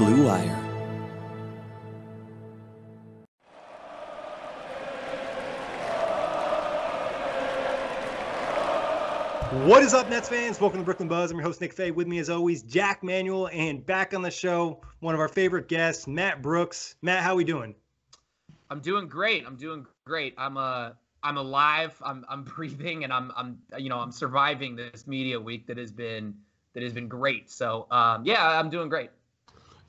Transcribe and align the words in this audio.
Blue 0.00 0.24
Wire. 0.24 0.56
What 9.66 9.82
is 9.82 9.92
up, 9.92 10.08
Nets 10.08 10.30
fans? 10.30 10.58
Welcome 10.58 10.78
to 10.78 10.84
Brooklyn 10.86 11.06
Buzz. 11.06 11.30
I'm 11.30 11.36
your 11.36 11.44
host, 11.44 11.60
Nick 11.60 11.74
Fay. 11.74 11.90
With 11.90 12.06
me, 12.06 12.18
as 12.18 12.30
always, 12.30 12.62
Jack 12.62 13.02
Manuel, 13.02 13.50
and 13.52 13.84
back 13.84 14.14
on 14.14 14.22
the 14.22 14.30
show, 14.30 14.80
one 15.00 15.12
of 15.12 15.20
our 15.20 15.28
favorite 15.28 15.68
guests, 15.68 16.06
Matt 16.06 16.40
Brooks. 16.40 16.94
Matt, 17.02 17.22
how 17.22 17.32
are 17.32 17.36
we 17.36 17.44
doing? 17.44 17.74
I'm 18.70 18.80
doing 18.80 19.06
great. 19.06 19.46
I'm 19.46 19.56
doing 19.56 19.84
great. 20.06 20.32
I'm 20.38 20.56
uh 20.56 20.92
I'm 21.22 21.36
alive. 21.36 21.94
I'm 22.02 22.24
I'm 22.26 22.42
breathing, 22.56 23.04
and 23.04 23.12
I'm 23.12 23.32
I'm 23.36 23.58
you 23.76 23.90
know 23.90 23.98
I'm 23.98 24.12
surviving 24.12 24.76
this 24.76 25.06
media 25.06 25.38
week 25.38 25.66
that 25.66 25.76
has 25.76 25.92
been 25.92 26.36
that 26.72 26.82
has 26.82 26.94
been 26.94 27.08
great. 27.08 27.50
So 27.50 27.86
um, 27.90 28.24
yeah, 28.24 28.58
I'm 28.58 28.70
doing 28.70 28.88
great. 28.88 29.10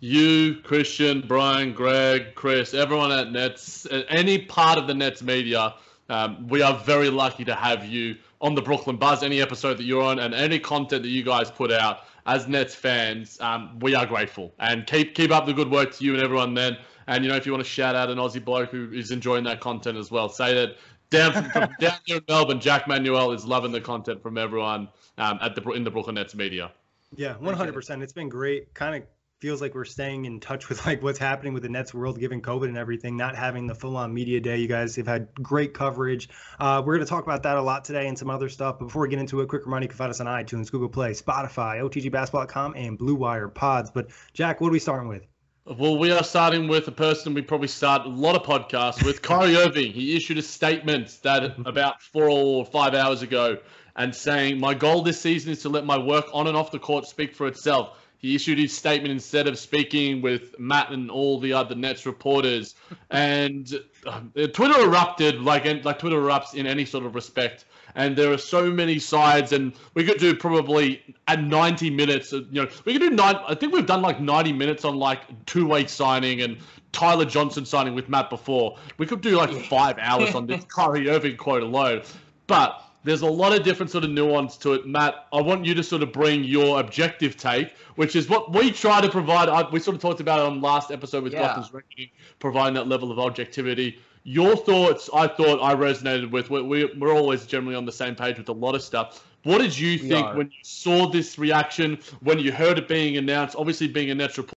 You, 0.04 0.56
Christian, 0.64 1.24
Brian, 1.28 1.74
Greg, 1.74 2.34
Chris, 2.34 2.74
everyone 2.74 3.12
at 3.12 3.32
Nets, 3.32 3.86
any 4.10 4.40
part 4.40 4.80
of 4.80 4.88
the 4.88 4.96
Nets 4.96 5.22
media, 5.22 5.76
um, 6.10 6.48
we 6.48 6.64
are 6.64 6.76
very 6.80 7.12
lucky 7.12 7.46
to 7.46 7.54
have 7.54 7.86
you 7.86 8.16
on 8.42 8.56
the 8.56 8.64
Brooklyn 8.64 8.98
Buzz, 8.98 9.22
any 9.22 9.42
episode 9.42 9.78
that 9.78 9.84
you're 9.84 10.02
on, 10.02 10.18
and 10.18 10.34
any 10.34 10.58
content 10.58 11.04
that 11.04 11.10
you 11.10 11.22
guys 11.22 11.52
put 11.52 11.72
out 11.72 12.00
as 12.26 12.48
Nets 12.48 12.74
fans, 12.74 13.40
um, 13.42 13.78
we 13.80 13.94
are 13.94 14.08
grateful. 14.08 14.52
And 14.58 14.88
keep 14.88 15.14
keep 15.14 15.30
up 15.30 15.46
the 15.46 15.54
good 15.54 15.70
work 15.70 15.92
to 15.94 16.04
you 16.04 16.16
and 16.16 16.24
everyone 16.24 16.56
then. 16.56 16.78
And 17.06 17.24
you 17.24 17.30
know, 17.30 17.38
if 17.38 17.46
you 17.46 17.52
want 17.52 17.64
to 17.64 17.70
shout 17.70 17.96
out 17.96 18.10
an 18.10 18.18
Aussie 18.18 18.44
bloke 18.44 18.72
who 18.72 18.92
is 18.92 19.12
enjoying 19.12 19.44
that 19.44 19.60
content 19.60 20.00
as 20.00 20.10
well, 20.10 20.30
say 20.30 20.56
that 20.56 20.78
down 21.12 21.32
from, 21.34 21.50
from 21.52 21.70
down 21.80 22.00
here 22.06 22.18
in 22.18 22.24
Melbourne, 22.28 22.60
Jack 22.60 22.88
Manuel 22.88 23.34
is 23.34 23.46
loving 23.46 23.72
the 23.72 23.82
content 23.82 24.24
from 24.24 24.40
everyone 24.40 24.90
um, 25.20 25.38
at 25.44 25.54
the 25.54 25.62
in 25.74 25.84
the 25.84 25.92
Brooklyn 25.92 26.16
Nets 26.16 26.34
media. 26.34 26.72
Yeah, 27.16 27.36
one 27.38 27.54
hundred 27.54 27.74
percent. 27.76 28.02
It's 28.02 28.14
been 28.14 28.30
great. 28.30 28.74
Kind 28.74 28.96
of 28.96 29.04
feels 29.42 29.60
like 29.60 29.74
we're 29.74 29.84
staying 29.84 30.26
in 30.26 30.40
touch 30.40 30.70
with 30.70 30.86
like 30.86 31.02
what's 31.02 31.18
happening 31.18 31.54
with 31.54 31.64
the 31.64 31.70
Nets 31.70 31.94
world, 31.94 32.20
given 32.20 32.42
COVID 32.42 32.66
and 32.66 32.78
everything, 32.78 33.18
not 33.18 33.36
having 33.36 33.66
the 33.66 33.74
full-on 33.74 34.14
media 34.14 34.40
day. 34.40 34.58
You 34.58 34.68
guys 34.68 34.96
have 34.96 35.08
had 35.08 35.34
great 35.34 35.74
coverage. 35.74 36.30
Uh, 36.60 36.82
we're 36.86 36.96
going 36.96 37.06
to 37.06 37.10
talk 37.10 37.24
about 37.24 37.44
that 37.44 37.58
a 37.58 37.62
lot 37.62 37.84
today 37.84 38.08
and 38.08 38.18
some 38.18 38.30
other 38.30 38.48
stuff. 38.48 38.78
But 38.80 38.86
before 38.86 39.02
we 39.02 39.10
get 39.10 39.20
into 39.20 39.42
it, 39.42 39.48
quick 39.48 39.66
reminder: 39.66 39.86
you 39.86 39.90
can 39.90 39.98
find 39.98 40.12
us 40.12 40.22
on 40.22 40.28
iTunes, 40.28 40.72
Google 40.72 40.90
Play, 40.90 41.12
Spotify, 41.12 41.82
OTGBasketball.com, 41.82 42.76
and 42.76 42.98
Blue 42.98 43.16
Wire 43.16 43.50
Pods. 43.50 43.90
But 43.90 44.12
Jack, 44.34 44.62
what 44.62 44.70
are 44.70 44.72
we 44.72 44.80
starting 44.80 45.10
with? 45.10 45.26
Well, 45.66 45.98
we 45.98 46.12
are 46.12 46.24
starting 46.24 46.68
with 46.68 46.88
a 46.88 46.92
person 46.92 47.34
we 47.34 47.42
probably 47.42 47.68
start 47.68 48.06
a 48.06 48.10
lot 48.10 48.36
of 48.36 48.44
podcasts 48.44 49.04
with, 49.04 49.22
Kyrie 49.22 49.56
Irving. 49.56 49.92
He 49.92 50.16
issued 50.16 50.38
a 50.38 50.42
statement 50.42 51.20
that 51.24 51.56
about 51.66 52.02
four 52.02 52.30
or 52.30 52.66
five 52.66 52.94
hours 52.94 53.22
ago 53.22 53.58
and 53.96 54.14
saying, 54.14 54.60
My 54.60 54.74
goal 54.74 55.02
this 55.02 55.20
season 55.20 55.52
is 55.52 55.62
to 55.64 55.70
let 55.70 55.86
my 55.86 55.98
work 55.98 56.26
on 56.34 56.48
and 56.48 56.56
off 56.56 56.72
the 56.72 56.80
court 56.80 57.06
speak 57.06 57.36
for 57.36 57.48
itself. 57.48 57.98
He 58.22 58.36
issued 58.36 58.60
his 58.60 58.72
statement 58.76 59.12
instead 59.12 59.48
of 59.48 59.58
speaking 59.58 60.22
with 60.22 60.58
Matt 60.60 60.92
and 60.92 61.10
all 61.10 61.40
the 61.40 61.54
other 61.54 61.76
Nets 61.76 62.06
reporters. 62.06 62.76
And 63.10 63.74
uh, 64.08 64.22
Twitter 64.54 64.80
erupted 64.82 65.42
like 65.42 65.66
like 65.84 66.00
Twitter 66.00 66.16
erupts 66.16 66.54
in 66.56 66.66
any 66.66 66.86
sort 66.86 67.06
of 67.06 67.14
respect. 67.14 67.66
And 67.96 68.16
there 68.16 68.32
are 68.32 68.38
so 68.38 68.72
many 68.72 69.00
sides, 69.00 69.52
and 69.52 69.74
we 69.96 70.06
could 70.06 70.18
do 70.18 70.34
probably 70.34 71.04
at 71.28 71.44
90 71.44 71.90
minutes. 71.90 72.32
You 72.32 72.48
know, 72.52 72.68
we 72.86 72.94
could 72.94 73.02
do 73.02 73.10
nine. 73.10 73.36
I 73.48 73.54
think 73.54 73.74
we've 73.74 73.86
done 73.86 74.02
like 74.02 74.22
90 74.22 74.54
minutes 74.54 74.86
on 74.86 74.96
like 74.96 75.46
two-way 75.46 75.88
signing 75.88 76.42
and 76.42 76.58
Tyler 76.94 77.26
Johnson 77.26 77.66
signing 77.66 77.96
with 77.96 78.08
Matt 78.08 78.30
before. 78.30 78.78
We 78.98 79.06
could 79.06 79.22
do 79.22 79.36
like 79.36 79.52
five 79.66 79.98
hours 80.00 80.34
on 80.36 80.48
this 80.48 80.64
Kyrie 80.70 81.10
Irving 81.10 81.38
quote 81.38 81.64
alone. 81.64 82.04
But 82.48 82.82
there's 83.04 83.22
a 83.22 83.28
lot 83.28 83.54
of 83.58 83.64
different 83.64 83.92
sort 83.92 84.04
of 84.04 84.12
nuance 84.12 84.58
to 84.58 84.74
it. 84.74 84.86
Matt, 84.86 85.28
I 85.34 85.42
want 85.42 85.66
you 85.66 85.74
to 85.74 85.84
sort 85.84 86.04
of 86.04 86.12
bring 86.14 86.44
your 86.44 86.80
objective 86.80 87.36
take, 87.38 87.76
which 87.96 88.16
is 88.16 88.30
what 88.30 88.54
we 88.54 88.72
try 88.72 89.02
to 89.02 89.10
provide. 89.10 89.50
I, 89.50 89.68
we 89.70 89.80
sort 89.80 89.96
of 89.96 90.02
talked 90.02 90.20
about 90.20 90.40
it 90.40 90.46
on 90.46 90.62
last 90.62 90.92
episode 90.92 91.24
with 91.24 91.34
Yeah. 91.34 91.48
Doctor's 91.48 91.74
Reckoning, 91.74 92.10
providing 92.40 92.76
that 92.76 92.88
level 92.88 93.12
of 93.12 93.20
objectivity. 93.20 94.00
Your 94.24 94.56
thoughts, 94.56 95.10
I 95.14 95.28
thought 95.28 95.60
I 95.64 95.74
resonated 95.74 96.30
with. 96.30 96.52
We, 96.52 96.62
we, 96.62 96.94
we're 96.98 97.14
always 97.14 97.48
generally 97.48 97.76
on 97.76 97.86
the 97.86 97.92
same 97.92 98.14
page 98.14 98.38
with 98.38 98.50
a 98.50 98.54
lot 98.54 98.76
of 98.76 98.84
stuff. 98.84 99.26
What 99.44 99.58
did 99.58 99.78
you 99.78 99.94
We 99.94 100.10
think 100.10 100.28
are. 100.28 100.38
when 100.38 100.48
you 100.48 100.64
saw 100.64 101.10
this 101.10 101.40
reaction, 101.40 101.98
when 102.20 102.38
you 102.38 102.52
heard 102.52 102.78
it 102.78 102.88
being 102.88 103.18
announced? 103.18 103.56
Obviously, 103.58 103.88
being 103.88 104.12
a 104.12 104.16
report, 104.28 104.54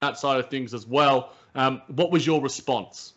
that 0.00 0.18
side 0.18 0.40
of 0.40 0.50
things 0.50 0.74
as 0.74 0.86
well. 0.86 1.32
Um, 1.54 1.82
what 1.88 2.10
was 2.10 2.26
your 2.26 2.40
response? 2.40 3.14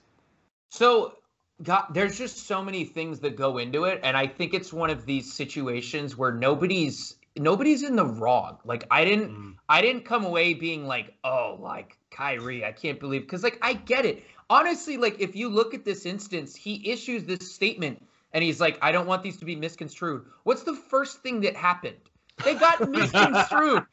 So, 0.69 1.15
God, 1.63 1.87
there's 1.93 2.17
just 2.17 2.47
so 2.47 2.63
many 2.63 2.85
things 2.85 3.19
that 3.19 3.35
go 3.35 3.57
into 3.57 3.85
it, 3.85 3.99
and 4.03 4.17
I 4.17 4.27
think 4.27 4.53
it's 4.53 4.73
one 4.73 4.89
of 4.89 5.05
these 5.05 5.31
situations 5.33 6.17
where 6.17 6.31
nobody's 6.31 7.15
nobody's 7.37 7.83
in 7.83 7.95
the 7.95 8.05
wrong. 8.05 8.57
Like 8.65 8.85
I 8.91 9.05
didn't 9.05 9.31
Mm. 9.31 9.55
I 9.69 9.81
didn't 9.81 10.03
come 10.05 10.25
away 10.25 10.53
being 10.53 10.85
like, 10.85 11.13
oh, 11.23 11.57
like 11.59 11.97
Kyrie, 12.11 12.65
I 12.65 12.71
can't 12.71 12.99
believe 12.99 13.21
because 13.21 13.43
like 13.43 13.57
I 13.61 13.73
get 13.73 14.05
it. 14.05 14.23
Honestly, 14.49 14.97
like 14.97 15.19
if 15.19 15.35
you 15.35 15.49
look 15.49 15.73
at 15.73 15.85
this 15.85 16.05
instance, 16.05 16.55
he 16.55 16.89
issues 16.89 17.23
this 17.23 17.53
statement 17.53 18.05
and 18.33 18.43
he's 18.43 18.59
like, 18.59 18.77
I 18.81 18.91
don't 18.91 19.07
want 19.07 19.23
these 19.23 19.37
to 19.37 19.45
be 19.45 19.55
misconstrued. 19.55 20.25
What's 20.43 20.63
the 20.63 20.75
first 20.75 21.21
thing 21.21 21.41
that 21.41 21.55
happened? 21.55 21.97
They 22.43 22.55
got 22.55 22.89
misconstrued. 22.89 23.85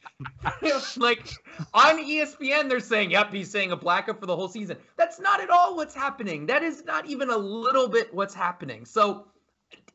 like 0.97 1.29
on 1.73 2.03
ESPN, 2.03 2.69
they're 2.69 2.79
saying, 2.79 3.11
"Yep, 3.11 3.33
he's 3.33 3.51
saying 3.51 3.71
a 3.71 3.75
blackout 3.75 4.19
for 4.19 4.25
the 4.25 4.35
whole 4.35 4.49
season." 4.49 4.77
That's 4.97 5.19
not 5.19 5.41
at 5.41 5.49
all 5.49 5.75
what's 5.75 5.95
happening. 5.95 6.47
That 6.47 6.63
is 6.63 6.83
not 6.85 7.05
even 7.05 7.29
a 7.29 7.37
little 7.37 7.87
bit 7.87 8.13
what's 8.13 8.33
happening. 8.33 8.85
So, 8.85 9.27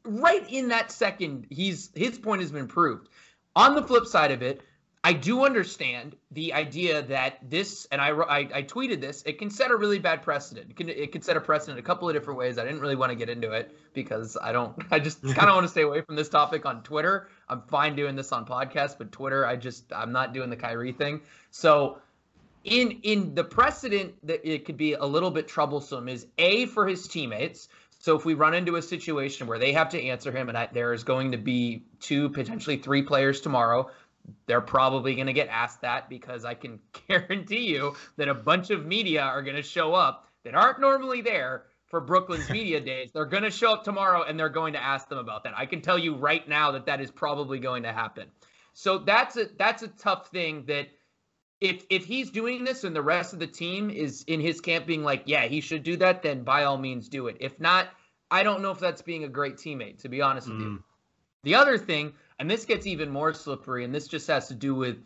right 0.05 0.45
in 0.49 0.69
that 0.69 0.93
second, 0.93 1.47
he's 1.51 1.91
his 1.95 2.19
point 2.19 2.43
has 2.43 2.53
been 2.53 2.69
proved. 2.69 3.09
On 3.57 3.75
the 3.75 3.83
flip 3.83 4.07
side 4.07 4.33
of 4.33 4.43
it, 4.43 4.63
I 5.07 5.13
do 5.13 5.45
understand 5.45 6.17
the 6.31 6.55
idea 6.55 7.03
that 7.03 7.39
this, 7.51 7.87
and 7.93 8.01
I, 8.01 8.09
I, 8.09 8.39
I, 8.39 8.63
tweeted 8.63 9.03
this, 9.03 9.23
it 9.27 9.39
can 9.39 9.51
set 9.51 9.71
a 9.71 9.77
really 9.77 9.99
bad 9.99 10.23
precedent. 10.23 10.71
It 10.71 10.77
can, 10.77 10.89
it 10.89 11.13
can 11.13 11.21
set 11.21 11.37
a 11.37 11.43
precedent 11.43 11.79
a 11.79 11.83
couple 11.83 12.09
of 12.09 12.15
different 12.15 12.39
ways. 12.39 12.57
I 12.57 12.65
didn't 12.65 12.81
really 12.81 12.97
want 12.97 13.11
to 13.11 13.15
get 13.15 13.29
into 13.29 13.53
it 13.53 13.77
because 13.93 14.39
I 14.41 14.53
don't, 14.53 14.75
I 14.91 14.99
just 15.01 15.23
kind 15.23 15.51
of 15.51 15.55
want 15.57 15.65
to 15.65 15.69
stay 15.69 15.83
away 15.83 16.01
from 16.01 16.17
this 16.17 16.31
topic 16.31 16.65
on 16.65 16.83
Twitter. 16.83 17.29
I'm 17.51 17.61
fine 17.69 17.95
doing 17.95 18.17
this 18.17 18.33
on 18.33 18.47
podcast, 18.47 18.97
but 18.97 19.13
Twitter, 19.13 19.47
I 19.47 19.57
just, 19.57 19.93
I'm 19.93 20.11
not 20.11 20.33
doing 20.33 20.49
the 20.49 20.57
Kyrie 20.57 20.93
thing. 20.93 21.21
So, 21.51 21.99
in 22.65 22.93
in 23.03 23.35
the 23.35 23.45
precedent 23.45 24.15
that 24.27 24.51
it 24.51 24.65
could 24.65 24.79
be 24.79 24.95
a 24.95 25.05
little 25.05 25.31
bit 25.31 25.47
troublesome 25.47 26.09
is 26.09 26.27
a 26.39 26.65
for 26.65 26.89
his 26.89 27.07
teammates. 27.07 27.69
So 27.99 28.17
if 28.17 28.25
we 28.25 28.35
run 28.35 28.55
into 28.55 28.77
a 28.77 28.83
situation 28.83 29.47
where 29.47 29.59
they 29.59 29.73
have 29.73 29.91
to 29.91 30.03
answer 30.03 30.31
him, 30.31 30.49
and 30.49 30.59
I, 30.59 30.69
there 30.73 30.93
is 30.93 31.05
going 31.05 31.33
to 31.33 31.39
be 31.39 31.85
two, 32.01 32.29
potentially 32.31 32.77
three 32.77 33.03
players 33.03 33.41
tomorrow 33.41 33.91
they're 34.47 34.61
probably 34.61 35.15
going 35.15 35.27
to 35.27 35.33
get 35.33 35.49
asked 35.49 35.81
that 35.83 36.09
because 36.09 36.45
I 36.45 36.55
can 36.55 36.81
guarantee 37.09 37.67
you 37.69 37.95
that 38.17 38.29
a 38.29 38.35
bunch 38.35 38.71
of 38.71 38.87
media 38.87 39.23
are 39.23 39.43
going 39.43 39.57
to 39.57 39.63
show 39.63 39.95
up 39.95 40.29
that 40.45 40.55
aren't 40.55 40.81
normally 40.81 41.21
there 41.21 41.65
for 41.87 42.01
Brooklyn's 42.01 42.49
media 42.59 42.81
days. 42.81 43.11
They're 43.13 43.25
going 43.25 43.43
to 43.43 43.51
show 43.51 43.73
up 43.73 43.85
tomorrow 43.85 44.23
and 44.23 44.39
they're 44.39 44.49
going 44.49 44.73
to 44.75 44.83
ask 44.83 45.09
them 45.09 45.19
about 45.19 45.45
that. 45.45 45.55
I 45.57 45.67
can 45.67 45.81
tell 45.81 45.99
you 45.99 46.17
right 46.17 46.47
now 46.49 46.73
that 46.73 46.87
that 46.87 47.01
is 47.01 47.11
probably 47.11 47.59
going 47.59 47.83
to 47.85 47.93
happen. 47.93 48.29
So 48.73 48.99
that's 48.99 49.37
a 49.37 49.47
that's 49.57 49.83
a 49.83 49.89
tough 49.89 50.29
thing 50.29 50.65
that 50.67 50.89
if 51.61 51.85
if 51.91 52.05
he's 52.05 52.31
doing 52.31 52.65
this 52.65 52.85
and 52.85 52.95
the 52.95 53.03
rest 53.03 53.33
of 53.33 53.39
the 53.39 53.47
team 53.47 53.89
is 53.89 54.25
in 54.27 54.41
his 54.41 54.61
camp 54.61 54.87
being 54.87 55.05
like, 55.05 55.23
yeah, 55.27 55.47
he 55.47 55.61
should 55.61 55.85
do 55.85 55.97
that, 55.99 56.23
then 56.23 56.43
by 56.43 56.65
all 56.65 56.77
means 56.77 57.09
do 57.09 57.29
it. 57.29 57.37
If 57.41 57.61
not, 57.61 57.89
I 58.31 58.43
don't 58.43 58.63
know 58.63 58.73
if 58.73 58.81
that's 58.81 59.01
being 59.01 59.25
a 59.25 59.29
great 59.29 59.57
teammate, 59.57 60.03
to 60.03 60.09
be 60.09 60.21
honest 60.21 60.49
mm. 60.49 60.53
with 60.53 60.61
you. 60.61 60.67
Mm. 60.73 60.83
The 61.45 61.55
other 61.55 61.79
thing 61.79 62.15
and 62.39 62.51
this 62.51 62.65
gets 62.65 62.87
even 62.87 63.11
more 63.11 63.33
slippery, 63.33 63.85
and 63.85 63.95
this 63.95 64.09
just 64.09 64.27
has 64.29 64.49
to 64.49 64.55
do 64.55 64.75
with 64.75 64.99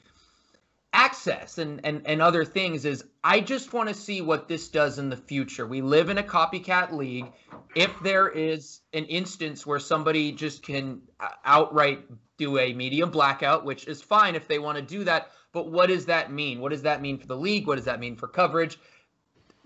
access 0.92 1.58
and, 1.58 1.80
and, 1.84 2.02
and 2.06 2.22
other 2.22 2.44
things 2.44 2.84
is 2.84 3.04
I 3.22 3.40
just 3.40 3.72
want 3.72 3.88
to 3.88 3.94
see 3.94 4.20
what 4.22 4.48
this 4.48 4.68
does 4.68 4.98
in 4.98 5.10
the 5.10 5.16
future. 5.16 5.66
We 5.66 5.82
live 5.82 6.08
in 6.08 6.18
a 6.18 6.22
copycat 6.22 6.92
league. 6.92 7.30
If 7.74 7.92
there 8.00 8.28
is 8.28 8.80
an 8.94 9.04
instance 9.04 9.66
where 9.66 9.78
somebody 9.78 10.32
just 10.32 10.62
can 10.62 11.02
uh, 11.20 11.28
outright 11.44 12.04
do 12.38 12.58
a 12.58 12.72
media 12.72 13.06
blackout, 13.06 13.64
which 13.64 13.86
is 13.86 14.00
fine 14.00 14.34
if 14.34 14.48
they 14.48 14.58
want 14.58 14.76
to 14.76 14.82
do 14.82 15.04
that, 15.04 15.30
but 15.52 15.70
what 15.70 15.88
does 15.88 16.06
that 16.06 16.32
mean? 16.32 16.60
What 16.60 16.70
does 16.70 16.82
that 16.82 17.02
mean 17.02 17.18
for 17.18 17.26
the 17.26 17.36
league? 17.36 17.66
What 17.66 17.76
does 17.76 17.84
that 17.84 18.00
mean 18.00 18.16
for 18.16 18.26
coverage? 18.26 18.78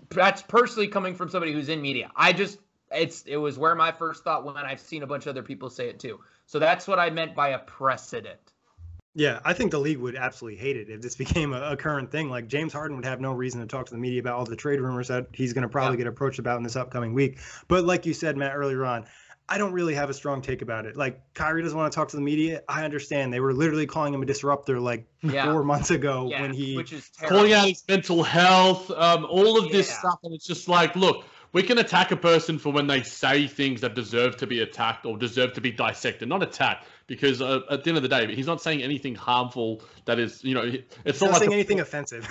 That's 0.09 0.41
personally 0.41 0.87
coming 0.87 1.15
from 1.15 1.29
somebody 1.29 1.53
who's 1.53 1.69
in 1.69 1.81
media. 1.81 2.11
I 2.15 2.33
just 2.33 2.59
it's 2.91 3.23
it 3.23 3.37
was 3.37 3.57
where 3.57 3.75
my 3.75 3.91
first 3.91 4.23
thought 4.23 4.45
went. 4.45 4.57
I've 4.57 4.79
seen 4.79 5.03
a 5.03 5.07
bunch 5.07 5.25
of 5.25 5.31
other 5.31 5.43
people 5.43 5.69
say 5.69 5.89
it 5.89 5.99
too. 5.99 6.19
So 6.45 6.59
that's 6.59 6.87
what 6.87 6.99
I 6.99 7.09
meant 7.09 7.35
by 7.35 7.49
a 7.49 7.59
precedent. 7.59 8.39
Yeah, 9.15 9.39
I 9.45 9.53
think 9.53 9.71
the 9.71 9.79
league 9.79 9.99
would 9.99 10.15
absolutely 10.15 10.59
hate 10.59 10.75
it 10.75 10.89
if 10.89 11.01
this 11.01 11.15
became 11.23 11.53
a, 11.53 11.61
a, 11.71 11.77
current 11.77 12.11
thing. 12.11 12.29
Like 12.29 12.47
James 12.47 12.73
Harden 12.73 12.97
would 12.97 13.05
have 13.05 13.21
no 13.21 13.33
reason 13.33 13.61
to 13.61 13.67
talk 13.67 13.85
to 13.87 13.91
the 13.91 13.99
media 13.99 14.19
about 14.19 14.37
all 14.37 14.45
the 14.45 14.55
trade 14.55 14.79
rumors 14.79 15.07
that 15.09 15.27
he's 15.33 15.53
going 15.53 15.63
to 15.63 15.69
probably 15.69 15.97
yeah. 15.97 16.05
get 16.05 16.07
approached 16.07 16.39
about 16.39 16.57
in 16.57 16.63
this 16.63 16.75
upcoming 16.75 17.13
week. 17.13 17.39
But 17.67 17.85
like 17.85 18.05
you 18.05 18.13
said, 18.13 18.37
Matt, 18.37 18.55
earlier 18.55 18.85
on, 18.85 19.05
I 19.49 19.57
don't 19.57 19.73
really 19.73 19.93
have 19.93 20.09
a 20.09 20.13
strong 20.13 20.41
take 20.41 20.61
about 20.61 20.85
it. 20.85 20.95
Like 20.95 21.21
Kyrie 21.33 21.61
doesn't 21.61 21.77
want 21.77 21.91
to 21.91 21.95
talk 21.95 22.07
to 22.09 22.15
the 22.15 22.21
media. 22.21 22.63
I 22.69 22.85
understand. 22.85 23.33
They 23.33 23.41
were 23.41 23.53
literally 23.53 23.85
calling 23.85 24.13
him 24.13 24.21
a 24.21 24.25
disruptor 24.25 24.79
like 24.79 25.05
yeah. 25.21 25.51
four 25.51 25.63
months 25.63 25.91
ago 25.91 26.29
yeah, 26.29 26.41
when 26.41 26.53
he 26.53 26.77
which 26.77 26.93
is 26.93 27.09
calling 27.21 27.51
out 27.51 27.67
his 27.67 27.83
mental 27.87 28.23
health, 28.23 28.89
um, 28.91 29.25
all 29.25 29.57
of 29.57 29.69
this 29.71 29.89
stuff, 29.89 30.19
and 30.23 30.33
it's 30.33 30.47
just 30.47 30.69
like, 30.69 30.95
look, 30.95 31.25
we 31.53 31.61
can 31.61 31.77
attack 31.77 32.11
a 32.11 32.17
person 32.17 32.57
for 32.57 32.73
when 32.73 32.87
they 32.87 33.03
say 33.03 33.47
things 33.47 33.79
that 33.81 33.93
deserve 33.93 34.35
to 34.37 34.47
be 34.47 34.61
attacked 34.61 35.05
or 35.05 35.17
deserve 35.17 35.53
to 35.53 35.61
be 35.61 35.71
dissected, 35.71 36.27
not 36.27 36.41
attacked 36.43 36.87
because 37.07 37.41
uh, 37.41 37.61
at 37.69 37.83
the 37.83 37.89
end 37.89 37.97
of 37.97 38.03
the 38.03 38.09
day, 38.09 38.33
he's 38.33 38.47
not 38.47 38.61
saying 38.61 38.81
anything 38.81 39.15
harmful 39.15 39.81
that 40.05 40.19
is, 40.19 40.43
you 40.43 40.53
know, 40.53 40.71
it's 41.05 41.21
not, 41.21 41.27
not 41.27 41.33
like 41.33 41.39
saying 41.39 41.51
a, 41.51 41.55
anything 41.55 41.79
offensive. 41.79 42.27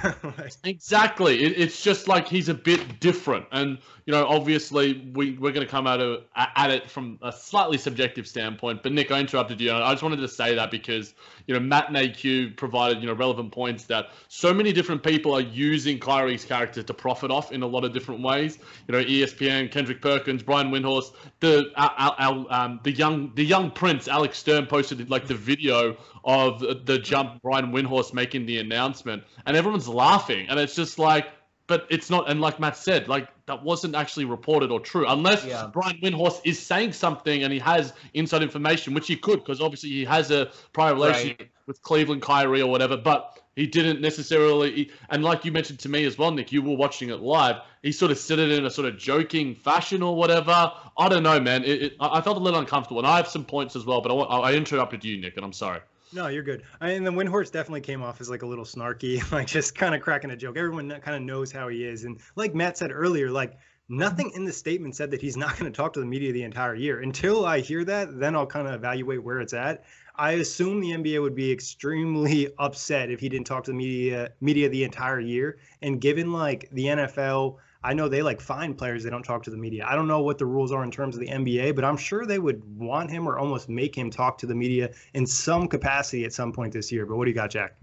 exactly. 0.64 1.42
It, 1.42 1.58
it's 1.58 1.82
just 1.82 2.08
like 2.08 2.26
he's 2.26 2.48
a 2.48 2.54
bit 2.54 3.00
different. 3.00 3.46
And, 3.52 3.78
you 4.06 4.12
know, 4.12 4.26
obviously 4.26 5.10
we, 5.14 5.32
we're 5.32 5.52
going 5.52 5.66
to 5.66 5.70
come 5.70 5.86
at, 5.86 6.00
a, 6.00 6.22
at 6.36 6.70
it 6.70 6.90
from 6.90 7.18
a 7.22 7.32
slightly 7.32 7.78
subjective 7.78 8.26
standpoint. 8.26 8.82
But, 8.82 8.92
Nick, 8.92 9.10
I 9.10 9.20
interrupted 9.20 9.60
you. 9.60 9.72
I 9.72 9.92
just 9.92 10.02
wanted 10.02 10.20
to 10.20 10.28
say 10.28 10.54
that 10.54 10.70
because, 10.70 11.14
you 11.46 11.54
know, 11.54 11.60
Matt 11.60 11.88
and 11.88 11.96
AQ 11.96 12.56
provided, 12.56 13.00
you 13.00 13.06
know, 13.06 13.14
relevant 13.14 13.52
points 13.52 13.84
that 13.84 14.10
so 14.28 14.54
many 14.54 14.72
different 14.72 15.02
people 15.02 15.34
are 15.34 15.40
using 15.40 15.98
Kyrie's 15.98 16.44
character 16.44 16.82
to 16.82 16.94
profit 16.94 17.30
off 17.30 17.52
in 17.52 17.62
a 17.62 17.66
lot 17.66 17.84
of 17.84 17.92
different 17.92 18.22
ways. 18.22 18.58
You 18.88 18.92
know, 18.96 19.04
ESPN, 19.04 19.70
Kendrick 19.70 20.00
Perkins, 20.00 20.42
Brian 20.42 20.70
Windhorst, 20.70 21.12
the, 21.40 21.70
our, 21.76 22.14
our, 22.18 22.46
um, 22.50 22.80
the 22.82 22.92
young 22.92 23.32
the 23.34 23.44
young 23.44 23.70
prince, 23.70 24.08
Alex 24.08 24.38
Posted 24.66 25.10
like 25.10 25.26
the 25.26 25.34
video 25.34 25.96
of 26.24 26.60
the 26.60 26.98
jump 26.98 27.42
Brian 27.42 27.72
Windhorst 27.72 28.14
making 28.14 28.46
the 28.46 28.58
announcement, 28.58 29.24
and 29.46 29.56
everyone's 29.56 29.88
laughing, 29.88 30.48
and 30.48 30.58
it's 30.58 30.74
just 30.74 30.98
like, 30.98 31.26
but 31.66 31.86
it's 31.90 32.10
not. 32.10 32.30
And 32.30 32.40
like 32.40 32.60
Matt 32.60 32.76
said, 32.76 33.08
like 33.08 33.28
that 33.46 33.62
wasn't 33.62 33.94
actually 33.94 34.24
reported 34.24 34.70
or 34.70 34.80
true, 34.80 35.06
unless 35.08 35.44
yeah. 35.44 35.68
Brian 35.72 35.98
Windhorst 36.02 36.40
is 36.44 36.58
saying 36.58 36.92
something 36.92 37.42
and 37.42 37.52
he 37.52 37.58
has 37.58 37.92
inside 38.14 38.42
information, 38.42 38.94
which 38.94 39.06
he 39.06 39.16
could, 39.16 39.40
because 39.40 39.60
obviously 39.60 39.90
he 39.90 40.04
has 40.04 40.30
a 40.30 40.50
prior 40.72 40.94
relationship 40.94 41.40
right. 41.40 41.50
with 41.66 41.82
Cleveland 41.82 42.22
Kyrie 42.22 42.62
or 42.62 42.70
whatever, 42.70 42.96
but. 42.96 43.38
He 43.54 43.66
didn't 43.66 44.00
necessarily, 44.00 44.90
and 45.10 45.22
like 45.22 45.44
you 45.44 45.52
mentioned 45.52 45.78
to 45.80 45.88
me 45.90 46.04
as 46.06 46.16
well, 46.16 46.30
Nick, 46.30 46.52
you 46.52 46.62
were 46.62 46.76
watching 46.76 47.10
it 47.10 47.20
live. 47.20 47.56
He 47.82 47.92
sort 47.92 48.10
of 48.10 48.18
said 48.18 48.38
it 48.38 48.50
in 48.50 48.64
a 48.64 48.70
sort 48.70 48.88
of 48.88 48.96
joking 48.96 49.54
fashion 49.54 50.02
or 50.02 50.16
whatever. 50.16 50.72
I 50.96 51.08
don't 51.08 51.22
know, 51.22 51.38
man. 51.38 51.62
It, 51.64 51.82
it, 51.82 51.96
I 52.00 52.22
felt 52.22 52.38
a 52.38 52.40
little 52.40 52.60
uncomfortable, 52.60 53.00
and 53.00 53.06
I 53.06 53.16
have 53.16 53.28
some 53.28 53.44
points 53.44 53.76
as 53.76 53.84
well. 53.84 54.00
But 54.00 54.14
I, 54.14 54.38
I 54.38 54.54
interrupted 54.54 55.04
you, 55.04 55.20
Nick, 55.20 55.36
and 55.36 55.44
I'm 55.44 55.52
sorry. 55.52 55.80
No, 56.14 56.28
you're 56.28 56.42
good. 56.42 56.62
I, 56.80 56.90
and 56.90 57.06
the 57.06 57.10
Windhorst 57.10 57.52
definitely 57.52 57.80
came 57.80 58.02
off 58.02 58.20
as 58.20 58.30
like 58.30 58.42
a 58.42 58.46
little 58.46 58.64
snarky, 58.64 59.30
like 59.32 59.46
just 59.46 59.74
kind 59.74 59.94
of 59.94 60.00
cracking 60.00 60.30
a 60.30 60.36
joke. 60.36 60.56
Everyone 60.56 60.90
kind 61.00 61.16
of 61.16 61.22
knows 61.22 61.52
how 61.52 61.68
he 61.68 61.84
is, 61.84 62.04
and 62.04 62.20
like 62.36 62.54
Matt 62.54 62.78
said 62.78 62.90
earlier, 62.90 63.30
like 63.30 63.58
nothing 63.88 64.32
in 64.34 64.44
the 64.44 64.52
statement 64.52 64.96
said 64.96 65.10
that 65.10 65.20
he's 65.20 65.36
not 65.36 65.58
going 65.58 65.70
to 65.70 65.76
talk 65.76 65.92
to 65.94 66.00
the 66.00 66.06
media 66.06 66.32
the 66.32 66.42
entire 66.42 66.74
year. 66.74 67.00
Until 67.00 67.44
I 67.44 67.60
hear 67.60 67.84
that, 67.84 68.18
then 68.18 68.34
I'll 68.34 68.46
kind 68.46 68.66
of 68.66 68.74
evaluate 68.74 69.22
where 69.22 69.40
it's 69.40 69.52
at. 69.52 69.84
I 70.22 70.34
assume 70.34 70.78
the 70.78 70.92
NBA 70.92 71.20
would 71.20 71.34
be 71.34 71.50
extremely 71.50 72.48
upset 72.60 73.10
if 73.10 73.18
he 73.18 73.28
didn't 73.28 73.48
talk 73.48 73.64
to 73.64 73.72
the 73.72 73.76
media 73.76 74.30
media 74.40 74.68
the 74.68 74.84
entire 74.84 75.18
year. 75.18 75.58
And 75.82 76.00
given 76.00 76.32
like 76.32 76.68
the 76.70 76.84
NFL 76.84 77.56
I 77.82 77.92
know 77.94 78.08
they 78.08 78.22
like 78.22 78.40
fine 78.40 78.74
players 78.74 79.02
they 79.02 79.10
don't 79.10 79.24
talk 79.24 79.42
to 79.42 79.50
the 79.50 79.56
media. 79.56 79.84
I 79.84 79.96
don't 79.96 80.06
know 80.06 80.22
what 80.22 80.38
the 80.38 80.46
rules 80.46 80.70
are 80.70 80.84
in 80.84 80.92
terms 80.92 81.16
of 81.16 81.20
the 81.22 81.26
NBA, 81.26 81.74
but 81.74 81.84
I'm 81.84 81.96
sure 81.96 82.24
they 82.24 82.38
would 82.38 82.62
want 82.78 83.10
him 83.10 83.28
or 83.28 83.36
almost 83.36 83.68
make 83.68 83.98
him 83.98 84.10
talk 84.10 84.38
to 84.38 84.46
the 84.46 84.54
media 84.54 84.90
in 85.12 85.26
some 85.26 85.66
capacity 85.66 86.24
at 86.24 86.32
some 86.32 86.52
point 86.52 86.72
this 86.72 86.92
year. 86.92 87.04
But 87.04 87.16
what 87.16 87.24
do 87.24 87.32
you 87.32 87.34
got, 87.34 87.50
Jack? 87.50 87.74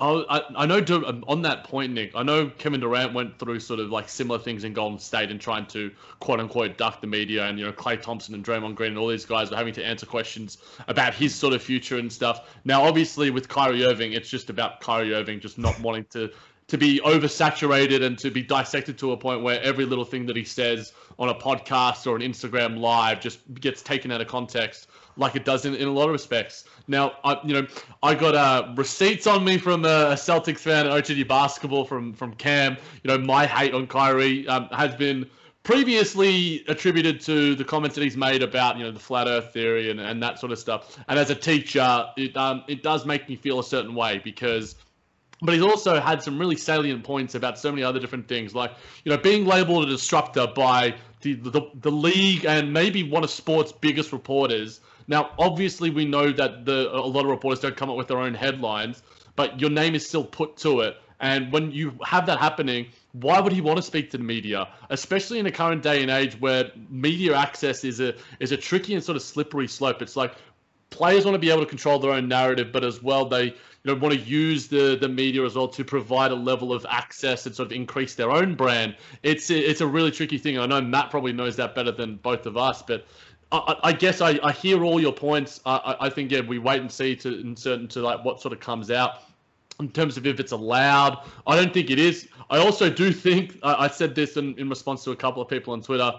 I, 0.00 0.42
I 0.56 0.66
know 0.66 0.78
um, 1.06 1.24
on 1.26 1.42
that 1.42 1.64
point, 1.64 1.92
Nick. 1.92 2.12
I 2.14 2.22
know 2.22 2.50
Kevin 2.50 2.80
Durant 2.80 3.14
went 3.14 3.36
through 3.38 3.58
sort 3.58 3.80
of 3.80 3.90
like 3.90 4.08
similar 4.08 4.38
things 4.38 4.62
in 4.62 4.72
Golden 4.72 4.98
State 4.98 5.30
and 5.30 5.40
trying 5.40 5.66
to 5.66 5.90
quote 6.20 6.38
unquote 6.38 6.78
duck 6.78 7.00
the 7.00 7.08
media, 7.08 7.46
and 7.46 7.58
you 7.58 7.64
know 7.64 7.72
Klay 7.72 8.00
Thompson 8.00 8.34
and 8.34 8.44
Draymond 8.44 8.76
Green 8.76 8.90
and 8.90 8.98
all 8.98 9.08
these 9.08 9.24
guys 9.24 9.50
were 9.50 9.56
having 9.56 9.74
to 9.74 9.84
answer 9.84 10.06
questions 10.06 10.58
about 10.86 11.14
his 11.14 11.34
sort 11.34 11.52
of 11.52 11.62
future 11.62 11.98
and 11.98 12.12
stuff. 12.12 12.56
Now, 12.64 12.84
obviously, 12.84 13.30
with 13.30 13.48
Kyrie 13.48 13.84
Irving, 13.84 14.12
it's 14.12 14.28
just 14.28 14.50
about 14.50 14.80
Kyrie 14.80 15.14
Irving 15.14 15.40
just 15.40 15.58
not 15.58 15.78
wanting 15.80 16.04
to 16.10 16.30
to 16.68 16.76
be 16.76 17.00
oversaturated 17.00 18.02
and 18.04 18.18
to 18.18 18.30
be 18.30 18.42
dissected 18.42 18.98
to 18.98 19.12
a 19.12 19.16
point 19.16 19.42
where 19.42 19.60
every 19.62 19.86
little 19.86 20.04
thing 20.04 20.26
that 20.26 20.36
he 20.36 20.44
says 20.44 20.92
on 21.18 21.30
a 21.30 21.34
podcast 21.34 22.06
or 22.06 22.14
an 22.14 22.22
Instagram 22.22 22.78
live 22.78 23.20
just 23.20 23.40
gets 23.54 23.82
taken 23.82 24.12
out 24.12 24.20
of 24.20 24.28
context, 24.28 24.88
like 25.18 25.36
it 25.36 25.44
does 25.44 25.66
in, 25.66 25.74
in 25.74 25.88
a 25.88 25.92
lot 25.92 26.04
of 26.04 26.12
respects. 26.12 26.64
Now, 26.86 27.12
I, 27.24 27.38
you 27.44 27.52
know, 27.52 27.66
I 28.02 28.14
got 28.14 28.34
uh, 28.34 28.72
receipts 28.76 29.26
on 29.26 29.44
me 29.44 29.58
from 29.58 29.84
a 29.84 30.14
Celtics 30.14 30.60
fan 30.60 30.86
at 30.86 30.92
OTG 30.92 31.28
basketball 31.28 31.84
from 31.84 32.14
from 32.14 32.34
Cam. 32.34 32.76
You 33.02 33.08
know, 33.08 33.18
my 33.18 33.46
hate 33.46 33.74
on 33.74 33.86
Kyrie 33.86 34.48
um, 34.48 34.68
has 34.72 34.94
been 34.94 35.28
previously 35.64 36.64
attributed 36.68 37.20
to 37.20 37.54
the 37.54 37.64
comments 37.64 37.94
that 37.94 38.02
he's 38.02 38.16
made 38.16 38.42
about 38.42 38.78
you 38.78 38.84
know 38.84 38.90
the 38.90 39.00
flat 39.00 39.26
Earth 39.26 39.52
theory 39.52 39.90
and, 39.90 40.00
and 40.00 40.22
that 40.22 40.38
sort 40.38 40.52
of 40.52 40.58
stuff. 40.58 40.98
And 41.08 41.18
as 41.18 41.28
a 41.30 41.34
teacher, 41.34 42.06
it 42.16 42.36
um, 42.36 42.64
it 42.68 42.82
does 42.82 43.04
make 43.04 43.28
me 43.28 43.36
feel 43.36 43.58
a 43.58 43.64
certain 43.64 43.94
way 43.94 44.20
because 44.24 44.76
but 45.40 45.54
he's 45.54 45.62
also 45.62 46.00
had 46.00 46.22
some 46.22 46.38
really 46.38 46.56
salient 46.56 47.04
points 47.04 47.34
about 47.34 47.58
so 47.58 47.70
many 47.70 47.82
other 47.82 48.00
different 48.00 48.26
things, 48.26 48.54
like 48.54 48.72
you 49.04 49.10
know 49.10 49.18
being 49.18 49.44
labelled 49.46 49.84
a 49.84 49.88
disruptor 49.88 50.46
by 50.48 50.94
the, 51.20 51.34
the 51.34 51.62
the 51.80 51.90
league 51.90 52.44
and 52.44 52.72
maybe 52.72 53.02
one 53.02 53.22
of 53.24 53.30
sports' 53.30 53.72
biggest 53.72 54.12
reporters. 54.12 54.80
Now, 55.08 55.30
obviously, 55.38 55.90
we 55.90 56.04
know 56.04 56.30
that 56.32 56.64
the 56.66 56.94
a 56.94 57.00
lot 57.00 57.24
of 57.24 57.30
reporters 57.30 57.60
don't 57.60 57.76
come 57.76 57.90
up 57.90 57.96
with 57.96 58.08
their 58.08 58.18
own 58.18 58.34
headlines, 58.34 59.02
but 59.36 59.60
your 59.60 59.70
name 59.70 59.94
is 59.94 60.06
still 60.06 60.24
put 60.24 60.56
to 60.58 60.80
it. 60.80 60.98
And 61.20 61.50
when 61.50 61.72
you 61.72 61.94
have 62.04 62.26
that 62.26 62.38
happening, 62.38 62.86
why 63.12 63.40
would 63.40 63.52
he 63.52 63.60
want 63.60 63.78
to 63.78 63.82
speak 63.82 64.10
to 64.10 64.18
the 64.18 64.22
media, 64.22 64.68
especially 64.90 65.38
in 65.38 65.44
the 65.44 65.50
current 65.50 65.82
day 65.82 66.02
and 66.02 66.10
age 66.10 66.38
where 66.38 66.70
media 66.90 67.34
access 67.34 67.82
is 67.82 68.00
a 68.00 68.14
is 68.38 68.52
a 68.52 68.56
tricky 68.56 68.94
and 68.94 69.02
sort 69.02 69.16
of 69.16 69.22
slippery 69.22 69.66
slope. 69.66 70.00
It's 70.00 70.14
like 70.16 70.34
players 70.90 71.24
want 71.24 71.34
to 71.34 71.40
be 71.40 71.50
able 71.50 71.60
to 71.60 71.68
control 71.68 71.98
their 71.98 72.12
own 72.12 72.28
narrative, 72.28 72.70
but 72.72 72.84
as 72.84 73.02
well 73.02 73.24
they 73.24 73.44
you 73.46 73.54
know 73.84 73.94
want 73.94 74.14
to 74.14 74.20
use 74.20 74.68
the 74.68 74.96
the 75.00 75.08
media 75.08 75.44
as 75.44 75.56
well 75.56 75.68
to 75.68 75.84
provide 75.84 76.30
a 76.30 76.36
level 76.36 76.72
of 76.72 76.86
access 76.88 77.46
and 77.46 77.54
sort 77.56 77.66
of 77.66 77.72
increase 77.72 78.14
their 78.14 78.30
own 78.30 78.54
brand. 78.54 78.94
It's 79.24 79.50
it's 79.50 79.80
a 79.80 79.86
really 79.86 80.12
tricky 80.12 80.38
thing. 80.38 80.58
I 80.58 80.66
know 80.66 80.80
Matt 80.80 81.10
probably 81.10 81.32
knows 81.32 81.56
that 81.56 81.74
better 81.74 81.92
than 81.92 82.16
both 82.16 82.46
of 82.46 82.56
us, 82.56 82.82
but. 82.82 83.06
I, 83.50 83.76
I 83.84 83.92
guess 83.92 84.20
I, 84.20 84.38
I 84.42 84.52
hear 84.52 84.84
all 84.84 85.00
your 85.00 85.12
points. 85.12 85.60
I, 85.64 85.96
I 86.00 86.10
think 86.10 86.30
yeah, 86.30 86.40
we 86.40 86.58
wait 86.58 86.80
and 86.80 86.90
see 86.90 87.16
to 87.16 87.40
in 87.40 87.56
certain 87.56 87.88
to 87.88 88.00
like 88.00 88.24
what 88.24 88.40
sort 88.40 88.52
of 88.52 88.60
comes 88.60 88.90
out 88.90 89.22
in 89.80 89.88
terms 89.90 90.16
of 90.16 90.26
if 90.26 90.40
it's 90.40 90.52
allowed. 90.52 91.18
I 91.46 91.56
don't 91.56 91.72
think 91.72 91.90
it 91.90 91.98
is. 91.98 92.28
I 92.50 92.58
also 92.58 92.90
do 92.90 93.12
think 93.12 93.58
I 93.62 93.88
said 93.88 94.14
this 94.14 94.36
in, 94.36 94.58
in 94.58 94.68
response 94.68 95.04
to 95.04 95.12
a 95.12 95.16
couple 95.16 95.40
of 95.40 95.48
people 95.48 95.72
on 95.72 95.82
Twitter. 95.82 96.12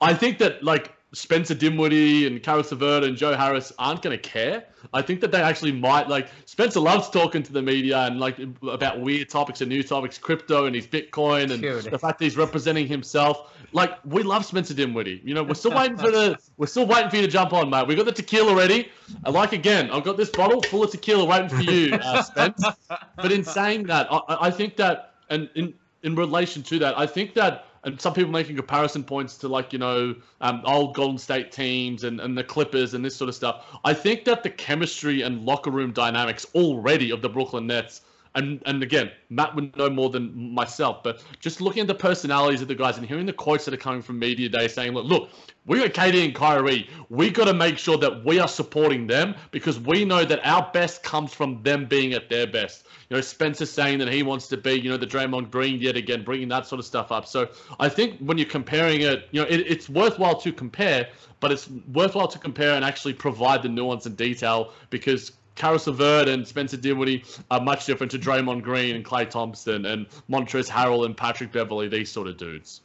I 0.00 0.14
think 0.14 0.38
that 0.38 0.62
like 0.62 0.94
Spencer 1.12 1.54
Dinwiddie 1.54 2.26
and 2.26 2.40
Caris 2.40 2.70
LeVert 2.70 3.02
and 3.02 3.16
Joe 3.16 3.34
Harris 3.36 3.72
aren't 3.78 4.00
going 4.00 4.16
to 4.16 4.22
care. 4.22 4.64
I 4.94 5.02
think 5.02 5.20
that 5.20 5.32
they 5.32 5.42
actually 5.42 5.72
might 5.72 6.08
like 6.08 6.28
Spencer 6.46 6.78
loves 6.78 7.10
talking 7.10 7.42
to 7.42 7.52
the 7.52 7.60
media 7.60 7.98
and 8.02 8.20
like 8.20 8.38
about 8.62 9.00
weird 9.00 9.28
topics 9.28 9.60
and 9.60 9.68
new 9.68 9.82
topics, 9.82 10.18
crypto 10.18 10.66
and 10.66 10.74
his 10.74 10.86
Bitcoin 10.86 11.50
and 11.50 11.60
Dude. 11.62 11.84
the 11.84 11.98
fact 11.98 12.18
that 12.18 12.24
he's 12.24 12.36
representing 12.36 12.86
himself. 12.86 13.52
Like 13.72 13.98
we 14.04 14.22
love 14.22 14.44
Spencer 14.44 14.72
Dinwiddie. 14.72 15.20
You 15.24 15.34
know, 15.34 15.42
we're 15.42 15.54
still 15.54 15.74
waiting 15.74 15.96
for 15.96 16.10
the 16.10 16.38
we're 16.56 16.66
still 16.66 16.86
waiting 16.86 17.10
for 17.10 17.16
you 17.16 17.22
to 17.22 17.28
jump 17.28 17.52
on, 17.52 17.68
mate. 17.70 17.88
We 17.88 17.96
got 17.96 18.06
the 18.06 18.12
tequila 18.12 18.54
ready. 18.54 18.88
I 19.24 19.30
like 19.30 19.52
again. 19.52 19.90
I've 19.90 20.04
got 20.04 20.16
this 20.16 20.30
bottle 20.30 20.62
full 20.62 20.84
of 20.84 20.90
tequila 20.92 21.24
waiting 21.24 21.48
for 21.48 21.62
you, 21.62 21.94
uh, 21.94 22.22
Spence. 22.22 22.64
but 23.16 23.32
in 23.32 23.42
saying 23.42 23.84
that, 23.84 24.06
I, 24.10 24.22
I 24.28 24.50
think 24.50 24.76
that 24.76 25.14
and 25.28 25.50
in 25.56 25.74
in 26.02 26.14
relation 26.14 26.62
to 26.64 26.78
that, 26.78 26.96
I 26.98 27.06
think 27.06 27.34
that 27.34 27.66
and 27.84 28.00
some 28.00 28.12
people 28.12 28.30
making 28.30 28.56
comparison 28.56 29.02
points 29.02 29.36
to 29.38 29.48
like 29.48 29.72
you 29.72 29.78
know 29.78 30.14
um, 30.40 30.62
old 30.64 30.94
Golden 30.94 31.18
State 31.18 31.52
teams 31.52 32.04
and, 32.04 32.20
and 32.20 32.36
the 32.36 32.44
Clippers 32.44 32.94
and 32.94 33.04
this 33.04 33.16
sort 33.16 33.28
of 33.28 33.34
stuff. 33.34 33.78
I 33.84 33.94
think 33.94 34.24
that 34.24 34.42
the 34.42 34.50
chemistry 34.50 35.22
and 35.22 35.44
locker 35.44 35.70
room 35.70 35.92
dynamics 35.92 36.46
already 36.54 37.10
of 37.10 37.22
the 37.22 37.28
Brooklyn 37.28 37.66
Nets. 37.66 38.02
And 38.34 38.62
and 38.64 38.82
again, 38.82 39.10
Matt 39.28 39.56
would 39.56 39.76
know 39.76 39.90
more 39.90 40.08
than 40.08 40.54
myself, 40.54 41.02
but 41.02 41.24
just 41.40 41.60
looking 41.60 41.80
at 41.80 41.88
the 41.88 41.94
personalities 41.94 42.62
of 42.62 42.68
the 42.68 42.76
guys 42.76 42.96
and 42.96 43.06
hearing 43.06 43.26
the 43.26 43.32
quotes 43.32 43.64
that 43.64 43.74
are 43.74 43.78
coming 43.78 44.02
from 44.02 44.20
media 44.20 44.48
day 44.48 44.68
saying, 44.68 44.92
look, 44.92 45.04
look, 45.06 45.30
we 45.66 45.78
got 45.78 45.90
KD 45.90 46.24
and 46.24 46.34
Kyrie. 46.34 46.88
We 47.08 47.30
got 47.30 47.46
to 47.46 47.54
make 47.54 47.76
sure 47.76 47.98
that 47.98 48.24
we 48.24 48.38
are 48.38 48.48
supporting 48.48 49.06
them 49.06 49.34
because 49.50 49.80
we 49.80 50.04
know 50.04 50.24
that 50.24 50.40
our 50.44 50.70
best 50.72 51.02
comes 51.02 51.34
from 51.34 51.62
them 51.62 51.86
being 51.86 52.12
at 52.12 52.28
their 52.30 52.46
best. 52.46 52.86
You 53.08 53.16
know, 53.16 53.20
Spencer 53.20 53.66
saying 53.66 53.98
that 53.98 54.12
he 54.12 54.22
wants 54.22 54.46
to 54.48 54.56
be, 54.56 54.80
you 54.80 54.90
know, 54.90 54.96
the 54.96 55.06
Draymond 55.06 55.50
Green 55.50 55.80
yet 55.80 55.96
again, 55.96 56.22
bringing 56.22 56.48
that 56.48 56.66
sort 56.66 56.78
of 56.78 56.86
stuff 56.86 57.10
up. 57.10 57.26
So 57.26 57.48
I 57.80 57.88
think 57.88 58.18
when 58.20 58.38
you're 58.38 58.48
comparing 58.48 59.02
it, 59.02 59.28
you 59.32 59.42
know, 59.42 59.48
it, 59.48 59.60
it's 59.66 59.88
worthwhile 59.88 60.40
to 60.40 60.52
compare, 60.52 61.08
but 61.40 61.50
it's 61.50 61.68
worthwhile 61.92 62.28
to 62.28 62.38
compare 62.38 62.74
and 62.74 62.84
actually 62.84 63.14
provide 63.14 63.62
the 63.62 63.68
nuance 63.68 64.06
and 64.06 64.16
detail 64.16 64.72
because 64.90 65.32
Caris 65.54 65.86
LeVert 65.86 66.28
and 66.28 66.46
Spencer 66.46 66.76
Dinwiddie 66.76 67.24
are 67.50 67.60
much 67.60 67.86
different 67.86 68.10
to 68.12 68.18
Draymond 68.18 68.62
Green 68.62 68.96
and 68.96 69.04
Klay 69.04 69.28
Thompson 69.28 69.84
and 69.86 70.06
Montrezl 70.30 70.68
Harrell 70.70 71.04
and 71.04 71.16
Patrick 71.16 71.52
Beverley, 71.52 71.88
these 71.88 72.10
sort 72.10 72.28
of 72.28 72.36
dudes. 72.36 72.82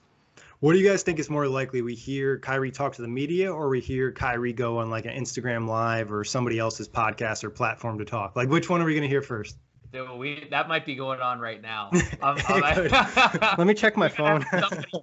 What 0.60 0.74
do 0.74 0.80
you 0.80 0.90
guys 0.90 1.04
think 1.04 1.20
is 1.20 1.30
more 1.30 1.48
likely? 1.48 1.82
We 1.82 1.96
hear 1.96 2.40
Kyrie 2.40 2.72
talk 2.72 2.94
to 2.96 3.02
the 3.02 3.08
media, 3.08 3.54
or 3.54 3.70
we 3.70 3.82
hear 3.82 4.12
Kyrie 4.12 4.54
go 4.54 4.80
on 4.80 4.90
like 4.90 5.06
an 5.06 5.12
Instagram 5.12 5.68
live 5.68 6.12
or 6.12 6.24
somebody 6.24 6.60
else's 6.60 6.88
podcast 6.88 7.44
or 7.44 7.50
platform 7.50 7.98
to 8.00 8.06
talk? 8.06 8.36
Like, 8.36 8.50
which 8.50 8.70
one 8.70 8.82
are 8.82 8.86
we 8.86 8.94
going 8.94 9.04
to 9.04 9.10
hear 9.10 9.22
first? 9.22 9.58
Dude, 9.92 10.10
we 10.18 10.48
that 10.52 10.68
might 10.68 10.86
be 10.86 10.96
going 10.96 11.20
on 11.22 11.40
right 11.40 11.62
now. 11.62 11.92
Um, 12.22 12.38
Let 12.50 13.68
me 13.68 13.74
check 13.74 13.96
my 13.96 14.10
phone. 14.10 14.44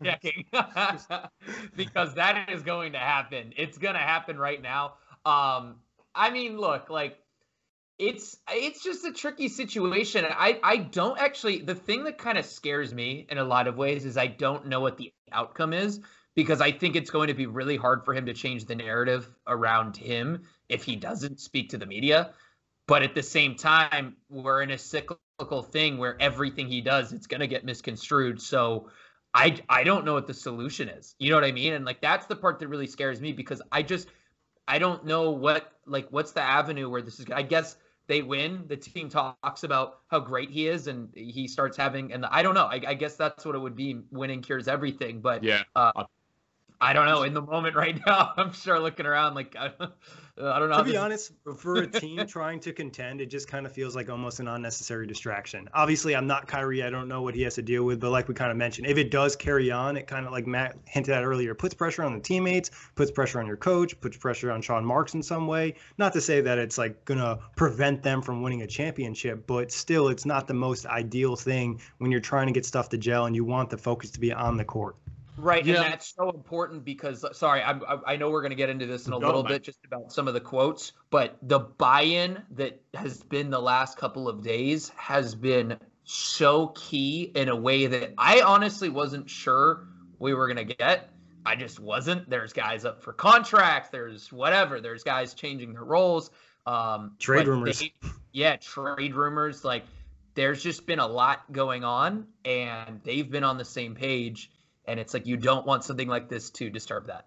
checking 0.03 0.45
because 1.77 2.15
that 2.15 2.49
is 2.53 2.63
going 2.63 2.93
to 2.93 2.99
happen. 2.99 3.53
It's 3.57 3.79
going 3.79 3.95
to 3.95 4.01
happen 4.01 4.39
right 4.39 4.61
now. 4.61 4.95
Um, 5.25 5.77
I 6.15 6.31
mean, 6.31 6.59
look, 6.59 6.91
like 6.91 7.22
it's 7.99 8.37
it's 8.51 8.83
just 8.83 9.05
a 9.05 9.13
tricky 9.13 9.49
situation. 9.49 10.25
I 10.29 10.59
I 10.63 10.77
don't 10.79 11.19
actually. 11.19 11.63
The 11.63 11.75
thing 11.75 12.05
that 12.05 12.19
kind 12.19 12.39
of 12.39 12.45
scares 12.45 12.93
me 12.93 13.27
in 13.29 13.39
a 13.39 13.45
lot 13.45 13.69
of 13.69 13.77
ways 13.77 14.05
is 14.05 14.17
I 14.17 14.27
don't 14.27 14.67
know 14.67 14.81
what 14.81 14.97
the 14.97 15.13
outcome 15.31 15.73
is 15.73 16.01
because 16.35 16.61
I 16.61 16.73
think 16.73 16.97
it's 16.97 17.11
going 17.11 17.29
to 17.29 17.35
be 17.35 17.47
really 17.47 17.77
hard 17.77 18.05
for 18.05 18.15
him 18.15 18.27
to 18.27 18.35
change 18.35 18.65
the 18.65 18.75
narrative 18.75 19.29
around 19.47 19.97
him 19.97 20.43
if 20.69 20.83
he 20.83 20.97
doesn't 20.97 21.41
speak 21.41 21.71
to 21.71 21.79
the 21.79 21.87
media. 21.87 22.33
But 22.89 23.03
at 23.03 23.15
the 23.15 23.23
same 23.23 23.55
time, 23.55 24.17
we're 24.29 24.63
in 24.63 24.71
a 24.71 24.79
cyclical 24.79 25.63
thing 25.63 25.99
where 25.99 26.21
everything 26.21 26.69
he 26.69 26.81
does, 26.81 27.13
it's 27.13 27.27
going 27.27 27.41
to 27.41 27.47
get 27.47 27.65
misconstrued. 27.65 28.41
So 28.41 28.89
I 29.35 29.61
I 29.69 29.85
don't 29.85 30.05
know 30.05 30.15
what 30.15 30.27
the 30.27 30.35
solution 30.35 30.89
is. 30.89 31.15
You 31.19 31.31
know 31.31 31.37
what 31.37 31.45
I 31.45 31.53
mean? 31.53 31.75
And 31.75 31.85
like 31.85 32.01
that's 32.01 32.27
the 32.27 32.37
part 32.37 32.59
that 32.59 32.69
really 32.69 32.87
scares 32.87 33.21
me 33.21 33.33
because 33.33 33.63
I 33.71 33.83
just 33.83 34.09
I 34.67 34.79
don't 34.79 35.05
know 35.05 35.31
what 35.31 35.73
like 35.87 36.09
what's 36.11 36.33
the 36.33 36.43
avenue 36.43 36.89
where 36.91 37.03
this 37.03 37.21
is. 37.21 37.27
I 37.33 37.43
guess 37.43 37.77
they 38.13 38.21
win. 38.21 38.65
The 38.67 38.77
team 38.77 39.09
talks 39.09 39.65
about 39.65 40.01
how 40.09 40.21
great 40.21 40.51
he 40.51 40.69
is, 40.69 40.87
and 40.87 41.09
he 41.15 41.49
starts 41.49 41.79
having. 41.79 42.13
And 42.13 42.27
I 42.27 42.43
don't 42.43 42.55
know. 42.55 42.67
I, 42.67 42.81
I 42.89 42.95
guess 42.95 43.17
that's 43.17 43.47
what 43.47 43.55
it 43.55 43.59
would 43.59 43.75
be. 43.75 44.03
Winning 44.11 44.43
cures 44.43 44.69
everything. 44.69 45.23
But 45.23 45.43
yeah, 45.43 45.63
uh, 45.75 46.05
I 46.83 46.93
don't 46.93 47.07
know. 47.07 47.23
In 47.23 47.33
the 47.33 47.41
moment 47.41 47.77
right 47.77 47.99
now, 48.07 48.33
I'm 48.37 48.53
sure 48.53 48.79
looking 48.81 49.07
around 49.07 49.35
like 49.35 49.55
I, 49.57 49.71
I 50.37 50.59
don't 50.59 50.69
know. 50.69 50.79
To 50.79 50.85
be 50.85 50.97
honest, 50.97 51.31
for 51.57 51.77
a 51.77 51.87
team 51.87 52.27
trying 52.27 52.59
to 52.61 52.73
contend, 52.73 53.21
it 53.21 53.27
just 53.27 53.47
kind 53.47 53.67
of 53.67 53.73
feels 53.73 53.95
like 53.95 54.11
almost 54.11 54.41
an 54.41 54.49
unnecessary 54.49 55.07
distraction. 55.07 55.69
Obviously, 55.75 56.17
I'm 56.17 56.27
not 56.27 56.49
Kyrie. 56.49 56.83
I 56.83 56.91
don't 56.91 57.07
know 57.07 57.23
what 57.23 57.37
he 57.37 57.43
has 57.43 57.55
to 57.55 57.63
deal 57.63 57.85
with, 57.85 58.01
but 58.01 58.11
like 58.11 58.27
we 58.27 58.35
kind 58.35 58.51
of 58.51 58.57
mentioned, 58.57 58.89
if 58.89 58.99
it 58.99 59.13
does 59.13 59.37
carry 59.37 59.71
on, 59.71 59.97
it 59.97 60.09
kind 60.09 60.27
of 60.27 60.33
like 60.33 60.49
Matt 60.49 60.77
hinted 60.87 61.15
at 61.15 61.23
earlier, 61.23 61.55
puts 61.55 61.73
pressure 61.73 62.03
on 62.03 62.15
the 62.15 62.21
teammates, 62.21 62.73
puts 62.97 63.13
pressure 63.13 63.39
on 63.39 63.47
your 63.47 63.57
coach, 63.57 63.99
puts 64.01 64.17
pressure 64.17 64.51
on 64.51 64.61
Sean 64.61 64.85
Marks 64.85 65.15
in 65.15 65.23
some 65.23 65.47
way. 65.47 65.75
Not 65.99 66.13
to 66.15 66.21
say 66.21 66.41
that 66.41 66.59
it's 66.59 66.79
like 66.79 67.05
gonna 67.05 67.39
prevent 67.55 68.03
them 68.03 68.23
from 68.23 68.43
winning 68.43 68.63
a 68.63 68.67
championship, 68.67 69.47
but 69.47 69.71
still, 69.71 70.09
it's 70.09 70.27
not 70.27 70.49
the 70.49 70.55
most 70.55 70.87
ideal 70.87 71.37
thing 71.37 71.81
when 71.99 72.11
you're 72.11 72.21
trying 72.21 72.49
to 72.49 72.53
get 72.53 72.67
stuff 72.67 72.89
to 72.89 72.99
gel 72.99 73.27
and 73.27 73.37
you 73.37 73.45
want 73.45 73.71
the 73.71 73.79
focus 73.79 74.11
to 74.11 74.21
be 74.21 74.33
on 74.33 74.57
the 74.57 74.65
court. 74.65 74.97
Right, 75.37 75.65
yeah. 75.65 75.83
and 75.83 75.93
that's 75.93 76.15
so 76.15 76.31
important 76.31 76.85
because 76.85 77.25
sorry, 77.37 77.63
I, 77.63 77.79
I 78.07 78.17
know 78.17 78.31
we're 78.31 78.43
going 78.43 78.51
to 78.51 78.57
get 78.57 78.69
into 78.69 78.87
this 78.87 79.07
in 79.07 79.15
a 79.15 79.19
little 79.19 79.43
bit 79.43 79.63
just 79.63 79.79
about 79.85 80.13
some 80.13 80.29
of 80.29 80.35
the 80.35 80.41
quotes, 80.41 80.93
but 81.11 81.39
the 81.41 81.59
buy-in 81.59 82.43
that 82.53 82.83
has 82.93 83.23
been 83.23 83.51
the 83.51 83.61
last 83.61 83.97
couple 83.97 84.29
of 84.29 84.43
days 84.43 84.91
has 84.91 85.35
been 85.35 85.79
so 86.05 86.69
key 86.69 87.33
in 87.35 87.49
a 87.49 87.57
way 87.57 87.87
that 87.87 88.13
I 88.19 88.43
honestly 88.43 88.91
wasn't 88.91 89.31
sure 89.31 89.87
we 90.19 90.35
were 90.35 90.53
going 90.53 90.69
to 90.69 90.75
get. 90.75 91.09
I 91.45 91.57
just 91.57 91.81
wasn't. 91.81 92.29
There's 92.29 92.53
guys 92.53 92.85
up 92.85 93.03
for 93.03 93.13
contracts. 93.13 93.89
There's 93.89 94.31
whatever. 94.31 94.81
There's 94.81 95.03
guys 95.03 95.35
changing 95.35 95.73
their 95.73 95.85
roles. 95.85 96.31
Um, 96.67 97.17
trade 97.19 97.49
rumors. 97.49 97.81
They, 97.81 97.93
yeah, 98.33 98.57
trade 98.57 99.15
rumors. 99.15 99.65
Like 99.65 99.85
there's 100.35 100.63
just 100.63 100.87
been 100.87 101.01
a 101.01 101.07
lot 101.07 101.51
going 101.51 101.83
on, 101.83 102.27
and 102.45 103.01
they've 103.03 103.29
been 103.29 103.45
on 103.45 103.59
the 103.59 103.65
same 103.65 103.95
page 103.95 104.51
and 104.87 104.99
it's 104.99 105.15
like 105.15 105.27
you 105.27 105.37
don't 105.37 105.67
want 105.67 105.85
something 105.85 106.09
like 106.09 106.29
this 106.29 106.51
to 106.51 106.71
disturb 106.71 107.07
that. 107.07 107.27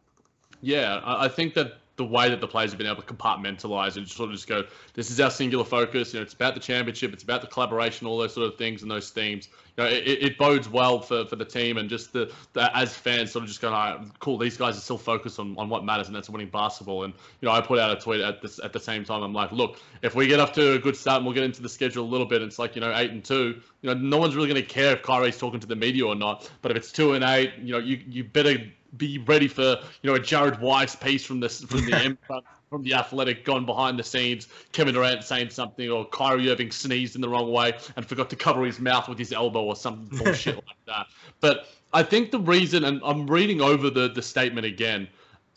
Yeah, 0.62 1.01
I 1.03 1.27
think 1.27 1.53
that 1.55 1.74
the 1.97 2.05
way 2.05 2.29
that 2.29 2.41
the 2.41 2.47
players 2.47 2.71
have 2.71 2.77
been 2.77 2.88
able 2.88 3.01
to 3.01 3.13
compartmentalize 3.13 3.97
and 3.97 4.07
sort 4.07 4.29
of 4.29 4.35
just 4.35 4.47
go, 4.47 4.63
this 4.93 5.09
is 5.09 5.19
our 5.19 5.31
singular 5.31 5.63
focus. 5.63 6.13
You 6.13 6.19
know, 6.19 6.24
it's 6.24 6.33
about 6.33 6.53
the 6.53 6.59
championship, 6.59 7.13
it's 7.13 7.24
about 7.24 7.41
the 7.41 7.47
collaboration, 7.47 8.07
all 8.07 8.17
those 8.17 8.33
sort 8.33 8.51
of 8.51 8.57
things 8.57 8.81
and 8.81 8.91
those 8.91 9.09
themes. 9.12 9.50
Uh, 9.77 9.84
you 9.84 9.89
know, 9.89 9.98
it, 9.98 10.24
it 10.24 10.38
bodes 10.38 10.70
well 10.70 11.00
for, 11.00 11.25
for 11.25 11.36
the 11.36 11.46
team 11.46 11.77
and 11.77 11.89
just 11.89 12.13
the, 12.13 12.32
the 12.53 12.75
as 12.77 12.94
fans 12.94 13.32
sort 13.32 13.44
of 13.44 13.50
just 13.50 13.62
going, 13.62 13.74
right, 13.74 14.00
cool, 14.20 14.38
these 14.38 14.58
guys 14.58 14.77
are 14.77 14.82
still 14.82 14.98
focused 14.98 15.39
on, 15.39 15.58
on 15.58 15.70
what 15.70 15.84
matters 15.84 16.08
and 16.08 16.15
that's 16.15 16.29
winning 16.29 16.50
basketball. 16.50 17.03
And 17.03 17.13
you 17.41 17.48
know, 17.48 17.51
I 17.51 17.62
put 17.62 17.79
out 17.79 17.91
a 17.91 18.00
tweet 18.00 18.22
at 18.22 18.41
this 18.41 18.60
at 18.63 18.74
the 18.74 18.79
same 18.79 19.03
time. 19.03 19.22
I'm 19.22 19.34
like, 19.34 19.51
look, 19.51 19.79
if 20.01 20.15
we 20.15 20.27
get 20.27 20.39
off 20.39 20.53
to 20.53 20.74
a 20.74 20.79
good 20.79 20.96
start 20.96 21.17
and 21.17 21.25
we'll 21.25 21.36
get 21.36 21.44
into 21.44 21.62
the 21.62 21.70
schedule 21.70 22.05
a 22.05 22.08
little 22.08 22.27
bit, 22.27 22.41
it's 22.41 22.60
like 22.60 22.75
you 22.75 22.82
know 22.82 22.94
eight 22.96 23.12
and 23.12 23.24
two. 23.24 23.62
You 23.82 23.94
know, 23.94 24.00
no 24.00 24.17
one's 24.17 24.36
really 24.36 24.48
going 24.48 24.62
to 24.62 24.67
care 24.67 24.94
if 24.94 25.01
Kyrie's 25.01 25.38
talking 25.38 25.60
to 25.60 25.67
the 25.67 25.75
media 25.75 26.05
or 26.05 26.15
not. 26.15 26.50
But 26.62 26.72
if 26.72 26.77
it's 26.77 26.91
two 26.91 27.13
and 27.13 27.24
eight, 27.24 27.53
you 27.62 27.74
know, 27.74 27.79
you 27.79 28.00
you 28.08 28.24
better 28.24 28.58
be 28.98 29.17
ready 29.20 29.48
for 29.48 29.77
you 30.01 30.10
know 30.10 30.15
a 30.15 30.20
Jared 30.20 30.60
Weiss 30.62 30.96
piece 30.96 31.25
from 31.25 31.39
this 31.39 31.62
from 31.63 31.86
the 31.86 32.17
from 32.69 32.84
the 32.84 32.93
Athletic 32.93 33.45
gone 33.45 33.65
behind 33.65 34.00
the 34.00 34.03
scenes. 34.03 34.48
Kevin 34.72 34.93
Durant 34.93 35.24
saying 35.24 35.50
something, 35.50 35.89
or 35.89 36.05
Kyrie 36.05 36.50
Irving 36.50 36.72
sneezed 36.72 37.15
in 37.15 37.22
the 37.22 37.29
wrong 37.29 37.51
way 37.51 37.74
and 37.95 38.05
forgot 38.05 38.29
to 38.31 38.36
cover 38.36 38.65
his 38.65 38.79
mouth 38.79 39.07
with 39.07 39.17
his 39.17 39.31
elbow, 39.31 39.63
or 39.63 39.75
some 39.75 40.05
bullshit 40.12 40.55
like 40.55 40.86
that. 40.88 41.07
But 41.39 41.67
I 41.93 42.03
think 42.03 42.31
the 42.31 42.39
reason, 42.39 42.84
and 42.84 43.01
I'm 43.03 43.27
reading 43.27 43.62
over 43.62 43.89
the 43.89 44.10
the 44.10 44.22
statement 44.22 44.65
again. 44.65 45.07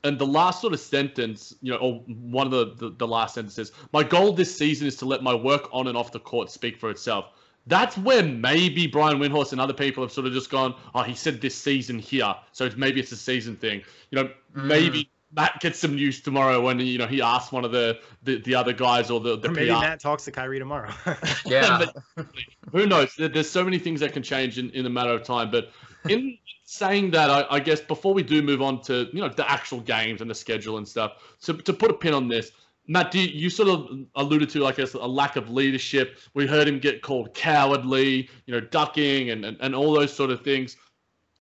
And 0.05 0.17
the 0.17 0.27
last 0.27 0.61
sort 0.61 0.73
of 0.73 0.79
sentence, 0.79 1.57
you 1.61 1.73
know, 1.73 1.79
or 1.79 1.95
one 2.07 2.47
of 2.47 2.53
the, 2.53 2.91
the, 2.91 2.97
the 2.97 3.07
last 3.07 3.35
sentences, 3.35 3.73
my 3.93 4.05
goal 4.05 4.33
this 4.33 4.57
season 4.57 4.87
is 4.87 4.95
to 4.99 5.05
let 5.05 5.25
my 5.25 5.35
work 5.35 5.69
on 5.73 5.89
and 5.89 5.99
off 5.99 6.13
the 6.13 6.21
court 6.21 6.53
speak 6.53 6.79
for 6.79 6.89
itself 6.89 7.33
that's 7.69 7.99
where 7.99 8.23
maybe 8.23 8.87
Brian 8.87 9.19
Windhorst 9.19 9.53
and 9.53 9.61
other 9.61 9.75
people 9.75 10.03
have 10.03 10.11
sort 10.11 10.27
of 10.27 10.33
just 10.33 10.51
gone, 10.51 10.75
oh, 10.95 11.03
he 11.03 11.15
said 11.15 11.41
this 11.41 11.55
season 11.55 11.99
here, 11.99 12.35
so 12.53 12.71
maybe 12.77 12.99
it's 12.99 13.13
a 13.13 13.17
season 13.17 13.57
thing. 13.57 13.83
You 14.11 14.23
know, 14.23 14.31
mm. 14.57 14.65
maybe 14.65 15.11
Matt 15.33 15.61
gets 15.61 15.79
some 15.79 15.95
news 15.95 16.21
tomorrow 16.21 16.61
when 16.61 16.81
you 16.81 16.99
know 16.99 17.07
he 17.07 17.21
asks 17.21 17.53
one 17.53 17.65
of 17.65 17.73
the 17.73 18.01
the, 18.23 18.41
the 18.41 18.55
other 18.55 18.73
guys 18.73 19.11
or 19.11 19.21
the 19.21 19.39
the 19.39 19.49
Or 19.49 19.53
maybe 19.53 19.71
PR. 19.71 19.81
Matt 19.81 20.01
talks 20.01 20.25
to 20.25 20.31
Kyrie 20.31 20.59
tomorrow. 20.59 20.93
Yeah. 21.47 21.87
Who 22.73 22.87
knows? 22.87 23.15
There's 23.17 23.51
so 23.51 23.65
many 23.65 23.79
things 23.79 24.01
that 24.01 24.13
can 24.13 24.23
change 24.23 24.59
in, 24.59 24.71
in 24.71 24.87
a 24.87 24.91
matter 24.91 25.13
of 25.13 25.25
time. 25.25 25.51
But 25.51 25.71
in 26.09 26.39
saying 26.65 27.11
that, 27.13 27.31
I, 27.31 27.47
I 27.51 27.61
guess 27.61 27.81
before 27.81 28.15
we 28.15 28.23
do 28.23 28.43
move 28.43 28.63
on 28.63 28.83
to 28.83 29.09
you 29.13 29.21
know 29.21 29.29
the 29.29 29.51
actual 29.51 29.81
games 29.81 30.21
and 30.21 30.31
the 30.31 30.35
schedule 30.35 30.79
and 30.79 30.87
stuff, 30.87 31.37
so 31.39 31.53
to 31.53 31.73
put 31.73 31.91
a 31.91 31.95
pin 31.95 32.15
on 32.15 32.29
this, 32.29 32.53
Matt, 32.87 33.11
do 33.11 33.21
you, 33.21 33.29
you 33.29 33.51
sort 33.51 33.69
of 33.69 33.99
alluded 34.17 34.49
to 34.51 34.61
like 34.61 34.79
a, 34.79 34.89
a 34.95 35.07
lack 35.07 35.37
of 35.37 35.51
leadership. 35.51 36.19
We 36.33 36.47
heard 36.47 36.67
him 36.67 36.79
get 36.79 37.03
called 37.03 37.35
cowardly, 37.35 38.31
you 38.47 38.55
know, 38.55 38.61
ducking 38.61 39.31
and, 39.31 39.45
and, 39.45 39.59
and 39.61 39.75
all 39.75 39.93
those 39.93 40.13
sort 40.13 40.31
of 40.31 40.43
things. 40.43 40.77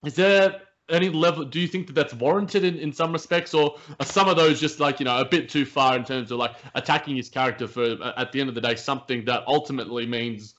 Is 0.05 0.15
there 0.15 0.61
any 0.89 1.09
level? 1.09 1.45
Do 1.45 1.61
you 1.61 1.69
think 1.69 1.87
that 1.87 1.95
that's 1.95 2.15
warranted 2.15 2.65
in, 2.65 2.79
in 2.79 2.93
some 2.93 3.13
respects, 3.13 3.55
or 3.55 3.79
are 4.01 4.07
some 4.07 4.29
of 4.29 4.37
those 4.37 4.61
just 4.61 4.81
like 4.81 5.01
you 5.01 5.05
know 5.05 5.19
a 5.19 5.25
bit 5.25 5.49
too 5.49 5.65
far 5.65 5.97
in 5.97 6.05
terms 6.05 6.31
of 6.31 6.39
like 6.39 6.55
attacking 6.75 7.17
his 7.17 7.29
character 7.29 7.67
for 7.67 7.97
at 8.17 8.33
the 8.33 8.41
end 8.41 8.49
of 8.49 8.55
the 8.55 8.61
day 8.61 8.75
something 8.75 9.25
that 9.25 9.45
ultimately 9.47 10.07
means 10.07 10.55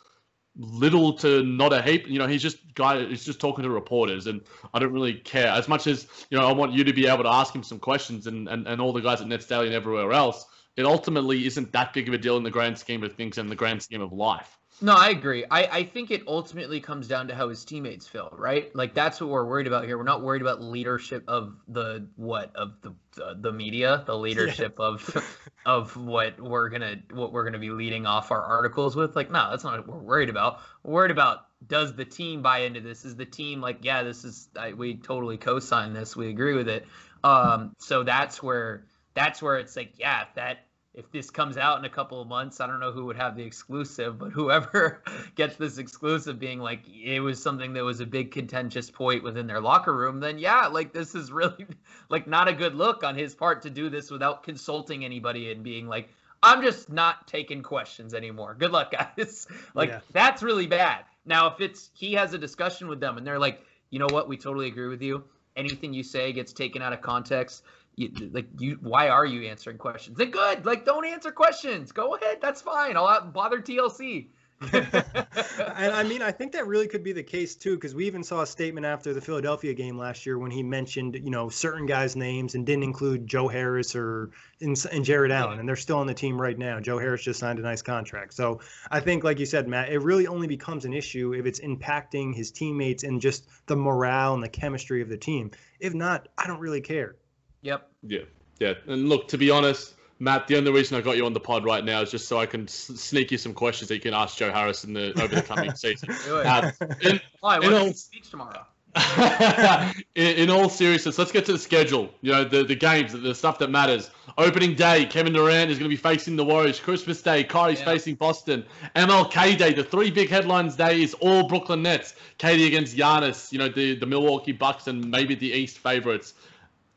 little 0.56 1.14
to 1.14 1.44
not 1.44 1.74
a 1.74 1.82
heap. 1.82 2.08
You 2.08 2.20
know, 2.20 2.28
he's 2.28 2.42
just 2.42 2.74
guy. 2.74 3.06
He's 3.06 3.26
just 3.26 3.40
talking 3.40 3.64
to 3.64 3.70
reporters, 3.70 4.28
and 4.28 4.42
I 4.74 4.80
don't 4.80 4.94
really 4.94 5.16
care 5.16 5.48
as 5.48 5.68
much 5.68 5.88
as 5.88 6.08
you 6.30 6.38
know. 6.38 6.48
I 6.48 6.54
want 6.54 6.74
you 6.74 6.84
to 6.84 6.94
be 6.94 7.08
able 7.08 7.24
to 7.24 7.32
ask 7.32 7.54
him 7.54 7.64
some 7.64 7.80
questions, 7.80 8.28
and 8.28 8.48
and, 8.48 8.68
and 8.68 8.82
all 8.82 8.94
the 8.94 9.02
guys 9.02 9.22
at 9.22 9.28
Nets 9.28 9.46
Daily 9.46 9.68
and 9.68 9.76
everywhere 9.76 10.12
else. 10.12 10.46
It 10.76 10.86
ultimately 10.86 11.46
isn't 11.46 11.72
that 11.74 11.94
big 11.94 12.08
of 12.08 12.16
a 12.16 12.18
deal 12.18 12.36
in 12.38 12.42
the 12.42 12.50
grand 12.50 12.80
scheme 12.80 13.04
of 13.04 13.14
things 13.14 13.38
and 13.38 13.50
the 13.50 13.56
grand 13.56 13.84
scheme 13.84 14.02
of 14.02 14.12
life. 14.12 14.58
No, 14.84 14.94
I 14.94 15.12
agree. 15.12 15.46
I, 15.50 15.64
I 15.64 15.84
think 15.86 16.12
it 16.12 16.24
ultimately 16.28 16.82
comes 16.82 17.08
down 17.08 17.30
to 17.30 17.36
how 17.36 17.48
his 17.48 17.64
teammates 17.64 18.06
feel, 18.06 18.28
right? 18.38 18.76
Like 18.76 18.94
that's 18.94 19.22
what 19.22 19.30
we're 19.30 19.46
worried 19.46 19.66
about 19.66 19.86
here. 19.86 19.98
We're 19.98 20.04
not 20.04 20.22
worried 20.22 20.42
about 20.42 20.62
leadership 20.62 21.24
of 21.30 21.56
the 21.70 22.10
what 22.18 22.54
of 22.54 22.74
the 22.82 22.94
the, 23.16 23.38
the 23.40 23.52
media, 23.54 24.04
the 24.06 24.18
leadership 24.18 24.78
of 24.82 25.40
of 25.66 25.96
what 25.96 26.38
we're 26.38 26.68
gonna 26.68 26.98
what 27.14 27.32
we're 27.32 27.46
gonna 27.46 27.60
be 27.60 27.70
leading 27.70 28.06
off 28.06 28.30
our 28.30 28.42
articles 28.42 28.94
with. 28.94 29.16
Like, 29.16 29.32
no, 29.32 29.52
that's 29.52 29.64
not 29.64 29.88
what 29.88 29.96
we're 29.96 30.04
worried 30.04 30.30
about. 30.30 30.60
We're 30.84 30.96
worried 30.96 31.12
about 31.12 31.46
does 31.66 31.96
the 31.96 32.04
team 32.04 32.42
buy 32.42 32.60
into 32.60 32.82
this? 32.82 33.06
Is 33.06 33.16
the 33.16 33.26
team 33.26 33.62
like, 33.62 33.86
yeah, 33.86 34.04
this 34.04 34.26
is 34.26 34.50
I, 34.60 34.74
we 34.74 34.98
totally 34.98 35.38
co-sign 35.38 35.94
this, 35.94 36.14
we 36.14 36.28
agree 36.28 36.56
with 36.56 36.68
it. 36.68 36.86
Um, 37.24 37.74
so 37.78 38.04
that's 38.04 38.44
where 38.44 38.84
that's 39.14 39.42
where 39.42 39.60
it's 39.60 39.78
like, 39.78 39.94
yeah, 39.98 40.26
that 40.36 40.66
if 40.94 41.10
this 41.12 41.32
comes 41.32 41.58
out 41.58 41.80
in 41.80 41.86
a 41.86 41.90
couple 41.90 42.22
of 42.22 42.28
months, 42.28 42.62
I 42.62 42.68
don't 42.68 42.80
know 42.80 42.92
who 42.92 43.06
would 43.06 43.16
have 43.16 43.36
the 43.36 43.44
exclusive, 43.44 44.20
but 44.20 44.32
whoever 44.32 45.02
gets 45.36 45.56
this 45.56 45.80
exclusive 45.80 46.40
being 46.40 46.60
like 46.60 46.82
it 46.88 47.20
was 47.20 47.42
something 47.42 47.74
that 47.74 47.84
was 47.84 48.00
a 48.00 48.06
big 48.06 48.32
contentious 48.32 48.92
point 48.92 49.24
within 49.24 49.48
their 49.48 49.60
locker 49.60 49.96
room, 49.96 50.20
then 50.20 50.38
yeah, 50.38 50.68
like 50.68 50.94
this 50.94 51.16
is 51.16 51.32
really 51.32 51.66
like 52.10 52.28
not 52.28 52.48
a 52.48 52.54
good 52.54 52.76
look 52.76 53.04
on 53.04 53.16
his 53.16 53.34
part 53.34 53.64
to 53.64 53.70
do 53.70 53.90
this 53.90 54.12
without 54.12 54.44
consulting 54.44 55.04
anybody 55.04 55.52
and 55.52 55.64
being 55.64 55.88
like, 55.88 56.10
I'm 56.44 56.62
just 56.62 56.92
not 56.92 57.28
taking 57.28 57.64
questions 57.64 58.14
anymore. 58.14 58.56
Good 58.58 58.72
luck, 58.72 58.92
guys. 59.18 59.48
like 59.74 59.90
Yeah. 59.90 60.00
that's 60.12 60.44
really 60.44 60.68
bad. 60.68 61.06
Now, 61.26 61.48
if 61.48 61.62
it's 61.62 61.90
he 61.94 62.14
has 62.14 62.34
a 62.34 62.38
discussion 62.38 62.88
with 62.88 63.00
them 63.00 63.18
and 63.18 63.26
they're 63.26 63.40
like, 63.40 63.62
you 63.90 63.98
know 64.00 64.08
what, 64.12 64.28
we 64.28 64.38
totally 64.38 64.68
agree 64.68 64.88
with 64.88 65.02
you. 65.02 65.24
Anything 65.56 65.94
you 65.94 66.04
say 66.04 66.34
gets 66.34 66.52
taken 66.52 66.82
out 66.82 66.94
of 66.94 67.02
context. 67.02 67.64
You, 67.96 68.12
like 68.32 68.48
you, 68.58 68.80
why 68.82 69.10
are 69.10 69.26
you 69.26 69.48
answering 69.48 69.78
questions? 69.78 70.18
Then 70.18 70.32
good. 70.32 70.66
Like 70.66 70.86
don't 70.86 71.06
answer 71.06 71.32
questions. 71.32 71.92
Go 71.92 72.16
ahead. 72.16 72.40
That's 72.42 72.62
fine. 72.62 72.98
I'll 72.98 73.08
out- 73.08 73.34
bother 73.34 73.62
TLC. 73.62 74.28
and 74.72 75.92
I 75.92 76.04
mean, 76.04 76.22
I 76.22 76.32
think 76.32 76.54
that 76.54 76.68
really 76.68 76.88
could 76.88 77.04
be 77.04 77.12
the 77.12 77.24
case 77.24 77.56
too, 77.56 77.76
because 77.76 77.94
we 77.94 78.08
even 78.08 78.24
saw 78.24 78.42
a 78.42 78.48
statement 78.48 78.86
after 78.86 79.14
the 79.14 79.20
Philadelphia 79.20 79.74
game 79.74 79.98
last 79.98 80.26
year 80.26 80.38
when 80.38 80.52
he 80.52 80.64
mentioned, 80.64 81.16
you 81.16 81.32
know, 81.32 81.50
certain 81.50 81.86
guys' 81.86 82.16
names 82.16 82.56
and 82.56 82.66
didn't 82.66 82.84
include 82.84 83.28
Joe 83.28 83.48
Harris 83.48 83.96
or 83.96 84.30
and, 84.62 84.78
and 84.92 85.04
Jarrett 85.04 85.32
Allen, 85.32 85.60
and 85.60 85.68
they're 85.68 85.76
still 85.76 85.98
on 85.98 86.08
the 86.08 86.14
team 86.14 86.40
right 86.40 86.58
now. 86.58 86.80
Joe 86.80 86.98
Harris 86.98 87.24
just 87.24 87.40
signed 87.40 87.60
a 87.60 87.62
nice 87.62 87.82
contract, 87.82 88.34
so 88.34 88.62
I 88.90 89.02
think, 89.02 89.24
like 89.24 89.40
you 89.40 89.46
said, 89.46 89.68
Matt, 89.68 89.92
it 89.92 90.00
really 90.00 90.28
only 90.28 90.48
becomes 90.48 90.86
an 90.86 90.94
issue 90.94 91.34
if 91.34 91.46
it's 91.46 91.60
impacting 91.60 92.34
his 92.34 92.52
teammates 92.52 93.04
and 93.04 93.20
just 93.20 93.48
the 93.66 93.76
morale 93.76 94.34
and 94.34 94.44
the 94.44 94.50
chemistry 94.50 95.02
of 95.02 95.10
the 95.10 95.18
team. 95.18 95.52
If 95.80 95.94
not, 95.94 96.30
I 96.38 96.48
don't 96.48 96.60
really 96.60 96.82
care. 96.82 97.16
Yep. 97.64 97.90
Yeah, 98.04 98.20
yeah. 98.60 98.74
And 98.88 99.10
look, 99.10 99.28
to 99.30 99.38
be 99.38 99.50
honest, 99.50 99.96
Matt, 100.20 100.48
the 100.48 100.56
only 100.58 100.72
reason 100.72 100.98
I 100.98 101.02
got 101.02 101.18
you 101.18 101.26
on 101.26 101.34
the 101.34 101.40
pod 101.40 101.66
right 101.66 101.84
now 101.84 102.02
is 102.02 102.12
just 102.12 102.28
so 102.28 102.40
I 102.40 102.46
can 102.46 102.64
s- 102.64 102.92
sneak 102.96 103.32
you 103.32 103.38
some 103.38 103.54
questions 103.54 103.88
that 103.90 103.96
you 103.96 104.02
can 104.02 104.14
ask 104.14 104.38
Joe 104.38 104.52
Harris 104.52 104.84
in 104.84 104.94
the 104.94 105.12
over 105.22 105.36
the 105.36 105.42
coming 105.42 105.72
season. 105.76 106.10
Uh, 106.30 106.72
in, 107.02 107.20
Why? 107.42 107.58
in 107.60 107.74
all- 107.74 107.94
speech 107.94 108.30
tomorrow? 108.30 108.66
in, 110.16 110.36
in 110.38 110.50
all 110.52 110.70
seriousness, 110.70 111.18
let's 111.18 111.32
get 111.32 111.46
to 111.46 111.54
the 111.54 111.58
schedule. 111.58 112.10
You 112.22 112.32
know, 112.32 112.44
the, 112.44 112.64
the 112.64 112.76
games, 112.76 113.12
the 113.14 113.34
stuff 113.34 113.58
that 113.60 113.70
matters. 113.72 114.12
Opening 114.38 114.76
day, 114.76 115.06
Kevin 115.06 115.34
Durant 115.34 115.72
is 115.72 115.78
going 115.80 115.90
to 115.90 115.96
be 115.96 116.00
facing 116.00 116.36
the 116.36 116.46
Warriors. 116.46 116.80
Christmas 116.80 117.22
Day, 117.22 117.44
Kyrie's 117.44 117.80
Yeah. 117.80 117.86
facing 117.86 118.16
Boston. 118.16 118.64
MLK 118.96 119.58
Day, 119.58 119.74
the 119.74 119.84
three 119.84 120.12
big 120.12 120.30
headlines 120.30 120.76
day 120.76 121.02
is 121.02 121.14
all 121.16 121.48
Brooklyn 121.48 121.82
Nets. 121.82 122.16
KD 122.40 122.68
against 122.68 122.96
Giannis, 122.96 123.52
you 123.52 123.58
know, 123.60 123.68
the, 123.68 123.96
the 123.96 124.06
Milwaukee 124.06 124.52
Bucks 124.52 124.88
and 124.88 125.10
maybe 125.10 125.34
the 125.36 125.52
East 125.52 125.80
favorites. 125.80 126.34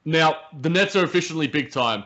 Now, 0.06 0.36
the 0.60 0.70
Nets 0.70 0.94
are 0.94 1.04
officially 1.04 1.48
big 1.48 1.70
time. 1.70 2.04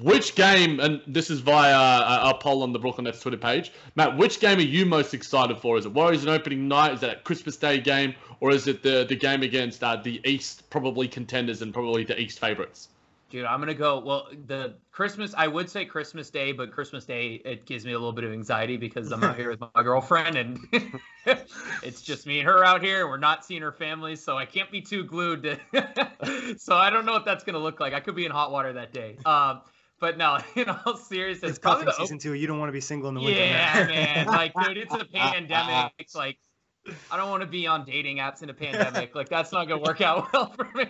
Which 0.00 0.36
game, 0.36 0.78
and 0.78 1.02
this 1.04 1.30
is 1.30 1.40
via 1.40 1.74
a, 1.74 2.30
a 2.30 2.34
poll 2.40 2.62
on 2.62 2.72
the 2.72 2.78
Brooklyn 2.78 3.06
Nets 3.06 3.20
Twitter 3.20 3.36
page, 3.36 3.72
Matt, 3.96 4.16
which 4.16 4.38
game 4.38 4.58
are 4.58 4.62
you 4.62 4.86
most 4.86 5.14
excited 5.14 5.58
for? 5.58 5.76
Is 5.76 5.84
it 5.84 5.92
Warriors 5.92 6.24
on 6.24 6.32
opening 6.32 6.68
night? 6.68 6.94
Is 6.94 7.00
that 7.00 7.10
a 7.10 7.20
Christmas 7.22 7.56
Day 7.56 7.80
game? 7.80 8.14
Or 8.38 8.52
is 8.52 8.68
it 8.68 8.84
the, 8.84 9.04
the 9.08 9.16
game 9.16 9.42
against 9.42 9.82
uh, 9.82 9.96
the 9.96 10.20
East, 10.24 10.70
probably 10.70 11.08
contenders 11.08 11.60
and 11.60 11.74
probably 11.74 12.04
the 12.04 12.18
East 12.20 12.38
favorites? 12.38 12.88
Dude, 13.30 13.44
I'm 13.44 13.60
gonna 13.60 13.74
go. 13.74 14.00
Well, 14.00 14.28
the 14.46 14.74
Christmas, 14.90 15.32
I 15.36 15.46
would 15.46 15.70
say 15.70 15.84
Christmas 15.84 16.30
Day, 16.30 16.50
but 16.50 16.72
Christmas 16.72 17.04
Day 17.04 17.40
it 17.44 17.64
gives 17.64 17.86
me 17.86 17.92
a 17.92 17.98
little 17.98 18.12
bit 18.12 18.24
of 18.24 18.32
anxiety 18.32 18.76
because 18.76 19.12
I'm 19.12 19.22
out 19.22 19.36
here 19.36 19.50
with 19.50 19.60
my 19.60 19.82
girlfriend 19.84 20.36
and 20.36 20.58
it's 21.84 22.02
just 22.02 22.26
me 22.26 22.40
and 22.40 22.48
her 22.48 22.64
out 22.64 22.82
here. 22.82 23.06
We're 23.08 23.18
not 23.18 23.44
seeing 23.44 23.62
her 23.62 23.70
family, 23.70 24.16
so 24.16 24.36
I 24.36 24.46
can't 24.46 24.68
be 24.72 24.80
too 24.80 25.04
glued 25.04 25.44
to. 25.44 26.56
so 26.58 26.74
I 26.74 26.90
don't 26.90 27.06
know 27.06 27.12
what 27.12 27.24
that's 27.24 27.44
gonna 27.44 27.60
look 27.60 27.78
like. 27.78 27.94
I 27.94 28.00
could 28.00 28.16
be 28.16 28.26
in 28.26 28.32
hot 28.32 28.50
water 28.50 28.72
that 28.72 28.92
day. 28.92 29.16
Um, 29.24 29.60
but 30.00 30.18
no, 30.18 30.38
in 30.56 30.68
all 30.68 30.96
seriousness, 30.96 31.50
It's 31.50 31.58
probably 31.60 31.84
the 31.84 31.92
season 31.92 32.18
two. 32.18 32.34
You 32.34 32.48
don't 32.48 32.58
want 32.58 32.70
to 32.70 32.72
be 32.72 32.80
single 32.80 33.10
in 33.10 33.14
the 33.14 33.20
winter. 33.20 33.38
yeah, 33.38 33.86
man. 33.86 34.26
Like, 34.26 34.52
dude, 34.64 34.76
it's 34.76 34.94
a 34.94 35.04
pandemic. 35.04 35.92
It's 36.00 36.16
like, 36.16 36.36
I 37.12 37.16
don't 37.16 37.30
want 37.30 37.42
to 37.42 37.48
be 37.48 37.68
on 37.68 37.84
dating 37.84 38.16
apps 38.16 38.42
in 38.42 38.50
a 38.50 38.54
pandemic. 38.54 39.14
Like, 39.14 39.28
that's 39.28 39.52
not 39.52 39.68
gonna 39.68 39.82
work 39.82 40.00
out 40.00 40.32
well 40.32 40.52
for 40.52 40.68
me. 40.74 40.88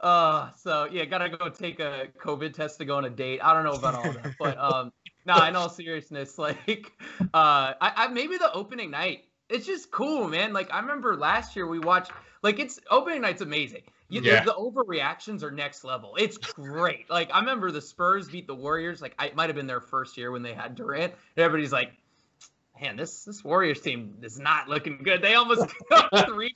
Uh, 0.00 0.50
so 0.56 0.88
yeah, 0.90 1.04
gotta 1.04 1.28
go 1.28 1.48
take 1.48 1.80
a 1.80 2.08
COVID 2.18 2.54
test 2.54 2.78
to 2.78 2.84
go 2.84 2.96
on 2.96 3.04
a 3.04 3.10
date. 3.10 3.40
I 3.42 3.52
don't 3.54 3.64
know 3.64 3.72
about 3.78 3.94
all 3.94 4.12
that, 4.12 4.34
but 4.38 4.58
um, 4.58 4.92
nah, 5.26 5.46
in 5.48 5.56
all 5.56 5.68
seriousness, 5.68 6.38
like, 6.38 6.90
uh, 7.20 7.74
I, 7.80 7.92
I 7.96 8.08
maybe 8.08 8.36
the 8.38 8.52
opening 8.52 8.90
night. 8.90 9.24
It's 9.48 9.66
just 9.66 9.90
cool, 9.90 10.28
man. 10.28 10.52
Like, 10.52 10.72
I 10.72 10.78
remember 10.78 11.16
last 11.16 11.56
year 11.56 11.66
we 11.66 11.80
watched. 11.80 12.12
Like, 12.42 12.60
it's 12.60 12.78
opening 12.88 13.20
night's 13.20 13.42
amazing. 13.42 13.82
You, 14.08 14.20
Yeah. 14.22 14.44
the, 14.44 14.52
the 14.52 14.54
overreactions 14.54 15.42
are 15.42 15.50
next 15.50 15.84
level. 15.84 16.14
It's 16.16 16.36
great. 16.36 17.08
Like 17.10 17.30
I 17.34 17.40
remember 17.40 17.70
the 17.70 17.80
Spurs 17.80 18.28
beat 18.28 18.46
the 18.46 18.54
Warriors. 18.54 19.00
Like 19.02 19.14
I 19.18 19.26
it 19.26 19.36
might 19.36 19.48
have 19.48 19.56
been 19.56 19.66
their 19.68 19.80
first 19.80 20.16
year 20.16 20.30
when 20.32 20.42
they 20.42 20.54
had 20.54 20.74
Durant. 20.76 21.12
And 21.36 21.44
everybody's 21.44 21.72
like, 21.72 21.92
"Man, 22.80 22.96
this 22.96 23.24
this 23.24 23.44
Warriors 23.44 23.80
team 23.80 24.16
is 24.22 24.38
not 24.38 24.68
looking 24.68 24.98
good. 25.04 25.20
They 25.22 25.34
almost 25.34 25.64
got 25.90 26.26
three. 26.28 26.54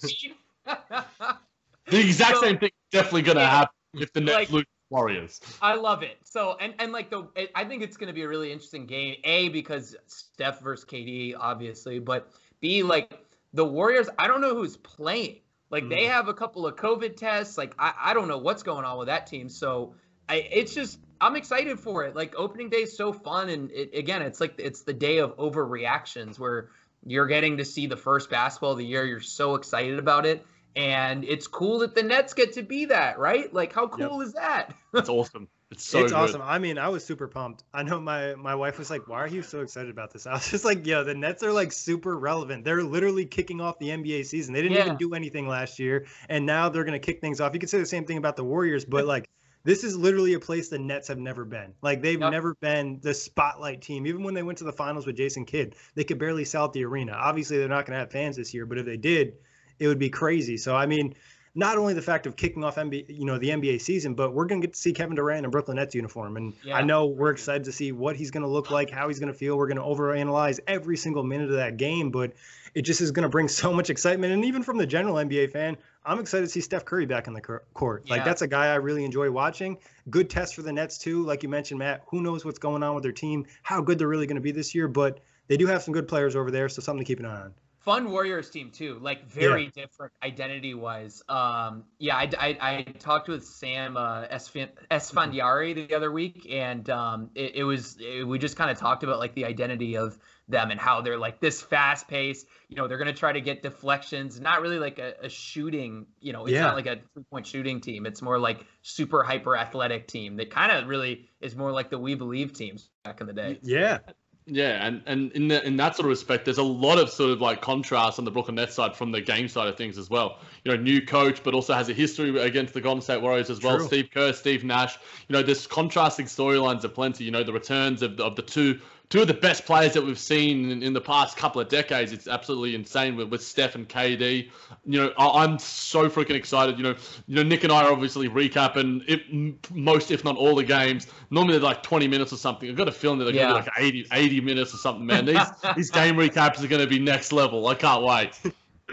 The 0.65 2.01
exact 2.01 2.37
So- 2.37 2.43
same 2.43 2.59
thing 2.59 2.71
definitely 2.95 3.23
going 3.23 3.37
to 3.37 3.43
Yeah. 3.43 3.51
happen 3.51 3.75
if 3.95 4.13
the 4.13 4.21
Nets 4.21 4.37
Like- 4.37 4.51
lose 4.51 4.65
Warriors. 4.91 5.41
I 5.61 5.75
love 5.75 6.03
it. 6.03 6.19
So 6.25 6.57
and 6.61 6.75
and 6.79 6.93
like 6.93 7.11
the 7.11 7.27
I 7.55 7.65
think 7.65 7.83
it's 7.83 7.97
going 7.97 8.09
to 8.09 8.13
be 8.13 8.23
a 8.23 8.29
really 8.29 8.53
interesting 8.53 8.87
game. 8.87 9.17
A 9.25 9.49
because 9.49 9.97
Steph 10.07 10.61
versus 10.61 10.85
KD, 10.85 11.35
obviously, 11.37 11.99
but 11.99 12.31
B 12.61 12.83
like 12.83 13.13
the 13.53 13.65
Warriors. 13.65 14.09
I 14.19 14.29
don't 14.29 14.41
know 14.41 14.55
who's 14.55 14.77
playing. 14.77 15.41
Like 15.71 15.89
they 15.89 16.05
mm. 16.05 16.11
have 16.11 16.29
a 16.29 16.35
couple 16.35 16.67
of 16.67 16.77
COVID 16.77 17.17
tests. 17.17 17.59
Like 17.59 17.75
I, 17.79 17.93
I 17.99 18.15
don't 18.15 18.29
know 18.29 18.39
what's 18.39 18.63
going 18.63 18.85
on 18.85 18.99
with 18.99 19.09
that 19.09 19.27
team. 19.27 19.49
So 19.49 19.95
I 20.29 20.37
it's 20.37 20.75
just 20.75 21.01
I'm 21.21 21.35
excited 21.35 21.81
for 21.81 22.05
it. 22.05 22.15
Like 22.15 22.35
opening 22.37 22.69
day 22.69 22.83
is 22.83 22.97
so 22.97 23.13
fun, 23.13 23.49
and 23.49 23.71
it, 23.71 23.97
again, 23.97 24.23
it's 24.23 24.41
like 24.41 24.55
it's 24.59 24.83
the 24.83 24.93
day 24.93 25.19
of 25.19 25.37
overreactions 25.39 26.39
where 26.39 26.69
you're 27.07 27.27
getting 27.27 27.57
to 27.57 27.65
see 27.65 27.87
the 27.87 27.97
first 27.97 28.31
basketball 28.31 28.73
of 28.73 28.79
the 28.79 28.87
year. 28.87 29.05
You're 29.05 29.21
so 29.21 29.55
excited 29.55 29.99
about 29.99 30.27
it. 30.27 30.47
And 30.77 31.25
it's 31.25 31.47
cool 31.47 31.79
that 31.81 31.95
the 31.95 32.03
Nets 32.03 32.35
get 32.35 32.53
to 32.55 32.63
be 32.63 32.87
that, 32.87 33.19
right? 33.19 33.53
Like, 33.53 33.73
how 33.73 33.89
Yep. 33.93 34.11
cool 34.11 34.21
is 34.23 34.33
that? 34.35 34.75
That's 34.93 35.09
awesome. 35.09 35.49
It's 35.71 35.85
so 35.85 36.03
it's 36.03 36.13
good. 36.13 36.13
awesome. 36.13 36.43
I 36.43 36.59
mean, 36.59 36.79
I 36.79 36.89
was 36.89 37.05
super 37.05 37.27
pumped. 37.27 37.65
I 37.73 37.83
know 37.83 38.01
my 38.01 38.35
my 38.37 38.55
wife 38.55 38.79
was 38.79 38.91
like, 38.91 39.09
"Why 39.09 39.19
are 39.21 39.29
you 39.29 39.43
so 39.43 39.61
excited 39.61 39.91
about 39.91 40.13
this?" 40.13 40.27
I 40.27 40.35
was 40.35 40.51
just 40.51 40.65
like, 40.65 40.87
"Yo, 40.87 41.05
the 41.05 41.15
Nets 41.15 41.43
are 41.43 41.53
like 41.53 41.73
super 41.73 42.17
relevant. 42.19 42.65
They're 42.65 42.83
literally 42.85 43.27
kicking 43.27 43.61
off 43.61 43.79
the 43.79 43.91
NBA 43.91 44.23
season. 44.25 44.55
They 44.55 44.63
didn't 44.63 44.77
Yeah. 44.77 44.79
even 44.79 44.97
do 44.97 45.15
anything 45.15 45.49
last 45.49 45.79
year, 45.79 46.07
and 46.29 46.47
now 46.47 46.69
they're 46.69 46.85
gonna 46.85 46.99
kick 46.99 47.21
things 47.21 47.41
off. 47.41 47.55
You 47.55 47.61
could 47.61 47.71
say 47.71 47.79
the 47.79 47.87
same 47.87 48.05
thing 48.07 48.19
about 48.19 48.37
the 48.37 48.45
Warriors, 48.45 48.85
but 48.85 49.07
like." 49.07 49.29
This 49.67 49.83
is 49.83 49.97
literally 49.97 50.35
a 50.35 50.41
place 50.41 50.69
the 50.69 50.79
Nets 50.79 51.09
have 51.09 51.19
never 51.19 51.47
been. 51.47 51.73
Like 51.81 52.03
they've 52.03 52.21
Yep. 52.21 52.23
never 52.23 52.55
been 52.61 53.01
the 53.01 53.15
spotlight 53.15 53.81
team. 53.81 54.07
Even 54.07 54.23
when 54.23 54.35
they 54.35 54.43
went 54.43 54.59
to 54.59 54.65
the 54.65 54.73
finals 54.75 55.07
with 55.07 55.17
Jason 55.17 55.47
Kidd, 55.47 55.75
they 55.95 56.05
could 56.05 56.19
barely 56.19 56.45
sell 56.45 56.65
out 56.65 56.75
the 56.75 56.85
arena. 56.85 57.13
Obviously, 57.13 57.57
they're 57.57 57.67
not 57.69 57.87
going 57.87 57.95
to 57.95 58.01
have 58.01 58.11
fans 58.13 58.37
this 58.37 58.53
year, 58.53 58.67
but 58.67 58.77
if 58.77 58.85
they 58.85 58.99
did, 58.99 59.39
it 59.79 59.89
would 59.89 59.99
be 59.99 60.11
crazy. 60.11 60.57
So 60.57 60.75
I 60.77 60.87
mean, 60.87 61.15
not 61.57 61.79
only 61.79 61.95
the 61.95 62.03
fact 62.03 62.27
of 62.27 62.35
kicking 62.35 62.65
off 62.65 62.75
NBA, 62.77 63.07
you 63.17 63.25
know, 63.25 63.39
the 63.39 63.51
NBA 63.51 63.81
season, 63.81 64.15
but 64.15 64.35
we're 64.35 64.47
going 64.47 64.61
to 64.61 64.67
get 64.67 64.75
to 64.75 64.81
see 64.81 64.93
Kevin 64.93 65.15
Durant 65.15 65.45
in 65.45 65.51
Brooklyn 65.53 65.77
Nets 65.77 65.95
uniform. 65.95 66.37
And 66.37 66.53
Yeah. 66.65 66.77
I 66.77 66.83
know 66.83 67.07
we're 67.07 67.31
excited 67.31 67.65
to 67.65 67.73
see 67.73 67.93
what 67.93 68.17
he's 68.17 68.33
going 68.33 68.43
to 68.43 68.49
look 68.49 68.73
like, 68.73 68.91
how 68.91 69.07
he's 69.07 69.21
going 69.21 69.33
to 69.33 69.39
feel. 69.39 69.57
We're 69.57 69.69
going 69.69 69.77
to 69.77 69.83
overanalyze 69.85 70.59
every 70.67 70.97
single 70.97 71.23
minute 71.23 71.51
of 71.51 71.57
that 71.57 71.77
game, 71.77 72.11
but 72.11 72.33
it 72.75 72.83
just 72.83 73.01
is 73.01 73.13
going 73.13 73.23
to 73.23 73.29
bring 73.29 73.47
so 73.63 73.73
much 73.73 73.89
excitement. 73.89 74.33
And 74.33 74.45
even 74.45 74.65
from 74.65 74.79
the 74.79 74.87
general 74.87 75.15
NBA 75.15 75.53
fan, 75.53 75.77
I'm 76.05 76.19
excited 76.19 76.45
to 76.47 76.51
see 76.51 76.61
Steph 76.61 76.85
Curry 76.85 77.07
back 77.07 77.29
in 77.29 77.35
the 77.35 77.41
cour- 77.41 77.63
court. 77.73 78.11
Like 78.11 78.19
Yeah. 78.19 78.25
that's 78.25 78.43
a 78.43 78.49
guy 78.49 78.67
I 78.73 78.75
really 78.77 79.05
enjoy 79.05 79.31
watching. 79.31 79.79
Good 80.11 80.29
test 80.29 80.57
for 80.57 80.63
the 80.63 80.73
Nets 80.73 80.99
too. 80.99 81.23
Like 81.25 81.45
you 81.45 81.49
mentioned, 81.49 81.79
Matt. 81.79 82.03
Who 82.09 82.21
knows 82.21 82.45
what's 82.45 82.59
going 82.59 82.83
on 82.83 82.97
with 82.97 83.05
their 83.05 83.13
team? 83.13 83.47
How 83.63 83.81
good 83.81 84.01
they're 84.01 84.09
really 84.09 84.27
going 84.27 84.35
to 84.35 84.41
be 84.43 84.51
this 84.51 84.75
year? 84.75 84.89
But 84.89 85.21
they 85.47 85.57
do 85.57 85.69
have 85.69 85.85
some 85.85 85.95
good 85.95 86.09
players 86.09 86.35
over 86.35 86.51
there, 86.51 86.69
so 86.69 86.83
something 86.83 87.05
to 87.05 87.09
keep 87.09 87.21
an 87.21 87.27
eye 87.27 87.43
on. 87.43 87.55
Fun 87.85 88.11
Warriors 88.11 88.51
team 88.51 88.71
too, 88.71 88.99
like 89.01 89.29
very 89.29 89.69
different 89.69 90.13
identity 90.23 90.75
wise. 90.75 91.23
Um, 91.29 91.85
yeah, 91.99 92.17
I, 92.17 92.31
I, 92.39 92.59
I 92.61 92.83
talked 92.99 93.29
with 93.29 93.45
Sam 93.45 93.97
uh, 93.97 94.27
Esfan- 94.27 94.71
Esfandiari 94.91 95.75
the 95.89 95.95
other 95.95 96.11
week, 96.11 96.47
and 96.51 96.89
um, 96.91 97.31
it, 97.35 97.57
it 97.57 97.65
was 97.65 97.97
it, 98.01 98.27
we 98.27 98.39
just 98.39 98.57
kind 98.57 98.71
of 98.71 98.79
talked 98.79 99.03
about 99.05 99.19
like 99.19 99.35
the 99.35 99.45
identity 99.45 99.97
of 99.97 100.19
them 100.49 100.71
and 100.71 100.79
how 100.81 101.01
they're 101.01 101.19
like 101.19 101.41
this 101.41 101.63
fast 101.63 102.09
pace. 102.09 102.45
You 102.69 102.77
know, 102.77 102.89
they're 102.89 102.99
gonna 102.99 103.13
try 103.13 103.33
to 103.33 103.41
get 103.41 103.63
deflections, 103.63 104.41
not 104.41 104.63
really 104.63 104.79
like 104.79 104.99
a, 104.99 105.15
a 105.23 105.29
shooting. 105.29 106.07
You 106.21 106.33
know, 106.33 106.45
it's 106.45 106.53
Yeah. 106.53 106.63
not 106.63 106.77
like 106.77 106.87
a 106.87 106.97
three 107.13 107.25
point 107.31 107.47
shooting 107.47 107.81
team. 107.81 108.07
It's 108.07 108.23
more 108.23 108.39
like 108.39 108.65
super 108.83 109.23
hyper 109.23 109.57
athletic 109.57 110.09
team 110.09 110.37
that 110.37 110.51
kind 110.51 110.73
of 110.73 110.89
really 110.89 111.29
is 111.41 111.55
more 111.55 111.73
like 111.73 111.91
the 111.91 111.99
We 111.99 112.15
Believe 112.15 112.53
teams 112.53 112.89
back 113.05 113.21
in 113.21 113.27
the 113.27 113.33
day. 113.33 113.59
Yeah, 113.63 113.99
Yeah, 114.47 114.87
and, 114.87 115.03
and 115.07 115.33
in 115.33 115.49
the, 115.49 115.67
in 115.67 115.79
that 115.79 115.97
sort 115.97 116.05
of 116.05 116.11
respect, 116.11 116.45
there's 116.45 116.59
a 116.59 116.63
lot 116.63 116.99
of 116.99 117.09
sort 117.09 117.31
of 117.31 117.41
like 117.41 117.63
contrast 117.63 118.19
on 118.19 118.27
the 118.27 118.31
Brooklyn 118.31 118.57
Nets 118.57 118.75
side 118.75 118.95
from 118.95 119.11
the 119.11 119.23
game 119.23 119.49
side 119.49 119.69
of 119.69 119.77
things 119.79 119.97
as 119.97 120.11
well. 120.11 120.39
You 120.65 120.73
know, 120.73 120.83
new 120.83 121.01
coach, 121.01 121.43
but 121.43 121.55
also 121.55 121.73
has 121.73 121.89
a 121.89 121.95
history 121.95 122.39
against 122.39 122.75
the 122.75 122.81
Golden 122.83 123.01
State 123.01 123.23
Warriors 123.23 123.49
as 123.49 123.63
well. 123.63 123.79
True. 123.79 123.87
Steve 123.87 124.11
Kerr, 124.13 124.35
Steve 124.35 124.63
Nash. 124.63 124.99
You 125.29 125.33
know, 125.33 125.43
there's 125.43 125.67
contrasting 125.67 126.27
storylines 126.27 126.85
aplenty. 126.85 127.25
You 127.25 127.31
know, 127.31 127.43
the 127.43 127.55
returns 127.55 128.03
of 128.03 128.19
the, 128.19 128.25
of 128.25 128.37
the 128.37 128.43
two 128.43 128.81
two 129.11 129.21
of 129.21 129.29
the 129.29 129.35
best 129.35 129.65
players 129.67 129.93
that 129.93 130.03
we've 130.03 130.19
seen 130.19 130.71
in, 130.71 130.83
in 130.83 130.93
the 130.93 131.01
past 131.01 131.37
couple 131.37 131.61
of 131.61 131.69
decades. 131.69 132.13
It's 132.13 132.27
absolutely 132.27 132.75
insane 132.75 133.17
with, 133.17 133.29
with 133.29 133.43
Steph 133.43 133.75
and 133.75 133.89
KD. 133.89 134.51
You 134.87 135.01
know, 135.03 135.13
I, 135.19 135.45
I'm 135.45 135.59
so 135.59 136.09
freaking 136.09 136.35
excited. 136.35 136.79
You 136.79 136.85
know, 136.85 136.95
you 137.27 137.37
know, 137.37 137.43
Nick 137.43 137.65
and 137.65 137.73
I 137.73 137.85
are 137.85 137.93
obviously 137.93 138.29
recapping 138.29 139.05
if, 139.07 139.21
m- 139.31 139.59
most, 139.73 140.11
if 140.11 140.25
not 140.25 140.37
all, 140.37 140.55
the 140.57 140.65
games. 140.65 141.07
Normally 141.31 141.59
they're 141.59 141.69
like 141.69 141.83
20 141.83 142.09
minutes 142.09 142.33
or 142.33 142.37
something. 142.37 142.69
I've 142.69 142.77
got 142.77 142.89
a 142.89 142.93
feeling 142.93 143.19
that 143.19 143.27
they're 143.27 143.35
Yeah. 143.35 143.51
going 143.51 143.65
to 143.65 143.71
be 143.81 143.83
like 143.83 143.89
80, 143.95 144.07
80 144.13 144.41
minutes 144.41 144.75
or 144.75 144.79
something, 144.79 145.07
man. 145.07 145.27
These 145.27 145.47
these 145.77 145.91
game 145.91 146.17
recaps 146.17 146.63
are 146.65 146.69
going 146.69 146.83
to 146.83 146.89
be 146.89 146.99
next 146.99 147.33
level. 147.33 147.67
I 147.69 147.75
can't 147.75 148.03
wait. 148.05 148.41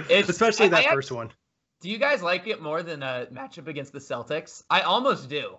It's, 0.09 0.29
especially 0.29 0.67
that 0.69 0.85
I 0.87 0.93
first 0.93 1.11
one. 1.11 1.31
Do 1.81 1.89
you 1.89 1.97
guys 1.97 2.21
like 2.21 2.45
it 2.47 2.61
more 2.61 2.83
than 2.83 3.01
a 3.01 3.27
matchup 3.33 3.67
against 3.67 3.91
the 3.91 3.99
Celtics? 3.99 4.63
I 4.69 4.81
almost 4.81 5.29
do. 5.29 5.57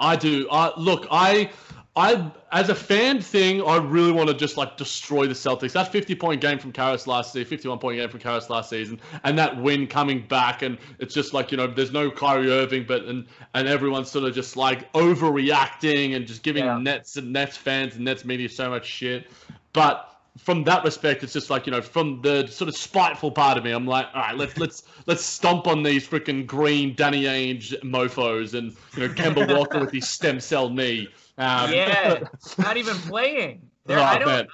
I 0.00 0.16
do. 0.16 0.48
Uh, 0.48 0.72
look, 0.76 1.06
I, 1.10 1.50
I, 1.96 2.30
as 2.52 2.68
a 2.68 2.74
fan 2.76 3.20
thing, 3.20 3.60
I 3.60 3.76
really 3.76 4.12
want 4.12 4.28
to 4.28 4.34
just 4.34 4.56
like 4.56 4.76
destroy 4.76 5.26
the 5.26 5.34
Celtics. 5.34 5.72
That 5.72 5.90
50 5.90 6.14
point 6.14 6.40
game 6.40 6.58
from 6.60 6.70
Caris 6.70 7.08
last 7.08 7.32
season, 7.32 7.48
51 7.48 7.78
point 7.80 7.98
game 7.98 8.08
from 8.08 8.20
Caris 8.20 8.48
last 8.48 8.70
season, 8.70 9.00
and 9.24 9.36
that 9.36 9.60
win 9.60 9.88
coming 9.88 10.24
back, 10.28 10.62
and 10.62 10.78
it's 11.00 11.12
just 11.12 11.34
like 11.34 11.50
you 11.50 11.56
know, 11.56 11.66
there's 11.66 11.90
no 11.90 12.08
Kyrie 12.08 12.52
Irving, 12.52 12.84
but 12.86 13.04
and 13.06 13.26
and 13.54 13.66
everyone's 13.66 14.10
sort 14.10 14.24
of 14.26 14.34
just 14.34 14.56
like 14.56 14.92
overreacting 14.92 16.14
and 16.14 16.24
just 16.26 16.44
giving 16.44 16.64
Yeah. 16.64 16.78
Nets 16.78 17.16
and 17.16 17.32
Nets 17.32 17.56
fans 17.56 17.96
and 17.96 18.04
Nets 18.04 18.24
media 18.24 18.48
so 18.48 18.70
much 18.70 18.86
shit. 18.86 19.28
But 19.72 20.08
from 20.38 20.62
that 20.64 20.84
respect, 20.84 21.24
it's 21.24 21.32
just 21.32 21.50
like 21.50 21.66
you 21.66 21.72
know, 21.72 21.82
from 21.82 22.22
the 22.22 22.46
sort 22.46 22.68
of 22.68 22.76
spiteful 22.76 23.32
part 23.32 23.58
of 23.58 23.64
me, 23.64 23.72
I'm 23.72 23.86
like, 23.86 24.06
all 24.14 24.22
right, 24.22 24.36
let's 24.36 24.56
let's 24.56 24.84
let's 25.06 25.24
stomp 25.24 25.66
on 25.66 25.82
these 25.82 26.06
freaking 26.06 26.46
green 26.46 26.94
Danny 26.94 27.24
Ainge 27.24 27.74
mofo's 27.82 28.54
and 28.54 28.74
you 28.96 29.08
know 29.08 29.14
Kemba 29.14 29.52
Walker 29.56 29.80
with 29.80 29.90
his 29.90 30.08
stem 30.08 30.38
cell 30.38 30.70
knee. 30.70 31.08
Um, 31.38 31.72
Yeah, 31.72 32.24
not 32.58 32.76
even 32.76 32.96
playing. 32.96 33.70
They're, 33.86 33.98
Oh, 33.98 34.02
I 34.02 34.18
don't. 34.18 34.28
man. 34.28 34.48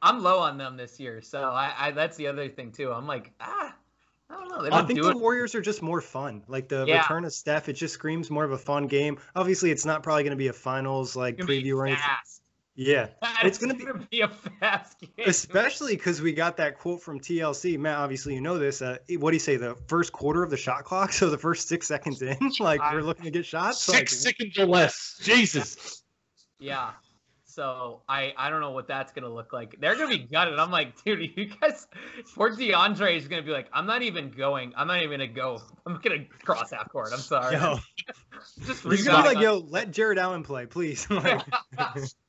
I'm 0.00 0.22
low 0.22 0.38
on 0.38 0.56
them 0.58 0.76
this 0.76 1.00
year, 1.00 1.20
so 1.20 1.42
I, 1.50 1.72
I 1.76 1.90
that's 1.90 2.16
the 2.16 2.28
other 2.28 2.48
thing 2.48 2.70
too. 2.70 2.92
I'm 2.92 3.06
like, 3.06 3.32
ah, 3.40 3.74
I 4.30 4.34
don't 4.34 4.48
know. 4.48 4.68
I 4.76 4.82
think 4.82 5.00
do 5.00 5.02
the 5.04 5.10
it. 5.10 5.18
Warriors 5.18 5.54
are 5.56 5.60
just 5.60 5.82
more 5.82 6.00
fun. 6.00 6.42
Like 6.46 6.68
the 6.68 6.84
Yeah. 6.86 6.98
return 7.00 7.24
of 7.24 7.32
Steph, 7.32 7.68
it 7.68 7.72
just 7.72 7.94
screams 7.94 8.30
more 8.30 8.44
of 8.44 8.52
a 8.52 8.58
fun 8.58 8.86
game. 8.86 9.18
Obviously, 9.34 9.70
it's 9.72 9.84
not 9.84 10.02
probably 10.04 10.22
going 10.22 10.30
to 10.30 10.36
be 10.36 10.48
a 10.48 10.52
finals 10.52 11.16
like 11.16 11.34
It's 11.34 11.46
gonna 11.46 11.60
be 11.60 11.64
preview 11.64 11.76
or 11.78 11.86
anything. 11.86 12.04
Yeah, 12.76 13.08
It's, 13.42 13.58
gonna 13.58 13.74
gonna, 13.74 13.94
be- 13.98 14.06
be... 14.08 14.20
a 14.20 14.28
fast 14.28 15.00
game. 15.00 15.10
especially 15.26 15.96
because 15.96 16.20
we 16.22 16.32
got 16.32 16.56
that 16.58 16.78
quote 16.78 17.02
from 17.02 17.18
TLC. 17.18 17.76
Matt, 17.76 17.98
obviously 17.98 18.34
you 18.34 18.40
know 18.40 18.56
this. 18.56 18.80
Uh, 18.80 18.98
what 19.18 19.32
do 19.32 19.34
you 19.34 19.40
say? 19.40 19.56
The 19.56 19.74
first 19.88 20.12
quarter 20.12 20.44
of 20.44 20.50
the 20.50 20.56
shot 20.56 20.84
clock, 20.84 21.12
so 21.14 21.28
the 21.28 21.36
first 21.38 21.66
six 21.66 21.88
seconds 21.88 22.22
in, 22.22 22.38
like 22.60 22.80
we're 22.92 23.02
looking 23.02 23.24
to 23.24 23.32
get 23.32 23.44
shots. 23.44 23.82
Six 23.82 23.96
like, 23.96 24.08
seconds 24.36 24.56
or 24.56 24.66
less. 24.66 25.18
Jesus. 25.20 26.04
Yeah. 26.58 26.90
So 27.44 28.02
I 28.06 28.34
I 28.36 28.50
don't 28.50 28.60
know 28.60 28.72
what 28.72 28.88
that's 28.88 29.12
gonna 29.12 29.32
look 29.32 29.52
like. 29.52 29.80
They're 29.80 29.94
gonna 29.94 30.08
be 30.08 30.18
gutted. 30.18 30.58
I'm 30.58 30.70
like, 30.70 31.02
dude, 31.02 31.32
you 31.34 31.46
guys. 31.46 31.86
Poor 32.34 32.50
DeAndre 32.50 33.16
is 33.16 33.26
gonna 33.26 33.42
be 33.42 33.52
like, 33.52 33.68
I'm 33.72 33.86
not 33.86 34.02
even 34.02 34.30
going. 34.30 34.74
I'm 34.76 34.86
not 34.86 35.02
even 35.02 35.18
gonna 35.18 35.32
go. 35.32 35.60
I'm 35.86 35.98
gonna 36.02 36.26
cross 36.44 36.70
half 36.72 36.90
court. 36.90 37.10
I'm 37.12 37.20
sorry. 37.20 37.54
Yo, 37.56 37.78
Just 38.66 38.84
he's 38.84 39.06
gonna 39.06 39.22
be 39.22 39.34
like, 39.34 39.42
yo, 39.42 39.58
let 39.58 39.90
Jarrett 39.90 40.18
Allen 40.18 40.42
play, 40.42 40.66
please. 40.66 41.08
like, 41.10 41.42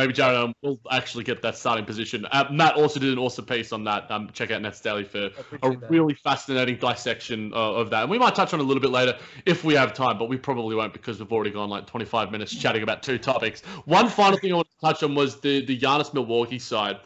Maybe 0.00 0.14
Jarrett 0.14 0.36
Allen 0.36 0.54
will 0.62 0.80
actually 0.90 1.24
get 1.24 1.42
that 1.42 1.58
starting 1.58 1.84
position. 1.84 2.24
Uh, 2.32 2.44
Matt 2.50 2.74
also 2.76 2.98
did 2.98 3.12
an 3.12 3.18
awesome 3.18 3.44
piece 3.44 3.70
on 3.70 3.84
that. 3.84 4.10
Um, 4.10 4.30
check 4.32 4.50
out 4.50 4.62
Nets 4.62 4.80
Daily 4.80 5.04
for 5.04 5.26
a 5.62 5.70
that. 5.70 5.90
really 5.90 6.14
fascinating 6.14 6.76
dissection 6.76 7.52
of, 7.52 7.76
of 7.76 7.90
that. 7.90 8.02
And 8.02 8.10
we 8.10 8.18
might 8.18 8.34
touch 8.34 8.54
on 8.54 8.60
it 8.60 8.62
a 8.62 8.66
little 8.66 8.80
bit 8.80 8.90
later 8.90 9.18
if 9.44 9.62
we 9.62 9.74
have 9.74 9.92
time, 9.92 10.16
but 10.16 10.30
we 10.30 10.38
probably 10.38 10.74
won't 10.74 10.94
because 10.94 11.18
we've 11.18 11.30
already 11.30 11.50
gone 11.50 11.68
like 11.68 11.86
25 11.86 12.32
minutes 12.32 12.56
chatting 12.56 12.82
about 12.82 13.02
two 13.02 13.18
topics. 13.18 13.60
One 13.84 14.08
final 14.08 14.38
thing 14.38 14.52
I 14.52 14.56
want 14.56 14.68
to 14.70 14.86
touch 14.86 15.02
on 15.02 15.14
was 15.14 15.38
the 15.40 15.66
the 15.66 15.78
Giannis 15.78 16.14
Milwaukee 16.14 16.58
side. 16.58 16.98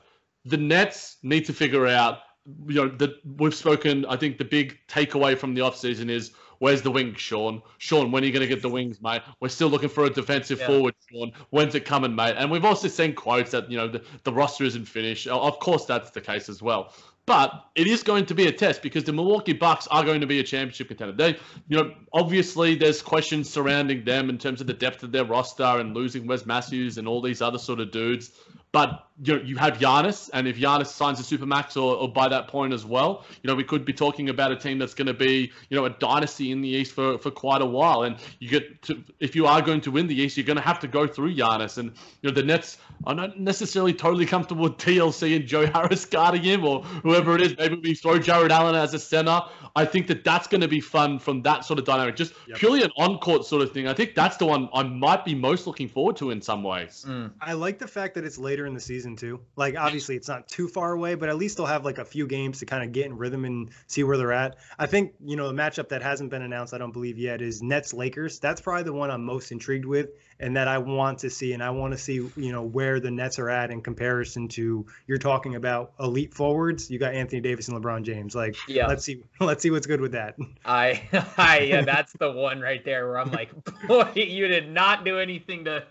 The 0.44 0.56
Nets 0.56 1.16
need 1.24 1.46
to 1.46 1.52
figure 1.52 1.86
out. 1.88 2.18
You 2.66 2.74
know, 2.74 2.88
that 2.98 3.14
we've 3.24 3.54
spoken. 3.54 4.04
I 4.04 4.16
think 4.16 4.36
the 4.36 4.44
big 4.44 4.78
takeaway 4.86 5.36
from 5.36 5.54
the 5.54 5.62
offseason 5.62 6.10
is 6.10 6.32
where's 6.58 6.82
the 6.82 6.90
wings, 6.90 7.20
Sean? 7.20 7.62
Sean, 7.78 8.10
when 8.10 8.22
are 8.22 8.26
you 8.26 8.32
going 8.32 8.46
to 8.46 8.52
get 8.52 8.62
the 8.62 8.68
wings, 8.68 9.00
mate? 9.02 9.22
We're 9.40 9.48
still 9.48 9.68
looking 9.68 9.88
for 9.88 10.04
a 10.04 10.10
defensive 10.10 10.58
Yeah. 10.60 10.66
forward, 10.66 10.94
Sean. 11.10 11.32
When's 11.50 11.74
it 11.74 11.84
coming, 11.84 12.14
mate? 12.14 12.34
And 12.38 12.50
we've 12.50 12.64
also 12.64 12.88
seen 12.88 13.14
quotes 13.14 13.50
that 13.52 13.70
you 13.70 13.76
know 13.76 13.88
the, 13.88 14.02
the 14.24 14.32
roster 14.32 14.64
isn't 14.64 14.86
finished. 14.86 15.26
Of 15.26 15.58
course, 15.58 15.84
that's 15.84 16.10
the 16.10 16.20
case 16.20 16.48
as 16.48 16.62
well. 16.62 16.92
But 17.26 17.64
it 17.74 17.86
is 17.86 18.02
going 18.02 18.26
to 18.26 18.34
be 18.34 18.48
a 18.48 18.52
test 18.52 18.82
because 18.82 19.04
the 19.04 19.12
Milwaukee 19.12 19.54
Bucks 19.54 19.86
are 19.90 20.04
going 20.04 20.20
to 20.20 20.26
be 20.26 20.40
a 20.40 20.42
championship 20.42 20.88
contender. 20.88 21.14
They, 21.14 21.38
you 21.68 21.78
know, 21.78 21.94
obviously 22.12 22.74
there's 22.74 23.00
questions 23.00 23.48
surrounding 23.48 24.04
them 24.04 24.28
in 24.28 24.36
terms 24.36 24.60
of 24.60 24.66
the 24.66 24.74
depth 24.74 25.02
of 25.02 25.10
their 25.10 25.24
roster 25.24 25.64
and 25.64 25.94
losing 25.94 26.26
Wes 26.26 26.44
Matthews 26.44 26.98
and 26.98 27.08
all 27.08 27.22
these 27.22 27.40
other 27.40 27.58
sort 27.58 27.80
of 27.80 27.90
dudes. 27.90 28.30
But 28.72 29.06
you 29.22 29.36
know, 29.36 29.42
you 29.42 29.56
have 29.56 29.78
Giannis, 29.78 30.28
and 30.32 30.48
if 30.48 30.56
Giannis 30.56 30.88
signs 30.88 31.20
a 31.20 31.22
supermax 31.22 31.76
or, 31.76 31.96
or 31.96 32.08
by 32.08 32.28
that 32.28 32.48
point 32.48 32.72
as 32.72 32.84
well, 32.84 33.24
you 33.42 33.48
know, 33.48 33.54
we 33.54 33.62
could 33.62 33.84
be 33.84 33.92
talking 33.92 34.28
about 34.28 34.50
a 34.50 34.56
team 34.56 34.78
that's 34.78 34.94
going 34.94 35.06
to 35.06 35.14
be, 35.14 35.52
you 35.68 35.76
know, 35.76 35.84
a 35.84 35.90
dynasty 35.90 36.50
in 36.50 36.60
the 36.60 36.68
East 36.68 36.92
for, 36.92 37.16
for 37.18 37.30
quite 37.30 37.62
a 37.62 37.66
while. 37.66 38.02
And 38.02 38.16
you 38.40 38.48
get 38.48 38.82
to, 38.82 39.02
if 39.20 39.36
you 39.36 39.46
are 39.46 39.62
going 39.62 39.80
to 39.82 39.92
win 39.92 40.08
the 40.08 40.20
East, 40.20 40.36
you're 40.36 40.46
going 40.46 40.56
to 40.56 40.62
have 40.62 40.80
to 40.80 40.88
go 40.88 41.06
through 41.06 41.36
Giannis. 41.36 41.78
And 41.78 41.92
you 42.22 42.30
know, 42.30 42.34
the 42.34 42.42
Nets 42.42 42.78
are 43.04 43.14
not 43.14 43.38
necessarily 43.38 43.92
totally 43.92 44.26
comfortable 44.26 44.64
with 44.64 44.78
TLC 44.78 45.36
and 45.36 45.46
Joe 45.46 45.66
Harris 45.66 46.04
guarding 46.10 46.42
him 46.42 46.64
or 46.64 46.82
whoever 46.82 47.36
it 47.36 47.42
is. 47.42 47.56
Maybe 47.56 47.76
we 47.76 47.94
throw 47.94 48.18
Jarrett 48.18 48.50
Allen 48.50 48.74
as 48.74 48.94
a 48.94 48.98
center. 48.98 49.42
I 49.76 49.84
think 49.84 50.08
that 50.08 50.24
that's 50.24 50.48
going 50.48 50.60
to 50.60 50.68
be 50.68 50.80
fun 50.80 51.20
from 51.20 51.42
that 51.42 51.64
sort 51.64 51.78
of 51.78 51.84
dynamic, 51.84 52.16
just 52.16 52.34
Yep. 52.48 52.58
purely 52.58 52.82
an 52.82 52.90
on-court 52.96 53.44
sort 53.44 53.62
of 53.62 53.72
thing. 53.72 53.86
I 53.86 53.94
think 53.94 54.14
that's 54.14 54.36
the 54.36 54.46
one 54.46 54.68
I 54.74 54.82
might 54.82 55.24
be 55.24 55.34
most 55.34 55.66
looking 55.66 55.88
forward 55.88 56.16
to 56.16 56.30
in 56.30 56.42
some 56.42 56.62
ways. 56.62 57.04
Mm. 57.08 57.32
I 57.40 57.52
like 57.52 57.78
the 57.78 57.86
fact 57.86 58.14
that 58.14 58.24
it's 58.24 58.38
later 58.38 58.66
in 58.66 58.74
the 58.74 58.80
season 58.80 59.03
too. 59.16 59.40
Like 59.56 59.76
obviously 59.76 60.16
it's 60.16 60.28
not 60.28 60.48
too 60.48 60.68
far 60.68 60.92
away, 60.92 61.14
but 61.14 61.28
at 61.28 61.36
least 61.36 61.56
they'll 61.56 61.66
have 61.66 61.84
like 61.84 61.98
a 61.98 62.04
few 62.04 62.26
games 62.26 62.60
to 62.60 62.66
kind 62.66 62.82
of 62.82 62.92
get 62.92 63.06
in 63.06 63.18
rhythm 63.18 63.44
and 63.44 63.70
see 63.86 64.02
where 64.04 64.16
they're 64.16 64.32
at. 64.32 64.56
I 64.78 64.86
think, 64.86 65.12
you 65.24 65.36
know, 65.36 65.48
the 65.48 65.54
matchup 65.54 65.90
that 65.90 66.02
hasn't 66.02 66.30
been 66.30 66.42
announced, 66.42 66.72
I 66.72 66.78
don't 66.78 66.92
believe 66.92 67.18
yet, 67.18 67.42
is 67.42 67.62
Nets 67.62 67.92
Lakers. 67.92 68.38
That's 68.40 68.60
probably 68.60 68.84
the 68.84 68.92
one 68.92 69.10
I'm 69.10 69.24
most 69.24 69.52
intrigued 69.52 69.84
with 69.84 70.08
and 70.40 70.56
that 70.56 70.68
I 70.68 70.78
want 70.78 71.20
to 71.20 71.30
see. 71.30 71.52
And 71.52 71.62
I 71.62 71.70
want 71.70 71.92
to 71.92 71.98
see, 71.98 72.14
you 72.14 72.52
know, 72.52 72.62
where 72.62 73.00
the 73.00 73.10
Nets 73.10 73.38
are 73.38 73.50
at 73.50 73.70
in 73.70 73.82
comparison 73.82 74.48
to 74.48 74.86
you're 75.06 75.18
talking 75.18 75.54
about 75.54 75.92
elite 76.00 76.34
forwards. 76.34 76.90
You 76.90 76.98
got 76.98 77.14
Anthony 77.14 77.40
Davis 77.40 77.68
and 77.68 77.82
LeBron 77.82 78.02
James. 78.02 78.34
Like 78.34 78.56
Yeah. 78.68 78.86
let's 78.86 79.04
see 79.04 79.22
let's 79.40 79.62
see 79.62 79.70
what's 79.70 79.86
good 79.86 80.00
with 80.00 80.12
that. 80.12 80.36
I, 80.64 81.02
I, 81.38 81.60
yeah, 81.60 81.80
that's 81.84 82.12
the 82.14 82.30
one 82.30 82.60
right 82.60 82.84
there 82.84 83.06
where 83.08 83.18
I'm 83.18 83.30
like, 83.30 83.50
boy, 83.86 84.10
you 84.14 84.48
did 84.48 84.70
not 84.70 85.04
do 85.04 85.18
anything 85.18 85.64
to 85.64 85.84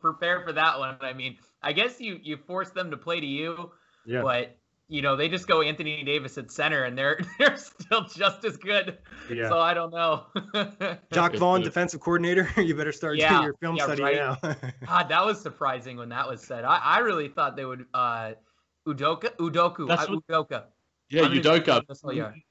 prepare 0.00 0.42
for 0.42 0.52
that 0.52 0.78
one. 0.78 0.96
I 1.00 1.12
mean, 1.12 1.36
I 1.62 1.72
guess 1.72 2.00
you 2.00 2.18
you 2.22 2.36
forced 2.36 2.74
them 2.74 2.90
to 2.90 2.96
play 2.96 3.20
to 3.20 3.26
you, 3.26 3.70
Yeah. 4.06 4.22
but 4.22 4.56
you 4.88 5.02
know 5.02 5.14
they 5.14 5.28
just 5.28 5.46
go 5.46 5.62
Anthony 5.62 6.02
Davis 6.04 6.36
at 6.38 6.50
center, 6.50 6.84
and 6.84 6.96
they're 6.98 7.20
they're 7.38 7.56
still 7.56 8.02
just 8.04 8.44
as 8.44 8.56
good. 8.56 8.98
Yeah. 9.30 9.48
So 9.48 9.58
I 9.58 9.74
don't 9.74 9.92
know. 9.92 10.26
Jacque 11.12 11.32
It's 11.32 11.38
Vaughn, 11.40 11.62
defensive 11.62 12.00
coordinator. 12.00 12.48
you 12.60 12.74
better 12.74 12.92
start 12.92 13.16
Yeah, 13.18 13.30
doing 13.30 13.42
your 13.44 13.54
film 13.60 13.76
yeah, 13.76 13.84
study 13.84 14.02
right. 14.02 14.16
now. 14.16 14.36
God, 14.86 15.08
that 15.08 15.24
was 15.24 15.40
surprising 15.40 15.96
when 15.96 16.08
that 16.08 16.28
was 16.28 16.42
said. 16.42 16.64
I, 16.64 16.78
I 16.78 16.98
really 17.00 17.28
thought 17.28 17.56
they 17.56 17.64
would 17.64 17.84
uh 17.94 18.32
Udoka 18.88 19.36
Udoku 19.36 19.86
That's 19.86 20.08
uh, 20.08 20.14
what- 20.14 20.26
Udoka. 20.26 20.64
Yeah, 21.10 21.24
I'm 21.24 21.32
Udoka. 21.32 21.82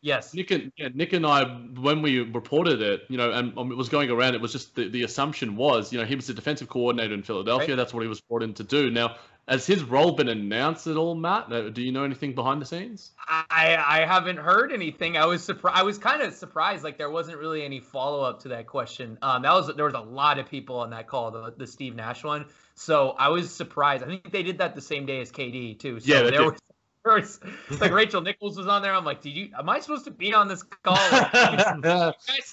Yes. 0.02 0.34
Nick 0.34 0.52
and 0.52 0.72
yeah, 0.76 0.90
Nick 0.94 1.14
and 1.14 1.26
I, 1.26 1.46
when 1.46 2.02
we 2.02 2.20
reported 2.20 2.82
it, 2.82 3.04
you 3.08 3.18
know, 3.18 3.32
and 3.32 3.58
um, 3.58 3.72
it 3.72 3.78
was 3.78 3.88
going 3.88 4.10
around, 4.10 4.36
it 4.36 4.42
was 4.42 4.52
just 4.52 4.76
the, 4.76 4.90
the 4.90 5.04
assumption 5.04 5.56
was, 5.56 5.94
you 5.94 6.00
know, 6.00 6.06
he 6.06 6.16
was 6.16 6.28
the 6.28 6.34
defensive 6.34 6.68
coordinator 6.68 7.14
in 7.14 7.24
Philadelphia. 7.24 7.70
Right. 7.70 7.76
That's 7.78 7.94
what 7.94 8.02
he 8.02 8.10
was 8.10 8.20
brought 8.20 8.44
in 8.44 8.54
to 8.56 8.64
do. 8.66 8.92
Now, 8.92 9.16
has 9.48 9.66
his 9.66 9.82
role 9.84 10.12
been 10.12 10.28
announced 10.28 10.86
at 10.88 10.96
all, 10.96 11.16
Matt? 11.16 11.52
Uh, 11.52 11.70
Do 11.70 11.82
you 11.82 11.92
know 11.92 12.04
anything 12.04 12.36
behind 12.36 12.62
the 12.62 12.66
scenes? 12.66 13.12
I 13.28 13.78
I 13.84 14.06
haven't 14.06 14.38
heard 14.38 14.72
anything. 14.72 15.18
I 15.18 15.26
was 15.26 15.44
surprised. 15.44 15.78
I 15.78 15.84
was 15.84 15.98
kind 15.98 16.22
of 16.22 16.34
surprised. 16.34 16.84
Like 16.84 16.98
there 16.98 17.10
wasn't 17.10 17.38
really 17.40 17.64
any 17.64 17.80
follow 17.80 18.22
up 18.22 18.42
to 18.42 18.50
that 18.50 18.68
question. 18.68 19.18
Um, 19.22 19.42
that 19.42 19.54
was 19.54 19.74
there 19.76 19.86
was 19.86 19.96
a 19.96 20.00
lot 20.00 20.38
of 20.38 20.48
people 20.48 20.78
on 20.78 20.92
that 20.92 21.08
call, 21.08 21.32
the 21.32 21.54
the 21.58 21.66
Steve 21.66 21.96
Nash 21.96 22.24
one. 22.24 22.46
So 22.76 23.16
I 23.18 23.30
was 23.30 23.52
surprised. 23.54 24.04
I 24.04 24.08
think 24.08 24.32
they 24.32 24.44
did 24.44 24.60
that 24.60 24.76
the 24.76 24.82
same 24.82 25.06
day 25.06 25.20
as 25.20 25.32
KD 25.32 25.80
too. 25.80 26.00
So 26.00 26.14
Yeah, 26.14 26.30
there 26.30 26.44
was. 26.44 26.60
There 27.06 27.16
was 27.16 27.40
like 27.80 27.92
Rachel 27.94 28.22
Nichols 28.22 28.58
was 28.58 28.68
on 28.68 28.82
there. 28.82 28.94
I'm 28.94 29.06
like, 29.06 29.22
did 29.22 29.32
you? 29.32 29.50
Am 29.58 29.70
I 29.70 29.80
supposed 29.80 30.06
to 30.06 30.12
be 30.12 30.34
on 30.34 30.48
this 30.48 30.64
call? 30.64 30.96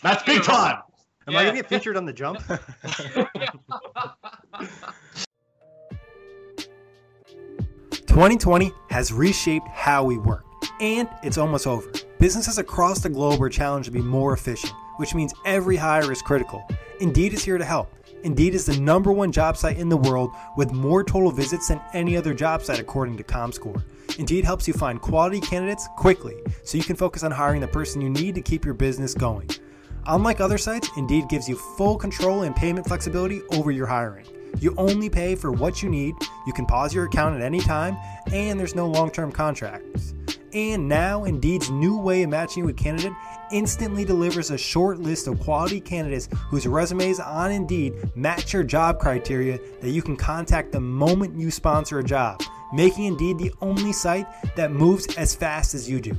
That's 0.02 0.22
big 0.24 0.42
time. 0.42 0.82
Am 1.28 1.36
I 1.36 1.44
gonna 1.44 1.56
get 1.56 1.68
featured 1.68 1.96
on 1.96 2.04
the 2.04 2.12
jump? 2.12 2.40
2020 8.16 8.72
has 8.88 9.12
reshaped 9.12 9.66
how 9.68 10.04
we 10.04 10.16
work, 10.16 10.44
and 10.80 11.08
it's 11.22 11.36
almost 11.36 11.66
over. 11.66 11.90
Businesses 12.18 12.56
across 12.56 13.00
the 13.00 13.10
globe 13.10 13.42
are 13.42 13.50
challenged 13.50 13.86
to 13.86 13.92
be 13.92 14.00
more 14.00 14.32
efficient, 14.32 14.72
which 14.96 15.14
means 15.14 15.34
every 15.44 15.76
hire 15.76 16.10
is 16.10 16.22
critical. 16.22 16.66
Indeed 17.00 17.34
is 17.34 17.44
here 17.44 17.58
to 17.58 17.64
help. 17.64 17.92
Indeed 18.26 18.56
is 18.56 18.66
the 18.66 18.76
number 18.80 19.12
one 19.12 19.30
job 19.30 19.56
site 19.56 19.78
in 19.78 19.88
the 19.88 19.96
world 19.96 20.32
with 20.56 20.72
more 20.72 21.04
total 21.04 21.30
visits 21.30 21.68
than 21.68 21.80
any 21.92 22.16
other 22.16 22.34
job 22.34 22.60
site, 22.60 22.80
according 22.80 23.16
to 23.18 23.22
ComScore. 23.22 23.84
Indeed 24.18 24.44
helps 24.44 24.66
you 24.66 24.74
find 24.74 25.00
quality 25.00 25.40
candidates 25.40 25.86
quickly 25.96 26.34
so 26.64 26.76
you 26.76 26.82
can 26.82 26.96
focus 26.96 27.22
on 27.22 27.30
hiring 27.30 27.60
the 27.60 27.68
person 27.68 28.00
you 28.00 28.10
need 28.10 28.34
to 28.34 28.42
keep 28.42 28.64
your 28.64 28.74
business 28.74 29.14
going. 29.14 29.48
Unlike 30.06 30.40
other 30.40 30.58
sites, 30.58 30.90
Indeed 30.96 31.28
gives 31.28 31.48
you 31.48 31.54
full 31.54 31.96
control 31.96 32.42
and 32.42 32.56
payment 32.56 32.88
flexibility 32.88 33.42
over 33.52 33.70
your 33.70 33.86
hiring. 33.86 34.26
You 34.58 34.74
only 34.76 35.10
pay 35.10 35.34
for 35.34 35.52
what 35.52 35.82
you 35.82 35.88
need, 35.88 36.14
you 36.46 36.52
can 36.52 36.66
pause 36.66 36.94
your 36.94 37.04
account 37.04 37.36
at 37.36 37.42
any 37.42 37.60
time, 37.60 37.96
and 38.32 38.58
there's 38.58 38.74
no 38.74 38.86
long 38.86 39.10
term 39.10 39.30
contracts. 39.30 40.14
And 40.52 40.88
now, 40.88 41.24
Indeed's 41.24 41.70
new 41.70 41.98
way 41.98 42.22
of 42.22 42.30
matching 42.30 42.62
you 42.62 42.66
with 42.66 42.78
candidate 42.78 43.12
instantly 43.52 44.04
delivers 44.04 44.50
a 44.50 44.56
short 44.56 44.98
list 44.98 45.26
of 45.26 45.38
quality 45.40 45.80
candidates 45.80 46.28
whose 46.48 46.66
resumes 46.66 47.20
on 47.20 47.52
Indeed 47.52 47.94
match 48.16 48.54
your 48.54 48.62
job 48.62 48.98
criteria 48.98 49.58
that 49.82 49.90
you 49.90 50.00
can 50.00 50.16
contact 50.16 50.72
the 50.72 50.80
moment 50.80 51.38
you 51.38 51.50
sponsor 51.50 51.98
a 51.98 52.04
job, 52.04 52.42
making 52.72 53.04
Indeed 53.04 53.38
the 53.38 53.52
only 53.60 53.92
site 53.92 54.26
that 54.56 54.72
moves 54.72 55.14
as 55.16 55.34
fast 55.34 55.74
as 55.74 55.90
you 55.90 56.00
do. 56.00 56.18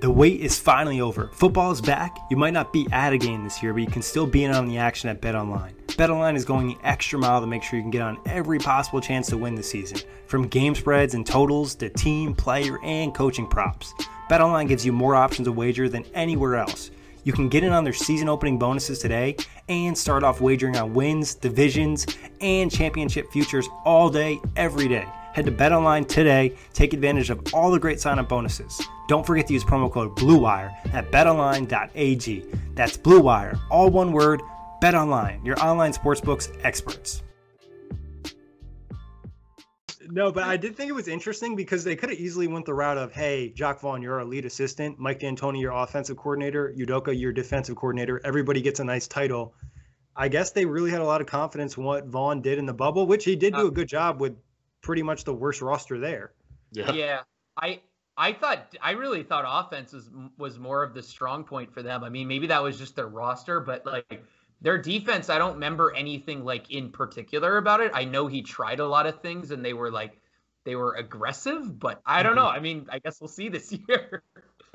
The 0.00 0.10
wait 0.10 0.40
is 0.40 0.58
finally 0.58 1.02
over. 1.02 1.28
Football 1.34 1.72
is 1.72 1.82
back. 1.82 2.16
You 2.30 2.38
might 2.38 2.54
not 2.54 2.72
be 2.72 2.88
at 2.90 3.12
a 3.12 3.18
game 3.18 3.44
this 3.44 3.62
year, 3.62 3.74
but 3.74 3.82
you 3.82 3.86
can 3.86 4.00
still 4.00 4.26
be 4.26 4.44
in 4.44 4.50
on 4.50 4.66
the 4.66 4.78
action 4.78 5.10
at 5.10 5.20
BetOnline. 5.20 5.74
BetOnline 5.88 6.36
is 6.36 6.46
going 6.46 6.68
the 6.68 6.78
extra 6.82 7.18
mile 7.18 7.42
to 7.42 7.46
make 7.46 7.62
sure 7.62 7.76
you 7.76 7.82
can 7.82 7.90
get 7.90 8.00
on 8.00 8.18
every 8.24 8.58
possible 8.58 9.02
chance 9.02 9.26
to 9.26 9.36
win 9.36 9.54
this 9.54 9.68
season, 9.68 9.98
from 10.26 10.48
game 10.48 10.74
spreads 10.74 11.12
and 11.12 11.26
totals 11.26 11.74
to 11.74 11.90
team, 11.90 12.34
player, 12.34 12.82
and 12.82 13.14
coaching 13.14 13.46
props. 13.46 13.92
BetOnline 14.30 14.68
gives 14.68 14.86
you 14.86 14.92
more 14.92 15.14
options 15.14 15.46
to 15.46 15.52
wager 15.52 15.86
than 15.86 16.06
anywhere 16.14 16.56
else. 16.56 16.90
You 17.24 17.34
can 17.34 17.50
get 17.50 17.62
in 17.62 17.72
on 17.74 17.84
their 17.84 17.92
season 17.92 18.30
opening 18.30 18.58
bonuses 18.58 19.00
today 19.00 19.36
and 19.68 19.98
start 19.98 20.24
off 20.24 20.40
wagering 20.40 20.78
on 20.78 20.94
wins, 20.94 21.34
divisions, 21.34 22.06
and 22.40 22.72
championship 22.72 23.30
futures 23.30 23.68
all 23.84 24.08
day, 24.08 24.40
every 24.56 24.88
day. 24.88 25.06
Head 25.34 25.44
to 25.44 25.52
BetOnline 25.52 26.08
today. 26.08 26.56
Take 26.72 26.94
advantage 26.94 27.28
of 27.28 27.52
all 27.52 27.70
the 27.70 27.78
great 27.78 28.00
sign-up 28.00 28.30
bonuses. 28.30 28.80
Don't 29.10 29.26
forget 29.26 29.48
to 29.48 29.52
use 29.52 29.64
promo 29.64 29.90
code 29.90 30.14
BLUEWIRE 30.14 30.94
at 30.94 31.10
betonline.ag. 31.10 32.46
That's 32.76 32.96
BLUEWIRE, 32.96 33.58
all 33.68 33.90
one 33.90 34.12
word. 34.12 34.40
BetOnline, 34.80 35.44
your 35.44 35.58
online 35.58 35.92
sportsbooks 35.92 36.56
experts. 36.62 37.24
No, 40.08 40.30
but 40.30 40.44
I 40.44 40.56
did 40.56 40.76
think 40.76 40.90
it 40.90 40.92
was 40.92 41.08
interesting 41.08 41.56
because 41.56 41.82
they 41.82 41.96
could 41.96 42.10
have 42.10 42.20
easily 42.20 42.46
went 42.46 42.66
the 42.66 42.72
route 42.72 42.98
of, 42.98 43.12
hey, 43.12 43.48
Jacque 43.50 43.80
Vaughn, 43.80 44.00
you're 44.00 44.16
our 44.20 44.24
lead 44.24 44.44
assistant, 44.44 45.00
Mike 45.00 45.18
D'Antoni, 45.18 45.60
your 45.60 45.72
offensive 45.72 46.16
coordinator, 46.16 46.72
Udoka, 46.78 47.12
your 47.12 47.32
defensive 47.32 47.74
coordinator. 47.74 48.20
Everybody 48.24 48.60
gets 48.60 48.78
a 48.78 48.84
nice 48.84 49.08
title. 49.08 49.54
I 50.14 50.28
guess 50.28 50.52
they 50.52 50.66
really 50.66 50.92
had 50.92 51.00
a 51.00 51.04
lot 51.04 51.20
of 51.20 51.26
confidence 51.26 51.76
in 51.76 51.82
what 51.82 52.06
Vaughn 52.06 52.42
did 52.42 52.58
in 52.58 52.66
the 52.66 52.74
bubble, 52.74 53.08
which 53.08 53.24
he 53.24 53.34
did 53.34 53.54
do 53.54 53.62
a 53.62 53.66
uh, 53.66 53.70
good 53.70 53.88
job 53.88 54.20
with 54.20 54.36
pretty 54.82 55.02
much 55.02 55.24
the 55.24 55.34
worst 55.34 55.62
roster 55.62 55.98
there. 55.98 56.30
Yeah. 56.70 56.92
Yeah, 56.92 57.20
I 57.60 57.80
I 58.20 58.34
thought 58.34 58.76
I 58.82 58.90
really 58.90 59.22
thought 59.22 59.46
offense 59.48 59.94
was 59.94 60.10
was 60.36 60.58
more 60.58 60.82
of 60.82 60.92
the 60.92 61.02
strong 61.02 61.42
point 61.42 61.72
for 61.72 61.82
them. 61.82 62.04
I 62.04 62.10
mean, 62.10 62.28
maybe 62.28 62.46
that 62.48 62.62
was 62.62 62.76
just 62.76 62.94
their 62.94 63.08
roster, 63.08 63.60
but 63.60 63.86
like 63.86 64.22
their 64.60 64.76
defense, 64.76 65.30
I 65.30 65.38
don't 65.38 65.54
remember 65.54 65.94
anything 65.96 66.44
like 66.44 66.70
in 66.70 66.90
particular 66.90 67.56
about 67.56 67.80
it. 67.80 67.92
I 67.94 68.04
know 68.04 68.26
he 68.26 68.42
tried 68.42 68.78
a 68.78 68.86
lot 68.86 69.06
of 69.06 69.22
things 69.22 69.52
and 69.52 69.64
they 69.64 69.72
were 69.72 69.90
like 69.90 70.20
they 70.66 70.76
were 70.76 70.96
aggressive, 70.96 71.78
but 71.80 72.02
I 72.04 72.22
don't 72.22 72.32
mm-hmm. 72.32 72.40
know. 72.40 72.48
I 72.48 72.60
mean, 72.60 72.86
I 72.92 72.98
guess 72.98 73.22
we'll 73.22 73.28
see 73.28 73.48
this 73.48 73.72
year. 73.88 74.22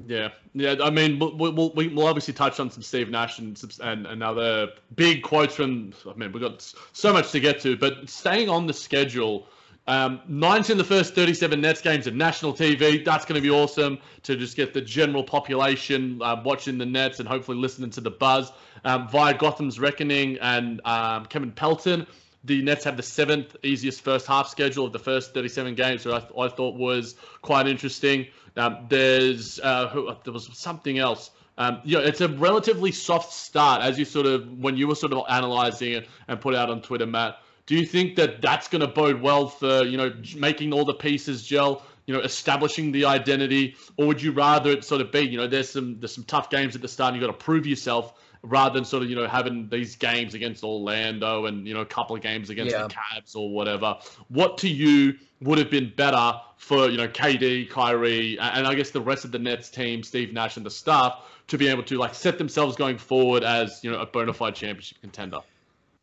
Yeah, 0.07 0.29
yeah. 0.55 0.75
I 0.83 0.89
mean, 0.89 1.19
we'll, 1.19 1.37
we'll, 1.37 1.71
we'll 1.75 2.07
obviously 2.07 2.33
touch 2.33 2.59
on 2.59 2.71
some 2.71 2.81
Steve 2.81 3.11
Nash 3.11 3.37
and 3.37 3.63
and 3.79 4.23
other 4.23 4.69
big 4.95 5.21
quotes 5.21 5.53
from. 5.53 5.93
I 6.09 6.15
mean, 6.15 6.31
we've 6.31 6.41
got 6.41 6.73
so 6.93 7.13
much 7.13 7.31
to 7.31 7.39
get 7.39 7.61
to, 7.61 7.77
but 7.77 8.09
staying 8.09 8.49
on 8.49 8.65
the 8.65 8.73
schedule. 8.73 9.47
Um, 9.87 10.21
19 10.27 10.73
of 10.73 10.77
the 10.79 10.83
first 10.83 11.13
37 11.13 11.61
Nets 11.61 11.81
games 11.81 12.07
of 12.07 12.15
national 12.15 12.53
TV. 12.53 13.05
That's 13.05 13.23
going 13.25 13.35
to 13.35 13.41
be 13.41 13.51
awesome 13.51 13.99
to 14.23 14.35
just 14.35 14.55
get 14.57 14.73
the 14.73 14.81
general 14.81 15.23
population 15.23 16.19
uh, 16.23 16.41
watching 16.43 16.77
the 16.79 16.85
Nets 16.85 17.19
and 17.19 17.29
hopefully 17.29 17.57
listening 17.57 17.91
to 17.91 18.01
the 18.01 18.09
buzz 18.09 18.51
um, 18.83 19.07
via 19.07 19.35
Gotham's 19.35 19.79
Reckoning 19.79 20.37
and 20.41 20.81
um, 20.85 21.25
Kevin 21.27 21.51
Pelton. 21.51 22.07
The 22.45 22.61
Nets 22.61 22.83
have 22.83 22.97
the 22.97 23.03
seventh 23.03 23.55
easiest 23.63 24.01
first 24.01 24.27
half 24.27 24.47
schedule 24.47 24.85
of 24.85 24.93
the 24.93 24.99
first 24.99 25.33
37 25.33 25.75
games, 25.75 26.05
which 26.05 26.13
I, 26.13 26.19
th- 26.19 26.31
I 26.37 26.47
thought 26.47 26.75
was 26.75 27.15
quite 27.41 27.67
interesting. 27.67 28.27
Um, 28.55 28.85
there's 28.89 29.59
uh, 29.59 30.15
there 30.23 30.33
was 30.33 30.49
something 30.53 30.97
else. 30.97 31.31
Um, 31.57 31.81
it's 31.85 32.21
a 32.21 32.27
relatively 32.27 32.91
soft 32.91 33.33
start, 33.33 33.81
as 33.81 33.97
you 33.97 34.05
sort 34.05 34.25
of 34.25 34.59
when 34.59 34.77
you 34.77 34.87
were 34.87 34.95
sort 34.95 35.13
of 35.13 35.23
analyzing 35.29 35.93
it 35.93 36.07
and 36.27 36.39
put 36.39 36.53
out 36.53 36.69
on 36.69 36.81
Twitter, 36.81 37.05
Matt. 37.05 37.39
Do 37.65 37.75
you 37.75 37.85
think 37.85 38.15
that 38.17 38.41
that's 38.41 38.67
going 38.67 38.81
to 38.81 38.87
bode 38.87 39.21
well 39.21 39.47
for 39.47 39.83
you 39.83 39.97
know 39.97 40.13
making 40.37 40.73
all 40.73 40.85
the 40.85 40.93
pieces 40.93 41.43
gel, 41.43 41.83
you 42.05 42.13
know, 42.13 42.21
establishing 42.21 42.91
the 42.91 43.05
identity, 43.05 43.75
or 43.97 44.05
would 44.07 44.21
you 44.21 44.31
rather 44.31 44.71
it 44.71 44.83
sort 44.83 45.01
of 45.01 45.11
be 45.11 45.21
you 45.21 45.37
know 45.37 45.47
there's 45.47 45.69
some 45.69 45.99
there's 45.99 46.13
some 46.13 46.23
tough 46.25 46.49
games 46.49 46.75
at 46.75 46.81
the 46.81 46.87
start, 46.87 47.13
and 47.13 47.21
you've 47.21 47.27
got 47.27 47.37
to 47.37 47.43
prove 47.45 47.65
yourself 47.65 48.13
rather 48.43 48.75
than 48.75 48.85
sort 48.85 49.01
of 49.01 49.09
you 49.09 49.15
know 49.15 49.27
having 49.27 49.67
these 49.69 49.95
games 49.95 50.35
against 50.35 50.63
Orlando 50.63 51.45
and 51.45 51.67
you 51.67 51.73
know 51.73 51.81
a 51.81 51.85
couple 51.85 52.15
of 52.15 52.21
games 52.21 52.49
against 52.51 52.71
Yeah. 52.71 52.83
the 52.83 52.93
Cavs 52.93 53.35
or 53.35 53.49
whatever. 53.51 53.97
What 54.27 54.57
to 54.59 54.69
you 54.69 55.15
would 55.41 55.57
have 55.57 55.71
been 55.71 55.91
better 55.95 56.33
for 56.57 56.89
you 56.89 56.97
know 56.97 57.07
KD, 57.07 57.69
Kyrie, 57.69 58.37
and 58.39 58.67
I 58.67 58.75
guess 58.75 58.91
the 58.91 59.01
rest 59.01 59.25
of 59.25 59.31
the 59.31 59.39
Nets 59.39 59.69
team, 59.69 60.03
Steve 60.03 60.33
Nash 60.33 60.57
and 60.57 60.65
the 60.65 60.71
staff 60.71 61.23
to 61.47 61.57
be 61.57 61.67
able 61.67 61.83
to 61.83 61.97
like 61.97 62.13
set 62.13 62.37
themselves 62.37 62.75
going 62.75 62.97
forward 62.99 63.43
as 63.43 63.83
you 63.83 63.91
know 63.91 63.99
a 63.99 64.05
bona 64.05 64.33
fide 64.33 64.53
championship 64.55 64.99
contender. 65.01 65.39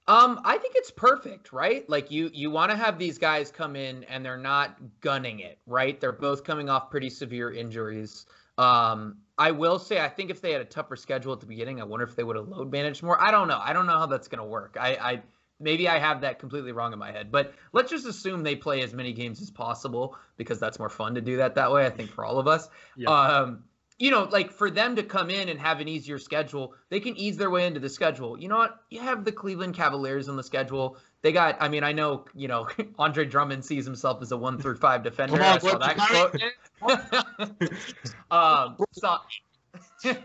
Um, 0.08 0.40
I 0.44 0.58
think 0.58 0.74
it's 0.76 0.90
perfect, 0.90 1.52
right? 1.52 1.88
Like 1.88 2.10
you 2.10 2.28
you 2.32 2.50
want 2.50 2.72
to 2.72 2.76
have 2.76 2.98
these 2.98 3.18
guys 3.18 3.52
come 3.52 3.76
in 3.76 4.02
and 4.04 4.24
they're 4.24 4.36
not 4.36 4.76
gunning 5.00 5.40
it, 5.40 5.58
right? 5.66 6.00
They're 6.00 6.10
both 6.12 6.42
coming 6.42 6.68
off 6.68 6.90
pretty 6.90 7.08
severe 7.08 7.52
injuries. 7.52 8.26
Um, 8.58 9.18
I 9.38 9.52
will 9.52 9.78
say 9.78 10.00
I 10.00 10.08
think 10.08 10.30
if 10.30 10.40
they 10.40 10.52
had 10.52 10.60
a 10.60 10.66
tougher 10.66 10.96
schedule 10.96 11.32
at 11.32 11.40
the 11.40 11.46
beginning, 11.46 11.80
I 11.80 11.84
wonder 11.84 12.04
if 12.04 12.16
they 12.16 12.24
would 12.24 12.36
have 12.36 12.48
load 12.48 12.72
managed 12.72 13.02
more. 13.02 13.20
I 13.22 13.30
don't 13.30 13.46
know. 13.46 13.60
I 13.62 13.72
don't 13.72 13.86
know 13.86 13.98
how 13.98 14.06
that's 14.06 14.26
gonna 14.26 14.44
work. 14.44 14.76
I, 14.78 14.96
I 14.96 15.22
maybe 15.60 15.88
I 15.88 16.00
have 16.00 16.20
that 16.22 16.40
completely 16.40 16.72
wrong 16.72 16.92
in 16.92 16.98
my 16.98 17.12
head, 17.12 17.30
but 17.30 17.54
let's 17.72 17.90
just 17.90 18.04
assume 18.04 18.42
they 18.42 18.56
play 18.56 18.82
as 18.82 18.92
many 18.92 19.12
games 19.12 19.40
as 19.40 19.50
possible 19.50 20.16
because 20.36 20.58
that's 20.58 20.80
more 20.80 20.90
fun 20.90 21.14
to 21.14 21.20
do 21.20 21.36
that 21.36 21.54
that 21.54 21.70
way. 21.70 21.86
I 21.86 21.90
think 21.90 22.10
for 22.10 22.24
all 22.24 22.40
of 22.40 22.48
us. 22.48 22.68
Yeah. 22.96 23.08
Um, 23.08 23.62
you 24.02 24.10
know, 24.10 24.24
like 24.24 24.50
for 24.50 24.68
them 24.68 24.96
to 24.96 25.04
come 25.04 25.30
in 25.30 25.48
and 25.48 25.60
have 25.60 25.78
an 25.78 25.86
easier 25.86 26.18
schedule, 26.18 26.74
they 26.88 26.98
can 26.98 27.16
ease 27.16 27.36
their 27.36 27.50
way 27.50 27.68
into 27.68 27.78
the 27.78 27.88
schedule. 27.88 28.36
You 28.36 28.48
know 28.48 28.58
what? 28.58 28.80
You 28.90 29.00
have 29.00 29.24
the 29.24 29.30
Cleveland 29.30 29.76
Cavaliers 29.76 30.28
on 30.28 30.34
the 30.34 30.42
schedule. 30.42 30.96
They 31.20 31.30
got, 31.30 31.56
I 31.60 31.68
mean, 31.68 31.84
I 31.84 31.92
know, 31.92 32.24
you 32.34 32.48
know, 32.48 32.66
Andre 32.98 33.24
Drummond 33.24 33.64
sees 33.64 33.84
himself 33.84 34.20
as 34.20 34.32
a 34.32 34.36
one 34.36 34.58
through 34.58 34.78
five 34.78 35.04
defender. 35.04 35.36
Come 35.36 35.46
on, 35.46 35.54
I 35.54 35.58
saw 35.58 35.78
that 35.78 36.52
quote. 36.80 37.70
um, 38.32 38.76
so 38.90 39.18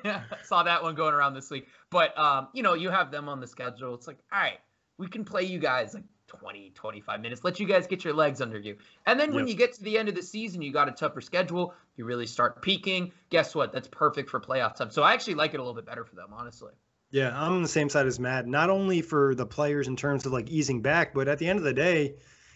Saw 0.44 0.64
that 0.64 0.82
one 0.82 0.96
going 0.96 1.14
around 1.14 1.36
this 1.36 1.52
week. 1.52 1.68
But 1.92 2.18
um, 2.18 2.48
you 2.54 2.64
know, 2.64 2.74
you 2.74 2.90
have 2.90 3.12
them 3.12 3.30
on 3.30 3.40
the 3.40 3.48
schedule. 3.48 3.94
It's 3.94 4.08
like, 4.08 4.18
all 4.34 4.40
right, 4.40 4.60
we 4.98 5.08
can 5.08 5.24
play 5.24 5.44
you 5.44 5.60
guys 5.60 5.94
like 5.94 6.04
20, 6.28 6.72
25 6.76 7.22
minutes. 7.22 7.44
Let 7.44 7.60
you 7.60 7.66
guys 7.66 7.88
get 7.88 8.04
your 8.04 8.14
legs 8.14 8.42
under 8.42 8.60
you. 8.60 8.76
And 9.06 9.20
then 9.20 9.34
when 9.34 9.48
you 9.48 9.54
get 9.54 9.74
to 9.74 9.84
the 9.84 9.98
end 9.98 10.10
of 10.10 10.16
the 10.16 10.22
season, 10.22 10.62
you 10.62 10.72
got 10.74 10.90
a 10.90 10.92
tougher 10.92 11.22
schedule. 11.22 11.74
You 11.96 12.06
really 12.06 12.28
start 12.28 12.62
peaking. 12.62 13.12
Guess 13.30 13.56
what? 13.56 13.72
That's 13.72 13.88
perfect 13.88 14.30
for 14.30 14.40
playoff 14.40 14.76
time. 14.76 14.92
So 14.92 15.04
I 15.04 15.14
actually 15.14 15.36
like 15.36 15.54
it 15.54 15.58
a 15.60 15.64
little 15.64 15.74
bit 15.74 15.86
better 15.86 16.04
for 16.04 16.16
them, 16.16 16.30
honestly. 16.34 16.72
Yeah, 17.12 17.30
I'm 17.34 17.54
on 17.54 17.62
the 17.62 17.70
same 17.70 17.88
side 17.90 18.06
as 18.06 18.20
Matt. 18.20 18.46
Not 18.48 18.70
only 18.70 19.02
for 19.02 19.34
the 19.34 19.46
players 19.46 19.88
in 19.88 19.96
terms 19.96 20.26
of 20.26 20.34
like 20.34 20.50
easing 20.50 20.82
back, 20.82 21.14
but 21.14 21.30
at 21.30 21.40
the 21.40 21.48
end 21.48 21.58
of 21.60 21.64
the 21.64 21.74
day, 21.74 22.16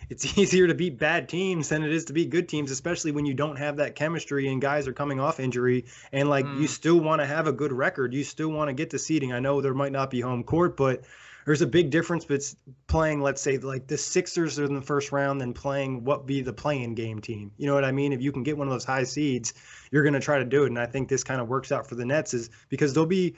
it's 0.10 0.38
easier 0.38 0.68
to 0.68 0.76
beat 0.76 1.00
bad 1.00 1.30
teams 1.30 1.70
than 1.70 1.84
it 1.84 1.94
is 1.94 2.06
to 2.06 2.14
beat 2.14 2.30
good 2.30 2.50
teams, 2.50 2.70
especially 2.72 3.14
when 3.14 3.26
you 3.26 3.34
don't 3.34 3.56
have 3.56 3.78
that 3.78 3.96
chemistry 3.96 4.50
and 4.50 4.62
guys 4.62 4.90
are 4.90 4.94
coming 4.94 5.22
off 5.22 5.40
injury 5.40 5.86
and 6.12 6.30
like 6.30 6.46
you 6.46 6.66
Mm. 6.66 6.70
still 6.70 7.00
want 7.00 7.22
to 7.22 7.26
have 7.26 7.48
a 7.48 7.54
good 7.54 7.72
record. 7.72 8.14
You 8.14 8.26
still 8.26 8.50
want 8.50 8.68
to 8.68 8.74
get 8.74 8.90
to 8.90 9.00
seeding. 9.00 9.32
I 9.32 9.40
know 9.40 9.62
there 9.62 9.74
might 9.74 9.94
not 9.94 10.10
be 10.10 10.20
home 10.20 10.44
court, 10.44 10.76
but 10.76 11.06
there's 11.46 11.62
a 11.62 11.68
big 11.68 11.90
difference 11.90 12.26
between 12.26 12.58
playing, 12.88 13.22
let's 13.22 13.42
say, 13.42 13.58
like 13.58 13.88
the 13.88 13.98
Sixers 13.98 14.60
are 14.60 14.66
in 14.66 14.74
the 14.74 14.82
first 14.82 15.12
round 15.12 15.42
than 15.42 15.54
playing 15.54 16.04
what 16.04 16.26
be 16.26 16.42
the 16.42 16.54
playing 16.54 16.96
game 16.96 17.20
team. 17.20 17.52
You 17.58 17.68
know 17.68 17.74
what 17.74 17.86
I 17.86 17.92
mean? 17.92 18.14
If 18.14 18.22
you 18.22 18.32
can 18.32 18.44
get 18.44 18.58
one 18.58 18.68
of 18.68 18.74
those 18.74 18.86
high 18.86 19.04
seeds, 19.04 19.54
you're 19.92 20.04
going 20.04 20.14
to 20.14 20.20
try 20.20 20.40
to 20.40 20.46
do 20.46 20.64
it. 20.64 20.68
And 20.68 20.80
I 20.80 20.86
think 20.86 21.10
this 21.10 21.24
kind 21.24 21.42
of 21.42 21.48
works 21.48 21.72
out 21.72 21.88
for 21.88 21.96
the 21.96 22.06
Nets 22.06 22.34
is 22.34 22.50
because 22.70 22.94
they'll 22.94 23.06
be 23.06 23.36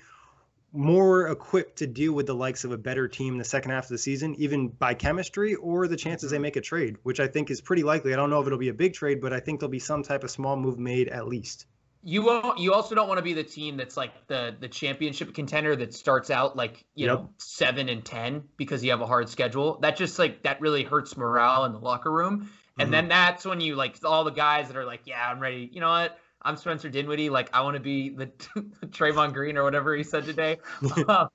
more 0.74 1.28
equipped 1.28 1.78
to 1.78 1.88
deal 1.88 2.14
with 2.14 2.26
the 2.26 2.34
likes 2.34 2.64
of 2.64 2.72
a 2.72 2.78
better 2.78 3.08
team 3.08 3.34
in 3.34 3.38
the 3.38 3.46
second 3.46 3.72
half 3.72 3.86
of 3.86 3.90
the 3.90 3.98
season, 3.98 4.34
even 4.36 4.70
by 4.70 4.96
chemistry 4.96 5.54
or 5.56 5.88
the 5.88 5.96
chances 5.96 6.32
they 6.32 6.38
mm-hmm. 6.38 6.44
make 6.44 6.56
a 6.56 6.62
trade, 6.62 6.98
which 7.04 7.20
I 7.20 7.28
think 7.28 7.52
is 7.52 7.62
pretty 7.62 7.84
likely. 7.84 8.12
I 8.12 8.16
don't 8.16 8.32
know 8.32 8.42
if 8.42 8.48
it'll 8.48 8.58
be 8.58 8.70
a 8.70 8.74
big 8.74 8.94
trade, 8.94 9.22
but 9.22 9.34
I 9.34 9.40
think 9.40 9.60
there'll 9.60 9.72
be 9.72 9.80
some 9.80 10.02
type 10.02 10.24
of 10.24 10.32
small 10.32 10.58
move 10.58 10.80
made 10.80 11.10
at 11.10 11.28
least. 11.28 11.68
You 12.06 12.22
won't. 12.24 12.60
You 12.60 12.74
also 12.74 12.96
don't 12.96 13.08
want 13.08 13.20
to 13.20 13.24
be 13.24 13.34
the 13.34 13.44
team 13.44 13.78
that's 13.78 13.96
like 13.96 14.28
the 14.28 14.56
the 14.60 14.68
championship 14.68 15.34
contender 15.34 15.76
that 15.78 15.94
starts 15.94 16.30
out 16.30 16.58
like 16.58 16.84
you 16.96 17.08
Yep. 17.08 17.16
know 17.16 17.30
seven 17.38 17.88
and 17.88 18.04
ten 18.04 18.44
because 18.58 18.84
you 18.84 18.92
have 18.92 19.00
a 19.02 19.08
hard 19.08 19.30
schedule. 19.30 19.80
That 19.80 19.96
just 19.96 20.20
like 20.20 20.44
that 20.44 20.60
really 20.60 20.84
hurts 20.84 21.16
morale 21.16 21.64
in 21.66 21.72
the 21.72 21.80
locker 21.80 22.12
room. 22.12 22.50
And 22.78 22.90
Mhm. 22.90 22.92
then 22.92 23.08
that's 23.08 23.46
when 23.46 23.62
you 23.62 23.76
like 23.76 23.96
all 24.04 24.24
the 24.26 24.32
guys 24.32 24.68
that 24.68 24.76
are 24.76 24.86
like, 24.86 25.02
yeah, 25.06 25.30
I'm 25.30 25.40
ready. 25.40 25.70
You 25.72 25.80
know 25.80 25.90
what? 25.90 26.20
I'm 26.42 26.58
Spencer 26.58 26.90
Dinwiddie. 26.90 27.30
Like 27.30 27.50
I 27.54 27.62
want 27.62 27.76
to 27.76 27.80
be 27.82 28.10
the 28.10 28.26
Draymond 28.88 29.34
Green 29.34 29.58
or 29.58 29.64
whatever 29.64 29.96
he 29.96 30.04
said 30.04 30.26
today. 30.26 30.58
um, 31.08 31.30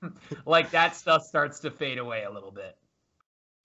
like 0.45 0.73
that 0.73 0.97
stuff 0.97 1.25
starts 1.25 1.61
to 1.61 1.71
fade 1.71 1.97
away 1.99 2.25
a 2.25 2.31
little 2.31 2.51
bit. 2.51 2.77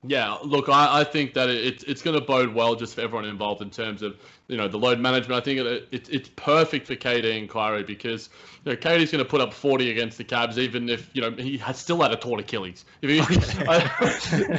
Yeah, 0.05 0.33
look, 0.43 0.67
I, 0.67 0.99
I 0.99 1.03
think 1.05 1.33
that 1.35 1.49
it, 1.49 1.65
it's 1.65 1.83
it's 1.83 2.01
going 2.01 2.19
to 2.19 2.25
bode 2.25 2.53
well 2.53 2.75
just 2.75 2.95
for 2.95 3.01
everyone 3.01 3.23
involved 3.25 3.61
in 3.61 3.69
terms 3.69 4.01
of 4.01 4.17
you 4.47 4.57
know 4.57 4.67
the 4.67 4.77
load 4.77 4.99
management. 4.99 5.41
I 5.41 5.43
think 5.43 5.59
it, 5.59 5.87
it 5.91 6.09
it's 6.09 6.29
perfect 6.35 6.87
for 6.87 6.95
KD 6.95 7.37
and 7.37 7.49
Kyrie 7.49 7.83
because 7.83 8.29
you 8.65 8.71
know 8.71 8.77
KD's 8.77 9.11
going 9.11 9.23
to 9.23 9.29
put 9.29 9.41
up 9.41 9.53
40 9.53 9.91
against 9.91 10.17
the 10.17 10.23
Cavs 10.23 10.57
even 10.57 10.89
if 10.89 11.09
you 11.13 11.21
know 11.21 11.31
he 11.31 11.57
has 11.57 11.77
still 11.77 12.01
had 12.01 12.11
a 12.11 12.15
torn 12.17 12.39
Achilles. 12.39 12.85
If 13.01 13.09
he, 13.09 13.19
I, 13.67 13.77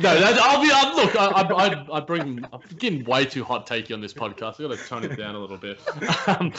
no, 0.00 0.20
that, 0.20 0.38
I'll 0.40 0.62
be 0.62 0.70
I, 0.72 0.94
look. 0.94 1.16
I, 1.16 1.26
I, 1.26 1.66
I, 1.66 1.98
I 1.98 2.00
bring 2.00 2.44
I'm 2.52 2.60
getting 2.78 3.04
way 3.04 3.24
too 3.24 3.44
hot 3.44 3.66
takey 3.66 3.92
on 3.92 4.00
this 4.00 4.14
podcast. 4.14 4.60
I've 4.60 4.68
got 4.68 4.78
to 4.78 4.88
tone 4.88 5.04
it 5.04 5.16
down 5.16 5.34
a 5.34 5.38
little 5.38 5.58
bit. 5.58 5.80
Um, 6.26 6.50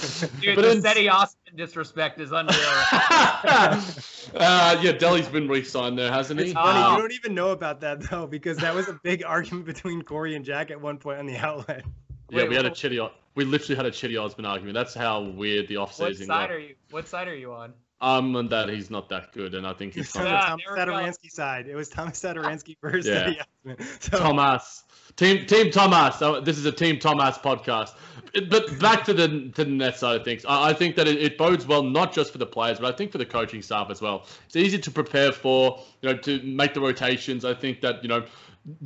Dude, 0.42 0.56
but 0.56 0.62
the 0.62 0.72
in- 0.72 0.82
Cedi 0.82 1.12
Osman 1.12 1.56
disrespect 1.56 2.20
is 2.20 2.32
unreal. 2.32 2.56
uh, 4.36 4.80
yeah, 4.82 4.92
Delhi's 4.92 5.28
been 5.28 5.48
re-signed 5.48 5.98
there, 5.98 6.12
hasn't 6.12 6.40
he? 6.40 6.48
It's 6.48 6.54
funny. 6.54 6.80
Oh. 6.80 6.92
You 6.92 7.02
don't 7.02 7.14
even 7.14 7.34
know 7.34 7.50
about 7.50 7.82
that 7.82 8.02
though, 8.02 8.28
because 8.28 8.58
that 8.58 8.76
was 8.76 8.88
a 8.88 8.94
big 9.02 9.24
argument 9.24 9.66
between 9.66 10.04
Corey 10.04 10.36
and 10.36 10.46
Jack 10.46 10.70
at 10.70 10.80
one 10.80 10.98
point 10.98 11.20
on 11.20 11.26
the 11.26 11.38
outlet. 11.38 11.84
Yeah, 12.36 12.44
Wait, 12.44 12.50
we 12.50 12.56
had 12.56 12.66
a 12.66 12.72
Cedi. 12.72 13.10
We 13.36 13.44
literally 13.44 13.76
had 13.76 13.86
a 13.86 13.92
Cedi 13.92 14.22
Osman 14.24 14.46
argument. 14.46 14.74
That's 14.76 14.94
how 14.94 15.22
weird 15.22 15.68
the 15.68 15.76
offseason. 15.76 16.00
what 16.00 16.12
offseason 16.14 16.26
side 16.28 16.28
got. 16.50 16.52
are 16.52 16.60
you? 16.60 16.76
What 16.92 17.08
side 17.08 17.28
are 17.28 17.36
you 17.36 17.54
on? 17.54 17.74
I'm 18.02 18.36
on 18.36 18.50
that 18.50 18.68
he's 18.70 18.92
not 18.92 19.08
that 19.10 19.32
good, 19.32 19.56
and 19.56 19.66
I 19.66 19.72
think 19.74 19.94
he's 19.94 20.08
It's 20.08 20.16
on 20.18 20.26
not. 20.26 20.30
the 20.30 20.34
Yeah, 20.36 20.46
Thomas 20.50 20.64
there. 20.66 20.86
Satoransky 20.86 21.32
side. 21.32 21.68
It 21.68 21.76
was 21.76 21.90
Thomas 21.90 22.22
Satoransky 22.22 22.76
versus 22.82 23.06
Yeah. 23.08 23.28
Cedi 23.30 23.40
Osman. 23.40 23.88
So 24.02 24.20
Thomas, 24.20 24.84
team 25.16 25.46
Team 25.48 25.72
Thomas. 25.72 26.20
So 26.20 26.40
this 26.42 26.58
is 26.58 26.66
a 26.66 26.72
Team 26.72 27.00
Thomas 27.00 27.38
podcast. 27.38 27.92
But 28.50 28.80
back 28.80 29.06
to 29.06 29.14
the 29.14 29.28
to 29.56 29.64
the 29.64 29.72
net 29.72 29.98
side 29.98 30.18
of 30.18 30.26
things, 30.26 30.46
I, 30.46 30.70
I 30.70 30.74
think 30.74 30.96
that 30.98 31.08
it, 31.08 31.22
it 31.22 31.38
bodes 31.38 31.66
well 31.66 31.84
not 31.84 32.14
just 32.14 32.32
for 32.34 32.38
the 32.38 32.46
players, 32.46 32.80
but 32.80 32.94
I 32.94 32.98
think 32.98 33.12
for 33.14 33.18
the 33.18 33.26
coaching 33.26 33.62
staff 33.62 33.90
as 33.90 34.02
well. 34.02 34.26
It's 34.46 34.58
easy 34.58 34.78
to 34.78 34.92
prepare 34.92 35.32
for, 35.32 35.80
you 36.02 36.10
know, 36.12 36.18
to 36.18 36.42
make 36.44 36.74
the 36.74 36.82
rotations. 36.82 37.46
I 37.46 37.54
think 37.54 37.80
that 37.82 38.04
you 38.04 38.10
know 38.10 38.26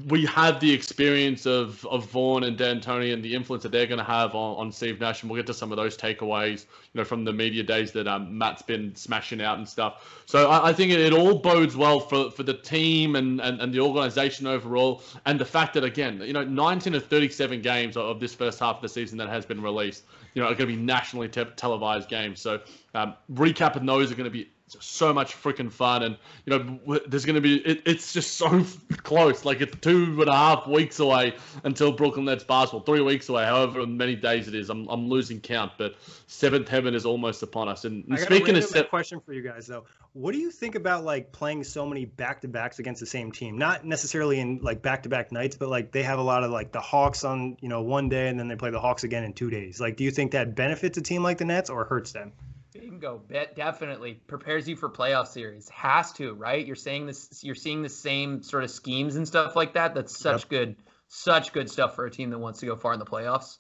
we 0.08 0.26
have 0.26 0.60
the 0.60 0.72
experience 0.74 1.46
of 1.46 1.86
of 1.86 2.06
Vaughn 2.10 2.44
and 2.44 2.58
D'Antoni 2.58 3.14
and 3.14 3.24
the 3.24 3.34
influence 3.34 3.64
that 3.64 3.72
they're 3.72 3.88
going 3.88 4.00
to 4.00 4.04
have 4.04 4.36
on, 4.36 4.58
on 4.58 4.72
Steve 4.72 5.00
Nash, 5.00 5.22
and 5.22 5.32
we'll 5.32 5.40
get 5.40 5.48
to 5.48 5.54
some 5.54 5.72
of 5.72 5.78
those 5.78 5.96
takeaways, 5.96 6.66
you 6.94 7.00
know, 7.00 7.06
from 7.06 7.24
the 7.24 7.32
media 7.32 7.64
days 7.64 7.94
that 7.94 8.06
um, 8.06 8.38
Matt's 8.38 8.62
been 8.62 8.94
smashing 8.96 9.42
out 9.42 9.58
and 9.58 9.68
stuff. 9.68 10.22
So 10.26 10.50
I, 10.50 10.70
I 10.70 10.74
think 10.74 10.92
it, 10.92 11.00
it 11.00 11.14
all 11.14 11.40
bodes 11.40 11.78
well 11.78 12.02
for, 12.02 12.30
for 12.32 12.44
the 12.44 12.56
team 12.56 13.16
and, 13.16 13.40
and, 13.40 13.62
and 13.62 13.74
the 13.74 13.80
organization 13.80 14.48
overall, 14.48 15.02
and 15.26 15.40
the 15.40 15.46
fact 15.46 15.74
that 15.76 15.86
again, 15.86 16.22
you 16.22 16.34
know, 16.34 16.44
19 16.44 16.96
of 16.96 17.06
37 17.06 17.62
games 17.62 17.96
of- 17.96 18.10
of 18.10 18.20
this 18.20 18.34
first 18.34 18.60
half 18.60 18.78
of 18.78 18.82
the 18.82 18.90
season 18.90 19.18
that 19.18 19.30
has 19.30 19.46
been 19.46 19.62
released, 19.62 20.04
you 20.34 20.42
know, 20.42 20.48
are 20.48 20.56
going 20.56 20.70
to 20.70 20.76
be 20.76 20.82
nationally 20.82 21.30
te- 21.30 21.46
televised 21.56 22.10
games. 22.10 22.42
So 22.42 22.60
um, 22.96 23.14
recapping 23.34 23.86
those 23.86 24.12
are 24.12 24.16
going 24.16 24.26
to 24.26 24.32
be 24.32 24.50
so 24.80 25.14
much 25.14 25.36
freaking 25.36 25.72
fun 25.72 26.04
and 26.04 26.18
you 26.46 26.58
know 26.58 27.00
there's 27.08 27.26
going 27.26 27.36
to 27.36 27.42
be 27.42 27.58
it, 27.58 27.82
it's 27.86 28.14
just 28.14 28.38
so 28.38 28.64
close 28.98 29.46
like 29.46 29.62
it's 29.62 29.76
two 29.82 30.18
and 30.20 30.30
a 30.30 30.34
half 30.34 30.68
weeks 30.68 31.00
away 31.00 31.36
until 31.64 31.92
brooklyn 31.92 32.26
nets 32.26 32.44
basketball 32.44 32.82
three 32.82 33.02
weeks 33.02 33.30
away 33.30 33.46
however 33.46 33.86
many 33.86 34.16
days 34.16 34.48
it 34.48 34.56
is 34.56 34.70
i'm, 34.70 34.88
I'm 34.90 35.10
losing 35.10 35.40
count 35.40 35.72
but 35.78 35.96
seventh 36.28 36.68
heaven 36.68 36.94
is 36.94 37.06
almost 37.06 37.44
upon 37.44 37.70
us 37.70 37.86
and, 37.86 38.06
and 38.08 38.20
speaking 38.20 38.56
of 38.56 38.90
question 38.90 39.20
for 39.20 39.34
you 39.34 39.42
guys 39.42 39.68
though. 39.68 39.86
What 40.14 40.34
do 40.34 40.40
you 40.40 40.52
think 40.52 40.76
about 40.76 41.04
like 41.04 41.32
playing 41.32 41.64
so 41.64 41.86
many 41.86 42.06
back 42.06 42.42
to 42.42 42.48
backs 42.48 42.80
against 42.80 43.00
the 43.00 43.06
same 43.06 43.32
team? 43.32 43.58
Not 43.58 43.86
necessarily 43.86 44.40
in 44.40 44.60
like 44.62 44.82
back 44.82 45.04
to 45.04 45.10
back 45.10 45.32
nights, 45.32 45.56
but 45.56 45.70
like 45.70 45.92
they 45.92 46.04
have 46.04 46.20
a 46.20 46.24
lot 46.24 46.44
of 46.44 46.52
like 46.52 46.72
the 46.72 46.82
Hawks 46.82 47.24
on 47.24 47.58
you 47.62 47.70
know 47.70 47.82
one 47.82 48.10
day 48.10 48.28
and 48.28 48.40
then 48.40 48.48
they 48.48 48.56
play 48.56 48.72
the 48.72 48.80
Hawks 48.80 49.04
again 49.04 49.24
in 49.24 49.34
two 49.34 49.50
days. 49.50 49.80
Like, 49.80 49.98
do 49.98 50.04
you 50.04 50.12
think 50.12 50.32
that 50.32 50.56
benefits 50.56 50.98
a 50.98 51.02
team 51.02 51.24
like 51.24 51.38
the 51.38 51.46
Nets 51.46 51.70
or 51.70 51.86
hurts 51.86 52.12
them? 52.12 52.34
Bingo, 52.74 53.18
bet 53.18 53.56
definitely 53.56 54.14
prepares 54.14 54.68
you 54.68 54.76
for 54.76 54.90
playoff 54.90 55.28
series. 55.28 55.70
Has 55.70 56.12
to, 56.14 56.34
right? 56.34 56.66
You're 56.66 56.76
saying 56.76 57.06
this. 57.06 57.44
You're 57.44 57.56
seeing 57.56 57.82
the 57.82 57.90
same 57.90 58.44
sort 58.44 58.64
of 58.64 58.72
schemes 58.72 59.16
and 59.16 59.28
stuff 59.28 59.56
like 59.56 59.74
that. 59.74 59.96
That's 59.96 60.18
such 60.18 60.50
good, 60.50 60.76
such 61.08 61.54
good 61.54 61.70
stuff 61.70 61.96
for 61.96 62.06
a 62.06 62.12
team 62.12 62.30
that 62.30 62.40
wants 62.40 62.60
to 62.60 62.66
go 62.66 62.76
far 62.76 62.94
in 62.94 63.00
the 63.00 63.06
playoffs. 63.06 63.58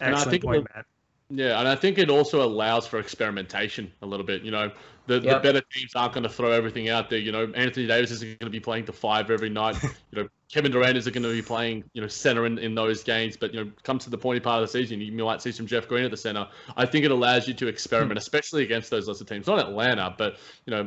And 0.00 0.14
I 0.14 0.18
Excellent 0.18 0.30
think 0.30 0.44
point, 0.44 0.66
Matt. 0.74 0.86
Yeah, 1.30 1.58
and 1.58 1.68
I 1.68 1.74
think 1.74 1.98
it 1.98 2.08
also 2.08 2.42
allows 2.42 2.86
for 2.86 2.98
experimentation 2.98 3.92
a 4.00 4.06
little 4.06 4.24
bit. 4.24 4.42
You 4.42 4.50
know, 4.50 4.70
the, 5.06 5.20
the 5.20 5.40
better 5.42 5.60
teams 5.60 5.94
aren't 5.94 6.14
going 6.14 6.22
to 6.22 6.28
throw 6.28 6.52
everything 6.52 6.88
out 6.88 7.10
there. 7.10 7.18
You 7.18 7.32
know, 7.32 7.52
Anthony 7.54 7.86
Davis 7.86 8.10
isn't 8.12 8.38
going 8.38 8.46
to 8.46 8.50
be 8.50 8.60
playing 8.60 8.86
to 8.86 8.92
five 8.92 9.30
every 9.30 9.50
night. 9.50 9.82
you 9.82 10.22
know, 10.22 10.28
Kevin 10.50 10.72
Durant 10.72 10.96
isn't 10.96 11.12
going 11.12 11.22
to 11.22 11.30
be 11.30 11.42
playing, 11.42 11.84
you 11.92 12.00
know, 12.00 12.08
center 12.08 12.46
in, 12.46 12.56
in 12.58 12.74
those 12.74 13.02
games. 13.04 13.36
But, 13.36 13.52
you 13.52 13.62
know, 13.62 13.70
comes 13.82 14.04
to 14.04 14.10
the 14.10 14.16
pointy 14.16 14.40
part 14.40 14.62
of 14.62 14.68
the 14.68 14.72
season, 14.72 15.02
you 15.02 15.12
might 15.12 15.42
see 15.42 15.52
some 15.52 15.66
Jeff 15.66 15.86
Green 15.86 16.04
at 16.04 16.10
the 16.10 16.16
center. 16.16 16.48
I 16.78 16.86
think 16.86 17.04
it 17.04 17.10
allows 17.10 17.46
you 17.46 17.52
to 17.54 17.68
experiment, 17.68 18.12
hmm. 18.12 18.18
especially 18.18 18.62
against 18.62 18.90
those 18.90 19.06
lesser 19.06 19.24
teams. 19.24 19.46
Not 19.46 19.58
Atlanta, 19.58 20.14
but, 20.16 20.36
you 20.64 20.70
know, 20.70 20.84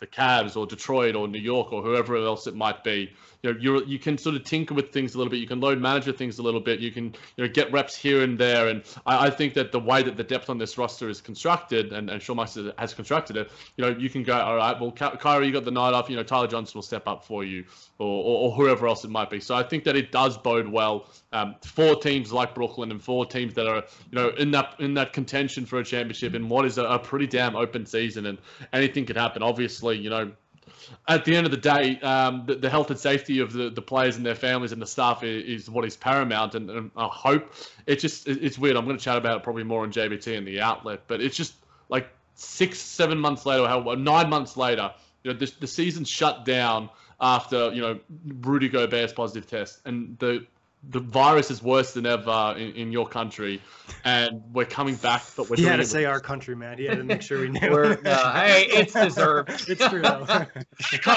the 0.00 0.06
Cavs 0.06 0.54
or 0.54 0.66
Detroit 0.66 1.14
or 1.14 1.28
New 1.28 1.38
York 1.38 1.72
or 1.72 1.82
whoever 1.82 2.16
else 2.16 2.46
it 2.46 2.54
might 2.54 2.84
be 2.84 3.10
you 3.42 3.52
know, 3.52 3.58
you're, 3.60 3.84
you 3.84 3.98
can 3.98 4.16
sort 4.18 4.36
of 4.36 4.44
tinker 4.44 4.74
with 4.74 4.92
things 4.92 5.14
a 5.14 5.18
little 5.18 5.30
bit. 5.30 5.40
You 5.40 5.46
can 5.46 5.60
load 5.60 5.80
manager 5.80 6.12
things 6.12 6.38
a 6.38 6.42
little 6.42 6.60
bit. 6.60 6.80
You 6.80 6.92
can, 6.92 7.06
you 7.36 7.44
know, 7.44 7.48
get 7.48 7.72
reps 7.72 7.96
here 7.96 8.22
and 8.22 8.38
there. 8.38 8.68
And 8.68 8.82
I, 9.04 9.26
I 9.26 9.30
think 9.30 9.54
that 9.54 9.72
the 9.72 9.80
way 9.80 10.02
that 10.02 10.16
the 10.16 10.24
depth 10.24 10.48
on 10.48 10.58
this 10.58 10.78
roster 10.78 11.08
is 11.08 11.20
constructed, 11.20 11.92
and, 11.92 12.08
and 12.08 12.22
Sean 12.22 12.36
Meister 12.36 12.72
has 12.78 12.94
constructed 12.94 13.36
it, 13.36 13.50
you 13.76 13.84
know, 13.84 13.90
you 13.90 14.08
can 14.08 14.22
go, 14.22 14.38
all 14.38 14.56
right, 14.56 14.80
well, 14.80 14.92
Ky- 14.92 15.16
Kyrie, 15.18 15.46
you 15.46 15.52
got 15.52 15.64
the 15.64 15.70
night 15.70 15.92
off. 15.92 16.08
You 16.08 16.16
know, 16.16 16.22
Tyler 16.22 16.46
Johnson 16.46 16.78
will 16.78 16.82
step 16.82 17.08
up 17.08 17.24
for 17.24 17.42
you, 17.44 17.64
or, 17.98 18.06
or, 18.06 18.38
or 18.44 18.52
whoever 18.52 18.86
else 18.86 19.04
it 19.04 19.10
might 19.10 19.30
be. 19.30 19.40
So 19.40 19.54
I 19.54 19.62
think 19.62 19.84
that 19.84 19.96
it 19.96 20.12
does 20.12 20.38
bode 20.38 20.68
well 20.68 21.10
um, 21.32 21.56
for 21.62 21.96
teams 21.96 22.32
like 22.32 22.54
Brooklyn 22.54 22.90
and 22.90 23.02
for 23.02 23.26
teams 23.26 23.54
that 23.54 23.66
are, 23.66 23.84
you 24.10 24.18
know, 24.18 24.28
in 24.30 24.52
that 24.52 24.76
in 24.78 24.94
that 24.94 25.12
contention 25.12 25.66
for 25.66 25.78
a 25.78 25.84
championship 25.84 26.34
in 26.34 26.48
what 26.48 26.64
is 26.64 26.78
a, 26.78 26.84
a 26.84 26.98
pretty 26.98 27.26
damn 27.26 27.56
open 27.56 27.86
season, 27.86 28.26
and 28.26 28.38
anything 28.72 29.04
could 29.04 29.16
happen. 29.16 29.42
Obviously, 29.42 29.98
you 29.98 30.10
know, 30.10 30.32
at 31.08 31.24
the 31.24 31.34
end 31.36 31.46
of 31.46 31.50
the 31.50 31.58
day, 31.58 31.98
um, 32.00 32.44
the, 32.46 32.54
the 32.54 32.70
health 32.70 32.90
and 32.90 32.98
safety 32.98 33.40
of 33.40 33.52
the, 33.52 33.70
the 33.70 33.82
players 33.82 34.16
and 34.16 34.24
their 34.24 34.34
families 34.34 34.72
and 34.72 34.80
the 34.80 34.86
staff 34.86 35.22
is, 35.22 35.62
is 35.62 35.70
what 35.70 35.84
is 35.84 35.96
paramount. 35.96 36.54
And, 36.54 36.70
and 36.70 36.90
I 36.96 37.06
hope 37.06 37.52
it's 37.86 38.02
just 38.02 38.28
it's 38.28 38.58
weird. 38.58 38.76
I'm 38.76 38.84
going 38.84 38.96
to 38.96 39.02
chat 39.02 39.16
about 39.16 39.38
it 39.38 39.42
probably 39.42 39.64
more 39.64 39.82
on 39.82 39.92
JBT 39.92 40.36
and 40.36 40.46
the 40.46 40.60
outlet, 40.60 41.02
but 41.06 41.20
it's 41.20 41.36
just 41.36 41.54
like 41.88 42.08
six, 42.34 42.78
seven 42.78 43.18
months 43.18 43.46
later, 43.46 43.66
how 43.66 43.80
nine 43.94 44.28
months 44.28 44.56
later, 44.56 44.92
you 45.22 45.32
know, 45.32 45.38
the, 45.38 45.52
the 45.60 45.66
season's 45.66 46.08
shut 46.08 46.44
down 46.44 46.88
after 47.20 47.72
you 47.72 47.80
know 47.80 48.00
Rudy 48.40 48.68
Gobert's 48.68 49.12
positive 49.12 49.48
test, 49.48 49.80
and 49.84 50.18
the 50.18 50.44
the 50.88 51.00
virus 51.00 51.50
is 51.50 51.62
worse 51.62 51.92
than 51.92 52.06
ever 52.06 52.54
in, 52.56 52.72
in 52.72 52.92
your 52.92 53.06
country, 53.06 53.60
and 54.04 54.42
we're 54.52 54.64
coming 54.64 54.96
back, 54.96 55.22
but 55.36 55.48
we're 55.48 55.56
he 55.56 55.62
doing 55.62 55.70
had 55.70 55.76
to 55.76 55.82
it 55.82 55.86
say 55.86 56.04
our 56.04 56.18
country, 56.18 56.56
man. 56.56 56.76
He 56.76 56.84
had 56.86 56.98
to 56.98 57.04
make 57.04 57.22
sure 57.22 57.40
we 57.40 57.48
knew. 57.60 57.70
We're, 57.70 57.98
uh, 58.04 58.32
hey, 58.32 58.66
it's 58.68 58.92
deserved. 58.92 59.50
it's 59.68 59.88
true. 59.88 60.02
Though. 60.02 60.26
kind 60.26 60.50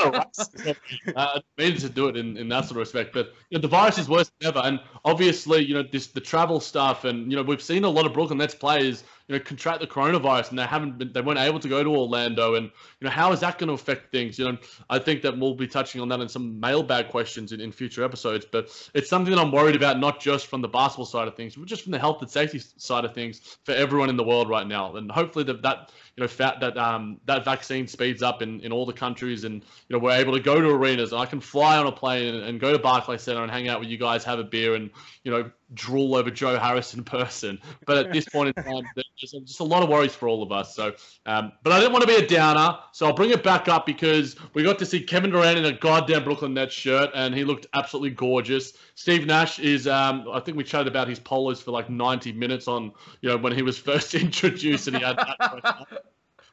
of 0.06 0.14
racist. 0.14 0.76
uh, 1.16 1.40
needed 1.58 1.80
to 1.80 1.90
do 1.90 2.08
it 2.10 2.18
in, 2.18 2.38
in 2.38 2.48
that 2.50 2.66
sort 2.66 2.72
of 2.72 2.78
respect. 2.78 3.12
But 3.14 3.34
you 3.50 3.58
know, 3.58 3.62
the 3.62 3.68
virus 3.68 3.98
is 3.98 4.08
worse 4.08 4.32
than 4.40 4.50
ever, 4.50 4.60
and 4.60 4.80
obviously, 5.04 5.66
you 5.66 5.74
know, 5.74 5.84
this 5.84 6.08
the 6.08 6.22
travel 6.22 6.60
stuff, 6.60 7.04
and 7.04 7.32
you 7.32 7.38
know, 7.38 7.44
we've 7.44 7.62
seen 7.62 7.84
a 7.86 7.90
lot 7.90 8.06
of 8.06 8.14
Brooklyn 8.14 8.38
Nets 8.38 8.54
players, 8.54 9.04
you 9.28 9.36
know, 9.36 9.44
contract 9.44 9.80
the 9.80 9.88
coronavirus, 9.88 10.52
and 10.52 10.60
they 10.60 10.64
haven't 10.66 11.00
been, 11.00 11.12
they 11.12 11.22
weren't 11.22 11.40
able 11.40 11.60
to 11.60 11.68
go 11.68 11.84
to 11.84 11.90
Orlando, 11.90 12.54
and 12.54 12.66
you 13.00 13.06
know, 13.06 13.10
how 13.10 13.32
is 13.32 13.40
that 13.40 13.58
going 13.58 13.70
to 13.70 13.74
affect 13.74 14.12
things? 14.12 14.38
You 14.38 14.52
know, 14.52 14.58
I 14.92 15.00
think 15.00 15.24
that 15.24 15.38
we'll 15.38 15.56
be 15.56 15.68
touching 15.68 16.02
on 16.02 16.10
that 16.10 16.20
in 16.20 16.30
some 16.30 16.60
mailbag 16.60 17.10
questions 17.10 17.52
in, 17.52 17.60
in 17.60 17.72
future 17.72 18.04
episodes. 18.04 18.46
But 18.46 18.70
it's 18.94 19.10
something 19.10 19.34
that 19.34 19.42
I'm 19.42 19.55
worried 19.56 19.76
about, 19.76 20.00
not 20.00 20.20
just 20.20 20.48
from 20.48 20.62
the 20.62 20.68
basketball 20.68 21.06
side 21.06 21.30
of 21.30 21.36
things, 21.36 21.56
but 21.56 21.66
just 21.66 21.84
from 21.84 21.94
the 21.94 22.00
health 22.00 22.22
and 22.22 22.30
safety 22.30 22.62
side 22.76 23.06
of 23.06 23.14
things 23.14 23.58
for 23.64 23.72
everyone 23.72 24.10
in 24.10 24.18
the 24.18 24.24
world 24.24 24.50
right 24.50 24.68
now, 24.68 24.94
and 24.98 25.10
hopefully 25.10 25.46
that 25.46 25.62
that 25.62 25.92
you 26.18 26.24
know 26.24 26.28
that 26.38 26.78
um 26.78 27.20
that 27.26 27.44
vaccine 27.44 27.88
speeds 27.88 28.24
up 28.24 28.42
in, 28.42 28.62
in 28.62 28.72
all 28.72 28.86
the 28.86 28.94
countries 28.94 29.44
and 29.44 29.56
you 29.56 29.96
know 29.96 30.00
we're 30.00 30.12
able 30.12 30.34
to 30.34 30.40
go 30.40 30.62
to 30.62 30.70
arenas. 30.70 31.12
I 31.12 31.26
can 31.26 31.42
fly 31.42 31.78
on 31.78 31.88
a 31.88 31.92
plane 31.92 32.34
and, 32.34 32.44
and 32.44 32.60
go 32.60 32.72
to 32.72 32.80
Barclays 32.80 33.22
Center 33.22 33.44
and 33.44 33.52
hang 33.52 33.68
out 33.68 33.82
with 33.82 33.90
you 33.90 33.98
guys 33.98 34.24
have 34.24 34.40
a 34.40 34.44
beer 34.44 34.76
and 34.76 34.90
you 35.24 35.32
know 35.32 35.52
drool 35.74 36.16
over 36.16 36.32
Joe 36.32 36.58
Harris 36.58 36.94
in 36.94 37.04
person. 37.04 37.60
But 37.86 37.98
at 37.98 38.14
this 38.14 38.30
point 38.30 38.56
in 38.56 38.64
time 38.64 38.84
there's 38.96 39.32
just 39.46 39.60
a 39.60 39.64
lot 39.64 39.84
of 39.84 39.90
worries 39.90 40.16
for 40.16 40.30
all 40.30 40.42
of 40.42 40.54
us. 40.54 40.74
So 40.74 40.94
um, 41.26 41.52
but 41.64 41.74
I 41.74 41.80
didn't 41.80 41.92
want 41.92 42.04
to 42.04 42.08
be 42.08 42.16
a 42.16 42.26
downer. 42.26 42.80
So 42.94 43.08
I'll 43.08 43.14
bring 43.14 43.32
it 43.32 43.44
back 43.44 43.68
up 43.68 43.86
because 43.86 44.38
we 44.54 44.64
got 44.64 44.80
to 44.80 44.86
see 44.86 45.02
Kevin 45.02 45.32
Durant 45.32 45.60
in 45.60 45.66
a 45.66 45.74
goddamn 45.74 46.24
Brooklyn 46.24 46.54
Nets 46.54 46.74
shirt 46.74 47.10
and 47.14 47.36
he 47.36 47.44
looked 47.44 47.68
absolutely 47.74 48.12
gorgeous. 48.12 48.74
Steve 48.96 49.26
Nash 49.26 49.60
is 49.60 49.86
um, 49.86 50.30
I 50.32 50.40
think 50.40 50.56
we 50.56 50.64
chatted 50.64 50.88
about 50.88 51.10
his 51.10 51.20
polos 51.20 51.62
for 51.62 51.72
like 51.72 51.90
90 51.90 52.32
minutes 52.32 52.70
on 52.70 52.94
you 53.20 53.28
know 53.28 53.36
when 53.36 53.52
he 53.52 53.64
was 53.64 53.78
first 53.86 54.16
introduced 54.16 54.88
and 54.88 54.96
he 54.96 55.04
had 55.04 55.18
that 55.18 56.04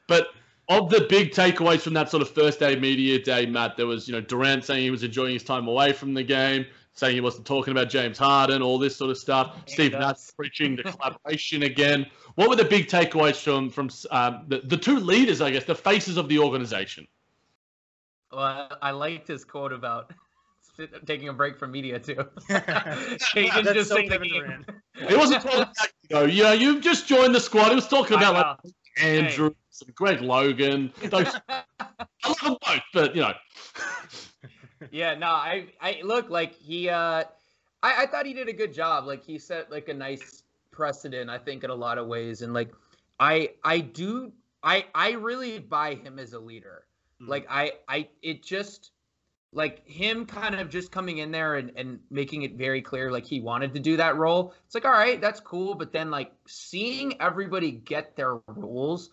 but 0.06 0.28
of 0.68 0.90
the 0.90 1.02
big 1.02 1.32
takeaways 1.32 1.80
from 1.80 1.94
that 1.94 2.10
sort 2.10 2.22
of 2.22 2.30
first 2.30 2.60
day 2.60 2.76
media 2.76 3.18
day, 3.18 3.46
Matt, 3.46 3.76
there 3.76 3.86
was, 3.86 4.06
you 4.08 4.14
know, 4.14 4.20
Durant 4.20 4.64
saying 4.64 4.82
he 4.82 4.90
was 4.90 5.02
enjoying 5.02 5.34
his 5.34 5.42
time 5.42 5.66
away 5.66 5.92
from 5.92 6.14
the 6.14 6.22
game, 6.22 6.64
saying 6.92 7.14
he 7.14 7.20
wasn't 7.20 7.46
talking 7.46 7.72
about 7.72 7.88
James 7.88 8.18
Harden, 8.18 8.62
all 8.62 8.78
this 8.78 8.96
sort 8.96 9.10
of 9.10 9.18
stuff. 9.18 9.56
And 9.56 9.68
Steve 9.68 9.92
Nash 9.92 10.16
preaching 10.36 10.76
the 10.76 10.84
collaboration 10.84 11.64
again. 11.64 12.06
What 12.36 12.48
were 12.48 12.56
the 12.56 12.64
big 12.64 12.86
takeaways 12.86 13.36
from 13.36 13.70
from 13.70 13.90
um, 14.10 14.44
the, 14.48 14.60
the 14.60 14.76
two 14.76 14.98
leaders, 14.98 15.40
I 15.40 15.50
guess, 15.50 15.64
the 15.64 15.74
faces 15.74 16.16
of 16.16 16.28
the 16.28 16.38
organization? 16.38 17.06
Well, 18.32 18.70
I 18.80 18.92
liked 18.92 19.28
his 19.28 19.44
quote 19.44 19.72
about 19.72 20.12
taking 21.06 21.28
a 21.28 21.34
break 21.34 21.58
from 21.58 21.72
media 21.72 21.98
too. 21.98 22.16
he 22.48 23.50
That's 23.50 23.72
just 23.72 23.88
so 23.90 23.96
saying 23.96 24.08
Kevin 24.08 24.30
Kevin 24.30 24.30
Durant. 24.30 24.66
Durant. 24.94 25.10
He 25.10 25.16
wasn't 25.16 25.42
talking 25.42 25.60
about, 25.60 25.76
you 26.08 26.16
know, 26.16 26.24
yeah, 26.24 26.52
you've 26.52 26.82
just 26.82 27.06
joined 27.06 27.34
the 27.34 27.40
squad. 27.40 27.70
He 27.70 27.74
was 27.74 27.88
talking 27.88 28.16
about 28.16 28.34
like 28.64 28.72
Andrews 29.02 29.54
and 29.86 29.94
Greg 29.94 30.20
Logan. 30.20 30.92
Those, 31.04 31.34
I 31.48 31.64
love 32.26 32.38
them 32.40 32.56
both, 32.66 32.80
but 32.92 33.14
you 33.14 33.22
know. 33.22 33.32
yeah, 34.90 35.14
no, 35.14 35.28
I, 35.28 35.66
I 35.80 36.00
look 36.02 36.30
like 36.30 36.54
he, 36.54 36.88
uh, 36.88 37.24
I, 37.82 38.02
I 38.02 38.06
thought 38.06 38.26
he 38.26 38.34
did 38.34 38.48
a 38.48 38.52
good 38.52 38.72
job. 38.72 39.06
Like 39.06 39.24
he 39.24 39.38
set 39.38 39.70
like 39.70 39.88
a 39.88 39.94
nice 39.94 40.42
precedent, 40.70 41.30
I 41.30 41.38
think, 41.38 41.64
in 41.64 41.70
a 41.70 41.74
lot 41.74 41.98
of 41.98 42.06
ways. 42.06 42.42
And 42.42 42.52
like, 42.52 42.72
I, 43.20 43.50
I 43.64 43.80
do, 43.80 44.32
I, 44.62 44.86
I 44.94 45.12
really 45.12 45.58
buy 45.58 45.94
him 45.94 46.18
as 46.18 46.32
a 46.32 46.38
leader. 46.38 46.84
Mhm. 47.20 47.28
Like 47.28 47.46
I, 47.50 47.72
I, 47.88 48.08
it 48.22 48.42
just, 48.42 48.90
like 49.52 49.86
him 49.86 50.24
kind 50.24 50.54
of 50.54 50.70
just 50.70 50.90
coming 50.90 51.18
in 51.18 51.30
there 51.30 51.56
and, 51.56 51.72
and 51.76 52.00
making 52.10 52.42
it 52.42 52.54
very 52.54 52.80
clear 52.80 53.10
like 53.10 53.26
he 53.26 53.40
wanted 53.40 53.74
to 53.74 53.80
do 53.80 53.96
that 53.98 54.16
role 54.16 54.54
it's 54.64 54.74
like 54.74 54.84
all 54.84 54.92
right 54.92 55.20
that's 55.20 55.40
cool 55.40 55.74
but 55.74 55.92
then 55.92 56.10
like 56.10 56.32
seeing 56.46 57.20
everybody 57.20 57.70
get 57.70 58.16
their 58.16 58.38
roles 58.46 59.10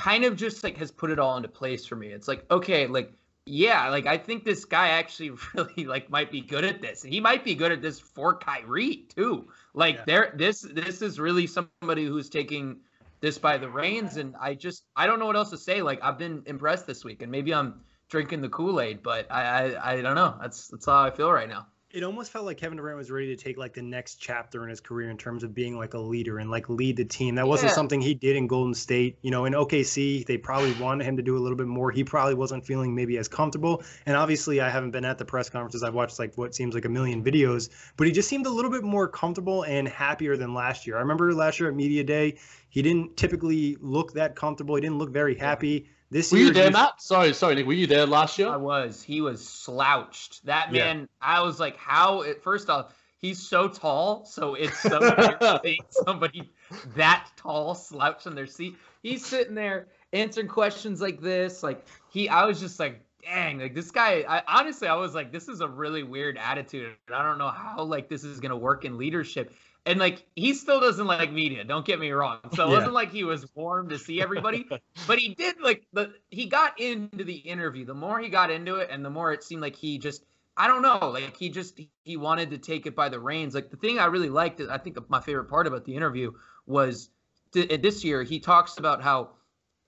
kind 0.00 0.24
of 0.24 0.36
just 0.36 0.64
like 0.64 0.76
has 0.76 0.90
put 0.90 1.10
it 1.10 1.18
all 1.18 1.36
into 1.36 1.48
place 1.48 1.84
for 1.84 1.96
me 1.96 2.08
it's 2.08 2.28
like 2.28 2.44
okay 2.50 2.86
like 2.86 3.12
yeah 3.46 3.88
like 3.88 4.06
i 4.06 4.16
think 4.16 4.44
this 4.44 4.64
guy 4.64 4.88
actually 4.88 5.30
really 5.54 5.84
like 5.84 6.08
might 6.10 6.30
be 6.30 6.40
good 6.40 6.64
at 6.64 6.80
this 6.80 7.04
And 7.04 7.12
he 7.12 7.20
might 7.20 7.44
be 7.44 7.54
good 7.54 7.72
at 7.72 7.82
this 7.82 7.98
for 8.00 8.36
Kyrie 8.36 9.06
too 9.14 9.48
like 9.74 9.96
Yeah. 9.96 10.04
there 10.06 10.34
this 10.36 10.62
this 10.62 11.02
is 11.02 11.18
really 11.20 11.46
somebody 11.46 12.04
who's 12.06 12.28
taking 12.28 12.80
this 13.20 13.36
by 13.38 13.58
the 13.58 13.68
reins 13.68 14.16
and 14.16 14.34
i 14.40 14.54
just 14.54 14.84
i 14.96 15.06
don't 15.06 15.18
know 15.18 15.26
what 15.26 15.36
else 15.36 15.50
to 15.50 15.58
say 15.58 15.82
like 15.82 16.02
i've 16.02 16.16
been 16.18 16.42
impressed 16.46 16.86
this 16.86 17.04
week 17.04 17.20
and 17.22 17.30
maybe 17.30 17.52
i'm 17.52 17.80
drinking 18.10 18.40
the 18.40 18.48
Kool-Aid, 18.48 19.02
but 19.02 19.30
I, 19.30 19.42
I 19.74 19.92
I 19.92 20.02
don't 20.02 20.16
know. 20.16 20.36
That's 20.42 20.66
that's 20.68 20.86
how 20.86 21.00
I 21.04 21.10
feel 21.10 21.30
right 21.30 21.48
now. 21.48 21.68
It 21.92 22.04
almost 22.04 22.30
felt 22.30 22.44
like 22.44 22.56
Kevin 22.56 22.76
Durant 22.76 22.96
was 22.96 23.10
ready 23.10 23.34
to 23.34 23.42
take 23.42 23.58
like 23.58 23.72
the 23.72 23.82
next 23.82 24.20
chapter 24.20 24.62
in 24.62 24.70
his 24.70 24.78
career 24.78 25.10
in 25.10 25.16
terms 25.16 25.42
of 25.42 25.52
being 25.52 25.76
like 25.76 25.94
a 25.94 25.98
leader 25.98 26.38
and 26.38 26.48
like 26.48 26.68
lead 26.68 26.96
the 26.96 27.04
team. 27.04 27.34
That 27.34 27.48
wasn't 27.48 27.70
Yeah. 27.70 27.74
something 27.74 28.00
he 28.00 28.14
did 28.14 28.36
in 28.36 28.46
Golden 28.46 28.74
State. 28.74 29.18
You 29.22 29.32
know, 29.32 29.44
in 29.44 29.54
OKC, 29.54 30.22
they 30.24 30.38
probably 30.38 30.72
wanted 30.74 31.02
him 31.04 31.16
to 31.16 31.22
do 31.22 31.36
a 31.36 31.40
little 31.40 31.56
bit 31.58 31.66
more. 31.66 31.90
He 31.90 32.04
probably 32.04 32.34
wasn't 32.34 32.64
feeling 32.64 32.94
maybe 32.94 33.18
as 33.18 33.26
comfortable. 33.26 33.82
And 34.06 34.16
obviously, 34.16 34.60
I 34.60 34.70
haven't 34.70 34.92
been 34.92 35.04
at 35.04 35.18
the 35.18 35.24
press 35.24 35.50
conferences. 35.50 35.82
I've 35.82 35.94
watched 35.94 36.20
like 36.20 36.38
what 36.38 36.54
seems 36.54 36.76
like 36.76 36.84
a 36.84 36.88
million 36.88 37.24
videos, 37.24 37.70
but 37.96 38.06
he 38.06 38.12
just 38.12 38.28
seemed 38.28 38.46
a 38.46 38.50
little 38.50 38.70
bit 38.70 38.84
more 38.84 39.08
comfortable 39.08 39.64
and 39.64 39.88
happier 39.88 40.36
than 40.36 40.54
last 40.54 40.86
year. 40.86 40.96
I 40.96 41.00
remember 41.00 41.34
last 41.34 41.58
year 41.58 41.70
at 41.70 41.74
media 41.74 42.04
day, 42.04 42.36
he 42.68 42.82
didn't 42.82 43.16
typically 43.16 43.76
look 43.80 44.12
that 44.12 44.36
comfortable. 44.36 44.76
He 44.76 44.80
didn't 44.80 44.98
look 44.98 45.10
very 45.10 45.34
happy. 45.34 45.88
This 46.10 46.32
Were 46.32 46.38
year, 46.38 46.46
you 46.48 46.52
there, 46.52 46.70
Matt? 46.70 47.00
Sorry, 47.00 47.32
sorry, 47.32 47.54
Nick. 47.54 47.66
Were 47.66 47.72
you 47.72 47.86
there 47.86 48.04
last 48.06 48.38
year? 48.38 48.48
I 48.48 48.56
was. 48.56 49.02
He 49.02 49.20
was 49.20 49.46
slouched. 49.46 50.44
That 50.44 50.72
Yeah. 50.74 50.92
man. 50.92 51.08
I 51.20 51.40
was 51.40 51.60
like, 51.60 51.76
how? 51.76 52.22
It, 52.22 52.42
first 52.42 52.68
off, 52.68 52.92
he's 53.18 53.38
so 53.38 53.68
tall, 53.68 54.24
so 54.24 54.54
it's 54.54 54.78
so 54.80 54.98
weird 55.18 55.40
to 55.40 55.60
think 55.62 55.84
somebody 55.90 56.50
that 56.96 57.28
tall 57.36 57.74
slouched 57.74 58.26
in 58.26 58.34
their 58.34 58.46
seat. 58.46 58.76
He's 59.02 59.24
sitting 59.24 59.54
there 59.54 59.86
answering 60.12 60.48
questions 60.48 61.00
like 61.00 61.20
this. 61.20 61.62
Like 61.62 61.86
he, 62.10 62.28
I 62.28 62.44
was 62.44 62.58
just 62.58 62.80
like, 62.80 63.00
dang, 63.22 63.60
like 63.60 63.74
this 63.74 63.92
guy. 63.92 64.24
I 64.28 64.42
honestly, 64.48 64.88
I 64.88 64.96
was 64.96 65.14
like, 65.14 65.30
this 65.30 65.48
is 65.48 65.60
a 65.60 65.68
really 65.68 66.02
weird 66.02 66.36
attitude. 66.38 66.96
I 67.14 67.22
don't 67.22 67.38
know 67.38 67.48
how 67.50 67.84
like 67.84 68.08
this 68.08 68.24
is 68.24 68.40
gonna 68.40 68.56
work 68.56 68.84
in 68.84 68.98
leadership. 68.98 69.52
And 69.86 69.98
like 69.98 70.26
he 70.36 70.54
still 70.54 70.80
doesn't 70.80 71.06
like 71.06 71.32
media. 71.32 71.64
Don't 71.64 71.86
get 71.86 71.98
me 71.98 72.10
wrong. 72.12 72.40
So 72.50 72.66
it 72.66 72.70
Yeah. 72.70 72.70
wasn't 72.70 72.94
like 72.94 73.10
he 73.10 73.24
was 73.24 73.46
warm 73.54 73.88
to 73.90 73.98
see 73.98 74.20
everybody, 74.20 74.70
but 75.06 75.18
he 75.18 75.34
did 75.34 75.60
like 75.60 75.84
the 75.92 76.12
he 76.30 76.46
got 76.46 76.78
into 76.80 77.24
the 77.24 77.36
interview. 77.36 77.84
The 77.84 77.94
more 77.94 78.20
he 78.20 78.28
got 78.28 78.50
into 78.50 78.76
it, 78.76 78.88
and 78.90 79.04
the 79.04 79.10
more 79.10 79.32
it 79.32 79.42
seemed 79.42 79.62
like 79.62 79.76
he 79.76 79.98
just 79.98 80.24
I 80.56 80.68
don't 80.68 80.82
know, 80.82 81.10
like 81.10 81.36
he 81.36 81.48
just 81.48 81.80
he 82.04 82.16
wanted 82.16 82.50
to 82.50 82.58
take 82.58 82.86
it 82.86 82.94
by 82.94 83.08
the 83.08 83.18
reins. 83.20 83.54
Like 83.54 83.70
the 83.70 83.76
thing 83.76 83.98
I 83.98 84.06
really 84.06 84.28
liked, 84.28 84.60
I 84.60 84.78
think 84.78 84.98
my 85.08 85.20
favorite 85.20 85.46
part 85.48 85.66
about 85.66 85.84
the 85.84 85.96
interview 85.96 86.32
was 86.66 87.10
th- 87.52 87.72
uh, 87.72 87.78
this 87.80 88.04
year 88.04 88.22
he 88.22 88.38
talks 88.40 88.78
about 88.78 89.02
how 89.02 89.30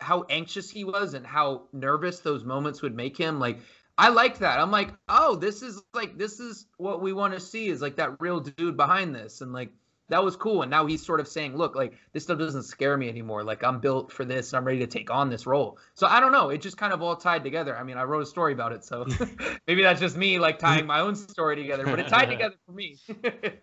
how 0.01 0.24
anxious 0.30 0.70
he 0.70 0.84
was 0.84 1.14
and 1.14 1.26
how 1.26 1.68
nervous 1.72 2.20
those 2.20 2.45
moments 2.45 2.82
would 2.82 2.95
make 2.95 3.16
him. 3.16 3.38
Like 3.38 3.61
I 3.99 4.09
like 4.09 4.38
that. 4.38 4.59
I'm 4.59 4.70
like, 4.70 4.93
oh, 5.09 5.36
this 5.36 5.62
is 5.62 5.82
like 5.95 6.18
this 6.18 6.40
is 6.40 6.66
what 6.78 7.03
we 7.03 7.12
want 7.12 7.34
to 7.34 7.40
see 7.40 7.68
is 7.68 7.82
like 7.82 7.97
that 7.97 8.20
real 8.20 8.40
dude 8.40 8.76
behind 8.76 9.14
this, 9.14 9.40
and 9.43 9.53
like 9.53 9.72
that 10.12 10.22
was 10.22 10.36
cool. 10.36 10.60
And 10.60 10.70
now 10.70 10.84
he's 10.84 11.04
sort 11.04 11.20
of 11.20 11.26
saying, 11.26 11.56
look, 11.56 11.74
like 11.74 11.94
this 12.12 12.24
stuff 12.24 12.38
doesn't 12.38 12.64
scare 12.64 12.98
me 12.98 13.08
anymore. 13.08 13.42
Like 13.42 13.64
I'm 13.64 13.80
built 13.80 14.12
for 14.12 14.26
this. 14.26 14.52
And 14.52 14.58
I'm 14.58 14.64
ready 14.66 14.78
to 14.80 14.86
take 14.86 15.10
on 15.10 15.30
this 15.30 15.46
role. 15.46 15.78
So 15.94 16.06
I 16.06 16.20
don't 16.20 16.32
know. 16.32 16.50
It 16.50 16.60
just 16.60 16.76
kind 16.76 16.92
of 16.92 17.00
all 17.00 17.16
tied 17.16 17.42
together. 17.42 17.76
I 17.76 17.82
mean, 17.82 17.96
I 17.96 18.04
wrote 18.04 18.22
a 18.22 18.26
story 18.26 18.52
about 18.52 18.72
it, 18.72 18.84
so 18.84 19.06
maybe 19.66 19.82
that's 19.82 20.00
just 20.00 20.16
me 20.16 20.38
like 20.38 20.58
tying 20.58 20.84
my 20.86 21.00
own 21.00 21.16
story 21.16 21.56
together. 21.56 21.84
But 21.84 21.98
it 21.98 22.08
tied 22.08 22.26
together 22.30 22.56
for 22.66 22.72
me. 22.72 22.98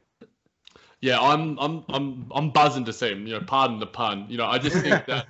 Yeah, 1.01 1.17
I'm 1.17 1.57
I'm 1.59 1.85
I'm 1.87 2.29
I'm 2.35 2.49
buzzing 2.51 2.83
to 2.83 2.91
see 2.91 3.11
him. 3.11 3.25
You 3.25 3.35
know, 3.35 3.45
pardon 3.45 3.79
the 3.79 3.87
pun. 3.87 4.25
You 4.27 4.37
know, 4.37 4.45
I 4.45 4.57
just 4.57 4.75
think 4.75 5.05
that 5.05 5.27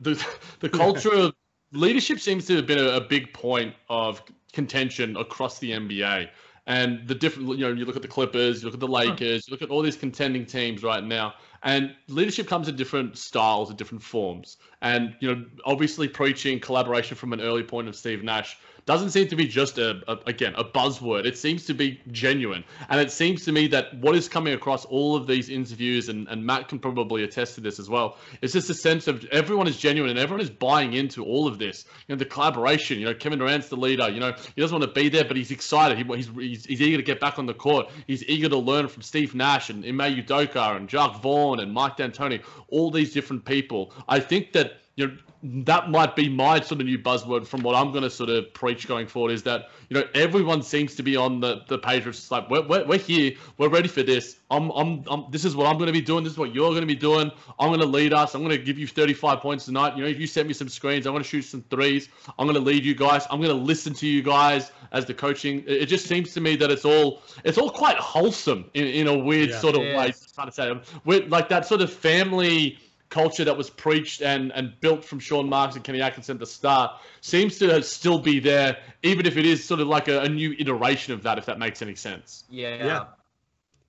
the 0.00 0.22
the 0.60 0.68
culture 0.68 1.14
of 1.14 1.34
leadership 1.72 2.20
seems 2.20 2.44
to 2.48 2.56
have 2.56 2.66
been 2.66 2.78
a, 2.78 2.96
a 2.96 3.00
big 3.00 3.32
point 3.32 3.74
of 3.88 4.22
contention 4.52 5.16
across 5.16 5.60
the 5.60 5.70
NBA. 5.70 6.28
And 6.68 7.08
the 7.08 7.14
different, 7.14 7.48
you 7.48 7.64
know, 7.64 7.72
you 7.72 7.86
look 7.86 7.96
at 7.96 8.02
the 8.02 8.08
Clippers, 8.08 8.60
you 8.60 8.66
look 8.66 8.74
at 8.74 8.80
the 8.80 8.86
Lakers, 8.86 9.48
you 9.48 9.52
look 9.52 9.62
at 9.62 9.70
all 9.70 9.80
these 9.80 9.96
contending 9.96 10.44
teams 10.44 10.82
right 10.82 11.02
now, 11.02 11.34
and 11.62 11.94
leadership 12.08 12.46
comes 12.46 12.68
in 12.68 12.76
different 12.76 13.16
styles, 13.16 13.70
in 13.70 13.76
different 13.76 14.02
forms. 14.02 14.58
And 14.82 15.16
you 15.20 15.34
know, 15.34 15.44
obviously, 15.64 16.08
preaching 16.08 16.60
collaboration 16.60 17.16
from 17.16 17.32
an 17.32 17.40
early 17.40 17.62
point 17.62 17.88
of 17.88 17.96
Steve 17.96 18.22
Nash 18.22 18.58
doesn't 18.88 19.10
seem 19.10 19.28
to 19.28 19.36
be 19.36 19.46
just 19.46 19.76
a, 19.76 20.02
a 20.08 20.18
again 20.24 20.54
a 20.56 20.64
buzzword. 20.64 21.26
It 21.26 21.36
seems 21.36 21.66
to 21.66 21.74
be 21.74 22.00
genuine, 22.10 22.64
and 22.88 22.98
it 22.98 23.12
seems 23.12 23.44
to 23.44 23.52
me 23.52 23.66
that 23.66 23.92
what 23.98 24.16
is 24.16 24.30
coming 24.30 24.54
across 24.54 24.86
all 24.86 25.14
of 25.14 25.26
these 25.26 25.50
interviews, 25.50 26.08
and, 26.08 26.26
and 26.28 26.42
Matt 26.42 26.68
can 26.68 26.78
probably 26.78 27.22
attest 27.22 27.54
to 27.56 27.60
this 27.60 27.78
as 27.78 27.90
well, 27.90 28.16
is 28.40 28.54
just 28.54 28.70
a 28.70 28.74
sense 28.74 29.06
of 29.06 29.26
everyone 29.26 29.68
is 29.68 29.76
genuine 29.76 30.08
and 30.08 30.18
everyone 30.18 30.40
is 30.40 30.48
buying 30.48 30.94
into 30.94 31.22
all 31.22 31.46
of 31.46 31.58
this. 31.58 31.84
You 32.06 32.14
know, 32.14 32.18
the 32.18 32.24
collaboration. 32.24 32.98
You 32.98 33.04
know, 33.04 33.14
Kevin 33.14 33.40
Durant's 33.40 33.68
the 33.68 33.76
leader. 33.76 34.08
You 34.08 34.20
know, 34.20 34.32
he 34.56 34.62
doesn't 34.62 34.80
want 34.80 34.90
to 34.90 35.00
be 35.00 35.10
there, 35.10 35.24
but 35.24 35.36
he's 35.36 35.50
excited. 35.50 35.98
He, 35.98 36.04
he's, 36.16 36.28
he's 36.28 36.64
he's 36.64 36.80
eager 36.80 36.96
to 36.96 37.02
get 37.02 37.20
back 37.20 37.38
on 37.38 37.44
the 37.44 37.52
court. 37.52 37.90
He's 38.06 38.24
eager 38.24 38.48
to 38.48 38.56
learn 38.56 38.88
from 38.88 39.02
Steve 39.02 39.34
Nash 39.34 39.68
and 39.68 39.84
Ime 39.84 40.16
Udoka 40.16 40.76
and 40.76 40.88
Jacque 40.88 41.20
Vaughn 41.20 41.60
and 41.60 41.74
Mike 41.74 41.98
D'Antoni. 41.98 42.42
All 42.68 42.90
these 42.90 43.12
different 43.12 43.44
people. 43.44 43.92
I 44.08 44.18
think 44.18 44.52
that 44.52 44.78
you 44.96 45.08
know 45.08 45.16
that 45.42 45.88
might 45.90 46.16
be 46.16 46.28
my 46.28 46.58
sort 46.60 46.80
of 46.80 46.86
new 46.86 46.98
buzzword 46.98 47.46
from 47.46 47.62
what 47.62 47.76
I'm 47.76 47.92
going 47.92 48.02
to 48.02 48.10
sort 48.10 48.28
of 48.28 48.52
preach 48.54 48.88
going 48.88 49.06
forward 49.06 49.30
is 49.30 49.44
that 49.44 49.70
you 49.88 49.94
know 49.94 50.04
everyone 50.14 50.62
seems 50.62 50.96
to 50.96 51.02
be 51.04 51.14
on 51.16 51.38
the 51.40 51.62
the 51.68 51.78
page 51.78 52.06
of 52.06 52.14
just 52.14 52.30
like 52.32 52.50
we're, 52.50 52.66
we're, 52.66 52.84
we're 52.84 52.98
here, 52.98 53.32
we're 53.56 53.68
ready 53.68 53.86
for 53.88 54.02
this. 54.02 54.40
I'm, 54.50 54.70
I'm 54.70 55.04
I'm 55.08 55.26
this 55.30 55.44
is 55.44 55.54
what 55.54 55.66
I'm 55.68 55.76
going 55.76 55.86
to 55.86 55.92
be 55.92 56.00
doing. 56.00 56.24
This 56.24 56.32
is 56.32 56.38
what 56.38 56.54
you're 56.54 56.70
going 56.70 56.80
to 56.80 56.86
be 56.86 56.96
doing. 56.96 57.30
I'm 57.60 57.68
going 57.68 57.80
to 57.80 57.86
lead 57.86 58.12
us. 58.12 58.34
I'm 58.34 58.42
going 58.42 58.56
to 58.56 58.62
give 58.62 58.78
you 58.78 58.86
35 58.88 59.40
points 59.40 59.64
tonight. 59.66 59.96
You 59.96 60.02
know, 60.02 60.08
if 60.08 60.18
you 60.18 60.26
send 60.26 60.48
me 60.48 60.54
some 60.54 60.68
screens, 60.68 61.06
I'm 61.06 61.12
going 61.12 61.22
to 61.22 61.28
shoot 61.28 61.42
some 61.42 61.62
threes. 61.70 62.08
I'm 62.38 62.46
going 62.46 62.58
to 62.58 62.60
lead 62.64 62.84
you 62.84 62.94
guys. 62.96 63.26
I'm 63.30 63.40
going 63.40 63.56
to 63.56 63.62
listen 63.62 63.94
to 63.94 64.06
you 64.08 64.22
guys 64.22 64.72
as 64.92 65.04
the 65.06 65.14
coaching. 65.14 65.60
It, 65.66 65.82
it 65.82 65.86
just 65.86 66.06
seems 66.06 66.32
to 66.34 66.40
me 66.40 66.56
that 66.56 66.70
it's 66.70 66.84
all 66.84 67.22
it's 67.44 67.58
all 67.58 67.70
quite 67.70 67.96
wholesome 67.98 68.68
in, 68.74 68.86
in 68.86 69.06
a 69.06 69.16
weird 69.16 69.50
Yeah. 69.50 69.58
sort 69.60 69.76
of 69.76 69.82
way. 69.82 70.08
is. 70.08 70.26
Trying 70.34 70.48
to 70.48 70.52
say. 70.52 70.80
With 71.04 71.28
like 71.30 71.48
that 71.50 71.64
sort 71.66 71.80
of 71.80 71.92
family 71.92 72.78
culture 73.08 73.44
that 73.44 73.56
was 73.56 73.70
preached 73.70 74.22
and, 74.22 74.52
and 74.52 74.78
built 74.80 75.04
from 75.04 75.18
Sean 75.18 75.48
Marks 75.48 75.76
and 75.76 75.84
Kenny 75.84 76.02
Atkinson 76.02 76.36
at 76.36 76.40
the 76.40 76.46
start 76.46 76.92
seems 77.20 77.58
to 77.58 77.82
still 77.82 78.18
be 78.18 78.38
there, 78.38 78.78
even 79.02 79.26
if 79.26 79.36
it 79.36 79.46
is 79.46 79.64
sort 79.64 79.80
of 79.80 79.88
like 79.88 80.08
a, 80.08 80.20
a 80.20 80.28
new 80.28 80.54
iteration 80.58 81.14
of 81.14 81.22
that, 81.22 81.38
if 81.38 81.46
that 81.46 81.58
makes 81.58 81.80
any 81.82 81.94
sense. 81.94 82.44
Yeah. 82.50 82.84
Yeah. 82.84 83.04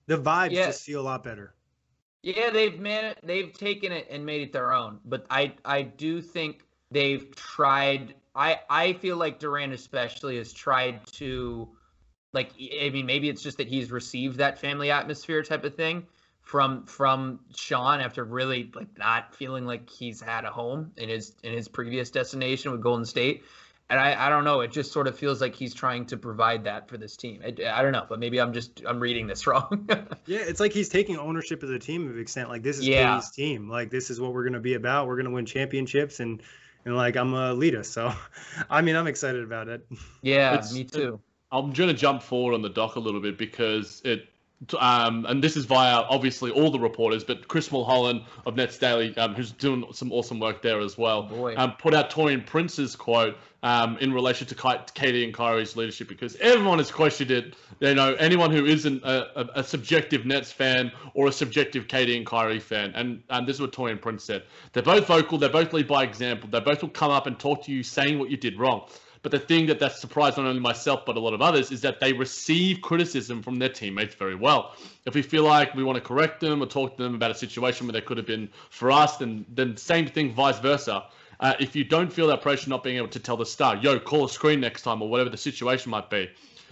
The 0.08 0.18
vibes 0.18 0.52
Yeah. 0.52 0.68
just 0.68 0.84
feel 0.86 1.02
a 1.02 1.04
lot 1.04 1.24
better. 1.24 1.54
Yeah, 2.22 2.50
they've 2.50 2.78
man, 2.78 3.16
they've 3.24 3.54
taken 3.54 3.92
it 3.92 4.08
and 4.10 4.26
made 4.26 4.42
it 4.42 4.52
their 4.52 4.74
own. 4.74 5.00
But 5.06 5.26
I, 5.30 5.54
I 5.64 5.84
do 5.84 6.22
think 6.22 6.64
they've 6.92 7.34
tried. 7.36 8.16
I, 8.36 8.60
I 8.70 8.94
feel 8.94 9.18
like 9.18 9.40
Durant 9.40 9.74
especially 9.74 10.38
has 10.38 10.52
tried 10.52 11.06
to, 11.14 11.70
like, 12.34 12.52
I 12.60 12.90
mean, 12.90 13.06
maybe 13.06 13.30
it's 13.30 13.42
just 13.42 13.58
that 13.58 13.68
he's 13.68 13.92
received 13.92 14.38
that 14.38 14.60
family 14.60 14.92
atmosphere 14.92 15.44
type 15.44 15.64
of 15.64 15.76
thing 15.76 16.08
from 16.50 16.84
from 16.88 17.40
Sean 17.56 18.02
after 18.02 18.24
really 18.24 18.72
like 18.74 18.98
not 18.98 19.36
feeling 19.36 19.66
like 19.68 19.88
he's 19.88 20.20
had 20.20 20.46
a 20.46 20.50
home 20.50 20.92
in 20.98 21.08
his 21.08 21.36
in 21.44 21.54
his 21.54 21.68
previous 21.68 22.10
destination 22.10 22.72
with 22.72 22.82
Golden 22.82 23.06
State. 23.06 23.44
And 23.92 24.00
I, 24.00 24.28
I 24.28 24.30
don't 24.30 24.44
know. 24.44 24.62
It 24.62 24.72
just 24.72 24.92
sort 24.92 25.08
of 25.08 25.18
feels 25.18 25.42
like 25.42 25.56
he's 25.56 25.74
trying 25.74 26.06
to 26.08 26.18
provide 26.18 26.64
that 26.66 26.88
for 26.90 26.98
this 26.98 27.16
team. 27.18 27.42
I, 27.44 27.48
I 27.72 27.82
don't 27.84 27.92
know, 27.92 28.06
but 28.08 28.20
maybe 28.20 28.40
I'm 28.42 28.54
just 28.54 28.82
I'm 28.88 29.00
reading 29.00 29.28
this 29.28 29.46
wrong. 29.48 29.88
Yeah, 30.26 30.40
it's 30.40 30.60
like 30.60 30.74
he's 30.74 30.90
taking 30.90 31.18
ownership 31.18 31.62
of 31.62 31.70
the 31.70 31.78
team 31.80 32.08
to 32.08 32.14
an 32.16 32.20
extent. 32.20 32.50
Like 32.50 32.64
this 32.64 32.80
is 32.80 32.88
Yeah. 32.88 33.18
KD's 33.18 33.32
team. 33.32 33.70
Like 33.70 33.92
this 33.92 34.10
is 34.10 34.20
what 34.20 34.34
we're 34.34 34.44
gonna 34.44 34.60
be 34.60 34.74
about. 34.74 35.06
We're 35.08 35.18
gonna 35.18 35.30
win 35.32 35.46
championships 35.46 36.20
and 36.20 36.42
and 36.86 36.96
like 36.98 37.16
I'm 37.16 37.30
gonna 37.32 37.54
lead 37.54 37.76
us. 37.76 37.88
So, 37.88 38.12
I 38.72 38.82
mean, 38.82 38.96
I'm 38.96 39.08
excited 39.08 39.44
about 39.44 39.68
it. 39.68 39.86
yeah, 40.24 40.54
It's- 40.54 40.74
me 40.74 40.84
too. 40.84 41.20
I'm 41.52 41.74
going 41.74 41.90
to 41.90 41.96
jump 41.96 42.22
forward 42.22 42.54
on 42.54 42.62
the 42.62 42.70
dock 42.70 42.96
a 42.96 43.00
little 43.00 43.22
bit 43.22 43.36
because 43.40 44.04
it, 44.06 44.28
um, 44.78 45.26
and 45.26 45.44
this 45.44 45.56
is 45.56 45.66
via 45.66 46.02
obviously 46.10 46.52
all 46.52 46.70
the 46.70 46.80
reporters, 46.80 47.24
but 47.24 47.48
Chris 47.48 47.70
Milholen 47.70 48.26
of 48.46 48.56
Nets 48.56 48.78
Daily, 48.78 49.16
um, 49.18 49.34
who's 49.34 49.52
doing 49.52 49.86
some 49.94 50.12
awesome 50.12 50.40
work 50.40 50.62
there 50.62 50.80
as 50.82 50.98
well, 50.98 51.24
Boy. 51.24 51.56
um, 51.56 51.74
put 51.78 51.94
out 51.94 52.10
Taurean 52.10 52.46
Prince's 52.46 52.96
quote 52.96 53.38
um, 53.64 53.98
in 54.00 54.14
relation 54.14 54.48
to 54.48 54.56
KD 54.56 55.24
and 55.24 55.34
Kyrie's 55.34 55.76
leadership 55.76 56.10
because 56.10 56.36
everyone 56.38 56.78
has 56.78 56.92
questioned 56.92 57.32
it. 57.32 57.56
You 57.80 57.96
know, 57.96 58.16
anyone 58.16 58.52
who 58.52 58.66
isn't 58.66 59.02
a, 59.04 59.40
a, 59.40 59.60
a 59.60 59.64
subjective 59.64 60.26
Nets 60.26 60.52
fan 60.52 60.92
or 61.14 61.28
a 61.28 61.32
subjective 61.32 61.88
KD 61.88 62.18
and 62.18 62.26
Kyrie 62.26 62.60
fan, 62.60 62.92
and 62.96 63.24
and 63.30 63.48
this 63.48 63.56
is 63.56 63.62
what 63.62 63.72
Taurean 63.72 64.02
Prince 64.02 64.26
said. 64.26 64.44
They're 64.74 64.84
both 64.84 65.08
vocal. 65.08 65.38
They 65.38 65.48
both 65.48 65.72
lead 65.72 65.88
by 65.88 66.04
example. 66.04 66.50
They 66.50 66.60
both 66.60 66.82
will 66.82 66.90
come 66.90 67.12
up 67.12 67.28
and 67.28 67.40
talk 67.40 67.64
to 67.66 67.72
you 67.72 67.84
saying 67.84 68.20
what 68.20 68.30
you 68.30 68.38
did 68.38 68.60
wrong. 68.60 68.90
But 69.22 69.32
the 69.32 69.40
thing 69.40 69.66
that 69.68 69.80
that 69.80 69.94
surprised 69.94 70.38
not 70.38 70.46
only 70.46 70.62
myself 70.62 71.06
but 71.06 71.18
a 71.18 71.20
lot 71.20 71.34
of 71.34 71.42
others 71.42 71.72
is 71.72 71.82
that 71.82 72.00
they 72.00 72.14
receive 72.14 72.82
criticism 72.82 73.44
from 73.44 73.60
their 73.60 73.70
teammates 73.70 74.16
very 74.16 74.36
well. 74.36 74.76
If 75.06 75.14
we 75.14 75.22
feel 75.22 75.44
like 75.44 75.76
we 75.76 75.84
want 75.84 75.98
to 75.98 76.02
correct 76.02 76.40
them 76.40 76.62
or 76.64 76.66
talk 76.66 76.98
to 76.98 77.04
them 77.04 77.16
about 77.16 77.32
a 77.32 77.36
situation 77.36 77.86
where 77.86 77.94
they 77.94 78.02
could 78.02 78.18
have 78.18 78.28
been 78.28 78.50
for 78.70 78.92
us, 78.92 79.18
then 79.18 79.46
then 79.50 79.76
same 79.78 80.08
thing, 80.08 80.34
vice 80.34 80.60
versa. 80.60 81.06
Uh, 81.40 81.54
if 81.60 81.76
you 81.76 81.84
don't 81.84 82.12
feel 82.12 82.28
that 82.28 82.42
pressure, 82.42 82.70
not 82.70 82.84
being 82.84 82.98
able 82.98 83.08
to 83.08 83.20
tell 83.20 83.38
the 83.38 83.46
star, 83.46 83.78
yo, 83.78 83.98
call 83.98 84.26
a 84.26 84.30
screen 84.30 84.60
next 84.60 84.82
time 84.82 85.02
or 85.02 85.10
whatever 85.10 85.30
the 85.30 85.38
situation 85.38 85.90
might 85.90 86.10
be. 86.10 86.30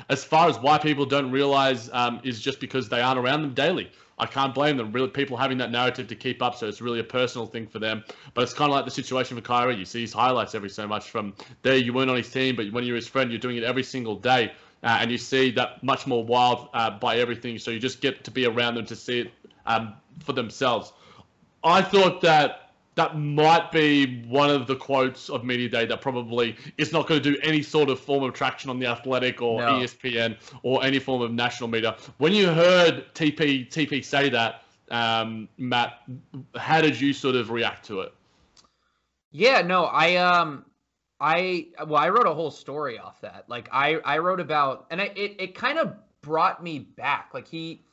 As 0.09 0.23
far 0.23 0.49
as 0.49 0.59
why 0.59 0.77
people 0.77 1.05
don't 1.05 1.31
realize 1.31 1.89
um, 1.93 2.19
is 2.23 2.41
just 2.41 2.59
because 2.59 2.89
they 2.89 3.01
aren't 3.01 3.19
around 3.19 3.41
them 3.41 3.53
daily. 3.53 3.89
I 4.19 4.25
can't 4.25 4.53
blame 4.53 4.77
them. 4.77 4.91
Really, 4.91 5.09
people 5.09 5.37
having 5.37 5.57
that 5.59 5.71
narrative 5.71 6.07
to 6.07 6.15
keep 6.15 6.41
up, 6.41 6.55
so 6.55 6.67
it's 6.67 6.81
really 6.81 6.99
a 6.99 7.03
personal 7.03 7.45
thing 7.45 7.67
for 7.67 7.79
them. 7.79 8.03
But 8.33 8.43
it's 8.43 8.53
kind 8.53 8.71
of 8.71 8.75
like 8.75 8.85
the 8.85 8.91
situation 8.91 9.37
for 9.37 9.41
Kyrie. 9.41 9.75
You 9.75 9.85
see 9.85 10.01
his 10.01 10.13
highlights 10.13 10.55
every 10.55 10.69
so 10.69 10.87
much 10.87 11.09
from 11.09 11.35
there. 11.61 11.77
You 11.77 11.93
weren't 11.93 12.09
on 12.09 12.17
his 12.17 12.31
team, 12.31 12.55
but 12.55 12.71
when 12.71 12.83
you're 12.83 12.95
his 12.95 13.07
friend, 13.07 13.31
you're 13.31 13.39
doing 13.39 13.57
it 13.57 13.63
every 13.63 13.83
single 13.83 14.15
day, 14.15 14.51
uh, 14.83 14.97
and 15.01 15.11
you 15.11 15.17
see 15.19 15.51
that 15.51 15.83
much 15.83 16.07
more 16.07 16.23
wild 16.23 16.69
uh, 16.73 16.91
by 16.91 17.17
everything. 17.17 17.59
So 17.59 17.69
you 17.69 17.79
just 17.79 18.01
get 18.01 18.23
to 18.23 18.31
be 18.31 18.45
around 18.45 18.75
them 18.75 18.85
to 18.87 18.95
see 18.95 19.19
it 19.19 19.31
um, 19.67 19.93
for 20.23 20.33
themselves. 20.33 20.93
I 21.63 21.81
thought 21.81 22.21
that 22.21 22.66
that 22.97 23.15
might 23.15 23.71
be 23.71 24.23
one 24.23 24.49
of 24.49 24.65
the 24.65 24.75
quotes 24.75 25.29
of 25.29 25.43
Media 25.43 25.69
Day 25.69 25.85
that 25.85 26.01
probably 26.01 26.55
is 26.79 26.91
not 26.91 27.07
going 27.07 27.21
to 27.21 27.31
do 27.31 27.39
any 27.43 27.61
sort 27.61 27.89
of 27.89 27.99
form 27.99 28.23
of 28.23 28.33
traction 28.33 28.71
on 28.71 28.79
the 28.79 28.87
Athletic 28.87 29.39
or 29.39 29.61
No. 29.61 29.67
ESPN 29.73 30.35
or 30.63 30.83
any 30.83 30.97
form 30.97 31.21
of 31.21 31.31
national 31.31 31.69
media. 31.69 31.95
When 32.17 32.33
you 32.33 32.47
heard 32.47 33.05
TP 33.13 33.69
TP 33.69 34.03
say 34.03 34.29
that, 34.29 34.63
um, 34.89 35.47
Matt, 35.57 36.01
how 36.55 36.81
did 36.81 36.99
you 36.99 37.13
sort 37.13 37.35
of 37.35 37.51
react 37.51 37.85
to 37.85 38.01
it? 38.01 38.13
Yeah, 39.31 39.61
no, 39.61 39.83
I 39.85 40.15
um 40.15 40.65
I 41.19 41.67
well 41.85 41.97
I 41.97 42.09
wrote 42.09 42.25
a 42.25 42.33
whole 42.33 42.51
story 42.51 42.97
off 42.97 43.21
that. 43.21 43.45
Like 43.47 43.69
I 43.71 43.97
I 44.05 44.17
wrote 44.17 44.39
about 44.39 44.87
and 44.89 44.99
I 44.99 45.11
it, 45.15 45.35
it 45.37 45.55
kind 45.55 45.77
of 45.77 45.93
brought 46.21 46.63
me 46.63 46.79
back. 46.79 47.29
Like 47.35 47.47
he 47.47 47.83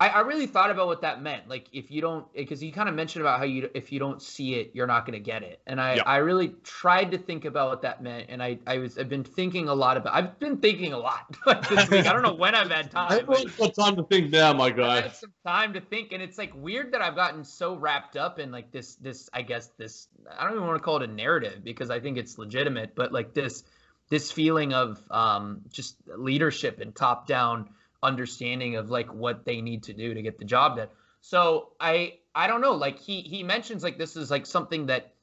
I, 0.00 0.08
I 0.10 0.20
really 0.20 0.46
thought 0.46 0.70
about 0.70 0.86
what 0.86 1.00
that 1.00 1.22
meant. 1.22 1.48
Like 1.48 1.66
if 1.72 1.90
you 1.90 2.00
don't 2.00 2.30
because 2.34 2.62
you 2.62 2.70
kind 2.72 2.88
of 2.88 2.94
mentioned 2.94 3.22
about 3.22 3.38
how 3.38 3.44
you 3.46 3.70
if 3.74 3.90
you 3.90 3.98
don't 3.98 4.20
see 4.22 4.54
it, 4.54 4.70
you're 4.74 4.86
not 4.86 5.06
gonna 5.06 5.18
get 5.18 5.42
it. 5.42 5.60
And 5.66 5.80
I, 5.80 5.94
Yeah. 5.96 6.02
I 6.04 6.18
really 6.18 6.54
tried 6.62 7.10
to 7.12 7.18
think 7.18 7.44
about 7.46 7.70
what 7.70 7.82
that 7.82 8.02
meant. 8.02 8.26
And 8.28 8.42
I, 8.42 8.58
I 8.66 8.78
was 8.78 8.98
I've 8.98 9.08
been 9.08 9.24
thinking 9.24 9.68
a 9.68 9.74
lot 9.74 9.96
about 9.96 10.14
I've 10.14 10.38
been 10.38 10.58
thinking 10.58 10.92
a 10.92 10.98
lot 10.98 11.34
like 11.46 11.68
this 11.68 11.88
week. 11.88 12.06
I 12.06 12.12
don't 12.12 12.22
know 12.22 12.34
when 12.34 12.54
I've 12.54 12.70
had 12.70 12.90
time. 12.92 13.08
but- 13.08 13.20
Everyone's 13.40 13.56
got 13.56 13.74
time 13.74 13.96
to 13.96 14.02
think 14.04 14.30
now, 14.30 14.52
my 14.52 14.66
I've 14.66 14.76
guy. 14.76 15.00
had 15.00 15.16
some 15.16 15.32
time 15.46 15.72
to 15.72 15.80
think, 15.80 16.12
and 16.12 16.22
it's 16.22 16.38
like 16.38 16.52
weird 16.54 16.92
that 16.92 17.00
I've 17.02 17.16
gotten 17.16 17.42
so 17.42 17.74
wrapped 17.74 18.16
up 18.16 18.38
in 18.38 18.52
like 18.52 18.70
this, 18.70 18.96
this 18.96 19.28
I 19.32 19.42
guess 19.42 19.68
this 19.78 20.06
I 20.38 20.44
don't 20.44 20.52
even 20.54 20.66
want 20.66 20.78
to 20.78 20.84
call 20.84 21.02
it 21.02 21.08
a 21.08 21.12
narrative 21.12 21.64
because 21.64 21.90
I 21.90 21.98
think 22.00 22.18
it's 22.18 22.36
legitimate, 22.38 22.94
but 22.94 23.10
like 23.10 23.32
this, 23.34 23.64
this 24.10 24.30
feeling 24.30 24.74
of 24.74 25.02
um, 25.10 25.62
just 25.72 25.96
leadership 26.06 26.78
and 26.80 26.94
top 26.94 27.26
down 27.26 27.70
understanding 28.02 28.76
of 28.76 28.90
like 28.90 29.12
what 29.12 29.44
they 29.44 29.60
need 29.60 29.82
to 29.84 29.92
do 29.92 30.14
to 30.14 30.22
get 30.22 30.38
the 30.38 30.44
job 30.44 30.76
done. 30.76 30.88
So 31.20 31.70
I 31.80 32.18
I 32.34 32.46
don't 32.46 32.60
know, 32.60 32.72
like 32.72 32.98
he 32.98 33.20
he 33.22 33.42
mentions 33.42 33.82
like 33.82 33.98
this 33.98 34.16
is 34.16 34.30
like 34.30 34.46
something 34.46 34.86
that 34.86 35.14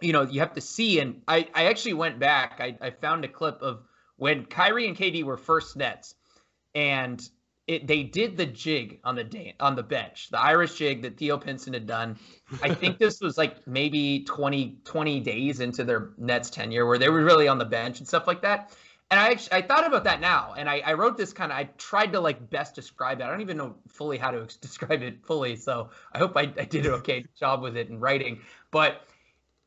you 0.00 0.12
know 0.12 0.22
you 0.22 0.40
have 0.40 0.54
to 0.54 0.60
see, 0.60 1.00
and 1.00 1.22
I 1.28 1.48
I 1.54 1.66
actually 1.66 1.94
went 1.94 2.18
back, 2.18 2.56
I 2.60 2.76
I 2.80 2.90
found 2.90 3.24
a 3.24 3.28
clip 3.28 3.62
of 3.62 3.82
when 4.16 4.44
Kyrie 4.46 4.88
and 4.88 4.96
KD 4.96 5.24
were 5.24 5.36
first 5.36 5.76
Nets, 5.76 6.14
and 6.74 7.26
it 7.66 7.86
they 7.86 8.02
did 8.02 8.36
the 8.36 8.46
jig 8.46 9.00
on 9.04 9.14
the 9.14 9.24
day 9.24 9.54
on 9.60 9.76
the 9.76 9.82
bench, 9.82 10.28
the 10.30 10.40
Irish 10.40 10.74
jig 10.74 11.02
that 11.02 11.16
Theo 11.16 11.38
Pinson 11.38 11.72
had 11.72 11.86
done. 11.86 12.18
I 12.62 12.74
think 12.74 12.98
this 12.98 13.20
was 13.20 13.38
like 13.38 13.66
maybe 13.66 14.24
20, 14.24 14.78
20 14.84 15.20
days 15.20 15.60
into 15.60 15.84
their 15.84 16.10
Nets 16.18 16.50
tenure 16.50 16.86
where 16.86 16.98
they 16.98 17.08
were 17.08 17.24
really 17.24 17.48
on 17.48 17.58
the 17.58 17.64
bench 17.64 17.98
and 17.98 18.08
stuff 18.08 18.26
like 18.26 18.42
that. 18.42 18.72
And 19.10 19.20
I 19.20 19.30
actually, 19.30 19.52
I 19.52 19.62
thought 19.62 19.86
about 19.86 20.04
that 20.04 20.20
now, 20.20 20.54
and 20.56 20.68
I, 20.68 20.80
I 20.84 20.94
wrote 20.94 21.16
this 21.16 21.32
kind 21.32 21.52
of. 21.52 21.58
I 21.58 21.64
tried 21.78 22.12
to 22.12 22.20
like 22.20 22.50
best 22.50 22.74
describe 22.74 23.20
it. 23.20 23.24
I 23.24 23.30
don't 23.30 23.42
even 23.42 23.56
know 23.56 23.76
fully 23.88 24.18
how 24.18 24.30
to 24.30 24.46
describe 24.60 25.02
it 25.02 25.24
fully, 25.24 25.56
so 25.56 25.90
I 26.12 26.18
hope 26.18 26.36
I, 26.36 26.42
I 26.58 26.64
did 26.64 26.86
an 26.86 26.92
okay 26.94 27.24
job 27.38 27.62
with 27.62 27.76
it 27.76 27.90
in 27.90 28.00
writing. 28.00 28.40
But 28.70 29.02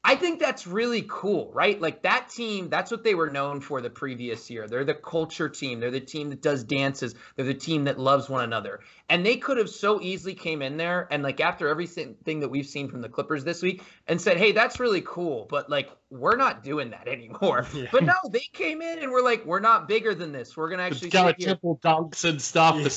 I 0.07 0.15
think 0.15 0.39
that's 0.39 0.65
really 0.65 1.03
cool, 1.05 1.51
right? 1.53 1.81
Like 1.81 2.03
that 2.03 2.29
team, 2.29 2.69
that's 2.69 2.91
what 2.91 3.03
they 3.03 3.13
were 3.13 3.29
known 3.29 3.59
for 3.59 3.81
the 3.81 3.89
previous 3.89 4.49
year. 4.49 4.65
They're 4.65 4.85
the 4.85 4.93
culture 4.93 5.49
team. 5.49 5.81
They're 5.81 5.91
the 5.91 5.99
team 5.99 6.29
that 6.29 6.41
does 6.41 6.63
dances. 6.63 7.13
They're 7.35 7.45
the 7.45 7.53
team 7.53 7.83
that 7.85 7.99
loves 7.99 8.29
one 8.29 8.45
another. 8.45 8.79
And 9.09 9.25
they 9.25 9.35
could 9.35 9.57
have 9.57 9.69
so 9.69 9.99
easily 10.01 10.33
came 10.33 10.61
in 10.61 10.77
there 10.77 11.09
and 11.11 11.23
like 11.23 11.41
after 11.41 11.67
everything 11.67 12.15
that 12.39 12.47
we've 12.47 12.65
seen 12.65 12.87
from 12.87 13.01
the 13.01 13.09
Clippers 13.09 13.43
this 13.43 13.61
week 13.61 13.83
and 14.07 14.21
said, 14.21 14.37
"Hey, 14.37 14.53
that's 14.53 14.79
really 14.79 15.01
cool, 15.01 15.45
but 15.49 15.69
like 15.69 15.89
we're 16.09 16.35
not 16.37 16.63
doing 16.63 16.91
that 16.91 17.07
anymore." 17.07 17.65
Yeah. 17.73 17.87
But 17.91 18.03
no, 18.03 18.13
they 18.31 18.47
came 18.53 18.81
in 18.81 18.99
and 18.99 19.11
we're 19.11 19.23
like, 19.23 19.45
"We're 19.45 19.59
not 19.59 19.87
bigger 19.87 20.15
than 20.15 20.31
this. 20.31 20.55
We're 20.55 20.69
to 20.79 20.85
actually 20.85 21.09
here." 21.37 21.47
Temple 21.49 21.79
dunks 21.83 22.23
and 22.27 22.41
stuff, 22.41 22.75
Yeah. 22.77 22.83
the 22.83 22.89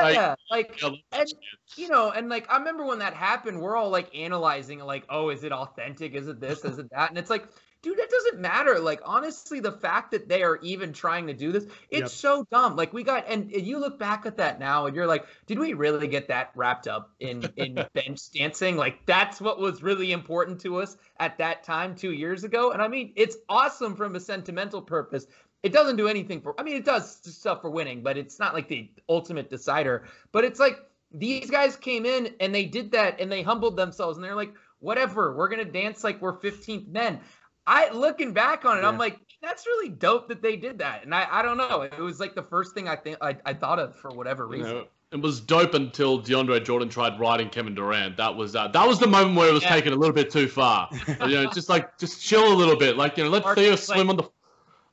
rate. 0.00 0.14
Yeah, 0.14 0.34
like 0.50 0.80
Yeah, 0.82 0.90
and 1.12 1.28
you 1.76 1.88
know, 1.88 2.10
and 2.10 2.28
like 2.28 2.50
I 2.50 2.58
remember 2.58 2.84
when 2.84 2.98
that 3.00 3.14
happened, 3.14 3.60
we're 3.60 3.76
all 3.76 3.90
like 3.90 4.14
analyzing, 4.14 4.78
like, 4.80 5.04
oh, 5.08 5.30
is 5.30 5.44
it 5.44 5.52
authentic? 5.52 6.14
Is 6.14 6.28
it 6.28 6.40
this? 6.40 6.64
Is 6.64 6.78
it 6.78 6.90
that? 6.90 7.08
And 7.10 7.18
it's 7.18 7.30
like, 7.30 7.48
dude, 7.82 7.96
that 7.98 8.10
doesn't 8.10 8.40
matter. 8.40 8.78
Like, 8.80 9.00
honestly, 9.04 9.60
the 9.60 9.72
fact 9.72 10.10
that 10.10 10.28
they 10.28 10.42
are 10.42 10.58
even 10.62 10.92
trying 10.92 11.26
to 11.28 11.34
do 11.34 11.52
this, 11.52 11.64
it's 11.90 12.00
Yep. 12.00 12.10
so 12.10 12.46
dumb. 12.50 12.76
Like, 12.76 12.92
we 12.92 13.02
got, 13.04 13.24
and, 13.28 13.50
and 13.52 13.66
you 13.66 13.78
look 13.78 13.98
back 13.98 14.26
at 14.26 14.36
that 14.38 14.58
now, 14.58 14.86
and 14.86 14.96
you're 14.96 15.06
like, 15.06 15.26
did 15.46 15.58
we 15.58 15.74
really 15.74 16.08
get 16.08 16.28
that 16.28 16.50
wrapped 16.54 16.88
up 16.88 17.12
in 17.20 17.48
in 17.56 17.74
bench 17.94 18.30
dancing? 18.32 18.76
Like, 18.76 19.06
that's 19.06 19.40
what 19.40 19.58
was 19.60 19.82
really 19.82 20.12
important 20.12 20.60
to 20.62 20.80
us 20.80 20.96
at 21.20 21.38
that 21.38 21.62
time 21.64 21.94
two 21.94 22.12
years 22.12 22.44
ago. 22.44 22.72
And 22.72 22.82
I 22.82 22.88
mean, 22.88 23.12
it's 23.16 23.36
awesome 23.48 23.94
from 23.96 24.16
a 24.16 24.20
sentimental 24.20 24.82
purpose. 24.82 25.26
It 25.62 25.72
doesn't 25.72 25.96
do 25.96 26.06
anything 26.08 26.40
for. 26.40 26.58
I 26.58 26.62
mean, 26.62 26.76
it 26.76 26.84
does 26.84 27.16
stuff 27.34 27.62
for 27.62 27.70
winning, 27.70 28.02
but 28.02 28.16
it's 28.16 28.38
not 28.38 28.54
like 28.54 28.68
the 28.68 28.90
ultimate 29.08 29.50
decider. 29.50 30.04
But 30.30 30.44
it's 30.44 30.60
like 30.60 30.78
these 31.12 31.50
guys 31.50 31.74
came 31.76 32.06
in 32.06 32.34
and 32.40 32.54
they 32.54 32.64
did 32.64 32.92
that 32.92 33.20
and 33.20 33.30
they 33.32 33.42
humbled 33.42 33.76
themselves 33.76 34.16
and 34.18 34.24
they're 34.24 34.36
like, 34.36 34.54
whatever. 34.78 35.34
We're 35.36 35.48
gonna 35.48 35.64
dance 35.64 36.04
like 36.04 36.20
we're 36.22 36.38
15th 36.38 36.86
men. 36.88 37.20
I 37.68 37.90
looking 37.90 38.32
back 38.32 38.64
on 38.64 38.78
it, 38.78 38.80
yeah. 38.80 38.88
I'm 38.88 38.96
like, 38.96 39.20
that's 39.42 39.66
really 39.66 39.90
dope 39.90 40.28
that 40.28 40.40
they 40.40 40.56
did 40.56 40.78
that. 40.78 41.04
And 41.04 41.14
I, 41.14 41.26
I 41.30 41.42
don't 41.42 41.58
know. 41.58 41.82
It 41.82 41.98
was 41.98 42.18
like 42.18 42.34
the 42.34 42.42
first 42.42 42.74
thing 42.74 42.88
I 42.88 42.96
think 42.96 43.18
I, 43.20 43.36
I 43.44 43.52
thought 43.52 43.78
of 43.78 43.94
for 43.94 44.10
whatever 44.10 44.46
reason. 44.46 44.68
You 44.68 44.74
know, 44.74 44.86
it 45.12 45.20
was 45.20 45.40
dope 45.40 45.74
until 45.74 46.20
DeAndre 46.20 46.64
Jordan 46.64 46.88
tried 46.88 47.20
riding 47.20 47.50
Kevin 47.50 47.74
Durant. 47.74 48.16
That 48.16 48.34
was 48.34 48.56
uh, 48.56 48.68
that 48.68 48.88
was 48.88 48.98
the 48.98 49.06
moment 49.06 49.36
where 49.36 49.48
it 49.48 49.52
was 49.52 49.62
yeah. 49.62 49.68
taken 49.68 49.92
a 49.92 49.96
little 49.96 50.14
bit 50.14 50.30
too 50.30 50.48
far. 50.48 50.88
you 51.08 51.28
know, 51.28 51.50
just 51.50 51.68
like 51.68 51.98
just 51.98 52.22
chill 52.22 52.50
a 52.50 52.56
little 52.56 52.76
bit. 52.76 52.96
Like 52.96 53.18
you 53.18 53.24
know, 53.24 53.30
let 53.30 53.44
Theo 53.54 53.76
swim 53.76 54.08
like, 54.08 54.18
on 54.18 54.30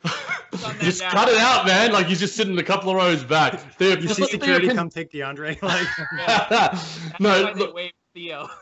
the. 0.03 0.77
just 0.79 1.01
cut 1.01 1.29
it 1.29 1.37
out, 1.37 1.65
man. 1.65 1.93
Like 1.93 2.07
he's 2.07 2.19
just 2.19 2.35
sitting 2.35 2.57
a 2.59 2.63
couple 2.63 2.89
of 2.89 2.97
rows 2.97 3.23
back. 3.23 3.59
Theo, 3.77 3.97
you 3.97 4.09
see 4.09 4.25
security 4.25 4.67
come 4.67 4.89
take 4.89 5.11
DeAndre. 5.11 5.61
Like 5.61 7.19
no, 7.19 7.53
look, 7.55 7.75
Theo. 8.15 8.47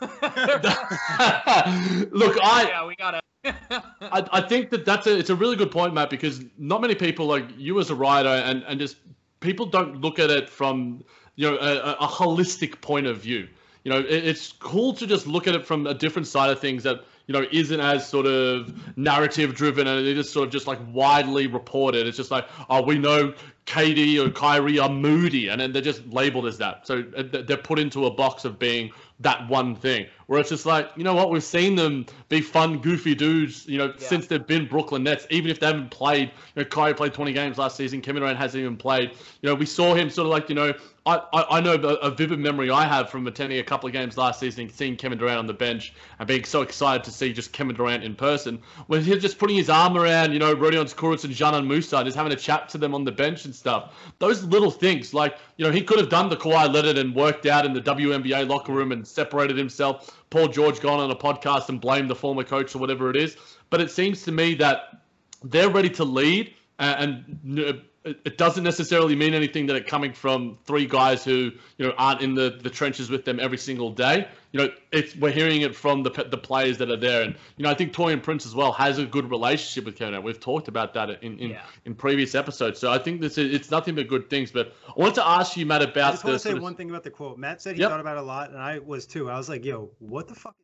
look, 2.10 2.36
I 2.42 2.66
yeah, 2.68 2.86
we 2.86 2.96
gotta. 2.96 3.20
I, 3.44 4.26
I 4.32 4.40
think 4.40 4.70
that 4.70 4.84
that's 4.84 5.06
a 5.06 5.16
it's 5.16 5.30
a 5.30 5.36
really 5.36 5.54
good 5.56 5.70
point, 5.70 5.94
Matt, 5.94 6.10
because 6.10 6.44
not 6.58 6.80
many 6.80 6.96
people 6.96 7.26
like 7.26 7.46
you 7.56 7.78
as 7.78 7.90
a 7.90 7.94
writer 7.94 8.28
and 8.28 8.64
and 8.66 8.80
just 8.80 8.96
people 9.38 9.66
don't 9.66 10.00
look 10.00 10.18
at 10.18 10.30
it 10.30 10.50
from 10.50 11.04
you 11.36 11.48
know 11.48 11.56
a, 11.56 11.92
a 11.92 12.08
holistic 12.08 12.80
point 12.80 13.06
of 13.06 13.18
view. 13.18 13.48
You 13.84 13.92
know, 13.92 14.00
it, 14.00 14.26
it's 14.26 14.50
cool 14.52 14.92
to 14.94 15.06
just 15.06 15.26
look 15.26 15.46
at 15.46 15.54
it 15.54 15.64
from 15.64 15.86
a 15.86 15.94
different 15.94 16.26
side 16.26 16.50
of 16.50 16.58
things 16.58 16.82
that 16.82 17.04
you 17.28 17.32
know 17.32 17.46
isn't 17.52 17.80
as 17.80 18.08
sort 18.08 18.26
of 18.26 18.74
narrative 18.98 19.54
driven 19.54 19.86
and 19.86 20.04
it 20.04 20.18
is 20.18 20.30
sort 20.30 20.48
of 20.48 20.52
just 20.52 20.66
like 20.66 20.80
widely 20.92 21.46
reported. 21.46 22.08
It's 22.08 22.16
just 22.16 22.32
like, 22.32 22.48
oh, 22.68 22.82
we 22.82 22.98
know 22.98 23.34
KD 23.66 24.24
or 24.24 24.30
Kyrie 24.30 24.78
are 24.78 24.88
moody, 24.88 25.48
and 25.48 25.60
then 25.60 25.72
they're 25.72 25.82
just 25.82 26.06
labeled 26.08 26.46
as 26.46 26.58
that. 26.58 26.86
So 26.86 27.04
uh, 27.16 27.22
they're 27.46 27.56
put 27.56 27.78
into 27.78 28.06
a 28.06 28.10
box 28.10 28.44
of 28.44 28.58
being 28.58 28.90
that 29.20 29.48
one 29.48 29.74
thing. 29.76 30.06
Where 30.26 30.40
it's 30.40 30.48
just 30.48 30.66
like, 30.66 30.90
you 30.96 31.04
know 31.04 31.14
what, 31.14 31.30
we've 31.30 31.44
seen 31.44 31.74
them 31.74 32.06
be 32.28 32.40
fun, 32.40 32.78
goofy 32.78 33.14
dudes, 33.14 33.66
you 33.66 33.78
know, 33.78 33.86
yeah. 33.86 33.92
since 34.08 34.26
they've 34.26 34.46
been 34.46 34.66
Brooklyn 34.66 35.02
Nets, 35.02 35.26
even 35.30 35.50
if 35.50 35.60
they 35.60 35.66
haven't 35.66 35.90
played, 35.90 36.30
you 36.54 36.62
know, 36.62 36.64
Kyrie 36.64 36.94
played 36.94 37.14
20 37.14 37.32
games 37.32 37.58
last 37.58 37.76
season, 37.76 38.00
Kevin 38.00 38.22
Durant 38.22 38.38
hasn't 38.38 38.60
even 38.60 38.76
played. 38.76 39.10
You 39.42 39.48
know, 39.50 39.54
we 39.54 39.66
saw 39.66 39.94
him 39.94 40.10
sort 40.10 40.26
of 40.26 40.32
like, 40.32 40.48
you 40.48 40.54
know, 40.54 40.72
I, 41.06 41.20
I, 41.32 41.60
know 41.60 41.74
a, 41.74 42.10
vivid 42.10 42.38
memory 42.38 42.70
I 42.70 42.86
have 42.86 43.10
from 43.10 43.26
attending 43.26 43.58
a 43.58 43.62
couple 43.62 43.86
of 43.86 43.92
games 43.92 44.16
last 44.16 44.40
season, 44.40 44.70
seeing 44.70 44.96
Kevin 44.96 45.18
Durant 45.18 45.38
on 45.38 45.46
the 45.46 45.52
bench 45.52 45.92
and 46.18 46.26
being 46.26 46.44
so 46.44 46.62
excited 46.62 47.04
to 47.04 47.10
see 47.10 47.30
just 47.30 47.52
Kevin 47.52 47.76
Durant 47.76 48.02
in 48.02 48.14
person. 48.14 48.58
When 48.86 49.04
he's 49.04 49.20
just 49.20 49.38
putting 49.38 49.56
his 49.56 49.68
arm 49.68 49.98
around, 49.98 50.32
you 50.32 50.38
know, 50.38 50.54
Rodion 50.56 50.86
Kurucs 50.94 51.24
and 51.24 51.34
Dzanan 51.34 51.66
Musa, 51.66 52.02
just 52.04 52.16
having 52.16 52.32
a 52.32 52.36
chat 52.36 52.70
to 52.70 52.78
them 52.78 52.94
on 52.94 53.04
the 53.04 53.12
bench 53.12 53.44
and 53.44 53.54
stuff. 53.54 53.94
Those 54.18 54.44
little 54.44 54.70
things, 54.70 55.12
like, 55.12 55.36
you 55.58 55.66
know, 55.66 55.70
he 55.70 55.82
could 55.82 55.98
have 55.98 56.08
done 56.08 56.30
the 56.30 56.38
Kawhi 56.38 56.72
Leonard 56.72 56.96
and 56.96 57.14
worked 57.14 57.44
out 57.44 57.66
in 57.66 57.74
the 57.74 57.82
WNBA 57.82 58.48
locker 58.48 58.72
room 58.72 58.90
and 58.90 59.06
separated 59.06 59.58
himself. 59.58 60.24
Paul 60.30 60.48
George 60.48 60.80
gone 60.80 61.00
on 61.00 61.10
a 61.10 61.16
podcast 61.16 61.68
and 61.68 61.82
blamed 61.82 62.08
the 62.08 62.14
former 62.14 62.44
coach 62.44 62.74
or 62.74 62.78
whatever 62.78 63.10
it 63.10 63.16
is. 63.16 63.36
But 63.68 63.82
it 63.82 63.90
seems 63.90 64.22
to 64.22 64.32
me 64.32 64.54
that 64.54 65.02
they're 65.42 65.68
ready 65.68 65.90
to 65.90 66.04
lead 66.04 66.54
and, 66.78 67.38
and 67.44 67.82
it 68.04 68.36
doesn't 68.36 68.64
necessarily 68.64 69.16
mean 69.16 69.32
anything 69.32 69.66
that 69.66 69.76
it 69.76 69.86
coming 69.86 70.12
from 70.12 70.58
three 70.64 70.84
guys 70.84 71.24
who 71.24 71.50
you 71.78 71.86
know 71.86 71.94
aren't 71.96 72.20
in 72.20 72.34
the, 72.34 72.58
the 72.62 72.68
trenches 72.68 73.08
with 73.08 73.24
them 73.24 73.40
every 73.40 73.56
single 73.56 73.90
day. 73.90 74.28
You 74.52 74.60
know, 74.60 74.68
it's 74.92 75.16
we're 75.16 75.32
hearing 75.32 75.62
it 75.62 75.74
from 75.74 76.02
the 76.02 76.10
the 76.10 76.36
players 76.36 76.76
that 76.78 76.90
are 76.90 76.98
there, 76.98 77.22
and 77.22 77.34
you 77.56 77.64
know 77.64 77.70
I 77.70 77.74
think 77.74 77.94
Taurean 77.94 78.22
Prince 78.22 78.44
as 78.44 78.54
well 78.54 78.72
has 78.72 78.98
a 78.98 79.06
good 79.06 79.30
relationship 79.30 79.86
with 79.86 79.96
Kevin. 79.96 80.22
We've 80.22 80.38
talked 80.38 80.68
about 80.68 80.92
that 80.94 81.22
in 81.22 81.38
in, 81.38 81.50
yeah. 81.50 81.62
in 81.86 81.94
previous 81.94 82.34
episodes, 82.34 82.78
so 82.78 82.92
I 82.92 82.98
think 82.98 83.20
this 83.20 83.38
is 83.38 83.54
it's 83.54 83.70
nothing 83.70 83.94
but 83.94 84.06
good 84.06 84.28
things. 84.28 84.50
But 84.50 84.74
I 84.86 84.92
want 85.00 85.14
to 85.14 85.26
ask 85.26 85.56
you, 85.56 85.64
Matt, 85.64 85.82
about. 85.82 86.08
I 86.08 86.10
just 86.12 86.24
want 86.24 86.34
to 86.34 86.38
say 86.38 86.54
one 86.54 86.74
thing 86.74 86.90
about 86.90 87.04
the 87.04 87.10
quote. 87.10 87.38
Matt 87.38 87.62
said 87.62 87.76
he 87.76 87.80
yep. 87.80 87.90
thought 87.90 88.00
about 88.00 88.18
it 88.18 88.20
a 88.20 88.26
lot, 88.26 88.50
and 88.50 88.58
I 88.58 88.80
was 88.80 89.06
too. 89.06 89.30
I 89.30 89.38
was 89.38 89.48
like, 89.48 89.64
"Yo, 89.64 89.90
what 89.98 90.28
the 90.28 90.34
fuck 90.34 90.56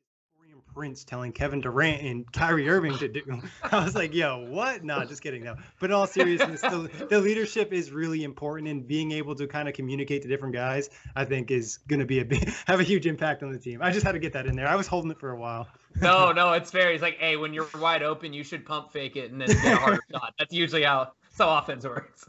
Prince 0.75 1.05
telling 1.05 1.33
Kevin 1.33 1.61
Durant 1.61 2.03
and 2.03 2.31
Kyrie 2.33 2.69
Irving 2.69 2.97
to 2.99 3.09
do. 3.09 3.43
I 3.63 3.85
was 3.85 3.95
like, 3.95 4.15
yo, 4.15 4.47
what? 4.49 4.85
No, 4.85 5.05
just 5.05 5.23
kidding. 5.23 5.45
No. 5.45 5.57
But 5.79 5.91
in 5.91 5.95
all 5.95 6.07
seriousness, 6.07 6.61
the, 6.61 6.91
the 7.09 7.21
leadership 7.21 7.73
is 7.73 7.91
really 7.91 8.25
important 8.25 8.69
and 8.69 8.87
being 8.87 9.13
able 9.13 9.35
to 9.37 9.47
kind 9.47 9.69
of 9.69 9.75
communicate 9.75 10.23
to 10.23 10.29
different 10.29 10.55
guys, 10.55 10.91
I 11.17 11.25
think 11.25 11.51
is 11.51 11.79
going 11.89 12.01
to 12.01 12.07
be 12.07 12.21
a 12.21 12.25
big, 12.25 12.49
have 12.67 12.81
a 12.81 12.85
huge 12.85 13.07
impact 13.07 13.43
on 13.43 13.53
the 13.53 13.59
team. 13.59 13.81
I 13.83 13.91
just 13.91 14.05
had 14.05 14.13
to 14.13 14.19
get 14.19 14.33
that 14.35 14.47
in 14.47 14.57
there. 14.57 14.69
I 14.69 14.77
was 14.77 14.87
holding 14.87 15.11
it 15.11 15.19
for 15.19 15.31
a 15.31 15.37
while. 15.37 15.69
no, 16.01 16.33
no, 16.33 16.53
it's 16.53 16.71
fair. 16.71 16.93
He's 16.93 17.03
like, 17.03 17.19
hey, 17.19 17.37
when 17.37 17.53
you're 17.53 17.69
wide 17.79 18.03
open, 18.03 18.33
you 18.33 18.45
should 18.45 18.65
pump 18.65 18.93
fake 18.93 19.17
it 19.17 19.33
and 19.33 19.41
then 19.41 19.49
get 19.49 19.75
a 19.75 19.77
harder 19.77 20.03
shot. 20.11 20.35
That's 20.39 20.53
usually 20.53 20.85
how, 20.85 21.13
that's 21.23 21.39
how 21.39 21.59
offense 21.59 21.85
works. 21.85 22.27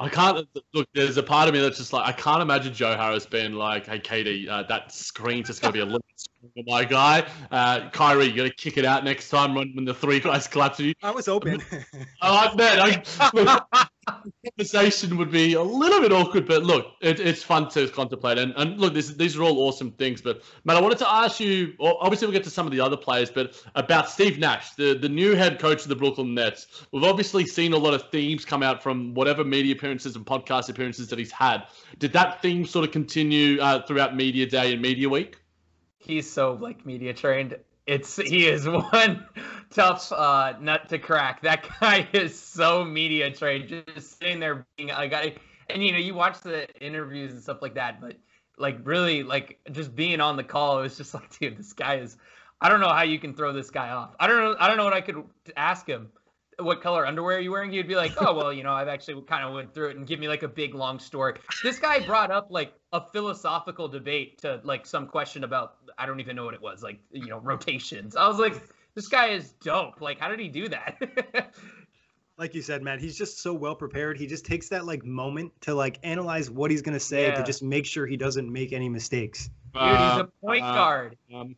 I 0.00 0.08
can't 0.08 0.46
look. 0.72 0.88
There's 0.94 1.16
a 1.16 1.22
part 1.22 1.48
of 1.48 1.54
me 1.54 1.60
that's 1.60 1.78
just 1.78 1.92
like 1.92 2.06
I 2.06 2.12
can't 2.12 2.42
imagine 2.42 2.74
Joe 2.74 2.96
Harris 2.96 3.26
being 3.26 3.52
like, 3.52 3.86
"Hey, 3.86 3.98
KD, 3.98 4.48
uh, 4.48 4.62
that 4.64 4.92
screen's 4.92 5.48
just 5.48 5.62
gonna 5.62 5.72
be 5.72 5.80
a 5.80 5.84
little 5.84 6.04
for 6.54 6.62
my 6.66 6.84
guy. 6.84 7.26
Uh, 7.50 7.88
Kyrie, 7.90 8.26
you 8.26 8.36
gotta 8.36 8.50
kick 8.50 8.76
it 8.76 8.84
out 8.84 9.04
next 9.04 9.30
time 9.30 9.54
when, 9.54 9.72
when 9.74 9.84
the 9.84 9.94
three 9.94 10.20
guys 10.20 10.46
collapse 10.46 10.78
you. 10.80 10.92
I 11.02 11.10
was 11.10 11.28
open. 11.28 11.62
oh, 12.22 12.34
I 12.34 12.54
bet. 12.54 13.04
I, 13.22 13.86
conversation 14.56 15.16
would 15.16 15.32
be 15.32 15.54
a 15.54 15.62
little 15.62 16.00
bit 16.00 16.12
awkward, 16.12 16.46
but 16.46 16.62
look, 16.62 16.86
it, 17.00 17.18
it's 17.18 17.42
fun 17.42 17.68
to 17.70 17.88
contemplate. 17.88 18.38
And, 18.38 18.52
and 18.56 18.78
look, 18.78 18.94
this, 18.94 19.08
these 19.08 19.36
are 19.36 19.42
all 19.42 19.58
awesome 19.66 19.90
things. 19.92 20.22
But 20.22 20.42
Matt, 20.64 20.76
I 20.76 20.80
wanted 20.80 20.98
to 20.98 21.12
ask 21.12 21.40
you. 21.40 21.74
Obviously, 21.80 22.26
we'll 22.26 22.32
get 22.32 22.44
to 22.44 22.50
some 22.50 22.66
of 22.66 22.72
the 22.72 22.80
other 22.80 22.96
players, 22.96 23.30
but 23.30 23.60
about 23.74 24.08
Steve 24.08 24.38
Nash, 24.38 24.74
the 24.74 24.94
the 24.94 25.08
new 25.08 25.34
head 25.34 25.58
coach 25.58 25.82
of 25.82 25.88
the 25.88 25.96
Brooklyn 25.96 26.34
Nets. 26.34 26.86
We've 26.92 27.04
obviously 27.04 27.46
seen 27.46 27.72
a 27.72 27.78
lot 27.78 27.94
of 27.94 28.10
themes 28.10 28.44
come 28.44 28.62
out 28.62 28.82
from 28.82 29.14
whatever 29.14 29.44
media 29.44 29.74
appearances 29.74 30.14
and 30.14 30.24
podcast 30.24 30.68
appearances 30.68 31.08
that 31.08 31.18
he's 31.18 31.32
had. 31.32 31.66
Did 31.98 32.12
that 32.12 32.40
theme 32.40 32.64
sort 32.64 32.84
of 32.84 32.92
continue 32.92 33.60
uh, 33.60 33.84
throughout 33.86 34.14
media 34.14 34.46
day 34.46 34.72
and 34.72 34.80
media 34.80 35.08
week? 35.08 35.38
He's 35.98 36.30
so 36.30 36.52
like 36.60 36.86
media 36.86 37.12
trained. 37.12 37.56
It's 37.86 38.16
he 38.16 38.46
is 38.46 38.68
one 38.68 39.26
tough 39.70 40.10
uh, 40.12 40.54
nut 40.60 40.88
to 40.88 40.98
crack. 40.98 41.42
That 41.42 41.68
guy 41.80 42.08
is 42.12 42.38
so 42.38 42.84
media 42.84 43.30
trained, 43.30 43.68
just 43.68 44.18
sitting 44.18 44.40
there 44.40 44.66
being 44.76 44.90
a 44.90 45.08
guy. 45.08 45.34
And 45.68 45.84
you 45.84 45.92
know, 45.92 45.98
you 45.98 46.14
watch 46.14 46.40
the 46.40 46.68
interviews 46.84 47.32
and 47.32 47.42
stuff 47.42 47.62
like 47.62 47.74
that, 47.74 48.00
but 48.00 48.16
like 48.58 48.78
really, 48.84 49.22
like 49.22 49.58
just 49.72 49.94
being 49.94 50.20
on 50.20 50.36
the 50.36 50.44
call, 50.44 50.78
it 50.78 50.82
was 50.82 50.96
just 50.96 51.14
like, 51.14 51.38
dude, 51.38 51.56
this 51.56 51.72
guy 51.72 51.96
is. 51.96 52.16
I 52.60 52.68
don't 52.70 52.80
know 52.80 52.88
how 52.88 53.02
you 53.02 53.18
can 53.18 53.34
throw 53.34 53.52
this 53.52 53.68
guy 53.70 53.90
off. 53.90 54.14
I 54.18 54.26
don't 54.26 54.38
know. 54.38 54.56
I 54.58 54.68
don't 54.68 54.76
know 54.76 54.84
what 54.84 54.94
I 54.94 55.00
could 55.00 55.22
ask 55.56 55.86
him 55.86 56.08
what 56.58 56.82
color 56.82 57.06
underwear 57.06 57.38
are 57.38 57.40
you 57.40 57.50
wearing? 57.50 57.72
He'd 57.72 57.88
be 57.88 57.96
like, 57.96 58.12
oh, 58.18 58.34
well, 58.34 58.52
you 58.52 58.62
know, 58.62 58.72
I've 58.72 58.88
actually 58.88 59.20
kind 59.22 59.44
of 59.44 59.54
went 59.54 59.74
through 59.74 59.90
it 59.90 59.96
and 59.96 60.06
give 60.06 60.20
me 60.20 60.28
like 60.28 60.42
a 60.42 60.48
big 60.48 60.74
long 60.74 60.98
story. 60.98 61.34
This 61.62 61.78
guy 61.78 62.00
brought 62.00 62.30
up 62.30 62.48
like 62.50 62.72
a 62.92 63.00
philosophical 63.12 63.88
debate 63.88 64.38
to 64.38 64.60
like 64.64 64.86
some 64.86 65.06
question 65.06 65.44
about, 65.44 65.76
I 65.98 66.06
don't 66.06 66.20
even 66.20 66.36
know 66.36 66.44
what 66.44 66.54
it 66.54 66.62
was, 66.62 66.82
like, 66.82 66.98
you 67.10 67.26
know, 67.26 67.38
rotations. 67.38 68.16
I 68.16 68.26
was 68.28 68.38
like, 68.38 68.60
this 68.94 69.08
guy 69.08 69.28
is 69.28 69.52
dope. 69.62 70.00
Like, 70.00 70.18
how 70.18 70.28
did 70.28 70.40
he 70.40 70.48
do 70.48 70.68
that? 70.68 71.52
like 72.36 72.54
you 72.54 72.62
said, 72.62 72.82
Matt, 72.82 73.00
he's 73.00 73.16
just 73.16 73.40
so 73.40 73.54
well 73.54 73.74
prepared. 73.74 74.18
He 74.18 74.26
just 74.26 74.44
takes 74.44 74.68
that 74.68 74.84
like 74.84 75.04
moment 75.04 75.52
to 75.62 75.74
like 75.74 75.98
analyze 76.02 76.50
what 76.50 76.70
he's 76.70 76.82
going 76.82 76.96
to 76.96 77.04
say 77.04 77.28
yeah. 77.28 77.36
to 77.36 77.42
just 77.42 77.62
make 77.62 77.86
sure 77.86 78.06
he 78.06 78.16
doesn't 78.16 78.50
make 78.50 78.72
any 78.72 78.88
mistakes. 78.88 79.50
Dude, 79.72 79.82
he's 79.82 79.90
a 79.90 79.94
uh, 79.94 80.26
point 80.40 80.64
uh, 80.64 80.74
guard. 80.74 81.16
Um, 81.34 81.56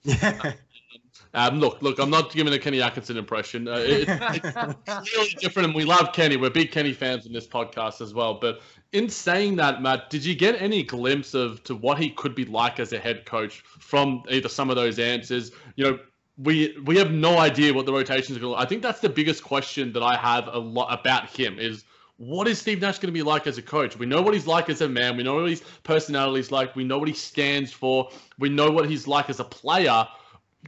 Um, 1.35 1.61
look, 1.61 1.83
look, 1.83 1.99
I'm 1.99 2.11
not 2.11 2.33
giving 2.33 2.53
a 2.53 2.59
Kenny 2.59 2.81
Atkinson 2.81 3.17
impression. 3.17 3.69
Uh, 3.69 3.77
it, 3.77 4.07
it's 4.09 5.17
really 5.17 5.37
different, 5.39 5.67
and 5.67 5.75
we 5.75 5.85
love 5.85 6.13
Kenny. 6.13 6.37
We're 6.37 6.51
big 6.51 6.73
Kenny 6.73 6.93
fans 6.93 7.27
in 7.27 7.33
this 7.33 7.47
podcast 7.47 8.01
as 8.01 8.15
well. 8.15 8.35
But 8.41 8.61
in 8.93 9.09
saying 9.09 9.57
that, 9.57 9.83
Matt, 9.83 10.09
did 10.09 10.25
you 10.25 10.35
get 10.35 10.61
any 10.61 10.83
glimpse 10.83 11.35
of 11.35 11.63
to 11.65 11.75
what 11.75 11.99
he 11.99 12.11
could 12.11 12.35
be 12.35 12.47
like 12.47 12.81
as 12.81 12.93
a 12.93 12.99
head 12.99 13.27
coach 13.27 13.61
from 13.61 14.23
either 14.31 14.49
some 14.49 14.71
of 14.71 14.77
those 14.77 14.99
answers? 14.99 15.53
You 15.77 15.85
know, 15.85 15.99
we 16.39 16.77
we 16.85 16.97
have 16.99 17.11
no 17.11 17.39
idea 17.39 17.73
what 17.73 17.87
the 17.87 17.93
rotations 17.93 18.37
are 18.37 18.41
going 18.41 18.55
to. 18.55 18.61
I 18.61 18.67
think 18.67 18.83
that's 18.83 19.01
the 19.01 19.09
biggest 19.09 19.43
question 19.43 19.93
that 19.93 20.03
I 20.03 20.17
have 20.17 20.49
a 20.49 20.59
lot 20.59 20.99
about 20.99 21.29
him 21.29 21.59
is 21.59 21.85
what 22.19 22.49
is 22.49 22.59
Steve 22.59 22.81
Nash 22.81 22.99
going 22.99 23.09
to 23.09 23.13
be 23.13 23.23
like 23.23 23.47
as 23.47 23.59
a 23.59 23.63
coach? 23.63 23.99
We 23.99 24.07
know 24.07 24.23
what 24.23 24.35
he's 24.35 24.47
like 24.47 24.69
as 24.71 24.81
a 24.81 24.89
man. 24.89 25.17
We 25.17 25.23
know 25.23 25.35
what 25.35 25.51
his 25.51 25.63
personality 25.83 26.41
is 26.41 26.51
like. 26.51 26.75
We 26.75 26.85
know 26.85 26.99
what 26.99 27.09
he 27.09 27.15
stands 27.15 27.73
for. 27.73 28.11
We 28.39 28.49
know 28.49 28.71
what 28.71 28.89
he's 28.89 29.07
like 29.07 29.29
as 29.29 29.41
a 29.41 29.45
player 29.45 30.07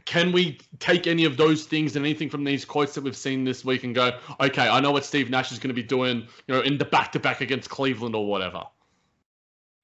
can 0.05 0.31
we 0.31 0.57
take 0.79 1.07
any 1.07 1.25
of 1.25 1.37
those 1.37 1.65
things 1.65 1.95
and 1.95 2.05
anything 2.05 2.29
from 2.29 2.43
these 2.43 2.65
quotes 2.65 2.93
that 2.95 3.03
we've 3.03 3.17
seen 3.17 3.43
this 3.43 3.65
week 3.65 3.83
and 3.83 3.93
go, 3.93 4.17
okay, 4.39 4.67
I 4.67 4.79
know 4.79 4.91
what 4.91 5.05
Steve 5.05 5.29
Nash 5.29 5.51
is 5.51 5.59
going 5.59 5.69
to 5.69 5.73
be 5.73 5.83
doing, 5.83 6.27
you 6.47 6.55
know, 6.55 6.61
in 6.61 6.77
the 6.77 6.85
back 6.85 7.11
to 7.13 7.19
back 7.19 7.41
against 7.41 7.69
Cleveland 7.69 8.15
or 8.15 8.25
whatever? 8.25 8.63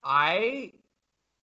I, 0.04 0.74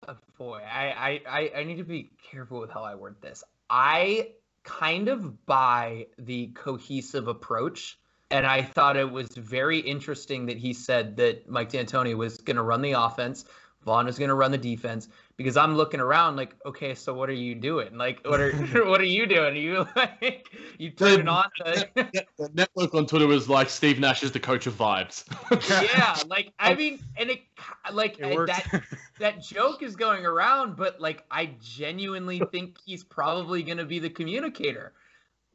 uh, 0.07 0.15
boy, 0.37 0.61
I, 0.69 1.21
I, 1.27 1.51
I 1.59 1.63
need 1.63 1.77
to 1.77 1.83
be 1.83 2.11
careful 2.29 2.59
with 2.59 2.71
how 2.71 2.83
I 2.83 2.95
word 2.95 3.15
this. 3.21 3.43
I 3.71 4.33
kind 4.63 5.07
of 5.07 5.45
buy 5.45 6.07
the 6.19 6.47
cohesive 6.47 7.27
approach. 7.27 7.97
And 8.29 8.45
I 8.45 8.61
thought 8.61 8.95
it 8.95 9.11
was 9.11 9.29
very 9.29 9.79
interesting 9.79 10.45
that 10.45 10.57
he 10.57 10.73
said 10.73 11.17
that 11.17 11.49
Mike 11.49 11.69
D'Antoni 11.69 12.15
was 12.15 12.37
going 12.37 12.55
to 12.57 12.61
run 12.61 12.81
the 12.81 12.93
offense 12.93 13.45
Vaughn 13.83 14.07
is 14.07 14.17
going 14.17 14.29
to 14.29 14.35
run 14.35 14.51
the 14.51 14.57
defense 14.57 15.07
because 15.41 15.57
I'm 15.57 15.75
looking 15.75 15.99
around 15.99 16.35
like, 16.35 16.55
okay, 16.65 16.95
so 16.95 17.13
what 17.13 17.29
are 17.29 17.33
you 17.33 17.55
doing? 17.55 17.97
Like, 17.97 18.21
what 18.25 18.39
are 18.39 18.51
what 18.85 19.01
are 19.01 19.05
you 19.05 19.25
doing? 19.25 19.53
Are 19.53 19.59
you 19.59 19.87
like 19.95 20.47
you 20.77 20.91
turning 20.91 21.27
on 21.27 21.45
the... 21.59 21.87
the 22.37 22.49
network 22.53 22.93
on 22.93 23.05
Twitter 23.05 23.27
was 23.27 23.49
like 23.49 23.69
Steve 23.69 23.99
Nash 23.99 24.23
is 24.23 24.31
the 24.31 24.39
coach 24.39 24.67
of 24.67 24.75
vibes. 24.75 25.25
yeah, 25.93 26.17
like 26.27 26.53
I 26.59 26.73
oh. 26.73 26.75
mean, 26.75 26.99
and 27.17 27.29
it 27.29 27.41
like 27.91 28.19
It 28.19 28.47
that 28.47 28.83
that 29.19 29.41
joke 29.41 29.83
is 29.83 29.95
going 29.95 30.25
around, 30.25 30.75
but 30.75 30.99
like 31.01 31.23
I 31.31 31.51
genuinely 31.59 32.41
think 32.51 32.77
he's 32.85 33.03
probably 33.03 33.63
going 33.63 33.77
to 33.77 33.85
be 33.85 33.99
the 33.99 34.09
communicator. 34.09 34.93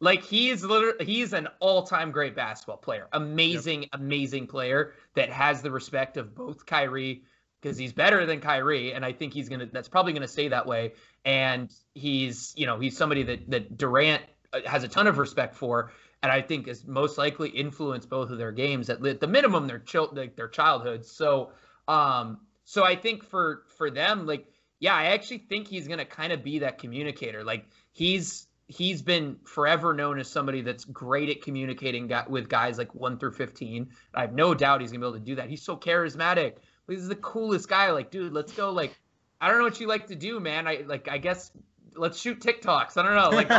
Like 0.01 0.23
he's 0.23 0.63
literally 0.63 1.05
he's 1.05 1.33
an 1.33 1.49
all-time 1.61 2.11
great 2.11 2.37
basketball 2.37 2.77
player. 2.77 3.09
Amazing, 3.13 3.87
amazing 3.93 4.47
player 4.47 4.93
that 5.15 5.31
has 5.31 5.63
the 5.63 5.71
respect 5.71 6.19
of 6.19 6.35
both 6.35 6.67
Kyrie 6.67 7.23
because 7.61 7.77
he's 7.77 7.93
better 7.93 8.27
than 8.27 8.41
Kyrie, 8.41 8.93
and 8.93 9.05
I 9.05 9.13
think 9.13 9.33
he's 9.33 9.49
gonna. 9.49 9.67
That's 9.67 9.89
probably 9.89 10.13
gonna 10.13 10.29
stay 10.29 10.49
that 10.49 10.67
way. 10.67 10.93
And 11.25 11.73
he's, 11.95 12.53
you 12.57 12.67
know, 12.67 12.79
he's 12.79 12.97
somebody 12.97 13.23
that 13.25 13.51
that 13.51 13.77
Durant 13.77 14.23
uh, 14.53 14.61
has 14.67 14.85
a 14.85 14.89
ton 14.89 15.07
of 15.07 15.19
respect 15.19 15.55
for, 15.55 15.93
and 16.23 16.31
I 16.31 16.43
think 16.43 16.69
is 16.69 16.87
most 16.87 17.19
likely 17.19 17.49
influenced 17.49 18.09
both 18.09 18.31
of 18.31 18.39
their 18.39 18.53
games 18.53 18.91
at 18.91 19.01
the 19.01 19.27
minimum 19.27 19.67
their 19.67 19.79
chil- 19.79 20.13
their 20.13 20.49
childhood. 20.49 21.05
So, 21.05 21.51
um, 21.89 22.39
so 22.65 22.85
I 22.85 22.97
think 22.97 23.25
for 23.25 23.65
for 23.77 23.91
them, 23.91 24.27
like, 24.27 24.47
yeah, 24.79 24.95
I 24.95 25.07
actually 25.07 25.39
think 25.39 25.69
he's 25.69 25.89
gonna 25.89 26.05
kind 26.05 26.33
of 26.33 26.45
be 26.45 26.61
that 26.61 26.79
communicator. 26.79 27.43
Like 27.43 27.67
he's 27.93 28.47
he's 28.69 29.03
been 29.03 29.37
forever 29.45 29.95
known 29.95 30.19
as 30.19 30.29
somebody 30.29 30.61
that's 30.61 30.85
great 30.85 31.29
at 31.29 31.43
communicating 31.43 32.11
with 32.29 32.49
guys 32.49 32.79
like 32.79 32.95
1 32.95 33.19
through 33.19 33.33
15. 33.33 33.91
I 34.15 34.23
have 34.23 34.33
no 34.33 34.55
doubt 34.55 34.81
he's 34.81 34.91
to 34.91 34.99
be 34.99 35.07
able 35.07 35.19
to 35.19 35.25
do 35.25 35.37
that. 35.37 35.49
He's 35.49 35.63
so 35.63 35.77
charismatic. 35.77 36.57
He's 36.89 37.09
the 37.09 37.17
coolest 37.17 37.69
guy. 37.69 37.91
Like, 37.91 38.11
dude, 38.11 38.33
let's 38.33 38.53
go. 38.53 38.71
Like, 38.71 38.97
I 39.41 39.49
don't 39.49 39.59
know 39.59 39.65
what 39.65 39.81
you 39.81 39.87
like 39.87 40.07
to 40.09 40.15
do, 40.15 40.41
man. 40.41 40.67
I 40.67 40.85
like, 40.87 41.09
I 41.09 41.19
guess 41.19 41.51
let's 41.97 42.21
shoot 42.21 42.41
TikToks. 42.41 42.97
I 42.97 43.03
don't 43.03 43.15
know. 43.15 43.31
Like, 43.31 43.51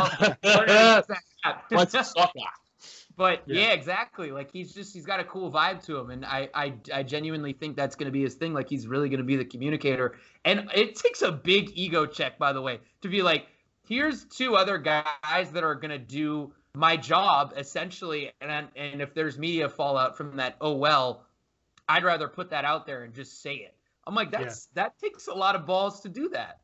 let's 1.70 2.12
soccer. 2.12 2.30
But 3.16 3.42
yeah. 3.46 3.62
yeah. 3.62 3.72
exactly. 3.72 4.30
Like 4.30 4.52
he's 4.52 4.72
just 4.72 4.94
he's 4.94 5.04
got 5.04 5.18
a 5.18 5.24
cool 5.24 5.50
vibe 5.50 5.84
to 5.86 5.98
him, 5.98 6.10
and 6.10 6.24
I 6.24 6.48
I, 6.54 6.74
I 6.94 7.02
genuinely 7.02 7.52
think 7.52 7.76
that's 7.76 7.96
going 7.96 8.06
to 8.06 8.12
be 8.12 8.22
his 8.22 8.34
thing. 8.34 8.54
Like 8.54 8.68
he's 8.68 8.86
really 8.86 9.08
going 9.08 9.18
to 9.18 9.24
be 9.24 9.36
the 9.36 9.44
communicator, 9.44 10.16
and 10.44 10.70
it 10.74 10.94
takes 10.94 11.22
a 11.22 11.32
big 11.32 11.72
ego 11.74 12.06
check, 12.06 12.38
by 12.38 12.52
the 12.52 12.62
way, 12.62 12.78
to 13.02 13.08
be 13.08 13.22
like, 13.22 13.48
here's 13.88 14.24
two 14.24 14.54
other 14.54 14.78
guys 14.78 15.50
that 15.52 15.64
are 15.64 15.74
going 15.74 15.90
to 15.90 15.98
do 15.98 16.52
my 16.74 16.96
job 16.96 17.54
essentially 17.56 18.30
and 18.40 18.68
and 18.76 19.02
if 19.02 19.12
there's 19.12 19.36
media 19.36 19.68
fallout 19.68 20.16
from 20.16 20.36
that 20.36 20.54
oh 20.60 20.74
well 20.74 21.24
i'd 21.88 22.04
rather 22.04 22.28
put 22.28 22.50
that 22.50 22.64
out 22.64 22.86
there 22.86 23.04
and 23.04 23.14
just 23.14 23.42
say 23.42 23.54
it 23.54 23.74
i'm 24.06 24.14
like 24.14 24.30
that's 24.30 24.68
yeah. 24.74 24.82
that 24.82 24.98
takes 24.98 25.26
a 25.26 25.34
lot 25.34 25.54
of 25.54 25.66
balls 25.66 26.00
to 26.00 26.08
do 26.08 26.28
that 26.28 26.60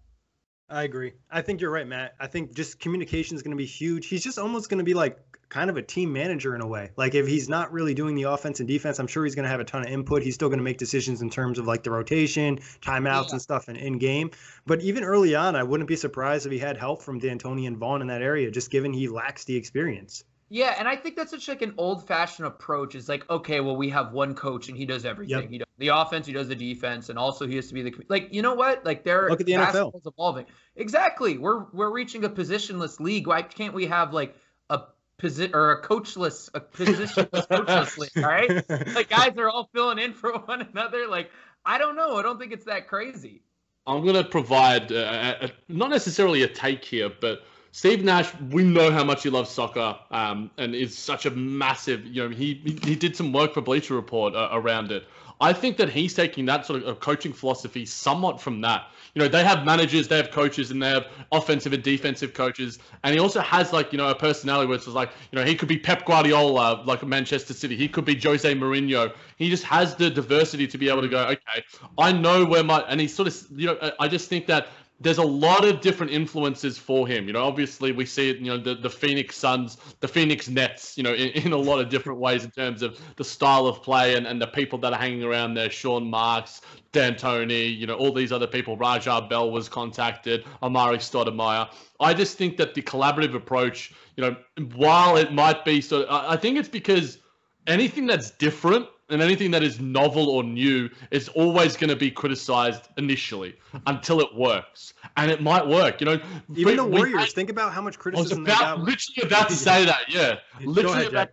i 0.68 0.82
agree 0.82 1.12
i 1.30 1.40
think 1.42 1.60
you're 1.60 1.70
right 1.70 1.86
matt 1.86 2.14
i 2.20 2.26
think 2.26 2.54
just 2.54 2.78
communication 2.80 3.36
is 3.36 3.42
going 3.42 3.56
to 3.56 3.56
be 3.56 3.66
huge 3.66 4.06
he's 4.06 4.22
just 4.22 4.38
almost 4.38 4.68
going 4.68 4.78
to 4.78 4.84
be 4.84 4.94
like 4.94 5.18
kind 5.54 5.70
of 5.70 5.76
a 5.76 5.82
team 5.82 6.12
manager 6.12 6.56
in 6.56 6.60
a 6.60 6.66
way. 6.66 6.90
Like 6.96 7.14
if 7.14 7.28
he's 7.28 7.48
not 7.48 7.72
really 7.72 7.94
doing 7.94 8.16
the 8.16 8.24
offense 8.24 8.58
and 8.58 8.68
defense, 8.68 8.98
I'm 8.98 9.06
sure 9.06 9.24
he's 9.24 9.36
going 9.36 9.44
to 9.44 9.50
have 9.50 9.60
a 9.60 9.64
ton 9.64 9.82
of 9.82 9.88
input. 9.88 10.24
He's 10.24 10.34
still 10.34 10.48
going 10.48 10.58
to 10.58 10.64
make 10.64 10.78
decisions 10.78 11.22
in 11.22 11.30
terms 11.30 11.60
of 11.60 11.66
like 11.68 11.84
the 11.84 11.92
rotation, 11.92 12.58
timeouts, 12.80 13.28
yeah. 13.28 13.34
and 13.34 13.42
stuff 13.42 13.68
in, 13.68 13.76
in 13.76 13.98
game. 13.98 14.32
But 14.66 14.80
even 14.80 15.04
early 15.04 15.36
on, 15.36 15.54
I 15.54 15.62
wouldn't 15.62 15.88
be 15.88 15.94
surprised 15.94 16.46
if 16.46 16.50
he 16.50 16.58
had 16.58 16.76
help 16.76 17.02
from 17.02 17.20
D'Antoni 17.20 17.68
and 17.68 17.76
Vaughn 17.76 18.00
in 18.00 18.08
that 18.08 18.20
area, 18.20 18.50
just 18.50 18.68
given 18.68 18.92
he 18.92 19.06
lacks 19.06 19.44
the 19.44 19.54
experience. 19.54 20.24
Yeah, 20.48 20.74
and 20.78 20.86
I 20.86 20.94
think 20.94 21.16
that's 21.16 21.30
such 21.30 21.48
like 21.48 21.62
an 21.62 21.74
old-fashioned 21.78 22.46
approach. 22.46 22.94
Is 22.94 23.08
like, 23.08 23.28
okay, 23.30 23.60
well, 23.60 23.76
we 23.76 23.88
have 23.90 24.12
one 24.12 24.34
coach 24.34 24.68
and 24.68 24.76
he 24.76 24.84
does 24.84 25.04
everything. 25.04 25.42
Yep. 25.42 25.50
He 25.50 25.58
does 25.58 25.66
the 25.78 25.88
offense, 25.88 26.26
he 26.26 26.32
does 26.32 26.48
the 26.48 26.54
defense, 26.54 27.08
and 27.08 27.18
also 27.18 27.46
he 27.46 27.56
has 27.56 27.68
to 27.68 27.74
be 27.74 27.82
the 27.82 27.94
like. 28.08 28.28
You 28.32 28.42
know 28.42 28.54
what? 28.54 28.84
Like, 28.84 29.04
they're 29.04 29.28
look 29.28 29.40
at 29.40 29.46
the 29.46 29.52
NFL 29.52 30.00
evolving. 30.06 30.46
Exactly. 30.76 31.38
We're 31.38 31.64
we're 31.72 31.90
reaching 31.90 32.24
a 32.24 32.28
positionless 32.28 33.00
league. 33.00 33.26
Why 33.26 33.42
can't 33.42 33.74
we 33.74 33.86
have 33.86 34.12
like 34.12 34.36
a 34.70 34.82
position 35.18 35.54
or 35.54 35.72
a 35.72 35.82
coachless, 35.82 36.50
a 36.54 36.60
positionless 36.60 37.48
coachless 37.48 37.98
league, 38.14 38.24
all 38.24 38.30
right? 38.30 38.94
Like 38.94 39.08
guys 39.08 39.36
are 39.38 39.48
all 39.48 39.70
filling 39.74 39.98
in 39.98 40.12
for 40.12 40.32
one 40.38 40.60
another. 40.60 41.08
Like 41.08 41.30
I 41.64 41.78
don't 41.78 41.96
know. 41.96 42.16
I 42.16 42.22
don't 42.22 42.38
think 42.38 42.52
it's 42.52 42.66
that 42.66 42.88
crazy. 42.88 43.42
I'm 43.86 44.02
going 44.02 44.14
to 44.14 44.24
provide 44.24 44.90
uh, 44.92 45.36
a, 45.40 45.44
a, 45.46 45.50
not 45.68 45.90
necessarily 45.90 46.42
a 46.42 46.48
take 46.48 46.84
here, 46.84 47.10
but 47.20 47.44
Steve 47.74 48.04
Nash, 48.04 48.32
we 48.52 48.62
know 48.62 48.92
how 48.92 49.02
much 49.02 49.24
he 49.24 49.30
loves 49.30 49.50
soccer, 49.50 49.98
um, 50.12 50.48
and 50.58 50.76
is 50.76 50.96
such 50.96 51.26
a 51.26 51.30
massive. 51.32 52.06
You 52.06 52.22
know, 52.22 52.28
he 52.28 52.54
he 52.84 52.94
did 52.94 53.16
some 53.16 53.32
work 53.32 53.52
for 53.52 53.62
Bleacher 53.62 53.94
Report 53.94 54.32
uh, 54.36 54.48
around 54.52 54.92
it. 54.92 55.08
I 55.40 55.52
think 55.52 55.76
that 55.78 55.88
he's 55.88 56.14
taking 56.14 56.46
that 56.46 56.64
sort 56.64 56.84
of 56.84 57.00
coaching 57.00 57.32
philosophy 57.32 57.84
somewhat 57.84 58.40
from 58.40 58.60
that. 58.60 58.86
You 59.14 59.22
know, 59.22 59.28
they 59.28 59.42
have 59.42 59.64
managers, 59.64 60.06
they 60.06 60.16
have 60.16 60.30
coaches, 60.30 60.70
and 60.70 60.80
they 60.80 60.88
have 60.88 61.06
offensive 61.32 61.72
and 61.72 61.82
defensive 61.82 62.32
coaches. 62.32 62.78
And 63.02 63.12
he 63.12 63.18
also 63.18 63.40
has 63.40 63.72
like 63.72 63.90
you 63.90 63.98
know 63.98 64.08
a 64.08 64.14
personality 64.14 64.68
where 64.68 64.76
it's 64.76 64.86
like 64.86 65.10
you 65.32 65.38
know 65.40 65.44
he 65.44 65.56
could 65.56 65.68
be 65.68 65.76
Pep 65.76 66.06
Guardiola, 66.06 66.84
like 66.86 67.04
Manchester 67.04 67.54
City. 67.54 67.74
He 67.74 67.88
could 67.88 68.04
be 68.04 68.16
Jose 68.20 68.54
Mourinho. 68.54 69.12
He 69.36 69.50
just 69.50 69.64
has 69.64 69.96
the 69.96 70.10
diversity 70.10 70.68
to 70.68 70.78
be 70.78 70.88
able 70.88 71.02
to 71.02 71.08
go, 71.08 71.24
okay, 71.24 71.64
I 71.98 72.12
know 72.12 72.44
where 72.44 72.62
my 72.62 72.84
and 72.88 73.00
he 73.00 73.08
sort 73.08 73.26
of 73.26 73.36
you 73.50 73.66
know 73.66 73.92
I 73.98 74.06
just 74.06 74.28
think 74.28 74.46
that 74.46 74.68
there's 75.00 75.18
a 75.18 75.22
lot 75.22 75.64
of 75.64 75.80
different 75.80 76.12
influences 76.12 76.78
for 76.78 77.06
him. 77.06 77.26
You 77.26 77.32
know, 77.32 77.42
obviously 77.42 77.92
we 77.92 78.06
see 78.06 78.30
it, 78.30 78.38
you 78.38 78.46
know, 78.46 78.58
the, 78.58 78.76
the 78.76 78.88
Phoenix 78.88 79.36
Suns, 79.36 79.76
the 80.00 80.08
Phoenix 80.08 80.48
Nets, 80.48 80.96
you 80.96 81.02
know, 81.02 81.12
in, 81.12 81.30
in 81.30 81.52
a 81.52 81.56
lot 81.56 81.80
of 81.80 81.88
different 81.88 82.20
ways 82.20 82.44
in 82.44 82.50
terms 82.50 82.80
of 82.80 82.98
the 83.16 83.24
style 83.24 83.66
of 83.66 83.82
play 83.82 84.14
and, 84.14 84.26
and 84.26 84.40
the 84.40 84.46
people 84.46 84.78
that 84.78 84.92
are 84.92 84.98
hanging 84.98 85.24
around 85.24 85.54
there. 85.54 85.68
Sean 85.68 86.08
Marks, 86.08 86.60
D'Antoni, 86.92 87.76
you 87.76 87.86
know, 87.86 87.94
all 87.94 88.12
these 88.12 88.30
other 88.30 88.46
people. 88.46 88.76
Raja 88.76 89.26
Bell 89.28 89.50
was 89.50 89.68
contacted, 89.68 90.44
Amar'e 90.62 90.98
Stoudemire. 90.98 91.68
I 91.98 92.14
just 92.14 92.38
think 92.38 92.56
that 92.58 92.74
the 92.74 92.82
collaborative 92.82 93.34
approach, 93.34 93.92
you 94.16 94.22
know, 94.22 94.36
while 94.76 95.16
it 95.16 95.32
might 95.32 95.64
be 95.64 95.80
so, 95.80 96.06
I 96.08 96.36
think 96.36 96.56
it's 96.56 96.68
because 96.68 97.18
anything 97.66 98.06
that's 98.06 98.30
different 98.30 98.86
and 99.10 99.20
anything 99.20 99.50
that 99.50 99.62
is 99.62 99.80
novel 99.80 100.30
or 100.30 100.42
new 100.42 100.88
is 101.10 101.28
always 101.30 101.76
going 101.76 101.90
to 101.90 101.96
be 101.96 102.10
criticized 102.10 102.88
initially 102.96 103.54
until 103.86 104.20
it 104.20 104.34
works, 104.34 104.94
and 105.16 105.30
it 105.30 105.42
might 105.42 105.66
work. 105.66 106.00
You 106.00 106.06
know, 106.06 106.20
even 106.54 106.76
the 106.76 106.84
Warriors. 106.84 107.20
Had, 107.20 107.32
think 107.32 107.50
about 107.50 107.72
how 107.72 107.82
much 107.82 107.98
criticism. 107.98 108.46
I 108.46 108.50
was 108.50 108.58
about, 108.60 108.80
literally 108.80 109.28
about 109.28 109.48
to 109.48 109.56
say 109.56 109.84
that. 109.84 110.00
Yeah, 110.08 110.38
literally 110.64 111.06
ahead, 111.06 111.12
about. 111.12 111.30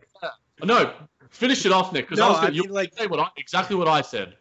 No, 0.63 0.93
finish 1.29 1.65
it 1.65 1.71
off, 1.71 1.91
Nick, 1.91 2.05
because 2.05 2.19
no, 2.19 2.27
I 2.27 2.29
was 2.29 2.39
going 2.39 2.53
to 2.53 2.73
like, 2.73 2.93
say 2.93 3.07
what 3.07 3.19
I, 3.19 3.27
exactly 3.37 3.75
what 3.75 3.87
I 3.87 4.01
said. 4.01 4.35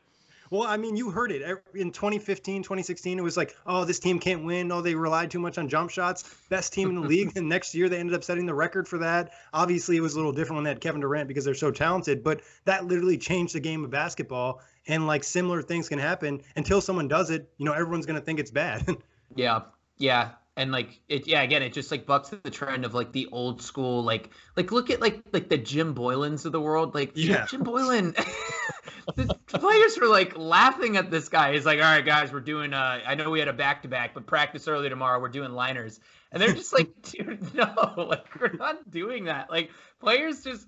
Well, 0.50 0.64
I 0.64 0.76
mean, 0.76 0.96
you 0.96 1.10
heard 1.10 1.30
it 1.30 1.42
in 1.74 1.92
2015, 1.92 2.64
2016. 2.64 3.18
It 3.18 3.22
was 3.22 3.36
like, 3.36 3.56
oh, 3.66 3.84
this 3.84 4.00
team 4.00 4.18
can't 4.18 4.44
win. 4.44 4.72
Oh, 4.72 4.80
they 4.80 4.96
relied 4.96 5.30
too 5.30 5.38
much 5.38 5.58
on 5.58 5.68
jump 5.68 5.90
shots. 5.90 6.24
Best 6.48 6.72
team 6.72 6.88
in 6.88 6.96
the 6.96 7.06
league. 7.06 7.32
And 7.36 7.48
next 7.48 7.74
year, 7.74 7.88
they 7.88 7.98
ended 7.98 8.14
up 8.14 8.24
setting 8.24 8.44
the 8.44 8.54
record 8.54 8.88
for 8.88 8.98
that. 8.98 9.30
Obviously, 9.54 9.96
it 9.96 10.00
was 10.00 10.14
a 10.14 10.16
little 10.16 10.32
different 10.32 10.56
when 10.56 10.64
they 10.64 10.70
had 10.70 10.80
Kevin 10.80 11.00
Durant 11.00 11.28
because 11.28 11.44
they're 11.44 11.54
so 11.54 11.70
talented. 11.70 12.24
But 12.24 12.40
that 12.64 12.84
literally 12.84 13.16
changed 13.16 13.54
the 13.54 13.60
game 13.60 13.84
of 13.84 13.90
basketball. 13.90 14.60
And 14.88 15.06
like 15.06 15.22
similar 15.22 15.62
things 15.62 15.88
can 15.88 16.00
happen 16.00 16.42
until 16.56 16.80
someone 16.80 17.06
does 17.06 17.30
it. 17.30 17.48
You 17.58 17.66
know, 17.66 17.72
everyone's 17.72 18.06
gonna 18.06 18.20
think 18.20 18.40
it's 18.40 18.50
bad. 18.50 18.96
yeah, 19.36 19.62
yeah 19.98 20.30
and 20.60 20.72
like 20.72 21.00
it 21.08 21.26
yeah 21.26 21.42
again 21.42 21.62
it 21.62 21.72
just 21.72 21.90
like 21.90 22.04
bucks 22.04 22.28
the 22.28 22.50
trend 22.50 22.84
of 22.84 22.92
like 22.92 23.12
the 23.12 23.26
old 23.32 23.62
school 23.62 24.02
like 24.02 24.30
like 24.56 24.70
look 24.70 24.90
at 24.90 25.00
like 25.00 25.22
like 25.32 25.48
the 25.48 25.56
jim 25.56 25.94
boylens 25.94 26.44
of 26.44 26.52
the 26.52 26.60
world 26.60 26.94
like 26.94 27.12
yeah. 27.14 27.46
jim 27.50 27.62
boylan 27.62 28.14
the 29.16 29.34
players 29.48 29.98
were 29.98 30.08
like 30.08 30.36
laughing 30.36 30.96
at 30.96 31.10
this 31.10 31.28
guy. 31.28 31.52
He's 31.52 31.66
like 31.66 31.78
all 31.78 31.84
right 31.84 32.04
guys 32.04 32.32
we're 32.32 32.40
doing 32.40 32.74
uh 32.74 33.00
i 33.06 33.14
know 33.14 33.30
we 33.30 33.38
had 33.38 33.48
a 33.48 33.52
back-to-back 33.52 34.14
but 34.14 34.26
practice 34.26 34.68
early 34.68 34.88
tomorrow 34.88 35.20
we're 35.20 35.28
doing 35.28 35.52
liners. 35.52 36.00
And 36.32 36.40
they're 36.40 36.52
just 36.52 36.72
like 36.72 36.90
dude 37.02 37.54
no 37.54 37.94
like 37.96 38.40
we're 38.40 38.52
not 38.52 38.90
doing 38.90 39.24
that. 39.24 39.50
Like 39.50 39.70
players 40.00 40.44
just 40.44 40.66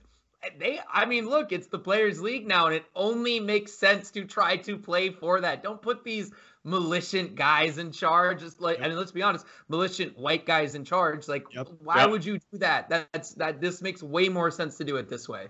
they 0.59 0.81
i 0.93 1.05
mean 1.05 1.29
look 1.29 1.53
it's 1.53 1.69
the 1.69 1.79
players 1.79 2.21
league 2.21 2.49
now 2.49 2.67
and 2.67 2.75
it 2.75 2.85
only 2.97 3.39
makes 3.39 3.73
sense 3.73 4.11
to 4.11 4.25
try 4.25 4.57
to 4.57 4.77
play 4.77 5.11
for 5.11 5.41
that. 5.41 5.63
Don't 5.63 5.81
put 5.81 6.03
these 6.03 6.33
malicious 6.65 7.29
guys 7.35 7.79
in 7.79 7.93
charge. 7.93 8.41
Just 8.41 8.61
like, 8.61 8.79
yep. 8.79 8.87
I 8.87 8.89
mean, 8.89 8.99
let's 8.99 9.13
be 9.13 9.23
honest, 9.23 9.47
malicious 9.69 10.13
white 10.17 10.47
guys 10.47 10.75
in 10.75 10.85
charge. 10.85 11.29
Like, 11.29 11.45
yep. 11.53 11.69
why 11.83 12.03
yep. 12.03 12.11
would 12.11 12.25
you 12.25 12.39
do 12.39 12.59
that? 12.59 12.89
That's 12.89 13.35
that. 13.35 13.61
This 13.61 13.83
makes 13.83 14.03
way 14.03 14.29
more 14.29 14.51
sense 14.51 14.77
to 14.79 14.85
do 14.85 14.97
it 14.97 15.09
this 15.09 15.29
way. 15.29 15.49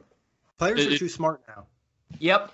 Players 0.58 0.86
it, 0.86 0.92
are 0.92 0.98
too 0.98 1.08
smart 1.08 1.42
now. 1.48 1.66
Yep. 2.18 2.52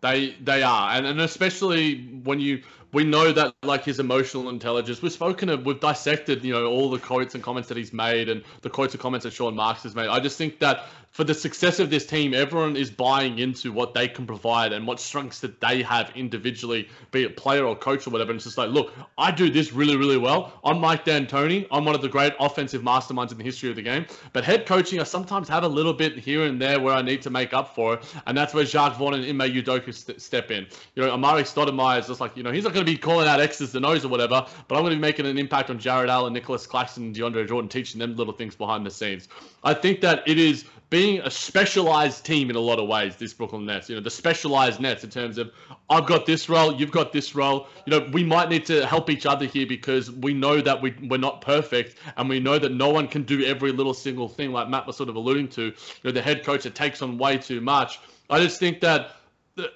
They 0.00 0.34
they 0.42 0.62
are, 0.62 0.90
and 0.90 1.06
and 1.06 1.20
especially 1.20 2.20
when 2.24 2.40
you 2.40 2.62
we 2.92 3.04
know 3.04 3.32
that 3.32 3.54
like 3.62 3.84
his 3.84 4.00
emotional 4.00 4.48
intelligence. 4.48 5.00
We've 5.00 5.12
spoken 5.12 5.48
of, 5.48 5.64
we've 5.64 5.80
dissected, 5.80 6.44
you 6.44 6.52
know, 6.52 6.66
all 6.66 6.90
the 6.90 6.98
quotes 6.98 7.34
and 7.34 7.42
comments 7.42 7.68
that 7.68 7.76
he's 7.76 7.92
made, 7.92 8.28
and 8.28 8.42
the 8.60 8.70
quotes 8.70 8.94
and 8.94 9.00
comments 9.00 9.24
that 9.24 9.32
Sean 9.32 9.54
Marks 9.54 9.82
has 9.84 9.94
made. 9.94 10.08
I 10.08 10.20
just 10.20 10.36
think 10.36 10.58
that 10.58 10.86
for 11.12 11.24
the 11.24 11.34
success 11.34 11.78
of 11.78 11.90
this 11.90 12.06
team, 12.06 12.32
everyone 12.32 12.74
is 12.74 12.90
buying 12.90 13.38
into 13.38 13.70
what 13.70 13.92
they 13.92 14.08
can 14.08 14.26
provide 14.26 14.72
and 14.72 14.86
what 14.86 14.98
strengths 14.98 15.40
that 15.40 15.60
they 15.60 15.82
have 15.82 16.10
individually, 16.16 16.88
be 17.10 17.24
it 17.24 17.36
player 17.36 17.66
or 17.66 17.76
coach 17.76 18.06
or 18.06 18.10
whatever. 18.10 18.30
And 18.30 18.38
it's 18.38 18.46
just 18.46 18.56
like, 18.56 18.70
look, 18.70 18.94
I 19.18 19.30
do 19.30 19.50
this 19.50 19.74
really, 19.74 19.94
really 19.94 20.16
well. 20.16 20.58
I'm 20.64 20.80
Mike 20.80 21.04
D'Antoni. 21.04 21.66
I'm 21.70 21.84
one 21.84 21.94
of 21.94 22.00
the 22.00 22.08
great 22.08 22.32
offensive 22.40 22.80
masterminds 22.80 23.30
in 23.30 23.36
the 23.36 23.44
history 23.44 23.68
of 23.68 23.76
the 23.76 23.82
game. 23.82 24.06
But 24.32 24.44
head 24.44 24.64
coaching, 24.64 25.00
I 25.00 25.02
sometimes 25.02 25.50
have 25.50 25.64
a 25.64 25.68
little 25.68 25.92
bit 25.92 26.16
here 26.18 26.44
and 26.44 26.60
there 26.60 26.80
where 26.80 26.94
I 26.94 27.02
need 27.02 27.20
to 27.22 27.30
make 27.30 27.52
up 27.52 27.74
for 27.74 27.94
it. 27.94 28.14
And 28.26 28.36
that's 28.36 28.54
where 28.54 28.64
Jacque 28.64 28.96
Vaughn 28.96 29.12
and 29.12 29.22
Ime 29.22 29.52
Udoka 29.52 29.92
st- 29.92 30.18
step 30.18 30.50
in. 30.50 30.66
You 30.94 31.04
know, 31.04 31.14
Amar'e 31.14 31.42
Stoudemire 31.42 32.00
is 32.00 32.06
just 32.06 32.22
like, 32.22 32.34
you 32.38 32.42
know, 32.42 32.52
he's 32.52 32.64
not 32.64 32.72
going 32.72 32.86
to 32.86 32.90
be 32.90 32.96
calling 32.96 33.28
out 33.28 33.38
X's 33.38 33.74
and 33.74 33.84
O's 33.84 34.06
or 34.06 34.08
whatever, 34.08 34.46
but 34.66 34.76
I'm 34.76 34.80
going 34.80 34.92
to 34.92 34.96
be 34.96 35.02
making 35.02 35.26
an 35.26 35.36
impact 35.36 35.68
on 35.68 35.78
Jarrett 35.78 36.08
Allen, 36.08 36.32
Nicolas 36.32 36.66
Claxton, 36.66 37.04
and 37.04 37.14
DeAndre 37.14 37.46
Jordan, 37.46 37.68
teaching 37.68 37.98
them 37.98 38.16
little 38.16 38.32
things 38.32 38.56
behind 38.56 38.86
the 38.86 38.90
scenes. 38.90 39.28
I 39.62 39.74
think 39.74 40.00
that 40.00 40.22
it 40.26 40.38
is 40.38 40.64
being 40.92 41.20
a 41.20 41.30
specialized 41.30 42.22
team 42.22 42.50
in 42.50 42.54
a 42.54 42.60
lot 42.60 42.78
of 42.78 42.86
ways, 42.86 43.16
this 43.16 43.32
Brooklyn 43.32 43.64
Nets. 43.64 43.88
You 43.88 43.96
know, 43.96 44.02
the 44.02 44.10
specialized 44.10 44.78
Nets 44.78 45.02
in 45.02 45.08
terms 45.08 45.38
of 45.38 45.50
I've 45.88 46.04
got 46.04 46.26
this 46.26 46.50
role, 46.50 46.74
you've 46.74 46.90
got 46.90 47.14
this 47.14 47.34
role. 47.34 47.68
You 47.86 47.92
know, 47.92 48.10
we 48.12 48.22
might 48.22 48.50
need 48.50 48.66
to 48.66 48.84
help 48.86 49.08
each 49.08 49.24
other 49.24 49.46
here 49.46 49.66
because 49.66 50.10
we 50.10 50.34
know 50.34 50.60
that 50.60 50.82
we, 50.82 50.94
we're 51.08 51.16
not 51.16 51.40
perfect 51.40 51.96
and 52.18 52.28
we 52.28 52.40
know 52.40 52.58
that 52.58 52.72
no 52.72 52.90
one 52.90 53.08
can 53.08 53.22
do 53.22 53.42
every 53.42 53.72
little 53.72 53.94
single 53.94 54.28
thing 54.28 54.52
like 54.52 54.68
Matt 54.68 54.86
was 54.86 54.98
sort 54.98 55.08
of 55.08 55.16
alluding 55.16 55.48
to. 55.48 55.62
You 55.62 55.74
know, 56.04 56.10
the 56.10 56.20
head 56.20 56.44
coach 56.44 56.64
that 56.64 56.74
takes 56.74 57.00
on 57.00 57.16
way 57.16 57.38
too 57.38 57.62
much. 57.62 57.98
I 58.28 58.38
just 58.38 58.60
think 58.60 58.82
that 58.82 59.12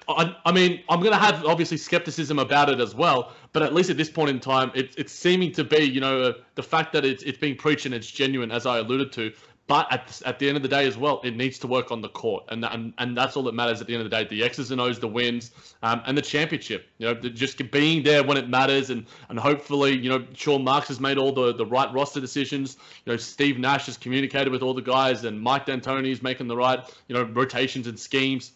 I, 0.07 0.35
I, 0.45 0.51
mean, 0.51 0.83
I'm 0.87 0.99
going 0.99 1.13
to 1.13 1.19
have 1.19 1.43
obviously 1.45 1.77
skepticism 1.77 2.37
about 2.37 2.69
it 2.69 2.79
as 2.79 2.93
well, 2.93 3.31
but 3.53 3.63
at 3.63 3.73
least 3.73 3.89
at 3.89 3.97
this 3.97 4.09
point 4.09 4.29
in 4.29 4.39
time, 4.39 4.71
it, 4.75 4.93
it's 4.99 5.13
seeming 5.13 5.51
to 5.53 5.63
be, 5.63 5.83
you 5.83 5.99
know, 5.99 6.21
uh, 6.21 6.33
the 6.53 6.63
fact 6.63 6.93
that 6.93 7.05
it's, 7.05 7.23
it's 7.23 7.39
being 7.39 7.55
preached 7.55 7.87
and 7.87 7.95
it's 7.95 8.09
genuine, 8.09 8.51
as 8.51 8.67
I 8.67 8.77
alluded 8.77 9.11
to. 9.13 9.31
But 9.67 9.91
at, 9.91 10.21
at 10.25 10.39
the 10.39 10.47
end 10.47 10.55
of 10.55 10.63
the 10.63 10.69
day 10.69 10.87
as 10.87 10.97
well, 10.97 11.19
it 11.25 11.35
needs 11.35 11.59
to 11.59 11.67
work 11.67 11.91
on 11.91 12.01
the 12.01 12.07
court, 12.07 12.45
and 12.47 12.63
and, 12.63 12.93
and 12.99 13.17
that's 13.17 13.35
all 13.35 13.43
that 13.43 13.53
matters 13.53 13.81
at 13.81 13.87
the 13.87 13.93
end 13.93 14.01
of 14.01 14.09
the 14.09 14.15
day. 14.15 14.23
The 14.23 14.41
X's 14.43 14.71
and 14.71 14.79
O's, 14.79 14.97
the 14.97 15.09
wins, 15.09 15.51
um, 15.83 16.01
and 16.05 16.17
the 16.17 16.21
championship. 16.21 16.87
You 16.99 17.07
know, 17.07 17.15
just 17.15 17.69
being 17.71 18.01
there 18.01 18.23
when 18.23 18.37
it 18.37 18.47
matters, 18.47 18.89
and 18.89 19.05
and 19.27 19.37
hopefully, 19.37 19.97
you 19.97 20.09
know, 20.09 20.25
Sean 20.33 20.63
Marks 20.63 20.87
has 20.87 21.01
made 21.01 21.17
all 21.17 21.33
the, 21.33 21.53
the 21.53 21.65
right 21.65 21.93
roster 21.93 22.21
decisions. 22.21 22.77
You 23.05 23.11
know, 23.11 23.17
Steve 23.17 23.59
Nash 23.59 23.87
has 23.87 23.97
communicated 23.97 24.51
with 24.51 24.61
all 24.61 24.73
the 24.73 24.81
guys, 24.81 25.25
and 25.25 25.39
Mike 25.39 25.65
D'Antoni 25.65 26.11
is 26.11 26.23
making 26.23 26.47
the 26.47 26.55
right, 26.55 26.79
you 27.09 27.15
know, 27.15 27.23
rotations 27.23 27.87
and 27.87 27.99
schemes. 27.99 28.53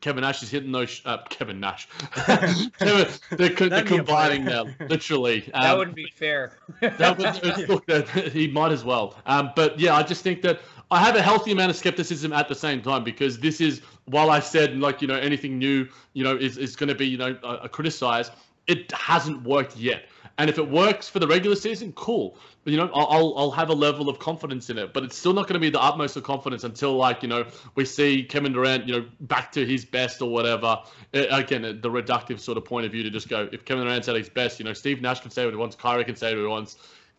Kevin 0.00 0.22
Nash 0.22 0.42
is 0.42 0.50
hitting 0.50 0.72
those. 0.72 1.02
Uh, 1.04 1.18
Kevin 1.28 1.60
Nash. 1.60 1.88
Kevin, 2.24 3.08
they're, 3.30 3.48
they're 3.50 3.84
combining 3.84 4.44
now, 4.44 4.66
literally. 4.88 5.50
Um, 5.52 5.62
that 5.62 5.78
wouldn't 5.78 5.96
be 5.96 6.12
fair. 6.14 6.52
that 6.80 7.18
would, 7.18 7.68
look, 7.68 8.08
he 8.08 8.48
might 8.48 8.72
as 8.72 8.84
well. 8.84 9.16
Um, 9.26 9.52
but 9.56 9.78
yeah, 9.78 9.96
I 9.96 10.02
just 10.02 10.22
think 10.22 10.42
that 10.42 10.60
I 10.90 11.00
have 11.00 11.16
a 11.16 11.22
healthy 11.22 11.52
amount 11.52 11.70
of 11.70 11.76
skepticism 11.76 12.32
at 12.32 12.48
the 12.48 12.54
same 12.54 12.80
time 12.80 13.04
because 13.04 13.38
this 13.38 13.60
is, 13.60 13.82
while 14.06 14.30
I 14.30 14.40
said 14.40 14.78
like 14.78 15.02
you 15.02 15.08
know 15.08 15.16
anything 15.16 15.58
new, 15.58 15.86
you 16.14 16.24
know, 16.24 16.36
is 16.36 16.56
is 16.56 16.76
going 16.76 16.88
to 16.88 16.94
be 16.94 17.06
you 17.06 17.18
know 17.18 17.36
a, 17.42 17.54
a 17.64 17.68
criticize. 17.68 18.30
It 18.66 18.92
hasn't 18.92 19.42
worked 19.42 19.76
yet. 19.76 20.04
And 20.38 20.48
if 20.48 20.56
it 20.56 20.70
works 20.70 21.08
for 21.08 21.18
the 21.18 21.26
regular 21.26 21.56
season, 21.56 21.92
cool. 21.92 22.38
But, 22.62 22.72
you 22.72 22.76
know, 22.76 22.90
I'll 22.94 23.34
I'll 23.36 23.50
have 23.50 23.70
a 23.70 23.74
level 23.74 24.08
of 24.08 24.18
confidence 24.20 24.70
in 24.70 24.78
it. 24.78 24.94
But 24.94 25.02
it's 25.02 25.18
still 25.18 25.32
not 25.32 25.48
going 25.48 25.54
to 25.54 25.60
be 25.60 25.68
the 25.68 25.82
utmost 25.82 26.16
of 26.16 26.22
confidence 26.22 26.64
until 26.64 26.96
like 26.96 27.22
you 27.22 27.28
know 27.28 27.44
we 27.74 27.84
see 27.84 28.22
Kevin 28.22 28.52
Durant 28.52 28.86
you 28.86 28.94
know 28.94 29.06
back 29.22 29.50
to 29.52 29.66
his 29.66 29.84
best 29.84 30.22
or 30.22 30.30
whatever. 30.30 30.78
It, 31.12 31.28
again, 31.30 31.62
the 31.62 31.90
reductive 31.90 32.38
sort 32.38 32.56
of 32.56 32.64
point 32.64 32.86
of 32.86 32.92
view 32.92 33.02
to 33.02 33.10
just 33.10 33.28
go 33.28 33.48
if 33.52 33.64
Kevin 33.64 33.84
Durant's 33.84 34.08
at 34.08 34.16
his 34.16 34.28
best, 34.28 34.58
you 34.58 34.64
know, 34.64 34.72
Steve 34.72 35.02
Nash 35.02 35.20
can 35.20 35.30
say 35.30 35.44
what 35.44 35.52
he 35.52 35.58
wants, 35.58 35.74
Kyrie 35.76 36.04
can 36.04 36.16
say 36.16 36.34
what 36.34 36.40
he 36.40 36.46
wants. 36.46 36.76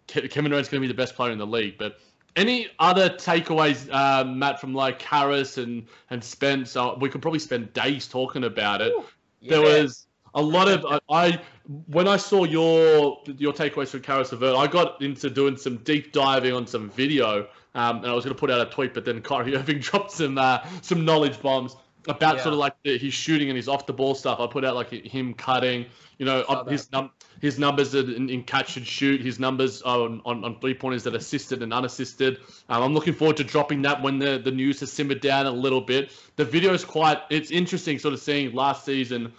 Kevin 0.07 0.49
Durant's 0.49 0.69
going 0.69 0.81
to 0.81 0.87
be 0.87 0.91
the 0.91 0.97
best 0.97 1.15
player 1.15 1.31
in 1.31 1.37
the 1.37 1.45
league, 1.45 1.77
but 1.77 1.99
any 2.35 2.67
other 2.79 3.09
takeaways, 3.09 3.89
uh, 3.91 4.23
Matt, 4.23 4.61
from 4.61 4.73
like 4.73 5.01
Harris 5.01 5.57
and 5.57 5.85
and 6.09 6.23
Spence? 6.23 6.75
Uh, 6.75 6.95
we 6.99 7.09
could 7.09 7.21
probably 7.21 7.39
spend 7.39 7.73
days 7.73 8.07
talking 8.07 8.43
about 8.43 8.81
it. 8.81 8.93
Ooh, 8.93 9.03
yeah. 9.41 9.49
There 9.49 9.61
was 9.61 10.07
a 10.33 10.41
lot 10.41 10.67
of 10.67 10.85
I, 10.85 10.99
I, 11.09 11.41
when 11.87 12.07
I 12.07 12.17
saw 12.17 12.43
your 12.43 13.19
your 13.25 13.53
takeaways 13.53 13.89
from 13.89 14.01
Caris 14.01 14.31
LeVert, 14.31 14.55
I 14.55 14.67
got 14.67 15.01
into 15.01 15.29
doing 15.29 15.57
some 15.57 15.77
deep 15.77 16.11
diving 16.11 16.53
on 16.53 16.67
some 16.67 16.89
video, 16.89 17.47
um, 17.75 17.97
and 17.97 18.07
I 18.07 18.13
was 18.13 18.23
going 18.25 18.35
to 18.35 18.39
put 18.39 18.51
out 18.51 18.65
a 18.65 18.69
tweet, 18.69 18.93
but 18.93 19.05
then 19.05 19.21
Kyrie 19.21 19.55
Irving 19.57 19.79
dropped 19.79 20.11
some 20.11 20.37
uh, 20.37 20.59
some 20.81 21.05
knowledge 21.05 21.41
bombs 21.41 21.75
about 22.07 22.37
yeah. 22.37 22.43
sort 22.43 22.53
of 22.53 22.59
like 22.59 22.75
the, 22.83 22.97
his 22.97 23.13
shooting 23.13 23.49
and 23.49 23.57
his 23.57 23.67
off 23.67 23.85
the 23.85 23.93
ball 23.93 24.15
stuff. 24.15 24.39
I 24.39 24.47
put 24.47 24.63
out 24.65 24.75
like 24.75 24.89
him 24.89 25.33
cutting, 25.33 25.85
you 26.17 26.25
know, 26.25 26.65
his 26.67 26.91
num- 26.91 27.11
his 27.41 27.59
numbers 27.59 27.93
in, 27.93 28.29
in, 28.29 28.43
catch 28.43 28.77
and 28.77 28.85
shoot, 28.85 29.21
his 29.21 29.39
numbers 29.39 29.81
on, 29.81 30.21
on, 30.25 30.43
on 30.43 30.59
three 30.59 30.73
pointers 30.73 31.03
that 31.03 31.15
assisted 31.15 31.61
and 31.61 31.73
unassisted. 31.73 32.39
Um, 32.67 32.83
I'm 32.83 32.93
looking 32.93 33.13
forward 33.13 33.37
to 33.37 33.43
dropping 33.43 33.83
that 33.83 34.01
when 34.01 34.19
the, 34.19 34.39
the 34.43 34.51
news 34.51 34.79
has 34.81 34.91
simmered 34.91 35.21
down 35.21 35.45
a 35.45 35.51
little 35.51 35.81
bit. 35.81 36.11
The 36.35 36.45
video 36.45 36.73
is 36.73 36.83
quite 36.83 37.19
it's 37.29 37.51
interesting, 37.51 37.99
sort 37.99 38.13
of 38.13 38.19
seeing 38.19 38.53
last 38.53 38.85
season 38.85 39.33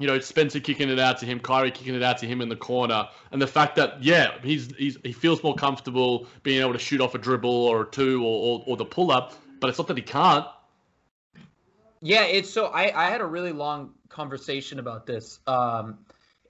you 0.00 0.06
know, 0.06 0.18
Spencer 0.18 0.60
kicking 0.60 0.88
it 0.88 0.98
out 0.98 1.18
to 1.18 1.26
him, 1.26 1.38
Kyrie 1.38 1.70
kicking 1.70 1.94
it 1.94 2.02
out 2.02 2.16
to 2.18 2.26
him 2.26 2.40
in 2.40 2.48
the 2.48 2.56
corner, 2.56 3.06
and 3.32 3.40
the 3.40 3.46
fact 3.46 3.76
that 3.76 4.02
yeah, 4.02 4.32
he's, 4.42 4.74
he's 4.76 4.96
he 5.04 5.12
feels 5.12 5.42
more 5.42 5.54
comfortable 5.54 6.26
being 6.42 6.62
able 6.62 6.72
to 6.72 6.78
shoot 6.78 7.02
off 7.02 7.14
a 7.14 7.18
dribble 7.18 7.50
or 7.50 7.82
a 7.82 7.86
two 7.86 8.24
or, 8.24 8.60
or, 8.60 8.64
or 8.66 8.76
the 8.78 8.84
pull 8.84 9.12
up, 9.12 9.34
but 9.60 9.68
it's 9.68 9.78
not 9.78 9.86
that 9.88 9.98
he 9.98 10.02
can't. 10.02 10.46
Yeah, 12.00 12.24
it's 12.24 12.50
so 12.50 12.68
I 12.68 13.08
I 13.08 13.10
had 13.10 13.20
a 13.20 13.26
really 13.26 13.52
long 13.52 13.92
conversation 14.08 14.78
about 14.78 15.04
this. 15.06 15.38
Um, 15.46 15.98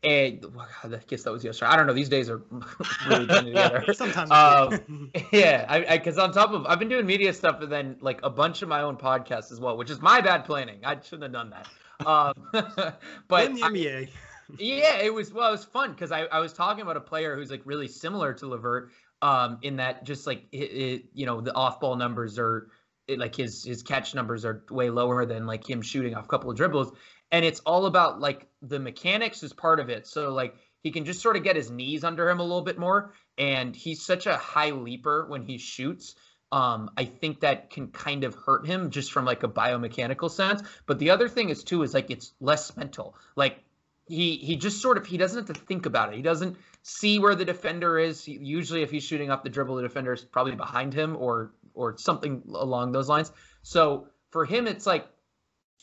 and 0.03 0.47
I 0.85 0.89
guess 1.09 1.25
that 1.25 1.33
was 1.33 1.45
yesterday. 1.45 1.73
I 1.73 1.77
don't 1.77 1.89
know. 1.89 1.93
These 1.93 2.09
days 2.09 2.31
are 2.31 2.41
really 3.09 3.27
together. 3.45 3.93
Sometimes. 3.93 4.31
Um, 4.31 5.11
yeah, 5.33 5.97
because 5.97 6.19
on 6.19 6.33
top 6.33 6.53
of 6.53 6.67
I've 6.67 6.79
been 6.79 6.89
doing 6.89 7.05
media 7.05 7.33
stuff 7.33 7.61
and 7.61 7.71
then 7.71 7.97
like 8.01 8.21
a 8.23 8.31
bunch 8.31 8.63
of 8.63 8.69
my 8.69 8.83
own 8.83 8.97
podcasts 8.97 9.51
as 9.51 9.59
well, 9.59 9.77
which 9.77 9.91
is 9.91 10.01
my 10.01 10.21
bad 10.21 10.45
planning. 10.45 10.79
I 10.85 11.01
shouldn't 11.01 11.25
have 11.25 11.33
done 11.33 11.51
that. 11.51 11.67
Um, 12.07 12.35
but 12.53 13.55
the 13.55 13.61
NBA. 13.61 14.09
yeah, 14.59 14.99
it 14.99 15.13
was 15.13 15.33
well, 15.33 15.49
it 15.49 15.53
was 15.53 15.65
fun 15.65 15.93
because 15.93 16.13
I, 16.13 16.23
I 16.23 16.41
was 16.41 16.53
talking 16.53 16.83
about 16.83 16.97
a 16.97 17.01
player 17.01 17.37
who's 17.37 17.51
like 17.51 17.63
really 17.65 17.89
similar 17.89 18.33
to 18.35 18.47
LeVert, 18.47 18.91
um, 19.23 19.59
in 19.63 19.77
that 19.77 20.05
just 20.05 20.27
like 20.27 20.47
it, 20.53 20.57
it, 20.57 21.05
you 21.15 21.27
know 21.27 21.41
the 21.41 21.55
off 21.55 21.81
ball 21.81 21.97
numbers 21.97 22.39
are 22.39 22.69
it, 23.07 23.19
like 23.19 23.37
his 23.37 23.65
his 23.65 23.83
catch 23.83 24.15
numbers 24.15 24.45
are 24.45 24.65
way 24.71 24.91
lower 24.91 25.27
than 25.27 25.47
like 25.47 25.69
him 25.69 25.83
shooting 25.83 26.15
off 26.15 26.25
a 26.25 26.29
couple 26.29 26.51
of 26.51 26.57
dribbles, 26.57 26.93
and 27.31 27.45
it's 27.45 27.61
all 27.61 27.87
about 27.87 28.21
like 28.21 28.49
the 28.63 28.79
mechanics 28.79 29.43
is 29.43 29.53
part 29.53 29.81
of 29.81 29.91
it. 29.91 30.07
So 30.07 30.33
like 30.33 30.55
he 30.83 30.91
can 30.91 31.05
just 31.05 31.21
sort 31.21 31.37
of 31.37 31.45
get 31.45 31.57
his 31.57 31.71
knees 31.71 32.05
under 32.05 32.29
him 32.29 32.41
a 32.41 32.43
little 32.43 32.63
bit 32.63 32.79
more, 32.79 33.13
and 33.37 33.77
he's 33.77 34.05
such 34.05 34.27
a 34.27 34.37
high 34.37 34.71
leaper 34.71 35.27
when 35.29 35.43
he 35.43 35.59
shoots 35.59 36.15
um, 36.53 36.91
I 36.97 37.05
think 37.05 37.41
that 37.41 37.71
can 37.71 37.89
kind 37.89 38.25
of 38.25 38.35
hurt 38.35 38.67
him 38.67 38.91
just 38.91 39.13
from 39.13 39.25
like 39.25 39.43
a 39.43 39.49
biomechanical 39.49 40.31
sense. 40.31 40.63
But 40.87 40.99
the 40.99 41.11
other 41.11 41.29
thing 41.29 41.49
is 41.49 41.63
too 41.63 41.83
is 41.83 41.95
like 41.95 42.11
it's 42.11 42.33
less 42.41 42.77
mental. 42.77 43.15
Like 43.37 43.63
he 44.07 44.37
he 44.37 44.57
just 44.57 44.83
sort 44.83 44.97
of 44.99 45.07
he 45.07 45.17
doesn't 45.17 45.47
have 45.47 45.57
to 45.57 45.65
think 45.65 45.87
about 45.87 46.13
it. 46.13 46.17
He 46.17 46.23
doesn't 46.23 46.57
see 46.83 47.19
where 47.19 47.37
the 47.37 47.45
defender 47.45 47.99
is. 47.99 48.27
Usually, 48.27 48.83
if 48.83 48.91
he's 48.91 49.05
shooting 49.05 49.31
off 49.31 49.45
the 49.45 49.51
dribble, 49.51 49.77
the 49.77 49.83
defender 49.83 50.13
is 50.13 50.25
probably 50.25 50.57
behind 50.57 50.93
him 50.93 51.17
or 51.17 51.53
or 51.75 51.97
something 51.99 52.43
along 52.53 52.93
those 52.93 53.09
lines. 53.09 53.31
So 53.63 54.09
for 54.31 54.45
him, 54.45 54.67
it's 54.67 54.87
like 54.87 55.07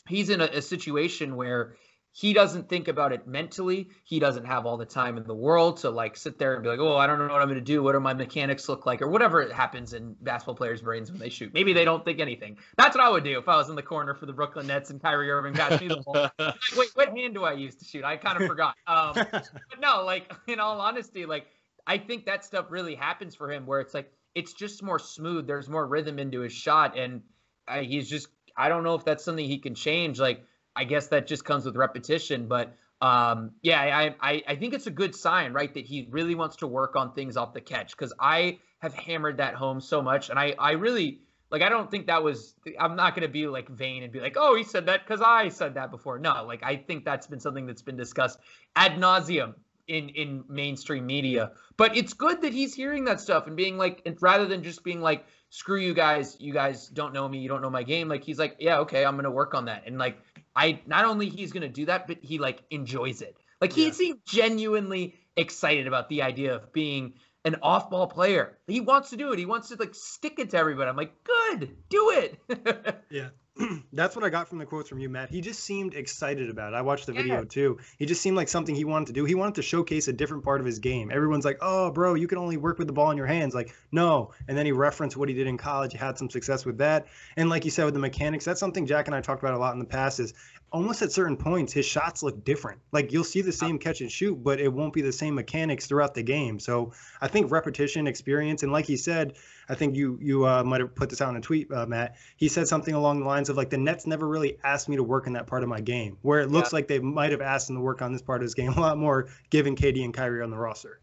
he's 0.06 0.28
in 0.28 0.42
a, 0.42 0.44
a 0.44 0.62
situation 0.62 1.36
where 1.36 1.76
he 2.18 2.32
doesn't 2.32 2.68
think 2.68 2.88
about 2.88 3.12
it 3.12 3.28
mentally. 3.28 3.90
He 4.02 4.18
doesn't 4.18 4.44
have 4.44 4.66
all 4.66 4.76
the 4.76 4.84
time 4.84 5.18
in 5.18 5.22
the 5.22 5.36
world 5.36 5.76
to 5.78 5.90
like 5.90 6.16
sit 6.16 6.36
there 6.36 6.54
and 6.54 6.64
be 6.64 6.68
like, 6.68 6.80
oh, 6.80 6.96
I 6.96 7.06
don't 7.06 7.16
know 7.16 7.32
what 7.32 7.40
I'm 7.40 7.46
going 7.46 7.60
to 7.60 7.64
do. 7.64 7.80
What 7.80 7.92
do 7.92 8.00
my 8.00 8.12
mechanics 8.12 8.68
look 8.68 8.86
like? 8.86 9.00
Or 9.02 9.06
whatever 9.06 9.40
it 9.40 9.52
happens 9.52 9.92
in 9.92 10.16
basketball 10.20 10.56
players' 10.56 10.82
brains 10.82 11.12
when 11.12 11.20
they 11.20 11.28
shoot. 11.28 11.54
Maybe 11.54 11.74
they 11.74 11.84
don't 11.84 12.04
think 12.04 12.18
anything. 12.18 12.58
That's 12.76 12.96
what 12.96 13.04
I 13.04 13.08
would 13.08 13.22
do 13.22 13.38
if 13.38 13.48
I 13.48 13.56
was 13.56 13.68
in 13.68 13.76
the 13.76 13.84
corner 13.84 14.16
for 14.16 14.26
the 14.26 14.32
Brooklyn 14.32 14.66
Nets 14.66 14.90
and 14.90 15.00
Kyrie 15.00 15.30
Irving 15.30 15.54
passed 15.54 15.80
me 15.80 15.86
the 15.86 16.02
ball. 16.04 16.28
like, 16.40 16.56
Wait, 16.76 16.88
what 16.94 17.16
hand 17.16 17.34
do 17.34 17.44
I 17.44 17.52
use 17.52 17.76
to 17.76 17.84
shoot? 17.84 18.02
I 18.02 18.16
kind 18.16 18.42
of 18.42 18.48
forgot. 18.48 18.74
Um, 18.88 19.12
but 19.14 19.48
no, 19.80 20.02
like 20.02 20.32
in 20.48 20.58
all 20.58 20.80
honesty, 20.80 21.24
like 21.24 21.46
I 21.86 21.98
think 21.98 22.26
that 22.26 22.44
stuff 22.44 22.66
really 22.70 22.96
happens 22.96 23.36
for 23.36 23.48
him 23.48 23.64
where 23.64 23.78
it's 23.80 23.94
like 23.94 24.12
it's 24.34 24.54
just 24.54 24.82
more 24.82 24.98
smooth. 24.98 25.46
There's 25.46 25.68
more 25.68 25.86
rhythm 25.86 26.18
into 26.18 26.40
his 26.40 26.52
shot, 26.52 26.98
and 26.98 27.22
uh, 27.68 27.78
he's 27.78 28.10
just 28.10 28.26
I 28.56 28.68
don't 28.68 28.82
know 28.82 28.96
if 28.96 29.04
that's 29.04 29.24
something 29.24 29.46
he 29.46 29.58
can 29.58 29.76
change. 29.76 30.18
Like 30.18 30.42
I 30.78 30.84
guess 30.84 31.08
that 31.08 31.26
just 31.26 31.44
comes 31.44 31.64
with 31.64 31.76
repetition. 31.76 32.46
But 32.46 32.76
um, 33.00 33.52
yeah, 33.62 33.80
I, 33.80 34.14
I, 34.20 34.42
I 34.46 34.54
think 34.56 34.74
it's 34.74 34.86
a 34.86 34.92
good 34.92 35.14
sign, 35.14 35.52
right, 35.52 35.72
that 35.74 35.84
he 35.84 36.06
really 36.10 36.36
wants 36.36 36.56
to 36.56 36.66
work 36.66 36.94
on 36.94 37.12
things 37.12 37.36
off 37.36 37.52
the 37.52 37.60
catch 37.60 37.90
because 37.90 38.12
I 38.18 38.58
have 38.78 38.94
hammered 38.94 39.38
that 39.38 39.54
home 39.54 39.80
so 39.80 40.00
much, 40.00 40.30
and 40.30 40.38
I 40.38 40.54
I 40.58 40.72
really 40.72 41.20
like 41.50 41.62
I 41.62 41.68
don't 41.68 41.90
think 41.90 42.06
that 42.06 42.22
was 42.22 42.54
I'm 42.78 42.94
not 42.94 43.14
going 43.14 43.26
to 43.26 43.32
be 43.32 43.46
like 43.48 43.68
vain 43.68 44.04
and 44.04 44.12
be 44.12 44.20
like, 44.20 44.36
oh, 44.38 44.54
he 44.54 44.62
said 44.62 44.86
that 44.86 45.06
because 45.06 45.20
I 45.20 45.48
said 45.48 45.74
that 45.74 45.90
before. 45.90 46.18
No, 46.18 46.44
like 46.44 46.62
I 46.62 46.76
think 46.76 47.04
that's 47.04 47.26
been 47.26 47.40
something 47.40 47.66
that's 47.66 47.82
been 47.82 47.96
discussed 47.96 48.38
ad 48.76 48.92
nauseum 48.92 49.54
in 49.88 50.10
in 50.10 50.44
mainstream 50.48 51.06
media. 51.06 51.52
But 51.76 51.96
it's 51.96 52.12
good 52.12 52.42
that 52.42 52.52
he's 52.52 52.74
hearing 52.74 53.04
that 53.06 53.20
stuff 53.20 53.46
and 53.46 53.56
being 53.56 53.78
like, 53.78 54.06
rather 54.20 54.46
than 54.46 54.62
just 54.62 54.84
being 54.84 55.00
like, 55.00 55.24
screw 55.50 55.80
you 55.80 55.94
guys, 55.94 56.36
you 56.38 56.52
guys 56.52 56.88
don't 56.88 57.14
know 57.14 57.28
me, 57.28 57.38
you 57.38 57.48
don't 57.48 57.62
know 57.62 57.70
my 57.70 57.82
game. 57.82 58.08
Like 58.08 58.22
he's 58.22 58.38
like, 58.38 58.56
yeah, 58.60 58.80
okay, 58.80 59.04
I'm 59.04 59.16
gonna 59.16 59.30
work 59.30 59.54
on 59.54 59.64
that, 59.64 59.84
and 59.86 59.98
like 59.98 60.18
I 60.58 60.80
not 60.86 61.04
only 61.04 61.28
he's 61.28 61.52
gonna 61.52 61.68
do 61.68 61.86
that, 61.86 62.06
but 62.08 62.18
he 62.20 62.38
like 62.38 62.62
enjoys 62.70 63.22
it. 63.22 63.36
Like 63.60 63.72
he 63.72 63.86
Yeah. 63.86 63.92
seemed 63.92 64.18
genuinely 64.26 65.14
excited 65.36 65.86
about 65.86 66.08
the 66.08 66.22
idea 66.22 66.56
of 66.56 66.72
being 66.72 67.14
an 67.44 67.56
off-ball 67.62 68.08
player. 68.08 68.58
He 68.66 68.80
wants 68.80 69.10
to 69.10 69.16
do 69.16 69.32
it. 69.32 69.38
He 69.38 69.46
wants 69.46 69.68
to 69.68 69.76
like 69.76 69.94
stick 69.94 70.38
it 70.38 70.50
to 70.50 70.58
everybody. 70.58 70.90
I'm 70.90 70.96
like, 70.96 71.14
good, 71.24 71.76
do 71.88 72.10
it. 72.10 72.38
Yeah. 73.10 73.28
That's 73.92 74.14
what 74.14 74.24
I 74.24 74.28
got 74.28 74.48
from 74.48 74.58
the 74.58 74.66
quotes 74.66 74.88
from 74.88 74.98
you, 75.00 75.08
Matt. 75.08 75.30
He 75.30 75.40
just 75.40 75.60
seemed 75.64 75.94
excited 75.94 76.48
about 76.50 76.72
it. 76.72 76.76
I 76.76 76.82
watched 76.82 77.06
the 77.06 77.12
Yeah. 77.12 77.22
video 77.22 77.44
too. 77.44 77.78
He 77.98 78.06
just 78.06 78.20
seemed 78.22 78.36
like 78.36 78.48
something 78.48 78.74
he 78.74 78.84
wanted 78.84 79.06
to 79.06 79.12
do. 79.12 79.24
He 79.24 79.34
wanted 79.34 79.56
to 79.56 79.62
showcase 79.62 80.08
a 80.08 80.12
different 80.12 80.44
part 80.44 80.60
of 80.60 80.66
his 80.66 80.78
game. 80.78 81.10
Everyone's 81.12 81.44
like, 81.44 81.58
oh, 81.60 81.90
bro, 81.90 82.14
you 82.14 82.28
can 82.28 82.38
only 82.38 82.56
work 82.56 82.78
with 82.78 82.86
the 82.86 82.92
ball 82.92 83.10
in 83.10 83.16
your 83.16 83.26
hands. 83.26 83.54
Like, 83.54 83.74
no. 83.90 84.30
And 84.46 84.56
then 84.56 84.66
he 84.66 84.72
referenced 84.72 85.16
what 85.16 85.28
he 85.28 85.34
did 85.34 85.46
in 85.46 85.56
college. 85.56 85.92
He 85.92 85.98
had 85.98 86.16
some 86.18 86.30
success 86.30 86.64
with 86.64 86.78
that. 86.78 87.06
And 87.36 87.48
like 87.48 87.64
you 87.64 87.70
said, 87.70 87.84
with 87.84 87.94
the 87.94 88.00
mechanics, 88.00 88.44
that's 88.44 88.60
something 88.60 88.86
Jack 88.86 89.08
and 89.08 89.14
I 89.14 89.20
talked 89.20 89.42
about 89.42 89.54
a 89.54 89.58
lot 89.58 89.72
in 89.72 89.78
the 89.78 89.84
past 89.84 90.20
is 90.20 90.34
almost 90.72 91.02
at 91.02 91.12
certain 91.12 91.36
points, 91.36 91.72
his 91.72 91.86
shots 91.86 92.22
look 92.22 92.44
different. 92.44 92.80
Like 92.92 93.12
you'll 93.12 93.24
see 93.24 93.40
the 93.40 93.52
same 93.52 93.78
catch 93.78 94.00
and 94.00 94.10
shoot, 94.10 94.34
but 94.42 94.60
it 94.60 94.72
won't 94.72 94.92
be 94.92 95.02
the 95.02 95.12
same 95.12 95.34
mechanics 95.34 95.86
throughout 95.86 96.14
the 96.14 96.22
game. 96.22 96.58
So 96.58 96.92
I 97.20 97.28
think 97.28 97.50
repetition, 97.50 98.06
experience, 98.06 98.62
and 98.62 98.72
like 98.72 98.84
he 98.84 98.96
said, 98.96 99.34
I 99.68 99.74
think 99.74 99.96
you 99.96 100.18
you 100.20 100.46
uh, 100.46 100.62
might 100.64 100.80
have 100.80 100.94
put 100.94 101.10
this 101.10 101.20
out 101.20 101.30
in 101.30 101.36
a 101.36 101.40
tweet, 101.40 101.70
uh, 101.72 101.86
Matt. 101.86 102.16
He 102.36 102.48
said 102.48 102.68
something 102.68 102.94
along 102.94 103.20
the 103.20 103.26
lines 103.26 103.48
of 103.48 103.56
like 103.56 103.70
the 103.70 103.78
Nets 103.78 104.06
never 104.06 104.26
really 104.26 104.58
asked 104.64 104.88
me 104.88 104.96
to 104.96 105.02
work 105.02 105.26
in 105.26 105.32
that 105.34 105.46
part 105.46 105.62
of 105.62 105.68
my 105.68 105.80
game, 105.80 106.16
where 106.22 106.40
it 106.40 106.50
looks 106.50 106.72
like 106.72 106.88
they 106.88 106.98
might 106.98 107.32
have 107.32 107.40
asked 107.40 107.68
him 107.70 107.76
to 107.76 107.82
work 107.82 108.00
on 108.02 108.12
this 108.12 108.22
part 108.22 108.40
of 108.40 108.44
his 108.44 108.54
game 108.54 108.72
a 108.72 108.80
lot 108.80 108.98
more, 108.98 109.28
given 109.50 109.76
KD 109.76 110.04
and 110.04 110.14
Kyrie 110.14 110.42
on 110.42 110.50
the 110.50 110.58
roster. 110.58 111.00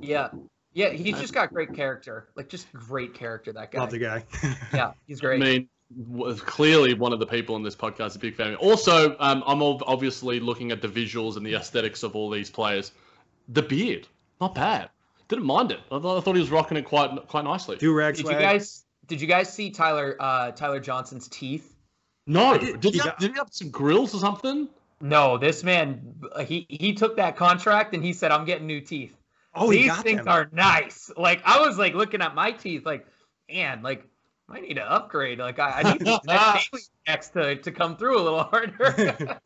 yeah. 0.00 0.28
Yeah, 0.74 0.90
he's 0.90 1.18
just 1.18 1.32
got 1.32 1.52
great 1.52 1.74
character. 1.74 2.28
Like 2.36 2.48
just 2.50 2.70
great 2.72 3.14
character 3.14 3.52
that 3.54 3.72
guy. 3.72 3.80
Love 3.80 3.90
the 3.90 3.98
guy. 3.98 4.24
Yeah, 4.72 4.92
he's 5.06 5.18
I 5.20 5.24
great. 5.24 5.40
mean, 5.40 5.68
was 5.96 6.40
clearly 6.40 6.94
one 6.94 7.12
of 7.12 7.18
the 7.18 7.26
people 7.26 7.56
in 7.56 7.62
this 7.62 7.74
podcast 7.76 8.08
is 8.08 8.16
a 8.16 8.18
big 8.18 8.34
fan. 8.34 8.54
Also, 8.56 9.16
um, 9.18 9.42
I'm 9.46 9.62
obviously 9.62 10.38
looking 10.40 10.70
at 10.70 10.82
the 10.82 10.88
visuals 10.88 11.36
and 11.36 11.46
the 11.46 11.54
aesthetics 11.54 12.02
of 12.02 12.14
all 12.14 12.28
these 12.30 12.50
players. 12.50 12.92
The 13.48 13.62
beard, 13.62 14.06
not 14.40 14.54
bad. 14.54 14.90
Didn't 15.28 15.46
mind 15.46 15.72
it. 15.72 15.80
I 15.90 15.98
thought, 15.98 16.18
I 16.18 16.20
thought 16.20 16.34
he 16.34 16.40
was 16.40 16.50
rocking 16.50 16.76
it 16.76 16.84
quite 16.84 17.10
quite 17.28 17.44
nicely. 17.44 17.76
Do 17.76 17.92
rag 17.94 18.16
did 18.16 18.26
you 18.26 18.32
guys 18.32 18.84
did 19.06 19.20
you 19.20 19.26
guys 19.26 19.52
see 19.52 19.70
Tyler 19.70 20.16
uh 20.20 20.50
Tyler 20.52 20.80
Johnson's 20.80 21.28
teeth? 21.28 21.74
no, 22.26 22.58
did- 22.58 22.80
did, 22.80 22.92
he 22.94 22.98
he 23.00 23.06
have, 23.08 23.18
did 23.18 23.30
he 23.32 23.36
have 23.38 23.48
some 23.50 23.70
grills 23.70 24.14
or 24.14 24.18
something? 24.18 24.68
No, 25.00 25.38
this 25.38 25.62
man 25.64 26.14
he 26.46 26.66
he 26.68 26.92
took 26.94 27.16
that 27.16 27.36
contract 27.36 27.94
and 27.94 28.04
he 28.04 28.12
said 28.12 28.30
I'm 28.32 28.44
getting 28.44 28.66
new 28.66 28.80
teeth. 28.80 29.16
oh, 29.54 29.70
he 29.70 29.78
These 29.82 29.86
got 29.88 30.02
things 30.02 30.18
them. 30.20 30.28
are 30.28 30.48
nice. 30.52 31.10
Like 31.16 31.40
I 31.44 31.60
was 31.60 31.78
like 31.78 31.94
looking 31.94 32.20
at 32.22 32.34
my 32.34 32.50
teeth 32.52 32.84
like 32.84 33.06
man, 33.50 33.82
like 33.82 34.04
I 34.50 34.60
need 34.60 34.74
to 34.74 34.90
upgrade. 34.90 35.38
Like 35.38 35.58
I, 35.58 35.82
I 35.82 35.92
need 35.92 36.00
these 36.00 36.18
next 37.06 37.34
daily 37.34 37.56
to, 37.56 37.62
to 37.62 37.72
come 37.72 37.96
through 37.96 38.18
a 38.18 38.22
little 38.22 38.42
harder. 38.44 39.38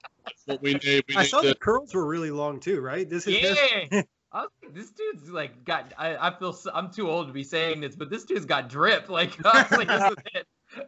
What 0.47 0.63
we 0.63 0.75
need. 0.75 1.05
We 1.09 1.17
I 1.17 1.25
saw 1.25 1.41
to- 1.41 1.49
the 1.49 1.55
curls 1.55 1.95
were 1.95 2.07
really 2.07 2.31
long 2.31 2.61
too, 2.61 2.81
right? 2.81 3.09
This 3.09 3.27
is 3.27 3.43
yeah. 3.43 4.03
I 4.35 4.43
was 4.43 4.51
like, 4.63 4.75
this 4.75 4.91
dude's 4.91 5.29
like 5.29 5.65
got. 5.65 5.93
I, 5.99 6.29
I 6.29 6.39
feel 6.39 6.55
so, 6.55 6.71
I'm 6.73 6.91
too 6.91 7.11
old 7.11 7.27
to 7.27 7.33
be 7.35 7.45
saying 7.45 7.81
this, 7.83 7.95
but 7.95 8.09
this 8.09 8.25
dude's 8.25 8.47
got 8.47 8.69
drip. 8.69 9.11
Like, 9.11 9.33
I 9.45 9.63
was 9.63 9.73
like 9.73 9.89
this 9.89 10.11
is 10.11 10.17
it. 10.35 10.47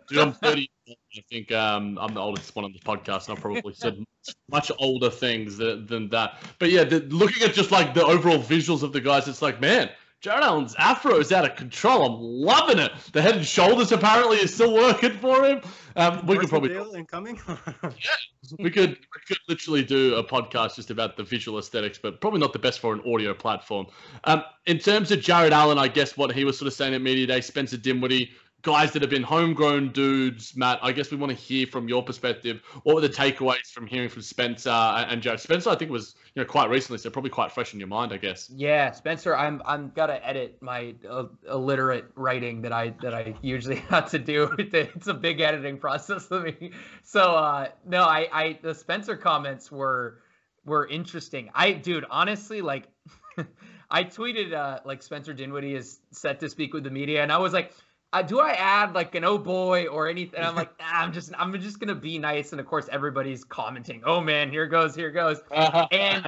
Dude, 0.09 0.19
I'm 0.19 0.33
30. 0.33 0.71
I 0.89 0.95
think 1.29 1.53
um, 1.53 1.99
I'm 2.01 2.15
the 2.15 2.21
oldest 2.21 2.57
one 2.57 2.65
on 2.65 2.73
this 2.73 2.81
podcast, 2.81 3.29
and 3.29 3.37
I've 3.37 3.43
probably 3.43 3.75
said 3.75 3.99
much, 3.99 4.37
much 4.51 4.73
older 4.79 5.11
things 5.11 5.59
than, 5.59 5.85
than 5.85 6.09
that. 6.09 6.39
But 6.59 6.71
yeah, 6.71 6.85
the, 6.85 7.01
looking 7.01 7.43
at 7.43 7.53
just 7.53 7.71
like 7.71 7.93
the 7.93 8.03
overall 8.03 8.39
visuals 8.39 8.83
of 8.83 8.95
the 8.95 9.01
guys, 9.03 9.29
it's 9.29 9.43
like, 9.43 9.61
man, 9.61 9.91
Jarrett 10.25 10.43
Allen's 10.43 10.75
afro 10.77 11.19
is 11.19 11.33
out 11.33 11.45
of 11.45 11.55
control. 11.55 12.07
I'm 12.07 12.19
loving 12.19 12.79
it. 12.79 12.93
The 13.13 13.21
head 13.21 13.37
and 13.37 13.45
shoulders 13.45 13.93
apparently 13.93 14.39
is 14.39 14.55
still 14.55 14.73
working 14.73 15.19
for 15.19 15.45
him. 15.45 15.61
Um, 15.97 16.25
we 16.25 16.39
could 16.39 16.49
probably 16.49 16.75
incoming. 16.97 17.39
we 18.59 18.71
could 18.71 18.89
we 18.89 19.21
could 19.29 19.37
literally 19.51 19.85
do 19.85 20.15
a 20.15 20.25
podcast 20.25 20.77
just 20.77 20.91
about 20.91 21.19
the 21.19 21.25
visual 21.25 21.59
aesthetics, 21.59 21.99
but 21.99 22.23
probably 22.23 22.41
not 22.41 22.55
the 22.55 22.59
best 22.59 22.81
for 22.81 22.95
an 22.95 23.03
audio 23.07 23.35
platform. 23.35 23.87
Um, 24.25 24.43
in 24.65 24.79
terms 24.79 25.11
of 25.11 25.21
Jarrett 25.21 25.53
Allen, 25.53 25.77
I 25.77 25.89
guess 25.89 26.17
what 26.17 26.33
he 26.33 26.47
was 26.47 26.57
sort 26.57 26.69
of 26.69 26.73
saying 26.73 26.95
at 26.95 27.03
media 27.03 27.27
day, 27.27 27.43
Spencer 27.43 27.77
Dinwiddie, 27.77 28.31
guys 28.65 28.93
that 28.93 29.03
have 29.03 29.11
been 29.11 29.23
homegrown 29.23 29.93
dudes. 29.93 30.57
Matt, 30.57 30.81
I 30.83 30.91
guess 30.91 31.11
we 31.11 31.17
want 31.17 31.31
to 31.31 31.37
hear 31.37 31.67
from 31.67 31.87
your 31.87 32.03
perspective. 32.03 32.63
What 32.83 32.97
were 32.97 33.01
the 33.03 33.09
takeaways 33.09 33.71
from 33.71 33.87
hearing 33.87 34.09
from 34.09 34.23
Spencer 34.23 34.71
and 34.71 35.23
Jarrett? 35.23 35.41
Spencer, 35.41 35.71
I 35.71 35.77
think 35.77 35.91
was 35.91 36.17
you 36.35 36.43
know 36.43 36.47
quite 36.49 36.71
recently, 36.71 36.99
so 36.99 37.11
probably 37.11 37.31
quite 37.31 37.53
fresh 37.53 37.75
in 37.75 37.79
your 37.79 37.89
mind, 37.89 38.13
I 38.13 38.17
guess. 38.17 38.51
Yeah, 38.51 38.91
Spencer, 38.91 39.37
I'm 39.37 39.63
I'm 39.65 39.93
gotta 39.95 40.27
edit 40.27 40.57
my 40.61 40.95
uh, 41.09 41.27
illiterate 41.49 42.07
writing 42.17 42.63
that 42.63 42.73
I 42.73 42.95
that 43.03 43.15
I 43.15 43.35
usually 43.43 43.77
have 43.91 44.11
to 44.11 44.19
do. 44.19 44.51
It's 44.75 45.07
a 45.07 45.15
big 45.15 45.41
editing 45.41 45.79
process 45.79 46.27
for 46.27 46.41
me. 46.41 46.73
So 47.05 47.21
uh, 47.21 47.69
no, 47.87 48.03
I 48.03 48.29
I 48.33 48.59
the 48.63 48.75
Spencer 48.75 49.17
comments 49.17 49.71
were 49.71 50.23
were 50.65 50.87
interesting. 50.87 51.51
I 51.55 51.73
dude, 51.73 52.07
honestly, 52.11 52.63
like 52.63 52.89
I 53.91 54.05
tweeted 54.05 54.55
uh, 54.55 54.81
like 54.85 55.03
Spencer 55.03 55.35
Dinwiddie 55.35 55.75
is 55.75 56.01
set 56.11 56.41
to 56.41 56.49
speak 56.49 56.73
with 56.73 56.85
the 56.85 56.91
media, 56.91 57.23
and 57.23 57.31
I 57.31 57.39
was 57.39 57.53
like. 57.53 57.73
Uh, 58.15 58.23
do 58.23 58.39
I 58.39 58.53
add 58.53 58.95
like 58.95 59.17
an 59.17 59.25
oh 59.25 59.39
boy 59.39 59.89
or 59.89 60.09
anything? 60.09 60.41
I'm 60.41 60.55
like, 60.55 60.79
nah, 60.79 60.87
I'm 60.89 61.13
just, 61.13 61.33
I'm 61.37 61.53
just 61.61 61.81
gonna 61.81 61.97
be 61.97 62.17
nice. 62.17 62.53
And 62.53 62.61
of 62.61 62.67
course, 62.67 62.89
everybody's 62.93 63.43
commenting. 63.43 64.03
Oh 64.07 64.21
man, 64.21 64.51
here 64.51 64.69
goes, 64.69 64.95
here 64.95 65.11
goes. 65.11 65.41
And 65.91 66.25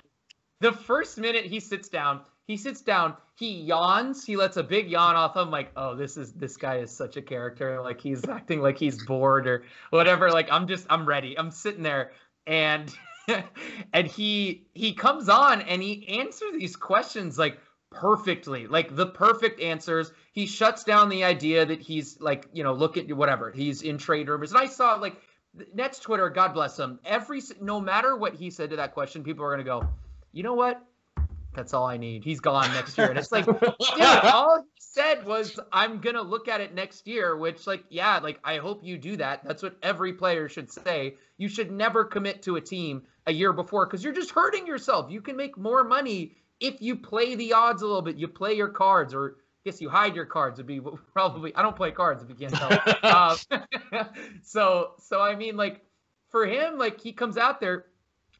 the 0.60 0.72
first 0.72 1.16
minute 1.16 1.44
he 1.44 1.60
sits 1.60 1.88
down, 1.88 2.22
he 2.48 2.56
sits 2.56 2.80
down, 2.80 3.14
he 3.36 3.60
yawns, 3.60 4.24
he 4.24 4.36
lets 4.36 4.56
a 4.56 4.64
big 4.64 4.90
yawn 4.90 5.14
off. 5.14 5.36
I'm 5.36 5.52
like, 5.52 5.70
oh, 5.76 5.94
this 5.94 6.16
is 6.16 6.32
this 6.32 6.56
guy 6.56 6.78
is 6.78 6.90
such 6.90 7.16
a 7.16 7.22
character. 7.22 7.80
Like 7.80 8.00
he's 8.00 8.28
acting 8.28 8.60
like 8.60 8.78
he's 8.78 9.04
bored 9.04 9.46
or 9.46 9.62
whatever. 9.90 10.32
Like 10.32 10.48
I'm 10.50 10.66
just 10.66 10.86
I'm 10.90 11.06
ready. 11.06 11.38
I'm 11.38 11.52
sitting 11.52 11.84
there 11.84 12.10
and 12.48 12.92
and 13.92 14.08
he 14.08 14.66
he 14.74 14.92
comes 14.92 15.28
on 15.28 15.60
and 15.62 15.80
he 15.80 16.18
answers 16.18 16.52
these 16.58 16.74
questions 16.74 17.38
like 17.38 17.60
perfectly 17.90 18.66
like 18.66 18.94
the 18.94 19.06
perfect 19.06 19.60
answers 19.60 20.12
he 20.32 20.44
shuts 20.44 20.84
down 20.84 21.08
the 21.08 21.24
idea 21.24 21.64
that 21.64 21.80
he's 21.80 22.20
like 22.20 22.46
you 22.52 22.62
know 22.62 22.74
look 22.74 22.96
at 22.96 23.10
whatever 23.12 23.50
he's 23.50 23.82
in 23.82 23.96
trade 23.96 24.28
rumors 24.28 24.50
and 24.50 24.60
i 24.60 24.66
saw 24.66 24.96
like 24.96 25.16
Nets 25.74 25.98
Twitter, 25.98 26.28
God 26.28 26.52
bless 26.52 26.78
him. 26.78 26.98
Every 27.04 27.40
no 27.60 27.80
matter 27.80 28.16
what 28.16 28.34
he 28.34 28.50
said 28.50 28.70
to 28.70 28.76
that 28.76 28.94
question, 28.94 29.22
people 29.22 29.44
are 29.44 29.50
gonna 29.50 29.64
go, 29.64 29.88
you 30.32 30.42
know 30.42 30.54
what? 30.54 30.82
That's 31.54 31.72
all 31.72 31.86
I 31.86 31.96
need. 31.96 32.22
He's 32.22 32.40
gone 32.40 32.70
next 32.74 32.98
year, 32.98 33.08
and 33.08 33.18
it's 33.18 33.32
like, 33.32 33.46
dude, 33.60 33.74
all 33.98 34.58
he 34.58 34.78
said 34.78 35.24
was, 35.24 35.58
I'm 35.72 36.00
gonna 36.00 36.22
look 36.22 36.48
at 36.48 36.60
it 36.60 36.74
next 36.74 37.06
year. 37.06 37.36
Which, 37.36 37.66
like, 37.66 37.84
yeah, 37.88 38.18
like 38.18 38.38
I 38.44 38.58
hope 38.58 38.84
you 38.84 38.98
do 38.98 39.16
that. 39.16 39.42
That's 39.44 39.62
what 39.62 39.76
every 39.82 40.12
player 40.12 40.48
should 40.48 40.70
say. 40.70 41.14
You 41.38 41.48
should 41.48 41.70
never 41.70 42.04
commit 42.04 42.42
to 42.42 42.56
a 42.56 42.60
team 42.60 43.04
a 43.26 43.32
year 43.32 43.54
before 43.54 43.86
because 43.86 44.04
you're 44.04 44.12
just 44.12 44.30
hurting 44.30 44.66
yourself. 44.66 45.10
You 45.10 45.22
can 45.22 45.36
make 45.36 45.56
more 45.56 45.82
money 45.82 46.36
if 46.60 46.80
you 46.80 46.96
play 46.96 47.34
the 47.34 47.52
odds 47.52 47.82
a 47.82 47.86
little 47.86 48.02
bit. 48.02 48.16
You 48.16 48.28
play 48.28 48.54
your 48.54 48.68
cards, 48.68 49.14
or 49.14 49.36
I 49.38 49.70
guess 49.70 49.80
you 49.80 49.88
hide 49.88 50.14
your 50.14 50.26
cards. 50.26 50.58
Would 50.58 50.66
be 50.66 50.80
probably. 51.12 51.54
I 51.54 51.62
don't 51.62 51.76
play 51.76 51.90
cards 51.90 52.22
if 52.22 52.28
you 52.28 52.34
can't 52.34 52.54
tell. 52.54 53.04
um, 53.12 54.06
so 54.42 54.92
so 54.98 55.20
I 55.20 55.34
mean 55.34 55.56
like 55.56 55.82
for 56.30 56.46
him 56.46 56.78
like 56.78 57.00
he 57.00 57.12
comes 57.12 57.36
out 57.36 57.60
there 57.60 57.86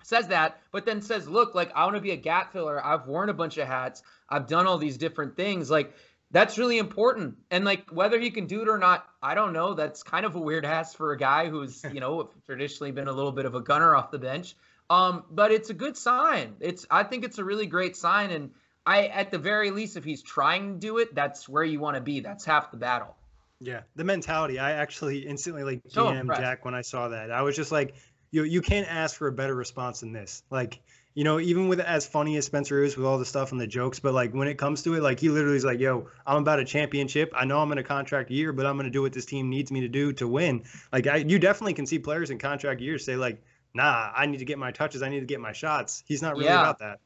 says 0.02 0.28
that 0.28 0.60
but 0.70 0.86
then 0.86 1.02
says 1.02 1.28
look 1.28 1.54
like 1.54 1.70
I 1.74 1.84
want 1.84 1.96
to 1.96 2.00
be 2.00 2.12
a 2.12 2.16
gap 2.16 2.52
filler 2.52 2.84
I've 2.84 3.06
worn 3.06 3.28
a 3.28 3.34
bunch 3.34 3.58
of 3.58 3.66
hats 3.66 4.02
I've 4.28 4.46
done 4.46 4.66
all 4.66 4.78
these 4.78 4.96
different 4.98 5.36
things 5.36 5.70
like 5.70 5.94
that's 6.30 6.58
really 6.58 6.78
important 6.78 7.36
and 7.50 7.64
like 7.64 7.88
whether 7.90 8.18
he 8.18 8.30
can 8.30 8.46
do 8.46 8.62
it 8.62 8.68
or 8.68 8.78
not 8.78 9.06
I 9.22 9.34
don't 9.34 9.52
know 9.52 9.74
that's 9.74 10.02
kind 10.02 10.26
of 10.26 10.34
a 10.36 10.40
weird 10.40 10.64
ask 10.64 10.96
for 10.96 11.12
a 11.12 11.18
guy 11.18 11.48
who's 11.48 11.84
you 11.92 12.00
know 12.00 12.30
traditionally 12.44 12.92
been 12.92 13.08
a 13.08 13.12
little 13.12 13.32
bit 13.32 13.46
of 13.46 13.54
a 13.54 13.60
gunner 13.60 13.94
off 13.96 14.10
the 14.10 14.18
bench 14.18 14.56
um 14.90 15.24
but 15.30 15.50
it's 15.52 15.70
a 15.70 15.74
good 15.74 15.96
sign 15.96 16.54
it's 16.60 16.86
I 16.90 17.02
think 17.02 17.24
it's 17.24 17.38
a 17.38 17.44
really 17.44 17.66
great 17.66 17.96
sign 17.96 18.30
and 18.30 18.50
I 18.86 19.06
at 19.06 19.30
the 19.30 19.38
very 19.38 19.70
least 19.70 19.96
if 19.96 20.04
he's 20.04 20.22
trying 20.22 20.74
to 20.74 20.78
do 20.78 20.98
it 20.98 21.14
that's 21.14 21.48
where 21.48 21.64
you 21.64 21.80
want 21.80 21.96
to 21.96 22.00
be 22.00 22.20
that's 22.20 22.44
half 22.44 22.70
the 22.70 22.76
battle 22.76 23.16
Yeah, 23.60 23.80
the 23.94 24.04
mentality. 24.04 24.58
I 24.58 24.72
actually 24.72 25.26
instantly 25.26 25.64
like 25.64 25.80
So 25.88 26.06
DM 26.06 26.20
impressed. 26.20 26.40
Jack 26.40 26.64
when 26.64 26.74
I 26.74 26.82
saw 26.82 27.08
that. 27.08 27.30
I 27.30 27.42
was 27.42 27.56
just 27.56 27.72
like, 27.72 27.94
you 28.30 28.44
you 28.44 28.60
can't 28.60 28.86
ask 28.88 29.16
for 29.16 29.28
a 29.28 29.32
better 29.32 29.54
response 29.54 30.00
than 30.00 30.12
this. 30.12 30.42
Like, 30.50 30.80
you 31.14 31.24
know, 31.24 31.40
even 31.40 31.68
with 31.68 31.80
as 31.80 32.06
funny 32.06 32.36
as 32.36 32.44
Spencer 32.44 32.82
is 32.84 32.96
with 32.96 33.06
all 33.06 33.16
the 33.18 33.24
stuff 33.24 33.52
and 33.52 33.60
the 33.60 33.66
jokes, 33.66 33.98
but 33.98 34.12
like 34.12 34.34
when 34.34 34.48
it 34.48 34.58
comes 34.58 34.82
to 34.82 34.94
it, 34.94 35.02
like 35.02 35.18
he 35.18 35.30
literally 35.30 35.56
is 35.56 35.64
like, 35.64 35.80
yo, 35.80 36.08
I'm 36.26 36.42
about 36.42 36.58
a 36.60 36.64
championship. 36.64 37.32
I 37.34 37.46
know 37.46 37.60
I'm 37.60 37.72
in 37.72 37.78
a 37.78 37.82
contract 37.82 38.30
year, 38.30 38.52
but 38.52 38.66
I'm 38.66 38.76
gonna 38.76 38.90
do 38.90 39.02
what 39.02 39.14
this 39.14 39.24
team 39.24 39.48
needs 39.48 39.72
me 39.72 39.80
to 39.80 39.88
do 39.88 40.12
to 40.14 40.28
win. 40.28 40.64
Like 40.92 41.06
I, 41.06 41.16
you 41.16 41.38
definitely 41.38 41.74
can 41.74 41.86
see 41.86 41.98
players 41.98 42.30
in 42.30 42.38
contract 42.38 42.82
years 42.82 43.04
say 43.04 43.16
like, 43.16 43.42
nah, 43.76 44.10
I 44.14 44.26
need 44.26 44.38
to 44.38 44.44
get 44.44 44.58
my 44.58 44.72
touches, 44.72 45.02
I 45.02 45.08
need 45.08 45.20
to 45.20 45.26
get 45.26 45.40
my 45.40 45.52
shots. 45.52 46.02
He's 46.06 46.22
not 46.22 46.36
really 46.36 46.48
Yeah. 46.48 46.62
about 46.62 46.80
that. 46.80 46.98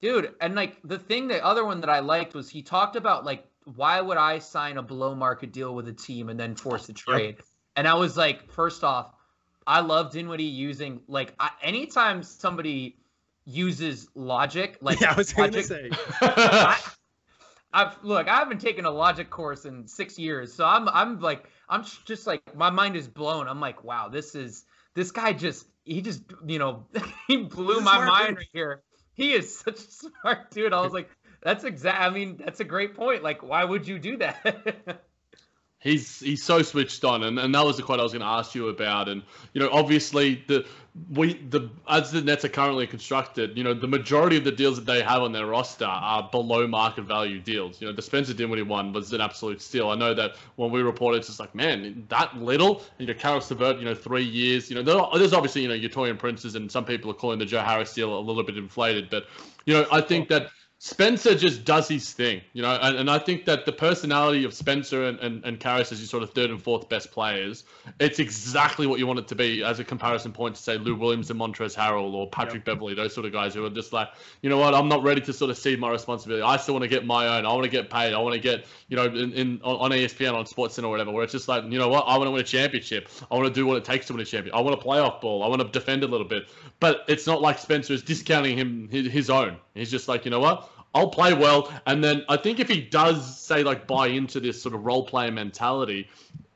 Dude, 0.00 0.34
and 0.40 0.54
like 0.54 0.78
the 0.82 0.98
thing, 0.98 1.28
the 1.28 1.44
other 1.44 1.64
one 1.64 1.80
that 1.80 1.90
I 1.90 2.00
liked 2.00 2.34
was 2.34 2.48
he 2.48 2.62
talked 2.62 2.96
about 2.96 3.24
like 3.24 3.46
why 3.64 4.00
would 4.00 4.16
I 4.16 4.38
sign 4.40 4.76
a 4.76 4.82
below 4.82 5.14
market 5.14 5.52
deal 5.52 5.74
with 5.74 5.86
a 5.88 5.92
team 5.92 6.28
and 6.28 6.38
then 6.38 6.56
force 6.56 6.88
a 6.88 6.92
trade? 6.92 7.36
And 7.76 7.86
I 7.86 7.94
was 7.94 8.16
like, 8.16 8.50
first 8.50 8.82
off, 8.84 9.14
I 9.66 9.80
love 9.80 10.12
Dinwiddie 10.12 10.44
using 10.44 11.00
like 11.06 11.34
I, 11.38 11.50
anytime 11.62 12.22
somebody 12.22 12.96
uses 13.44 14.08
logic, 14.14 14.78
like 14.82 15.00
yeah, 15.00 15.12
I 15.12 15.16
was 15.16 15.32
gonna 15.32 15.62
say. 15.62 15.90
I, 16.20 16.80
I've 17.72 17.96
look, 18.02 18.28
I 18.28 18.36
haven't 18.36 18.60
taken 18.60 18.84
a 18.84 18.90
logic 18.90 19.30
course 19.30 19.64
in 19.64 19.86
six 19.86 20.18
years, 20.18 20.52
so 20.52 20.64
I'm 20.66 20.88
I'm 20.88 21.20
like 21.20 21.48
I'm 21.68 21.84
just 22.04 22.26
like 22.26 22.54
my 22.54 22.70
mind 22.70 22.96
is 22.96 23.08
blown. 23.08 23.48
I'm 23.48 23.60
like, 23.60 23.84
wow, 23.84 24.08
this 24.08 24.34
is 24.34 24.64
this 24.94 25.10
guy 25.10 25.32
just 25.32 25.66
he 25.84 26.00
just 26.02 26.22
you 26.46 26.58
know 26.58 26.84
he 27.28 27.36
blew 27.38 27.74
He's 27.76 27.84
my 27.84 28.04
mind 28.04 28.28
dude. 28.28 28.36
right 28.38 28.48
here. 28.52 28.82
he 29.14 29.32
is 29.34 29.58
such 29.64 29.76
a 29.78 29.90
smart 29.90 30.50
dude. 30.50 30.72
I 30.72 30.80
was 30.80 30.92
like, 30.92 31.10
that's 31.42 31.64
exact. 31.64 32.00
I 32.00 32.10
mean, 32.10 32.36
that's 32.42 32.60
a 32.60 32.64
great 32.64 32.94
point. 32.94 33.22
Like, 33.22 33.42
why 33.42 33.64
would 33.64 33.86
you 33.86 33.98
do 33.98 34.16
that? 34.18 35.02
He's 35.80 36.20
he's 36.20 36.44
so 36.44 36.62
switched 36.62 37.04
on, 37.04 37.24
and, 37.24 37.40
and 37.40 37.52
that 37.56 37.64
was 37.64 37.76
the 37.76 37.82
quote 37.82 37.98
I 37.98 38.04
was 38.04 38.12
going 38.12 38.20
to 38.22 38.28
ask 38.28 38.54
you 38.54 38.68
about. 38.68 39.08
And 39.08 39.20
you 39.52 39.60
know, 39.60 39.68
obviously 39.72 40.44
the 40.46 40.64
we 41.10 41.34
the 41.34 41.70
as 41.88 42.12
the 42.12 42.20
Nets 42.20 42.44
are 42.44 42.50
currently 42.50 42.86
constructed, 42.86 43.56
you 43.56 43.64
know, 43.64 43.72
the 43.72 43.88
majority 43.88 44.36
of 44.36 44.44
the 44.44 44.52
deals 44.52 44.76
that 44.76 44.84
they 44.84 45.02
have 45.02 45.22
on 45.22 45.32
their 45.32 45.46
roster 45.46 45.86
are 45.86 46.28
below 46.30 46.66
market 46.66 47.04
value 47.04 47.40
deals. 47.40 47.80
You 47.80 47.86
know, 47.86 47.94
the 47.94 48.02
Spencer 48.02 48.34
Dinwiddie 48.34 48.62
one 48.62 48.92
was 48.92 49.10
an 49.14 49.22
absolute 49.22 49.62
steal. 49.62 49.88
I 49.88 49.94
know 49.94 50.12
that 50.12 50.36
when 50.56 50.70
we 50.70 50.82
reported, 50.82 51.18
it's 51.18 51.28
just 51.28 51.40
like, 51.40 51.54
man, 51.54 52.04
that 52.10 52.36
little. 52.36 52.82
And, 52.98 53.08
You 53.08 53.14
know, 53.14 53.18
Caris 53.18 53.50
LeVert, 53.50 53.78
you 53.78 53.86
know, 53.86 53.94
three 53.94 54.24
years. 54.24 54.68
You 54.68 54.82
know, 54.82 55.16
there's 55.16 55.32
obviously 55.32 55.62
you 55.62 55.68
know 55.68 55.74
Taurean 55.76 56.18
Princes, 56.18 56.56
and 56.56 56.70
some 56.70 56.84
people 56.84 57.10
are 57.10 57.14
calling 57.14 57.38
the 57.38 57.46
Joe 57.46 57.60
Harris 57.60 57.94
deal 57.94 58.16
a 58.16 58.20
little 58.20 58.42
bit 58.42 58.58
inflated, 58.58 59.08
but 59.08 59.26
you 59.64 59.72
know, 59.72 59.86
I 59.90 60.02
think 60.02 60.28
that 60.28 60.50
Spencer 60.84 61.36
just 61.36 61.64
does 61.64 61.86
his 61.86 62.10
thing, 62.10 62.40
you 62.54 62.60
know, 62.60 62.76
and, 62.82 62.96
and 62.96 63.08
I 63.08 63.20
think 63.20 63.44
that 63.44 63.66
the 63.66 63.70
personality 63.70 64.42
of 64.42 64.52
Spencer 64.52 65.04
and, 65.04 65.16
and, 65.20 65.44
and 65.44 65.60
Caris 65.60 65.92
as 65.92 66.00
your 66.00 66.08
sort 66.08 66.24
of 66.24 66.32
third 66.34 66.50
and 66.50 66.60
fourth 66.60 66.88
best 66.88 67.12
players, 67.12 67.62
it's 68.00 68.18
exactly 68.18 68.88
what 68.88 68.98
you 68.98 69.06
want 69.06 69.20
it 69.20 69.28
to 69.28 69.36
be 69.36 69.62
as 69.62 69.78
a 69.78 69.84
comparison 69.84 70.32
point 70.32 70.56
to 70.56 70.60
say 70.60 70.78
Lou 70.78 70.96
Williams 70.96 71.30
and 71.30 71.38
Montrezl 71.38 71.76
Harrell 71.76 72.12
or 72.12 72.28
Patrick 72.28 72.66
yep. 72.66 72.74
Beverley, 72.74 72.94
those 72.94 73.14
sort 73.14 73.26
of 73.26 73.32
guys 73.32 73.54
who 73.54 73.64
are 73.64 73.70
just 73.70 73.92
like, 73.92 74.08
you 74.40 74.50
know 74.50 74.58
what, 74.58 74.74
I'm 74.74 74.88
not 74.88 75.04
ready 75.04 75.20
to 75.20 75.32
sort 75.32 75.52
of 75.52 75.56
cede 75.56 75.78
my 75.78 75.88
responsibility. 75.88 76.42
I 76.42 76.56
still 76.56 76.74
want 76.74 76.82
to 76.82 76.88
get 76.88 77.06
my 77.06 77.38
own. 77.38 77.46
I 77.46 77.52
want 77.52 77.62
to 77.62 77.70
get 77.70 77.88
paid. 77.88 78.12
I 78.12 78.18
want 78.18 78.34
to 78.34 78.40
get, 78.40 78.66
you 78.88 78.96
know, 78.96 79.04
in, 79.04 79.32
in 79.34 79.60
on 79.62 79.92
ESPN, 79.92 80.34
on 80.34 80.46
SportsCenter 80.46 80.86
or 80.86 80.90
whatever, 80.90 81.12
where 81.12 81.22
it's 81.22 81.32
just 81.32 81.46
like, 81.46 81.62
you 81.62 81.78
know 81.78 81.90
what, 81.90 82.08
I 82.08 82.18
want 82.18 82.26
to 82.26 82.32
win 82.32 82.40
a 82.40 82.44
championship. 82.44 83.08
I 83.30 83.36
want 83.36 83.46
to 83.46 83.54
do 83.54 83.66
what 83.66 83.76
it 83.76 83.84
takes 83.84 84.08
to 84.08 84.14
win 84.14 84.22
a 84.22 84.24
championship. 84.24 84.58
I 84.58 84.60
want 84.60 84.76
to 84.76 84.82
play 84.82 84.98
off 84.98 85.20
ball. 85.20 85.44
I 85.44 85.46
want 85.46 85.62
to 85.62 85.68
defend 85.68 86.02
a 86.02 86.08
little 86.08 86.26
bit. 86.26 86.48
But 86.80 87.04
it's 87.06 87.28
not 87.28 87.40
like 87.40 87.60
Spencer 87.60 87.92
is 87.92 88.02
discounting 88.02 88.58
him 88.58 88.88
his, 88.90 89.06
his 89.06 89.30
own. 89.30 89.58
He's 89.74 89.92
just 89.92 90.08
like, 90.08 90.24
you 90.24 90.32
know 90.32 90.40
what, 90.40 90.71
I'll 90.94 91.08
play 91.08 91.32
well. 91.32 91.72
And 91.86 92.02
then 92.02 92.24
I 92.28 92.36
think 92.36 92.60
if 92.60 92.68
he 92.68 92.80
does 92.80 93.38
say 93.38 93.62
like 93.62 93.86
buy 93.86 94.08
into 94.08 94.40
this 94.40 94.60
sort 94.60 94.74
of 94.74 94.84
role 94.84 95.04
player 95.04 95.30
mentality, 95.30 96.08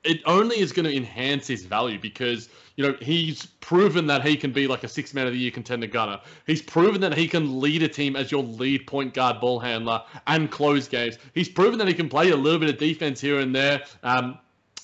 it 0.05 0.20
only 0.26 0.59
is 0.59 0.72
going 0.72 0.84
to 0.84 0.97
enhance 0.97 1.47
his 1.47 1.64
value 1.64 1.99
because 1.99 2.49
you 2.76 2.87
know 2.87 2.97
he's 3.01 3.47
proven 3.47 4.07
that 4.07 4.24
he 4.24 4.37
can 4.37 4.53
be 4.53 4.66
like 4.68 4.84
a 4.84 4.89
six 4.89 5.12
man 5.14 5.26
of 5.26 5.32
the 5.32 5.39
year 5.39 5.51
contender 5.51 5.87
gunner. 5.87 6.20
He's 6.47 6.62
proven 6.62 7.01
that 7.01 7.16
he 7.16 7.26
can 7.26 7.61
lead 7.61 7.82
a 7.82 7.89
team 7.89 8.14
as 8.14 8.30
your 8.30 8.43
lead 8.43 8.87
point 8.87 9.14
guard 9.14 9.41
ball 9.41 9.59
handler 9.59 10.03
and 10.26 10.51
close 10.51 10.87
games. 10.87 11.18
He's 11.34 11.49
proven 11.49 11.78
that 11.78 11.89
he 11.89 11.95
can 11.95 12.09
play 12.09 12.30
a 12.30 12.37
little 12.37 12.61
bit 12.61 12.68
of 12.68 12.78
defense 12.78 13.20
here 13.20 13.41
and 13.41 13.55
there. 13.55 13.82
Um, 14.03 14.39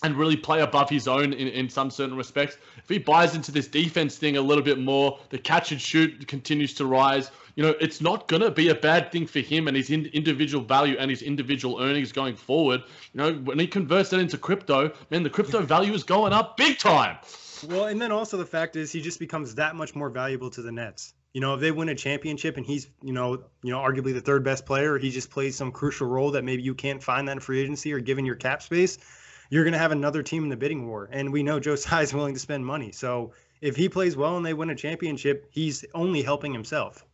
and 0.05 0.17
really 0.17 0.37
play 0.37 0.61
above 0.61 0.91
his 0.91 1.07
own 1.07 1.33
in, 1.33 1.47
in 1.49 1.69
some 1.69 1.89
certain 1.89 2.17
respects. 2.17 2.57
If 2.83 2.89
he 2.89 2.99
buys 2.99 3.35
into 3.35 3.53
this 3.53 3.69
defense 3.69 4.17
thing 4.17 4.37
a 4.37 4.41
little 4.41 4.65
bit 4.65 4.79
more, 4.79 5.19
the 5.31 5.39
catch 5.39 5.73
and 5.73 5.81
shoot 5.81 6.27
continues 6.27 6.75
to 6.75 6.87
rise 6.87 7.31
you 7.55 7.63
know, 7.63 7.75
it's 7.81 8.01
not 8.01 8.29
going 8.29 8.43
to 8.43 8.51
be 8.51 8.69
a 8.69 8.75
bad 8.75 9.13
thing 9.13 9.27
for 9.27 9.41
him 9.41 9.69
and 9.69 9.77
his 9.77 9.91
in- 9.91 10.07
individual 10.07 10.65
value 10.65 10.97
and 10.99 11.11
his 11.11 11.23
individual 11.23 11.81
earnings 11.81 12.13
going 12.13 12.37
forward. 12.37 12.83
You 13.13 13.21
know, 13.21 13.35
when 13.35 13.59
he 13.59 13.67
converts 13.67 14.11
that 14.11 14.21
into 14.21 14.39
crypto, 14.39 14.93
man, 15.11 15.23
the 15.23 15.31
crypto 15.31 15.61
value 15.61 15.93
is 15.93 16.03
going 16.03 16.33
up 16.33 16.57
big 16.57 16.79
time. 16.79 17.19
Well, 17.69 17.87
and 17.87 18.01
then 18.01 18.11
also 18.11 18.37
the 18.37 18.47
fact 18.47 18.77
is 18.77 18.91
he 18.91 19.01
just 19.01 19.19
becomes 19.19 19.55
that 19.57 19.77
much 19.77 19.95
more 19.95 20.09
valuable 20.09 20.51
to 20.51 20.63
the 20.63 20.73
Nets. 20.73 21.15
You 21.35 21.41
know, 21.41 21.55
if 21.55 21.61
they 21.61 21.71
win 21.71 21.89
a 21.89 21.95
championship 21.95 22.57
and 22.57 22.67
he's, 22.67 22.89
you 23.03 23.13
know, 23.13 23.45
you 23.63 23.71
know, 23.71 23.79
arguably 23.79 24.13
the 24.13 24.21
third 24.21 24.45
best 24.45 24.67
player, 24.67 24.99
he 24.99 25.11
just 25.11 25.31
plays 25.31 25.57
some 25.57 25.73
crucial 25.73 26.07
role 26.07 26.31
that 26.33 26.45
maybe 26.45 26.63
you 26.63 26.75
can't 26.75 27.03
find 27.03 27.29
that 27.29 27.33
in 27.33 27.41
free 27.41 27.61
agency 27.61 27.93
or 27.93 28.01
given 28.01 28.27
your 28.27 28.35
cap 28.35 28.63
space, 28.63 28.99
you're 29.53 29.65
going 29.65 29.75
to 29.75 29.79
have 29.79 29.93
another 29.93 30.23
team 30.23 30.45
in 30.45 30.49
the 30.49 30.57
bidding 30.57 30.89
war. 30.89 31.11
And 31.13 31.31
we 31.31 31.43
know 31.43 31.61
Tsai 31.77 32.01
is 32.01 32.15
willing 32.15 32.33
to 32.33 32.41
spend 32.41 32.65
money. 32.65 32.91
So 32.91 33.35
if 33.61 33.77
he 33.77 33.87
plays 33.87 34.17
well 34.17 34.39
and 34.39 34.47
they 34.47 34.55
win 34.55 34.71
a 34.71 34.75
championship, 34.75 35.47
he's 35.51 35.85
only 35.93 36.23
helping 36.23 36.55
himself. 36.55 37.05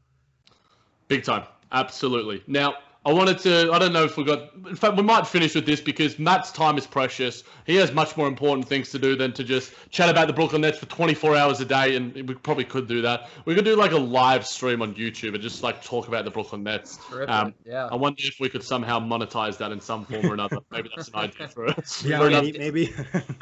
Big 1.08 1.24
time. 1.24 1.46
Absolutely. 1.72 2.44
Now, 2.46 2.74
I 3.08 3.12
wanted 3.12 3.38
to, 3.38 3.72
I 3.72 3.78
don't 3.78 3.94
know 3.94 4.04
if 4.04 4.18
we 4.18 4.24
got, 4.24 4.52
in 4.68 4.76
fact, 4.76 4.94
we 4.98 5.02
might 5.02 5.26
finish 5.26 5.54
with 5.54 5.64
this 5.64 5.80
because 5.80 6.18
Matt's 6.18 6.52
time 6.52 6.76
is 6.76 6.86
precious. 6.86 7.42
He 7.64 7.74
has 7.76 7.90
much 7.90 8.18
more 8.18 8.28
important 8.28 8.68
things 8.68 8.90
to 8.90 8.98
do 8.98 9.16
than 9.16 9.32
to 9.32 9.44
just 9.44 9.72
chat 9.88 10.10
about 10.10 10.26
the 10.26 10.34
Brooklyn 10.34 10.60
Nets 10.60 10.76
for 10.76 10.84
24 10.84 11.34
hours 11.34 11.58
a 11.62 11.64
day, 11.64 11.96
and 11.96 12.12
we 12.14 12.34
probably 12.34 12.66
could 12.66 12.86
do 12.86 13.00
that. 13.00 13.30
We 13.46 13.54
could 13.54 13.64
do 13.64 13.76
like 13.76 13.92
a 13.92 13.96
live 13.96 14.46
stream 14.46 14.82
on 14.82 14.94
YouTube 14.94 15.32
and 15.32 15.42
just 15.42 15.62
like 15.62 15.82
talk 15.82 16.06
about 16.06 16.26
the 16.26 16.30
Brooklyn 16.30 16.62
Nets. 16.62 16.98
Um, 17.28 17.54
yeah. 17.64 17.88
I 17.90 17.94
wonder 17.94 18.20
if 18.26 18.40
we 18.40 18.50
could 18.50 18.62
somehow 18.62 19.00
monetize 19.00 19.56
that 19.56 19.72
in 19.72 19.80
some 19.80 20.04
form 20.04 20.26
or 20.26 20.34
another. 20.34 20.58
maybe 20.70 20.90
that's 20.94 21.08
an 21.08 21.14
idea 21.14 21.48
for 21.48 21.66
us. 21.66 22.04
Yeah, 22.08 22.18
for 22.18 22.28
maybe. 22.28 22.58
maybe. 22.58 22.94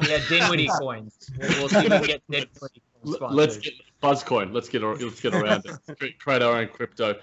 yeah, 0.07 0.19
Dinwiddie 0.29 0.69
coins. 0.79 1.29
We'll, 1.37 1.49
we'll 1.49 1.67
see 1.67 1.87
if 1.87 2.01
we 2.01 2.07
get 2.07 2.21
Dinwiddie 2.29 2.81
Let's 3.03 3.57
get 3.57 3.73
Buzzcoin. 4.01 4.53
Let's 4.53 4.69
get 4.69 4.81
let's 4.81 5.19
get 5.19 5.33
around 5.33 5.65
it. 5.65 6.19
Create 6.19 6.41
our 6.41 6.55
own 6.55 6.67
crypto 6.69 7.15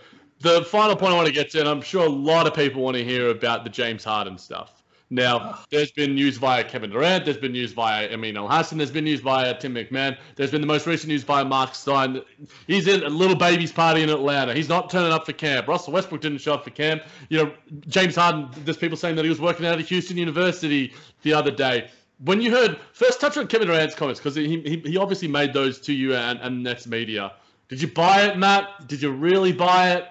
the 0.45 0.63
final 0.63 0.95
point 0.95 1.13
I 1.13 1.17
want 1.17 1.27
to 1.27 1.33
get 1.33 1.51
to, 1.51 1.61
and 1.61 1.69
I'm 1.69 1.81
sure 1.81 2.07
a 2.07 2.09
lot 2.09 2.47
of 2.47 2.55
people 2.55 2.83
want 2.83 2.97
to 2.97 3.05
hear 3.05 3.31
about 3.31 3.65
the 3.65 3.71
James 3.71 4.05
Harden 4.05 4.39
stuff. 4.39 4.83
Now, 5.11 5.61
there's 5.71 5.93
been 5.93 6.15
news 6.15 6.39
via 6.39 6.65
Kevin 6.65 6.91
Durant, 6.91 7.25
there's 7.25 7.37
been 7.37 7.53
news 7.53 7.73
via 7.73 8.13
Amin 8.13 8.35
Elhassan, 8.35 8.79
there's 8.79 8.91
been 8.91 9.05
news 9.05 9.21
via 9.21 9.57
Tim 9.59 9.75
McMahon, 9.75 10.17
there's 10.37 10.51
been 10.51 10.61
the 10.61 10.67
most 10.67 10.87
recent 10.87 11.09
news 11.09 11.23
via 11.23 11.45
Mark 11.45 11.75
Stein. 11.75 12.21
He's 12.67 12.89
in 12.89 13.03
a 13.03 13.09
little 13.09 13.37
baby's 13.37 13.73
party 13.73 14.03
in 14.03 14.11
Atlanta. 14.11 14.55
He's 14.55 14.69
not 14.69 14.91
turning 14.91 15.13
up 15.13 15.27
for 15.27 15.33
camp. 15.33 15.69
Russell 15.69 15.93
Westbrook 15.93 16.21
didn't 16.21 16.39
show 16.39 16.55
up 16.55 16.65
for 16.65 16.71
camp. 16.71 17.03
You 17.29 17.45
know, 17.45 17.55
James 17.87 18.17
Harden, 18.17 18.49
there's 18.65 18.77
people 18.77 18.97
saying 18.97 19.17
that 19.17 19.25
he 19.25 19.29
was 19.29 19.41
working 19.41 19.67
out 19.67 19.79
at 19.79 19.85
Houston 19.87 20.17
University 20.17 20.93
the 21.23 21.33
other 21.33 21.51
day. 21.51 21.91
When 22.25 22.41
you 22.41 22.51
heard, 22.51 22.79
first 22.93 23.21
touch 23.21 23.37
on 23.37 23.47
Kevin 23.47 23.69
Durant's 23.69 23.95
comments, 23.95 24.21
because 24.21 24.35
he, 24.35 24.61
he, 24.61 24.83
he 24.85 24.97
obviously 24.97 25.29
made 25.29 25.53
those 25.53 25.81
to 25.81 25.93
you 25.93 26.15
and, 26.15 26.39
and 26.41 26.63
Nets 26.63 26.87
media. 26.87 27.33
Did 27.69 27.81
you 27.81 27.89
buy 27.89 28.23
it, 28.23 28.39
Matt? 28.39 28.89
Did 28.89 29.03
you 29.03 29.11
really 29.11 29.53
buy 29.53 29.93
it? 29.93 30.07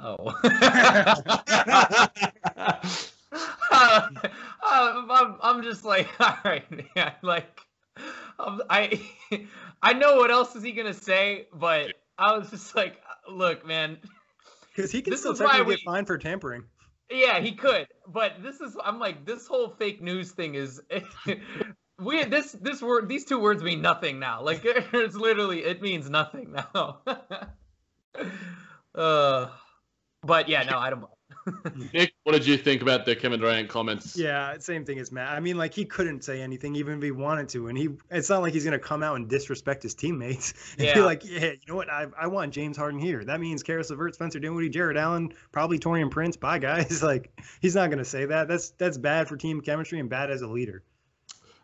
Oh. 0.00 0.32
I'm, 5.12 5.36
I'm 5.42 5.62
just 5.62 5.84
like, 5.84 6.08
all 6.20 6.36
right, 6.44 6.94
man. 6.96 7.12
Like, 7.22 7.60
um, 8.38 8.62
I, 8.68 9.00
I 9.82 9.92
know 9.92 10.16
what 10.16 10.30
else 10.30 10.56
is 10.56 10.62
he 10.62 10.72
gonna 10.72 10.94
say, 10.94 11.46
but 11.52 11.92
I 12.18 12.36
was 12.36 12.50
just 12.50 12.74
like, 12.74 13.00
look, 13.30 13.66
man. 13.66 13.98
Because 14.74 14.90
he 14.90 15.02
can 15.02 15.16
still 15.16 15.34
technically 15.34 15.76
get 15.76 15.84
fined 15.84 16.06
for 16.06 16.18
tampering. 16.18 16.64
Yeah, 17.10 17.40
he 17.40 17.52
could, 17.52 17.88
but 18.06 18.42
this 18.42 18.60
is. 18.60 18.76
I'm 18.82 18.98
like, 18.98 19.26
this 19.26 19.46
whole 19.46 19.68
fake 19.68 20.00
news 20.02 20.30
thing 20.30 20.54
is. 20.54 20.80
we 22.00 22.24
this 22.24 22.52
this 22.52 22.80
word 22.82 23.08
these 23.08 23.24
two 23.24 23.38
words 23.38 23.62
mean 23.62 23.82
nothing 23.82 24.18
now. 24.18 24.42
Like 24.42 24.62
it's 24.64 25.14
literally 25.14 25.62
it 25.64 25.82
means 25.82 26.08
nothing 26.08 26.52
now. 26.52 27.00
uh 28.94 29.48
but 30.22 30.48
yeah, 30.48 30.62
no, 30.62 30.78
I 30.78 30.90
don't. 30.90 31.04
Nick, 31.92 32.14
what 32.22 32.32
did 32.32 32.46
you 32.46 32.56
think 32.56 32.82
about 32.82 33.04
the 33.04 33.16
Kevin 33.16 33.40
Durant 33.40 33.68
comments? 33.68 34.16
Yeah, 34.16 34.56
same 34.58 34.84
thing 34.84 34.98
as 34.98 35.10
Matt. 35.10 35.30
I 35.30 35.40
mean, 35.40 35.56
like 35.56 35.74
he 35.74 35.84
couldn't 35.84 36.22
say 36.22 36.40
anything 36.40 36.76
even 36.76 36.98
if 36.98 37.02
he 37.02 37.10
wanted 37.10 37.48
to, 37.50 37.68
and 37.68 37.76
he 37.76 37.88
it's 38.10 38.28
not 38.28 38.42
like 38.42 38.52
he's 38.52 38.64
gonna 38.64 38.78
come 38.78 39.02
out 39.02 39.16
and 39.16 39.28
disrespect 39.28 39.82
his 39.82 39.94
teammates 39.94 40.74
and 40.78 40.86
yeah. 40.86 40.94
be 40.94 41.00
like, 41.00 41.24
yeah, 41.24 41.46
you 41.46 41.58
know 41.68 41.74
what, 41.74 41.90
I, 41.90 42.06
I 42.18 42.26
want 42.28 42.52
James 42.52 42.76
Harden 42.76 43.00
here. 43.00 43.24
That 43.24 43.40
means 43.40 43.62
Caris 43.62 43.90
LeVert, 43.90 44.14
Spencer 44.14 44.38
Dinwiddie, 44.38 44.68
Jarrett 44.68 44.96
Allen, 44.96 45.32
probably 45.50 45.78
Taurean 45.78 46.10
Prince. 46.10 46.36
Bye 46.36 46.58
guys. 46.58 47.02
like 47.02 47.32
he's 47.60 47.74
not 47.74 47.90
gonna 47.90 48.04
say 48.04 48.24
that. 48.26 48.48
That's 48.48 48.70
that's 48.70 48.98
bad 48.98 49.28
for 49.28 49.36
team 49.36 49.60
chemistry 49.60 49.98
and 49.98 50.08
bad 50.08 50.30
as 50.30 50.42
a 50.42 50.48
leader. 50.48 50.82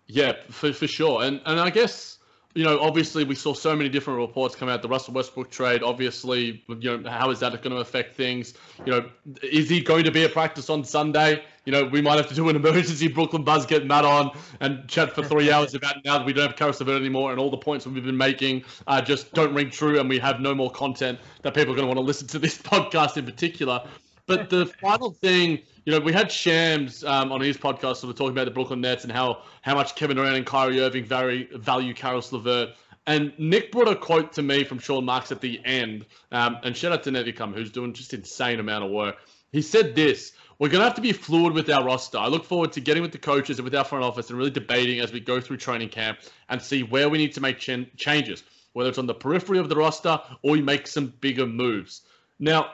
Yeah, 0.06 0.32
for 0.50 0.72
for 0.72 0.86
sure. 0.86 1.22
And 1.22 1.40
and 1.46 1.60
I 1.60 1.70
guess 1.70 2.17
you 2.54 2.64
know, 2.64 2.80
obviously 2.80 3.24
we 3.24 3.34
saw 3.34 3.52
so 3.52 3.76
many 3.76 3.88
different 3.88 4.18
reports 4.18 4.56
come 4.56 4.68
out. 4.68 4.80
The 4.82 4.88
Russell 4.88 5.14
Westbrook 5.14 5.50
trade, 5.50 5.82
obviously, 5.82 6.64
you 6.80 6.98
know, 6.98 7.08
how 7.10 7.30
is 7.30 7.40
that 7.40 7.52
going 7.62 7.74
to 7.74 7.80
affect 7.80 8.16
things? 8.16 8.54
You 8.84 8.92
know, 8.92 9.10
is 9.42 9.68
he 9.68 9.80
going 9.80 10.04
to 10.04 10.10
be 10.10 10.24
at 10.24 10.32
practice 10.32 10.70
on 10.70 10.82
Sunday? 10.82 11.44
You 11.66 11.72
know, 11.72 11.84
we 11.84 12.00
might 12.00 12.16
have 12.16 12.28
to 12.28 12.34
do 12.34 12.48
an 12.48 12.56
emergency 12.56 13.08
Brooklyn 13.08 13.44
Buzz, 13.44 13.66
get 13.66 13.86
Matt 13.86 14.04
on 14.04 14.36
and 14.60 14.88
chat 14.88 15.14
for 15.14 15.22
three 15.22 15.52
hours 15.52 15.74
about 15.74 15.96
now 16.04 16.18
that 16.18 16.26
we 16.26 16.32
don't 16.32 16.48
have 16.48 16.56
Caris 16.56 16.80
LeVert 16.80 17.00
anymore 17.00 17.30
and 17.30 17.38
all 17.38 17.50
the 17.50 17.58
points 17.58 17.86
we've 17.86 18.02
been 18.02 18.16
making 18.16 18.64
uh, 18.86 19.02
just 19.02 19.32
don't 19.34 19.54
ring 19.54 19.70
true 19.70 20.00
and 20.00 20.08
we 20.08 20.18
have 20.18 20.40
no 20.40 20.54
more 20.54 20.70
content 20.70 21.18
that 21.42 21.54
people 21.54 21.74
are 21.74 21.76
going 21.76 21.86
to 21.86 21.94
want 21.94 21.98
to 21.98 22.02
listen 22.02 22.26
to 22.28 22.38
this 22.38 22.56
podcast 22.62 23.18
in 23.18 23.26
particular. 23.26 23.82
But 24.26 24.50
the 24.50 24.66
final 24.66 25.10
thing, 25.10 25.60
you 25.88 25.94
know, 25.94 26.00
we 26.00 26.12
had 26.12 26.30
Shams 26.30 27.02
um, 27.02 27.32
on 27.32 27.40
his 27.40 27.56
podcast 27.56 27.96
sort 27.96 28.10
of 28.10 28.16
talking 28.16 28.32
about 28.32 28.44
the 28.44 28.50
Brooklyn 28.50 28.82
Nets 28.82 29.04
and 29.04 29.10
how 29.10 29.40
how 29.62 29.74
much 29.74 29.94
Kevin 29.94 30.18
Durant 30.18 30.36
and 30.36 30.44
Kyrie 30.44 30.82
Irving 30.82 31.02
very 31.02 31.48
value 31.54 31.94
Caris 31.94 32.30
LeVert. 32.30 32.74
And 33.06 33.32
Nick 33.38 33.72
brought 33.72 33.88
a 33.88 33.96
quote 33.96 34.34
to 34.34 34.42
me 34.42 34.64
from 34.64 34.80
Sean 34.80 35.06
Marks 35.06 35.32
at 35.32 35.40
the 35.40 35.58
end. 35.64 36.04
Um, 36.30 36.58
and 36.62 36.76
shout 36.76 36.92
out 36.92 37.04
to 37.04 37.10
Neticum, 37.10 37.54
who's 37.54 37.70
doing 37.72 37.94
just 37.94 38.12
insane 38.12 38.60
amount 38.60 38.84
of 38.84 38.90
work. 38.90 39.16
He 39.50 39.62
said 39.62 39.94
this 39.94 40.32
We're 40.58 40.68
going 40.68 40.80
to 40.80 40.84
have 40.84 40.96
to 40.96 41.00
be 41.00 41.12
fluid 41.12 41.54
with 41.54 41.70
our 41.70 41.82
roster. 41.82 42.18
I 42.18 42.26
look 42.26 42.44
forward 42.44 42.72
to 42.72 42.82
getting 42.82 43.02
with 43.02 43.12
the 43.12 43.16
coaches 43.16 43.58
and 43.58 43.64
with 43.64 43.74
our 43.74 43.84
front 43.84 44.04
office 44.04 44.28
and 44.28 44.36
really 44.36 44.50
debating 44.50 45.00
as 45.00 45.10
we 45.10 45.20
go 45.20 45.40
through 45.40 45.56
training 45.56 45.88
camp 45.88 46.18
and 46.50 46.60
see 46.60 46.82
where 46.82 47.08
we 47.08 47.16
need 47.16 47.32
to 47.32 47.40
make 47.40 47.60
ch- 47.60 47.88
changes, 47.96 48.44
whether 48.74 48.90
it's 48.90 48.98
on 48.98 49.06
the 49.06 49.14
periphery 49.14 49.58
of 49.58 49.70
the 49.70 49.76
roster 49.76 50.20
or 50.42 50.50
we 50.52 50.60
make 50.60 50.86
some 50.86 51.14
bigger 51.22 51.46
moves. 51.46 52.02
Now, 52.38 52.72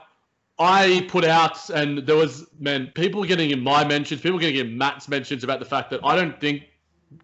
I 0.59 1.07
put 1.09 1.25
out, 1.25 1.69
and 1.71 1.99
there 1.99 2.17
was 2.17 2.47
man, 2.61 2.93
people 2.95 3.25
getting 3.25 3.51
in 3.51 3.61
my 3.61 3.85
mentions, 3.85 4.21
people 4.21 4.39
getting 4.39 4.65
in 4.65 4.79
Matt's 4.79 5.09
mentions 5.09 5.43
about 5.43 5.59
the 5.59 5.65
fact 5.65 5.91
that 5.91 6.01
I 6.05 6.15
don't 6.15 6.41
think 6.41 6.65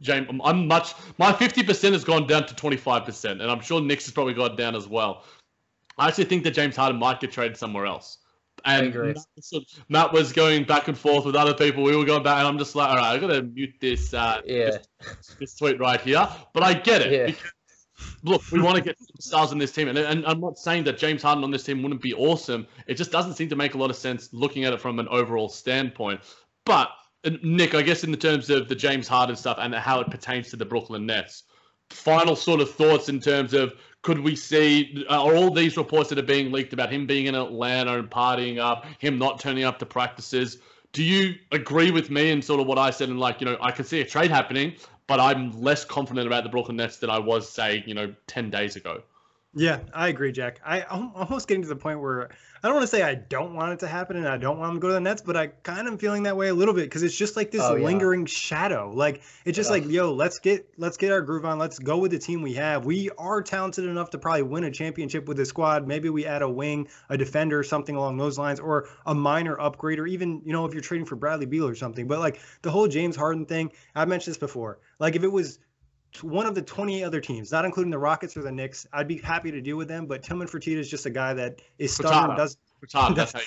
James, 0.01 0.29
I'm 0.45 0.67
much. 0.67 0.95
My 1.19 1.33
50% 1.33 1.93
has 1.93 2.05
gone 2.05 2.27
down 2.27 2.47
to 2.47 2.55
25%, 2.55 3.31
and 3.31 3.43
I'm 3.43 3.61
sure 3.61 3.81
Nick's 3.81 4.07
has 4.07 4.13
probably 4.13 4.35
gone 4.35 4.57
down 4.57 4.75
as 4.77 4.87
well. 4.89 5.25
I 5.99 6.09
actually 6.09 6.25
think 6.25 6.45
that 6.45 6.53
James 6.53 6.77
Harden 6.77 6.99
might 6.99 7.21
get 7.21 7.33
traded 7.33 7.57
somewhere 7.57 7.87
else. 7.87 8.19
And. 8.65 8.95
Matt, 8.95 9.17
was- 9.37 9.83
Matt 9.89 10.13
was 10.13 10.33
going 10.33 10.65
back 10.65 10.89
and 10.89 10.97
forth 10.97 11.25
with 11.25 11.35
other 11.35 11.55
people. 11.55 11.83
We 11.83 11.97
were 11.97 12.05
going 12.05 12.23
back, 12.23 12.39
and 12.39 12.49
I'm 12.49 12.59
just 12.59 12.75
like, 12.75 12.89
all 12.91 12.97
right, 12.97 13.13
I 13.15 13.19
gotta 13.19 13.43
mute 13.43 13.75
this. 13.81 14.13
Uh, 14.15 14.41
Yeah. 14.45 14.71
this, 14.99 15.37
this 15.39 15.55
tweet 15.57 15.79
right 15.81 16.01
here. 16.01 16.29
But 16.53 16.63
I 16.63 16.75
get 16.75 17.03
it. 17.03 17.13
Yeah. 17.13 17.27
Because, 17.27 17.53
look, 18.23 18.43
we 18.51 18.61
want 18.61 18.77
to 18.77 18.83
get 18.83 18.97
stars 19.19 19.53
on 19.53 19.59
this 19.59 19.73
team, 19.73 19.89
and, 19.89 19.99
and 19.99 20.25
I'm 20.27 20.41
not 20.41 20.59
saying 20.59 20.85
that 20.85 20.99
James 20.99 21.23
Harden 21.23 21.45
on 21.45 21.51
this 21.51 21.65
team 21.65 21.83
wouldn't 21.83 22.03
be 22.03 22.15
awesome. 22.15 22.67
It 22.87 22.95
just 22.95 23.11
doesn't 23.11 23.35
seem 23.35 23.49
to 23.49 23.57
make 23.57 23.75
a 23.75 23.79
lot 23.79 23.91
of 23.91 23.97
sense 23.97 24.29
looking 24.33 24.65
at 24.65 24.73
it 24.73 24.81
from 24.81 24.99
an 24.99 25.09
overall 25.09 25.49
standpoint. 25.49 26.21
But 26.65 26.91
Nick, 27.43 27.75
I 27.75 27.83
guess 27.83 28.05
in 28.05 28.11
the 28.11 28.17
terms 28.17 28.51
of 28.51 28.69
the 28.69 28.75
James 28.75 29.09
Harden 29.09 29.37
stuff 29.37 29.59
and 29.61 29.75
how 29.75 30.01
it 30.01 30.11
pertains 30.11 30.51
to 30.51 30.57
the 30.57 30.65
Brooklyn 30.65 31.07
Nets, 31.07 31.45
final 31.91 32.37
sort 32.37 32.61
of 32.61 32.71
thoughts 32.71 33.09
in 33.09 33.21
terms 33.21 33.53
of 33.53 33.75
could 34.03 34.21
we 34.21 34.35
see 34.35 35.05
uh, 35.11 35.23
are 35.23 35.35
all 35.35 35.51
these 35.51 35.77
reports 35.77 36.09
that 36.09 36.19
are 36.19 36.23
being 36.23 36.51
leaked 36.53 36.73
about 36.73 36.91
him 36.91 37.07
being 37.07 37.27
in 37.27 37.35
Atlanta 37.35 37.99
and 37.99 38.11
partying 38.11 38.59
up, 38.59 38.87
him 38.99 39.19
not 39.19 39.41
turning 39.41 39.65
up 39.65 39.79
to 39.79 39.87
practices? 39.87 40.59
Do 40.93 41.05
you 41.05 41.35
agree 41.53 41.91
with 41.91 42.11
me 42.11 42.31
and 42.31 42.45
sort 42.45 42.61
of 42.61 42.67
what 42.67 42.79
I 42.79 42.91
said? 42.91 43.11
And 43.11 43.21
like, 43.21 43.41
you 43.41 43.45
know, 43.45 43.59
I 43.61 43.71
can 43.71 43.85
see 43.85 44.01
a 44.01 44.05
trade 44.05 44.31
happening, 44.31 44.75
but 45.11 45.19
I'm 45.19 45.61
less 45.61 45.85
confident 45.85 46.29
about 46.29 46.45
the 46.45 46.51
Brooklyn 46.51 46.77
Nets 46.77 46.99
than 46.99 47.11
I 47.11 47.19
was, 47.19 47.49
say, 47.49 47.83
you 47.85 47.95
know, 47.95 48.15
ten 48.29 48.49
days 48.49 48.77
ago. 48.77 49.03
Yeah, 49.53 49.81
I 49.93 50.09
agree, 50.09 50.31
Jack. 50.31 50.61
I, 50.65 50.83
I'm 50.89 51.11
almost 51.17 51.49
getting 51.49 51.63
to 51.63 51.69
the 51.69 51.75
point 51.75 52.01
where 52.01 52.29
I 52.63 52.69
don't 52.69 52.75
want 52.75 52.85
to 52.85 52.87
say 52.87 53.03
I 53.03 53.17
don't 53.17 53.55
want 53.57 53.73
it 53.73 53.81
to 53.81 53.89
happen 53.89 54.17
and 54.17 54.29
I 54.29 54.37
don't 54.37 54.61
want 54.61 54.71
him 54.71 54.77
to 54.77 54.81
go 54.81 54.87
to 54.89 54.95
the 54.95 55.01
Nets, 55.01 55.23
but 55.23 55.37
I 55.37 55.49
kind 55.49 55.89
of 55.89 55.95
am 55.95 55.99
feeling 55.99 56.23
that 56.23 56.37
way 56.37 56.51
a 56.51 56.55
little 56.55 56.73
bit 56.73 56.83
because 56.85 57.03
it's 57.03 57.17
just 57.17 57.35
like 57.35 57.51
this 57.51 57.61
Oh, 57.65 57.75
yeah. 57.75 57.85
lingering 57.85 58.27
shadow. 58.27 58.93
Like 58.95 59.23
it's 59.45 59.57
just 59.57 59.69
Yeah. 59.69 59.79
like, 59.79 59.89
yo, 59.91 60.13
let's 60.15 60.39
get 60.39 60.69
let's 60.79 60.97
get 60.97 61.11
our 61.11 61.21
groove 61.21 61.45
on. 61.45 61.59
Let's 61.59 61.81
go 61.81 61.99
with 61.99 62.13
the 62.13 62.19
team 62.21 62.43
we 62.43 62.55
have. 62.55 62.85
We 62.85 63.11
are 63.19 63.43
talented 63.43 63.87
enough 63.87 64.11
to 64.11 64.19
probably 64.19 64.43
win 64.43 64.63
a 64.63 64.71
championship 64.71 65.27
with 65.27 65.37
this 65.37 65.49
squad. 65.49 65.85
Maybe 65.85 66.11
we 66.11 66.27
add 66.27 66.43
a 66.43 66.49
wing, 66.49 66.87
a 67.09 67.19
defender, 67.19 67.65
something 67.65 67.97
along 67.97 68.19
those 68.19 68.39
lines, 68.39 68.61
or 68.61 68.89
a 69.05 69.15
minor 69.17 69.61
upgrade, 69.61 69.99
or 69.99 70.07
even 70.07 70.43
you 70.45 70.53
know 70.53 70.65
if 70.65 70.75
you're 70.75 70.81
trading 70.81 71.07
for 71.07 71.17
Bradley 71.17 71.47
Beal 71.47 71.67
or 71.67 71.75
something. 71.75 72.07
But 72.07 72.21
like 72.21 72.41
the 72.63 72.71
whole 72.71 72.87
James 72.87 73.17
Harden 73.17 73.47
thing, 73.47 73.73
I've 73.97 74.07
mentioned 74.07 74.35
this 74.35 74.39
before. 74.39 74.79
Like 75.01 75.17
if 75.17 75.25
it 75.25 75.33
was 75.33 75.59
one 76.23 76.47
of 76.47 76.55
the 76.55 76.63
20 76.63 77.05
other 77.05 77.21
teams, 77.21 77.53
not 77.53 77.65
including 77.65 77.91
the 77.91 77.99
Rockets 77.99 78.37
or 78.37 78.43
the 78.43 78.53
Knicks, 78.53 78.87
I'd 78.93 79.09
be 79.09 79.19
happy 79.19 79.51
to 79.53 79.61
deal 79.61 79.77
with 79.77 79.89
them. 79.89 80.07
But 80.07 80.23
Tillman 80.23 80.49
Fertitta 80.49 80.79
is 80.79 80.91
just 80.91 81.07
a 81.07 81.11
guy 81.11 81.35
that 81.35 81.63
is 81.79 81.95
stubborn, 81.95 82.37
does 82.37 82.57
Furtada, 82.85 83.15
that's 83.15 83.33
how 83.33 83.41
you 83.41 83.47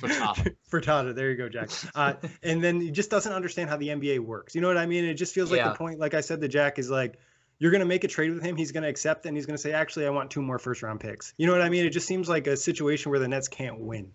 pronounce. 0.00 0.40
There 1.16 1.30
you 1.30 1.36
go, 1.36 1.48
Jack. 1.48 1.70
Uh, 1.94 2.14
and 2.42 2.62
then 2.62 2.80
he 2.80 2.90
just 2.90 3.10
doesn't 3.10 3.32
understand 3.32 3.70
how 3.70 3.76
the 3.76 3.88
NBA 3.88 4.20
works. 4.20 4.54
You 4.54 4.60
know 4.60 4.68
what 4.68 4.78
I 4.78 4.86
mean? 4.86 5.04
It 5.04 5.14
just 5.14 5.34
feels 5.34 5.50
like 5.50 5.58
Yeah. 5.58 5.70
the 5.70 5.78
point, 5.78 5.98
like 5.98 6.14
I 6.14 6.20
said 6.20 6.40
to 6.40 6.48
Jack, 6.48 6.78
is 6.78 6.90
like 6.90 7.18
you're 7.58 7.70
going 7.70 7.80
to 7.80 7.86
make 7.86 8.04
a 8.04 8.08
trade 8.08 8.32
with 8.32 8.42
him. 8.42 8.56
He's 8.56 8.72
going 8.72 8.82
to 8.82 8.88
accept, 8.88 9.26
and 9.26 9.36
he's 9.36 9.46
going 9.46 9.56
to 9.56 9.62
say, 9.62 9.72
actually, 9.72 10.06
I 10.06 10.10
want 10.10 10.30
two 10.30 10.42
more 10.42 10.58
first 10.58 10.82
round 10.82 11.00
picks. 11.00 11.32
You 11.38 11.46
know 11.46 11.52
what 11.52 11.62
I 11.62 11.68
mean? 11.68 11.86
It 11.86 11.90
just 11.90 12.06
seems 12.06 12.28
like 12.28 12.46
a 12.46 12.56
situation 12.56 13.10
where 13.10 13.20
the 13.20 13.28
Nets 13.28 13.48
can't 13.48 13.80
win. 13.80 14.12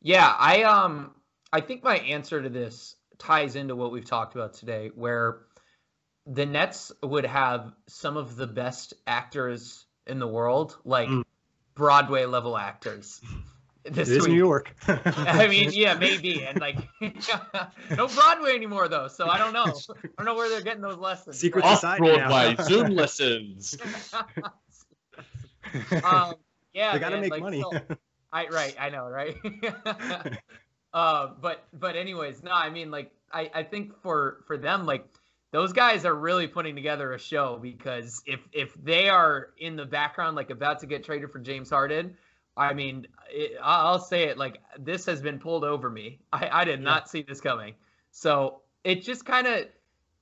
Yeah, 0.00 0.34
I 0.38 0.62
um 0.64 1.14
I 1.52 1.60
think 1.60 1.84
my 1.84 1.98
answer 1.98 2.42
to 2.42 2.48
this 2.48 2.96
ties 3.18 3.54
into 3.54 3.76
what 3.76 3.92
we've 3.92 4.04
talked 4.04 4.34
about 4.34 4.54
today, 4.54 4.90
where 4.94 5.40
the 6.26 6.46
Nets 6.46 6.92
would 7.02 7.26
have 7.26 7.72
some 7.88 8.16
of 8.16 8.36
the 8.36 8.46
best 8.46 8.94
actors 9.06 9.84
in 10.06 10.18
the 10.18 10.26
world, 10.28 10.76
like 10.84 11.08
Mm. 11.08 11.24
Broadway 11.74 12.24
level 12.26 12.56
actors. 12.56 13.20
This 13.84 14.08
it 14.08 14.18
is 14.18 14.22
week. 14.22 14.30
New 14.30 14.36
York. 14.38 14.76
I 14.86 15.48
mean, 15.48 15.70
yeah, 15.72 15.94
maybe, 15.94 16.44
and 16.44 16.60
like 16.60 16.76
no 17.00 18.06
Broadway 18.06 18.54
anymore 18.54 18.86
though, 18.86 19.08
so 19.08 19.26
I 19.28 19.38
don't 19.38 19.52
know. 19.52 19.64
I 19.64 20.08
don't 20.18 20.24
know 20.24 20.36
where 20.36 20.48
they're 20.48 20.60
getting 20.60 20.82
those 20.82 20.98
lessons. 20.98 21.40
Secret 21.40 21.62
but- 21.62 21.68
Off 21.72 21.80
Society 21.80 22.16
now. 22.16 22.28
Broadway, 22.28 22.64
Zoom 22.64 22.90
lessons. 22.94 23.76
um, 26.04 26.34
yeah, 26.72 26.92
they 26.92 26.98
got 27.00 27.08
to 27.08 27.16
man, 27.16 27.20
make 27.22 27.30
like, 27.32 27.42
money. 27.42 27.62
so- 27.62 27.96
I 28.32 28.46
right, 28.48 28.76
I 28.80 28.90
know, 28.90 29.08
right? 29.08 29.36
uh, 30.94 31.30
but 31.40 31.64
but 31.72 31.96
anyways, 31.96 32.42
no, 32.42 32.52
I 32.52 32.70
mean 32.70 32.90
like 32.92 33.10
I 33.32 33.50
I 33.52 33.62
think 33.64 34.00
for 34.02 34.44
for 34.46 34.56
them 34.56 34.86
like 34.86 35.04
those 35.52 35.72
guys 35.72 36.04
are 36.04 36.14
really 36.14 36.48
putting 36.48 36.74
together 36.74 37.12
a 37.12 37.18
show 37.18 37.58
because 37.60 38.22
if 38.26 38.40
if 38.52 38.74
they 38.82 39.08
are 39.08 39.50
in 39.58 39.76
the 39.76 39.84
background 39.84 40.34
like 40.34 40.50
about 40.50 40.80
to 40.80 40.86
get 40.86 41.04
traded 41.04 41.30
for 41.30 41.38
James 41.38 41.70
Harden, 41.70 42.16
I 42.56 42.72
mean 42.72 43.06
it, 43.30 43.52
I'll 43.62 43.98
say 44.00 44.24
it 44.24 44.38
like 44.38 44.58
this 44.78 45.06
has 45.06 45.22
been 45.22 45.38
pulled 45.38 45.64
over 45.64 45.88
me. 45.88 46.20
I 46.32 46.48
I 46.50 46.64
did 46.64 46.80
Yeah. 46.80 46.84
not 46.84 47.08
see 47.08 47.22
this 47.22 47.40
coming. 47.40 47.74
So 48.10 48.62
it 48.82 49.02
just 49.02 49.24
kind 49.24 49.46
of 49.46 49.66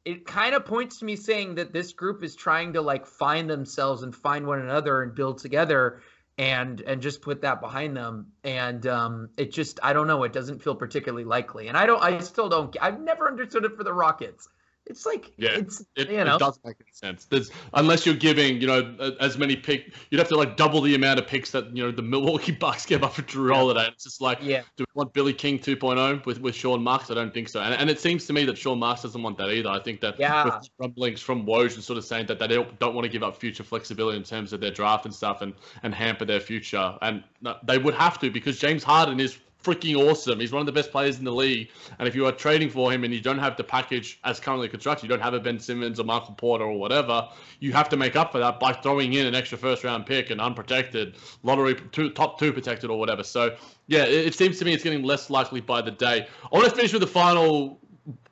it 0.04 0.26
kind 0.26 0.54
of 0.54 0.64
points 0.64 0.98
to 0.98 1.04
me 1.04 1.14
saying 1.16 1.56
that 1.56 1.72
this 1.72 1.92
group 1.92 2.24
is 2.24 2.34
trying 2.34 2.72
to 2.72 2.82
like 2.82 3.06
find 3.06 3.48
themselves 3.48 4.02
and 4.02 4.14
find 4.14 4.46
one 4.46 4.60
another 4.60 5.02
and 5.02 5.14
build 5.14 5.38
together 5.38 6.00
and 6.38 6.80
and 6.80 7.02
just 7.02 7.20
put 7.20 7.42
that 7.42 7.60
behind 7.60 7.96
them 7.96 8.32
and 8.44 8.86
um 8.86 9.28
it 9.36 9.52
just 9.52 9.78
i 9.82 9.92
don't 9.92 10.06
know 10.06 10.22
it 10.22 10.32
doesn't 10.32 10.62
feel 10.62 10.74
particularly 10.74 11.24
likely 11.24 11.68
and 11.68 11.76
i 11.76 11.84
don't 11.84 12.02
i 12.02 12.18
still 12.20 12.48
don't 12.48 12.76
i've 12.80 13.00
never 13.00 13.28
understood 13.28 13.64
it 13.64 13.76
for 13.76 13.84
the 13.84 13.92
rockets 13.92 14.48
it's 14.90 15.06
like 15.06 15.32
Yeah, 15.38 15.50
it's 15.54 15.84
It, 15.96 16.10
you 16.10 16.22
know 16.24 16.36
it 16.36 16.38
doesn't 16.38 16.64
make 16.64 16.76
any 16.80 16.92
sense. 16.92 17.24
There's 17.24 17.50
unless 17.74 18.04
you're 18.04 18.14
giving, 18.14 18.60
you 18.60 18.66
know, 18.66 19.14
as 19.20 19.38
many 19.38 19.56
pick, 19.56 19.94
you'd 20.10 20.18
have 20.18 20.28
to 20.28 20.36
like 20.36 20.56
double 20.56 20.80
the 20.80 20.94
amount 20.94 21.18
of 21.18 21.26
picks 21.26 21.50
that 21.52 21.74
you 21.74 21.82
know 21.82 21.90
the 21.90 22.02
Milwaukee 22.02 22.52
Bucks 22.60 22.84
give 22.84 23.02
up 23.02 23.14
for 23.14 23.22
Jrue 23.22 23.54
Holiday. 23.54 23.88
It's 23.88 24.04
just 24.04 24.20
like, 24.20 24.38
yeah 24.42 24.62
do 24.76 24.84
we 24.94 24.98
want 24.98 25.12
Billy 25.12 25.32
King 25.32 25.58
2.0 25.58 26.24
with 26.26 26.40
with 26.40 26.54
Sean 26.54 26.82
Marks? 26.82 27.10
I 27.10 27.14
don't 27.14 27.32
think 27.32 27.48
so. 27.48 27.60
And, 27.60 27.74
and 27.74 27.88
it 27.90 28.00
seems 28.00 28.26
to 28.26 28.32
me 28.32 28.44
that 28.46 28.58
Sean 28.58 28.78
Marks 28.78 29.02
doesn't 29.02 29.22
want 29.22 29.38
that 29.38 29.50
either. 29.50 29.68
I 29.68 29.80
think 29.80 30.00
that 30.00 30.18
Yeah. 30.18 30.44
with 30.44 30.68
rumblings 30.78 31.20
from 31.20 31.46
Woj 31.46 31.74
and 31.74 31.84
sort 31.84 31.98
of 31.98 32.04
saying 32.04 32.26
that 32.26 32.38
they 32.38 32.46
don't, 32.48 32.78
don't 32.78 32.94
want 32.94 33.04
to 33.04 33.08
give 33.10 33.22
up 33.22 33.36
future 33.36 33.62
flexibility 33.62 34.16
in 34.16 34.24
terms 34.24 34.52
of 34.52 34.60
their 34.60 34.70
draft 34.70 35.04
and 35.04 35.14
stuff 35.14 35.42
and 35.42 35.54
and 35.82 35.94
hamper 35.94 36.24
their 36.24 36.40
future. 36.40 36.96
And 37.02 37.22
they 37.64 37.78
would 37.78 37.94
have 37.94 38.18
to 38.20 38.30
because 38.30 38.58
James 38.58 38.82
Harden 38.82 39.20
is 39.20 39.38
freaking 39.62 39.96
awesome. 39.96 40.40
He's 40.40 40.52
one 40.52 40.60
of 40.60 40.66
the 40.66 40.72
best 40.72 40.90
players 40.90 41.18
in 41.18 41.24
the 41.24 41.32
league. 41.32 41.70
And 41.98 42.08
if 42.08 42.14
you 42.14 42.26
are 42.26 42.32
trading 42.32 42.70
for 42.70 42.92
him 42.92 43.04
and 43.04 43.12
you 43.12 43.20
don't 43.20 43.38
have 43.38 43.56
the 43.56 43.64
package 43.64 44.18
as 44.24 44.40
currently 44.40 44.68
constructed, 44.68 45.04
you 45.04 45.08
don't 45.08 45.20
have 45.20 45.34
a 45.34 45.40
Ben 45.40 45.58
Simmons 45.58 46.00
or 46.00 46.04
Michael 46.04 46.34
Porter 46.34 46.64
or 46.64 46.78
whatever, 46.78 47.28
you 47.58 47.72
have 47.72 47.88
to 47.90 47.96
make 47.96 48.16
up 48.16 48.32
for 48.32 48.38
that 48.38 48.58
by 48.58 48.72
throwing 48.72 49.12
in 49.12 49.26
an 49.26 49.34
extra 49.34 49.58
first 49.58 49.84
round 49.84 50.06
pick 50.06 50.30
and 50.30 50.40
unprotected, 50.40 51.16
lottery 51.42 51.74
two, 51.92 52.10
top 52.10 52.38
two 52.38 52.52
protected 52.52 52.90
or 52.90 52.98
whatever. 52.98 53.22
So 53.22 53.56
yeah, 53.86 54.04
it, 54.04 54.28
it 54.28 54.34
seems 54.34 54.58
to 54.58 54.64
me 54.64 54.72
it's 54.72 54.84
getting 54.84 55.02
less 55.02 55.30
likely 55.30 55.60
by 55.60 55.82
the 55.82 55.90
day. 55.90 56.26
I 56.44 56.56
want 56.56 56.68
to 56.68 56.74
finish 56.74 56.92
with 56.92 57.02
the 57.02 57.08
final 57.08 57.78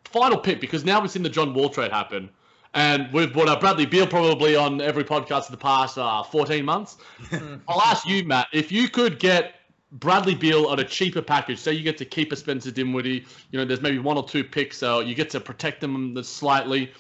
final 0.05 0.39
pick 0.39 0.61
because 0.61 0.85
now 0.85 1.01
we've 1.01 1.11
seen 1.11 1.23
the 1.23 1.29
John 1.29 1.53
Wall 1.55 1.69
trade 1.69 1.93
happen. 1.93 2.31
And 2.75 3.11
we've 3.13 3.33
brought 3.33 3.49
up 3.49 3.61
Bradley 3.61 3.87
Beal 3.87 4.07
probably 4.07 4.55
on 4.55 4.81
every 4.81 5.03
podcast 5.03 5.49
in 5.49 5.53
the 5.53 5.59
past 5.59 5.97
uh, 5.97 6.23
14 6.23 6.65
months. 6.65 6.99
I'll 7.69 7.81
ask 7.81 8.07
you, 8.07 8.25
Matt, 8.25 8.49
if 8.53 8.71
you 8.71 8.89
could 8.89 9.19
get 9.19 9.58
Bradley 9.93 10.35
Beal 10.35 10.67
on 10.67 10.81
a 10.81 10.85
cheaper 10.85 11.23
package, 11.23 11.59
say 11.59 11.73
you 11.73 11.83
get 11.83 11.97
to 11.99 12.05
keep 12.05 12.33
a 12.33 12.37
Spencer 12.37 12.71
Dinwiddie, 12.71 13.25
you 13.51 13.59
know, 13.59 13.65
there's 13.65 13.81
maybe 13.81 13.99
one 13.99 14.17
or 14.17 14.27
two 14.27 14.45
picks, 14.45 14.77
so 14.77 15.01
you 15.01 15.15
get 15.15 15.31
to 15.31 15.41
protect 15.41 15.81
them 15.81 16.23
slightly. 16.23 16.93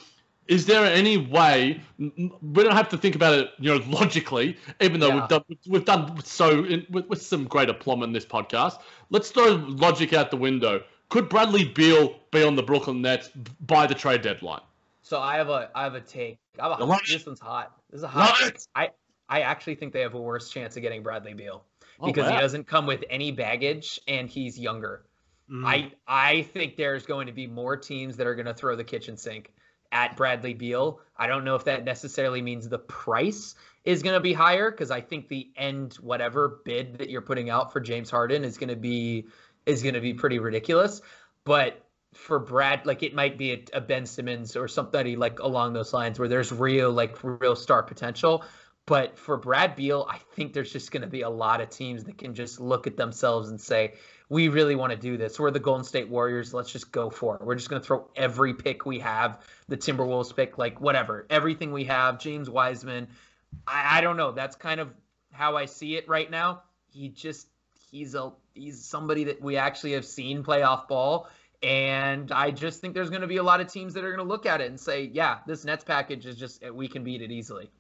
Is 0.47 0.65
there 0.65 0.85
any 0.87 1.19
way 1.19 1.83
we 1.99 2.63
don't 2.63 2.73
have 2.73 2.89
to 2.89 2.97
think 2.97 3.15
about 3.15 3.35
it, 3.35 3.51
you 3.59 3.71
know, 3.75 3.85
logically, 3.89 4.57
even 4.81 4.99
though 5.01 5.09
Yeah. 5.09 5.21
we've 5.21 5.29
done 5.29 5.45
we've 5.67 5.85
done 5.85 6.25
so 6.25 6.65
in, 6.65 6.87
with, 6.91 7.07
with 7.09 7.21
some 7.21 7.45
great 7.45 7.69
aplomb 7.69 8.03
in 8.03 8.13
this 8.13 8.25
podcast. 8.25 8.81
Let's 9.11 9.31
throw 9.31 9.57
logic 9.67 10.15
out 10.15 10.31
the 10.31 10.39
window. 10.39 10.83
Could 11.11 11.29
Bradley 11.29 11.65
Beal 11.67 12.19
be 12.31 12.43
on 12.43 12.57
the 12.57 12.63
Brooklyn 12.63 13.03
Nets 13.03 13.29
by 13.67 13.87
the 13.87 13.95
trade 13.95 14.23
deadline? 14.23 14.61
so 15.01 15.19
i 15.21 15.37
have 15.37 15.49
a 15.49 15.71
i 15.75 15.85
have 15.85 15.95
a 15.95 16.01
take 16.03 16.39
I 16.61 16.69
have 16.69 16.81
a, 16.81 16.99
this 17.07 17.25
one's 17.25 17.41
hot 17.41 17.73
this 17.91 17.99
is 17.99 18.05
a 18.05 18.09
hot 18.09 18.53
i 18.75 18.91
i 19.31 19.41
actually 19.41 19.75
think 19.77 19.95
they 19.95 20.03
have 20.03 20.13
a 20.15 20.21
worse 20.21 20.51
chance 20.51 20.77
of 20.77 20.83
getting 20.83 21.03
bradley 21.03 21.33
beal 21.33 21.65
Oh, 22.01 22.07
because 22.07 22.27
wow. 22.27 22.37
he 22.37 22.41
doesn't 22.41 22.67
come 22.67 22.87
with 22.87 23.05
any 23.11 23.33
baggage 23.33 24.01
and 24.07 24.29
he's 24.29 24.59
younger 24.59 25.05
Mm. 25.51 25.67
I 25.67 25.93
I 26.07 26.43
think 26.43 26.77
there's 26.77 27.07
going 27.07 27.27
to 27.27 27.33
be 27.33 27.47
more 27.47 27.77
teams 27.77 28.17
that 28.17 28.27
are 28.27 28.35
going 28.35 28.47
to 28.47 28.55
throw 28.55 28.77
the 28.77 28.85
kitchen 28.85 29.17
sink 29.17 29.53
at 29.91 30.17
Bradley 30.17 30.55
Beal. 30.55 31.01
I 31.17 31.27
don't 31.27 31.45
know 31.45 31.55
if 31.55 31.65
that 31.65 31.85
necessarily 31.85 32.43
means 32.43 32.69
the 32.69 32.79
price 32.79 33.55
is 33.85 34.03
going 34.03 34.15
to 34.15 34.21
be 34.21 34.35
higher 34.35 34.71
because 34.71 34.91
I 34.91 35.01
think 35.01 35.29
the 35.29 35.51
end 35.57 35.95
whatever 35.95 36.61
bid 36.65 36.99
that 36.99 37.09
you're 37.09 37.23
putting 37.23 37.49
out 37.49 37.73
for 37.73 37.81
James 37.81 38.11
Harden 38.11 38.45
is 38.45 38.59
going 38.59 38.69
to 38.69 38.77
be 38.77 39.27
is 39.65 39.83
going 39.83 39.95
to 39.95 40.01
be 40.01 40.13
pretty 40.13 40.39
ridiculous. 40.39 41.01
But 41.45 41.83
for 42.13 42.39
Brad, 42.39 42.85
like 42.85 43.03
it 43.03 43.15
might 43.15 43.39
be 43.39 43.53
a, 43.53 43.65
a 43.75 43.81
Ben 43.81 44.05
Simmons 44.05 44.55
or 44.55 44.69
somebody 44.69 45.17
like 45.17 45.39
along 45.39 45.73
those 45.73 45.95
lines 45.95 46.19
where 46.19 46.29
there's 46.29 46.53
real 46.53 46.91
like 46.91 47.17
real 47.23 47.57
star 47.57 47.83
potential. 47.83 48.45
But 48.89 49.19
for 49.19 49.37
Brad 49.37 49.77
Beal, 49.77 50.07
I 50.09 50.17
think 50.33 50.55
there's 50.55 50.73
just 50.73 50.91
going 50.93 51.03
to 51.03 51.09
be 51.09 51.21
a 51.21 51.29
lot 51.29 51.61
of 51.61 51.69
teams 51.69 52.05
that 52.05 52.17
can 52.17 52.33
just 52.33 52.59
look 52.59 52.87
at 52.87 52.97
themselves 52.97 53.51
and 53.51 53.61
say, 53.61 53.93
we 54.31 54.49
really 54.49 54.77
want 54.77 54.93
to 54.93 54.97
do 54.97 55.19
this. 55.19 55.39
We're 55.39 55.51
the 55.51 55.61
Golden 55.61 55.85
State 55.85 56.09
Warriors. 56.09 56.55
Let's 56.55 56.73
just 56.73 56.91
go 56.91 57.11
for 57.11 57.35
it. 57.35 57.43
We're 57.43 57.55
just 57.55 57.69
going 57.69 57.83
to 57.83 57.87
throw 57.87 58.09
every 58.17 58.55
pick 58.55 58.87
we 58.87 59.01
have, 59.01 59.41
the 59.69 59.77
Timberwolves 59.77 60.35
pick, 60.35 60.57
like 60.57 60.81
whatever, 60.81 61.27
everything 61.29 61.71
we 61.71 61.85
have, 61.85 62.19
James 62.19 62.49
Wiseman. 62.49 63.09
I, 63.67 63.99
I 63.99 64.01
don't 64.01 64.17
know. 64.17 64.33
That's 64.33 64.57
kind 64.57 64.81
of 64.81 64.89
how 65.33 65.59
I 65.59 65.67
see 65.67 65.97
it 65.97 66.09
right 66.09 66.31
now. 66.31 66.63
He 66.91 67.11
just 67.11 67.47
he's 67.91 68.15
a 68.15 68.33
he's 68.55 68.83
somebody 68.83 69.25
that 69.25 69.43
we 69.43 69.59
actually 69.59 69.93
have 69.93 70.07
seen 70.07 70.43
play 70.43 70.63
off 70.63 70.89
ball. 70.89 71.29
And 71.63 72.33
I 72.33 72.53
just 72.53 72.81
think 72.81 72.95
there's 72.95 73.11
going 73.11 73.21
to 73.21 73.29
be 73.29 73.37
a 73.37 73.43
lot 73.43 73.61
of 73.61 73.71
teams 73.71 73.93
that 73.95 74.05
are 74.05 74.17
going 74.17 74.27
to 74.27 74.33
look 74.33 74.47
at 74.47 74.63
it 74.63 74.71
and 74.71 74.81
say, 74.81 75.11
yeah, 75.13 75.41
this 75.47 75.67
Nets 75.67 75.85
package 75.85 76.25
is 76.25 76.37
just 76.37 76.63
we 76.73 76.89
can 76.89 77.05
beat 77.05 77.21
it 77.21 77.31
easily. 77.31 77.71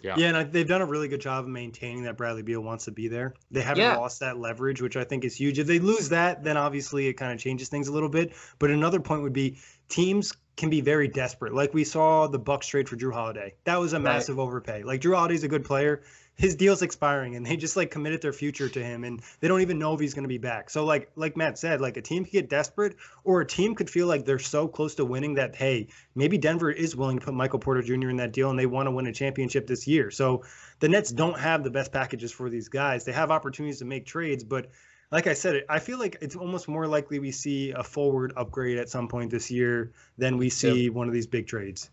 Yeah, 0.00 0.14
yeah, 0.16 0.36
and 0.36 0.52
they've 0.52 0.66
done 0.66 0.82
a 0.82 0.86
really 0.86 1.08
good 1.08 1.20
job 1.20 1.44
of 1.44 1.50
maintaining 1.50 2.04
that 2.04 2.16
Bradley 2.16 2.42
Beal 2.42 2.60
wants 2.60 2.84
to 2.84 2.90
be 2.90 3.08
there. 3.08 3.34
They 3.50 3.62
haven't 3.62 3.82
yeah. 3.82 3.96
lost 3.96 4.20
that 4.20 4.38
leverage, 4.38 4.82
which 4.82 4.96
I 4.96 5.04
think 5.04 5.24
is 5.24 5.34
huge. 5.34 5.58
If 5.58 5.66
they 5.66 5.78
lose 5.78 6.10
that, 6.10 6.44
then 6.44 6.56
obviously 6.56 7.06
it 7.06 7.14
kind 7.14 7.32
of 7.32 7.38
changes 7.38 7.68
things 7.68 7.88
a 7.88 7.92
little 7.92 8.08
bit. 8.08 8.34
But 8.58 8.70
another 8.70 9.00
point 9.00 9.22
would 9.22 9.32
be 9.32 9.58
teams 9.88 10.32
can 10.56 10.70
be 10.70 10.80
very 10.80 11.08
desperate. 11.08 11.54
Like 11.54 11.74
we 11.74 11.84
saw 11.84 12.26
the 12.26 12.38
Bucks 12.38 12.66
trade 12.66 12.88
for 12.88 12.96
Jrue 12.96 13.12
Holiday. 13.12 13.54
That 13.64 13.78
was 13.78 13.92
a 13.92 13.96
right. 13.96 14.04
massive 14.04 14.38
overpay. 14.38 14.82
Like 14.82 15.00
Jrue 15.00 15.14
Holiday's 15.14 15.44
a 15.44 15.48
good 15.48 15.64
player. 15.64 16.02
His 16.36 16.54
deal's 16.54 16.82
expiring 16.82 17.34
and 17.34 17.46
they 17.46 17.56
just 17.56 17.76
like 17.76 17.90
committed 17.90 18.20
their 18.20 18.32
future 18.32 18.68
to 18.68 18.84
him 18.84 19.04
and 19.04 19.22
they 19.40 19.48
don't 19.48 19.62
even 19.62 19.78
know 19.78 19.94
if 19.94 20.00
he's 20.00 20.14
going 20.14 20.24
to 20.24 20.28
be 20.28 20.38
back. 20.38 20.68
So 20.70 20.84
like 20.84 21.10
like 21.16 21.36
Matt 21.36 21.58
said, 21.58 21.80
like 21.80 21.96
a 21.96 22.02
team 22.02 22.24
could 22.24 22.32
get 22.32 22.50
desperate 22.50 22.96
or 23.24 23.40
a 23.40 23.46
team 23.46 23.74
could 23.74 23.88
feel 23.88 24.06
like 24.06 24.24
they're 24.24 24.38
so 24.38 24.68
close 24.68 24.94
to 24.96 25.04
winning 25.04 25.34
that 25.34 25.56
hey, 25.56 25.88
maybe 26.14 26.36
Denver 26.38 26.70
is 26.70 26.94
willing 26.94 27.18
to 27.18 27.24
put 27.24 27.34
Michael 27.34 27.58
Porter 27.58 27.82
Jr. 27.82 28.10
in 28.10 28.16
that 28.16 28.32
deal 28.32 28.50
and 28.50 28.58
they 28.58 28.66
want 28.66 28.86
to 28.86 28.90
win 28.90 29.06
a 29.06 29.12
championship 29.12 29.66
this 29.66 29.86
year. 29.86 30.10
So 30.10 30.44
the 30.80 30.88
Nets 30.88 31.10
don't 31.10 31.38
have 31.38 31.64
the 31.64 31.70
best 31.70 31.90
packages 31.90 32.32
for 32.32 32.50
these 32.50 32.68
guys. 32.68 33.04
They 33.04 33.12
have 33.12 33.30
opportunities 33.30 33.78
to 33.78 33.84
make 33.86 34.04
trades, 34.04 34.44
but 34.44 34.70
like 35.10 35.26
I 35.26 35.34
said, 35.34 35.64
I 35.68 35.78
feel 35.78 35.98
like 35.98 36.18
it's 36.20 36.36
almost 36.36 36.68
more 36.68 36.86
likely 36.86 37.18
we 37.18 37.30
see 37.30 37.70
a 37.70 37.82
forward 37.82 38.32
upgrade 38.36 38.78
at 38.78 38.88
some 38.88 39.08
point 39.08 39.30
this 39.30 39.50
year 39.50 39.92
than 40.18 40.36
we 40.36 40.50
see 40.50 40.84
yep. 40.84 40.92
one 40.92 41.06
of 41.06 41.14
these 41.14 41.26
big 41.26 41.46
trades. 41.46 41.90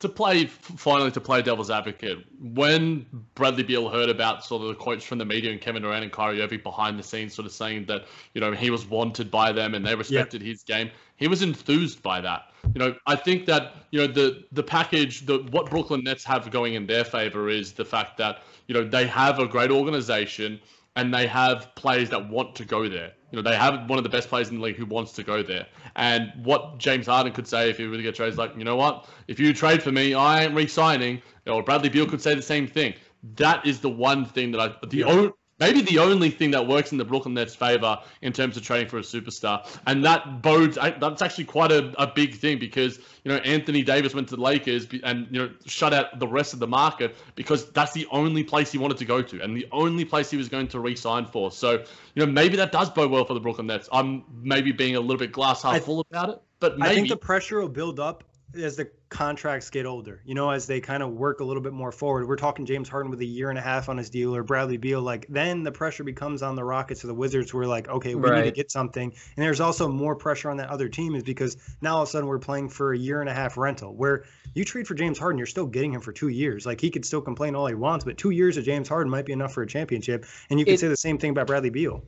To 0.00 0.08
play 0.08 0.46
finally 0.46 1.10
to 1.10 1.20
play 1.20 1.42
devil's 1.42 1.70
advocate, 1.70 2.18
when 2.40 3.04
Bradley 3.34 3.64
Beal 3.64 3.88
heard 3.88 4.08
about 4.08 4.44
sort 4.44 4.62
of 4.62 4.68
the 4.68 4.74
quotes 4.76 5.04
from 5.04 5.18
the 5.18 5.24
media 5.24 5.50
and 5.50 5.60
Kevin 5.60 5.82
Durant 5.82 6.04
and 6.04 6.12
Kyrie 6.12 6.40
Irving 6.40 6.60
behind 6.62 6.96
the 6.96 7.02
scenes, 7.02 7.34
sort 7.34 7.46
of 7.46 7.52
saying 7.52 7.86
that 7.86 8.04
you 8.32 8.40
know 8.40 8.52
he 8.52 8.70
was 8.70 8.86
wanted 8.86 9.28
by 9.28 9.50
them 9.50 9.74
and 9.74 9.84
they 9.84 9.96
respected 9.96 10.40
yep. 10.40 10.48
his 10.48 10.62
game, 10.62 10.90
he 11.16 11.26
was 11.26 11.42
enthused 11.42 12.00
by 12.00 12.20
that. 12.20 12.52
You 12.74 12.78
know, 12.78 12.94
I 13.08 13.16
think 13.16 13.46
that 13.46 13.74
you 13.90 13.98
know 13.98 14.06
the 14.06 14.44
the 14.52 14.62
package, 14.62 15.26
the 15.26 15.38
what 15.50 15.68
Brooklyn 15.68 16.04
Nets 16.04 16.22
have 16.24 16.48
going 16.50 16.74
in 16.74 16.86
their 16.86 17.04
favor 17.04 17.48
is 17.48 17.72
the 17.72 17.84
fact 17.84 18.18
that 18.18 18.42
you 18.68 18.74
know 18.74 18.84
they 18.84 19.06
have 19.06 19.40
a 19.40 19.48
great 19.48 19.72
organization 19.72 20.60
and 20.94 21.12
they 21.12 21.26
have 21.26 21.74
players 21.74 22.10
that 22.10 22.28
want 22.28 22.54
to 22.56 22.64
go 22.64 22.88
there. 22.88 23.12
You 23.30 23.36
know, 23.36 23.42
they 23.42 23.56
have 23.56 23.88
one 23.88 23.98
of 23.98 24.04
the 24.04 24.10
best 24.10 24.28
players 24.28 24.48
in 24.48 24.56
the 24.56 24.62
league 24.62 24.76
who 24.76 24.86
wants 24.86 25.12
to 25.12 25.22
go 25.22 25.42
there. 25.42 25.66
And 25.96 26.32
what 26.44 26.78
James 26.78 27.06
Harden 27.06 27.32
could 27.32 27.46
say 27.46 27.68
if 27.68 27.76
he 27.76 27.86
were 27.86 27.96
to 27.96 28.02
get 28.02 28.14
traded 28.14 28.34
is 28.34 28.38
like, 28.38 28.56
you 28.56 28.64
know 28.64 28.76
what? 28.76 29.08
If 29.26 29.38
you 29.38 29.52
trade 29.52 29.82
for 29.82 29.92
me, 29.92 30.14
I 30.14 30.44
ain't 30.44 30.54
re-signing. 30.54 31.20
Or 31.46 31.62
Bradley 31.62 31.90
Beal 31.90 32.06
could 32.06 32.22
say 32.22 32.34
the 32.34 32.42
same 32.42 32.66
thing. 32.66 32.94
That 33.36 33.66
is 33.66 33.80
the 33.80 33.90
one 33.90 34.24
thing 34.24 34.52
that 34.52 34.60
I 34.60 34.86
the 34.86 34.96
yeah 34.96 35.28
maybe 35.58 35.80
the 35.82 35.98
only 35.98 36.30
thing 36.30 36.50
that 36.52 36.66
works 36.66 36.92
in 36.92 36.98
the 36.98 37.04
Brooklyn 37.04 37.34
Nets' 37.34 37.54
favor 37.54 37.98
in 38.22 38.32
terms 38.32 38.56
of 38.56 38.62
trading 38.62 38.88
for 38.88 38.98
a 38.98 39.02
superstar. 39.02 39.66
And 39.86 40.04
that 40.04 40.42
bodes, 40.42 40.76
that's 40.76 41.22
actually 41.22 41.44
quite 41.44 41.72
a, 41.72 41.92
a 42.00 42.06
big 42.06 42.34
thing 42.34 42.58
because, 42.58 42.98
you 43.24 43.32
know, 43.32 43.38
Anthony 43.38 43.82
Davis 43.82 44.14
went 44.14 44.28
to 44.28 44.36
the 44.36 44.42
Lakers 44.42 44.86
and, 45.02 45.26
you 45.30 45.38
know, 45.38 45.50
shut 45.66 45.92
out 45.92 46.18
the 46.18 46.28
rest 46.28 46.52
of 46.52 46.58
the 46.58 46.66
market 46.66 47.16
because 47.34 47.70
that's 47.72 47.92
the 47.92 48.06
only 48.10 48.44
place 48.44 48.72
he 48.72 48.78
wanted 48.78 48.98
to 48.98 49.04
go 49.04 49.22
to 49.22 49.40
and 49.42 49.56
the 49.56 49.66
only 49.72 50.04
place 50.04 50.30
he 50.30 50.36
was 50.36 50.48
going 50.48 50.68
to 50.68 50.80
re 50.80 50.94
sign 50.94 51.26
for. 51.26 51.50
So, 51.50 51.72
you 52.14 52.26
know, 52.26 52.26
maybe 52.26 52.56
that 52.56 52.72
does 52.72 52.90
bode 52.90 53.10
well 53.10 53.24
for 53.24 53.34
the 53.34 53.40
Brooklyn 53.40 53.66
Nets. 53.66 53.88
I'm 53.92 54.24
maybe 54.42 54.72
being 54.72 54.96
a 54.96 55.00
little 55.00 55.18
bit 55.18 55.32
glass 55.32 55.62
half 55.62 55.82
full 55.82 56.00
about 56.10 56.30
it. 56.30 56.42
But 56.60 56.78
maybe. 56.78 56.90
I 56.90 56.94
think 56.94 57.08
the 57.08 57.16
pressure 57.16 57.60
will 57.60 57.68
build 57.68 58.00
up 58.00 58.24
as 58.54 58.76
the 58.76 58.90
contracts 59.10 59.68
get 59.68 59.84
older, 59.84 60.22
you 60.24 60.34
know, 60.34 60.50
as 60.50 60.66
they 60.66 60.80
kind 60.80 61.02
of 61.02 61.10
work 61.10 61.40
a 61.40 61.44
little 61.44 61.62
bit 61.62 61.72
more 61.72 61.92
forward. 61.92 62.26
We're 62.26 62.36
talking 62.36 62.64
James 62.64 62.88
Harden 62.88 63.10
with 63.10 63.20
a 63.20 63.24
year 63.24 63.50
and 63.50 63.58
a 63.58 63.62
half 63.62 63.88
on 63.88 63.98
his 63.98 64.08
deal 64.08 64.34
or 64.34 64.42
Bradley 64.42 64.76
Beal. 64.76 65.02
Like 65.02 65.26
then 65.28 65.62
the 65.62 65.72
pressure 65.72 66.04
becomes 66.04 66.42
on 66.42 66.56
the 66.56 66.64
Rockets 66.64 67.04
or 67.04 67.08
the 67.08 67.14
Wizards. 67.14 67.52
We're 67.52 67.66
like, 67.66 67.88
okay, 67.88 68.14
we 68.14 68.28
right. 68.28 68.44
need 68.44 68.50
to 68.50 68.56
get 68.56 68.70
something. 68.70 69.10
And 69.10 69.44
there's 69.44 69.60
also 69.60 69.88
more 69.88 70.16
pressure 70.16 70.50
on 70.50 70.56
that 70.58 70.70
other 70.70 70.88
team 70.88 71.14
is 71.14 71.22
because 71.22 71.56
now 71.82 71.96
all 71.96 72.02
of 72.02 72.08
a 72.08 72.10
sudden 72.10 72.28
we're 72.28 72.38
playing 72.38 72.70
for 72.70 72.92
a 72.92 72.98
year 72.98 73.20
and 73.20 73.28
a 73.28 73.34
half 73.34 73.56
rental 73.56 73.94
where 73.94 74.24
you 74.54 74.64
trade 74.64 74.86
for 74.86 74.94
James 74.94 75.18
Harden, 75.18 75.38
you're 75.38 75.46
still 75.46 75.66
getting 75.66 75.92
him 75.92 76.00
for 76.00 76.12
two 76.12 76.28
years. 76.28 76.64
Like 76.64 76.80
he 76.80 76.90
could 76.90 77.04
still 77.04 77.20
complain 77.20 77.54
all 77.54 77.66
he 77.66 77.74
wants, 77.74 78.04
but 78.04 78.16
two 78.16 78.30
years 78.30 78.56
of 78.56 78.64
James 78.64 78.88
Harden 78.88 79.10
might 79.10 79.26
be 79.26 79.32
enough 79.32 79.52
for 79.52 79.62
a 79.62 79.66
championship. 79.66 80.24
And 80.50 80.58
you 80.58 80.64
can 80.64 80.74
it, 80.74 80.80
say 80.80 80.88
the 80.88 80.96
same 80.96 81.18
thing 81.18 81.30
about 81.30 81.46
Bradley 81.46 81.70
Beal. 81.70 82.02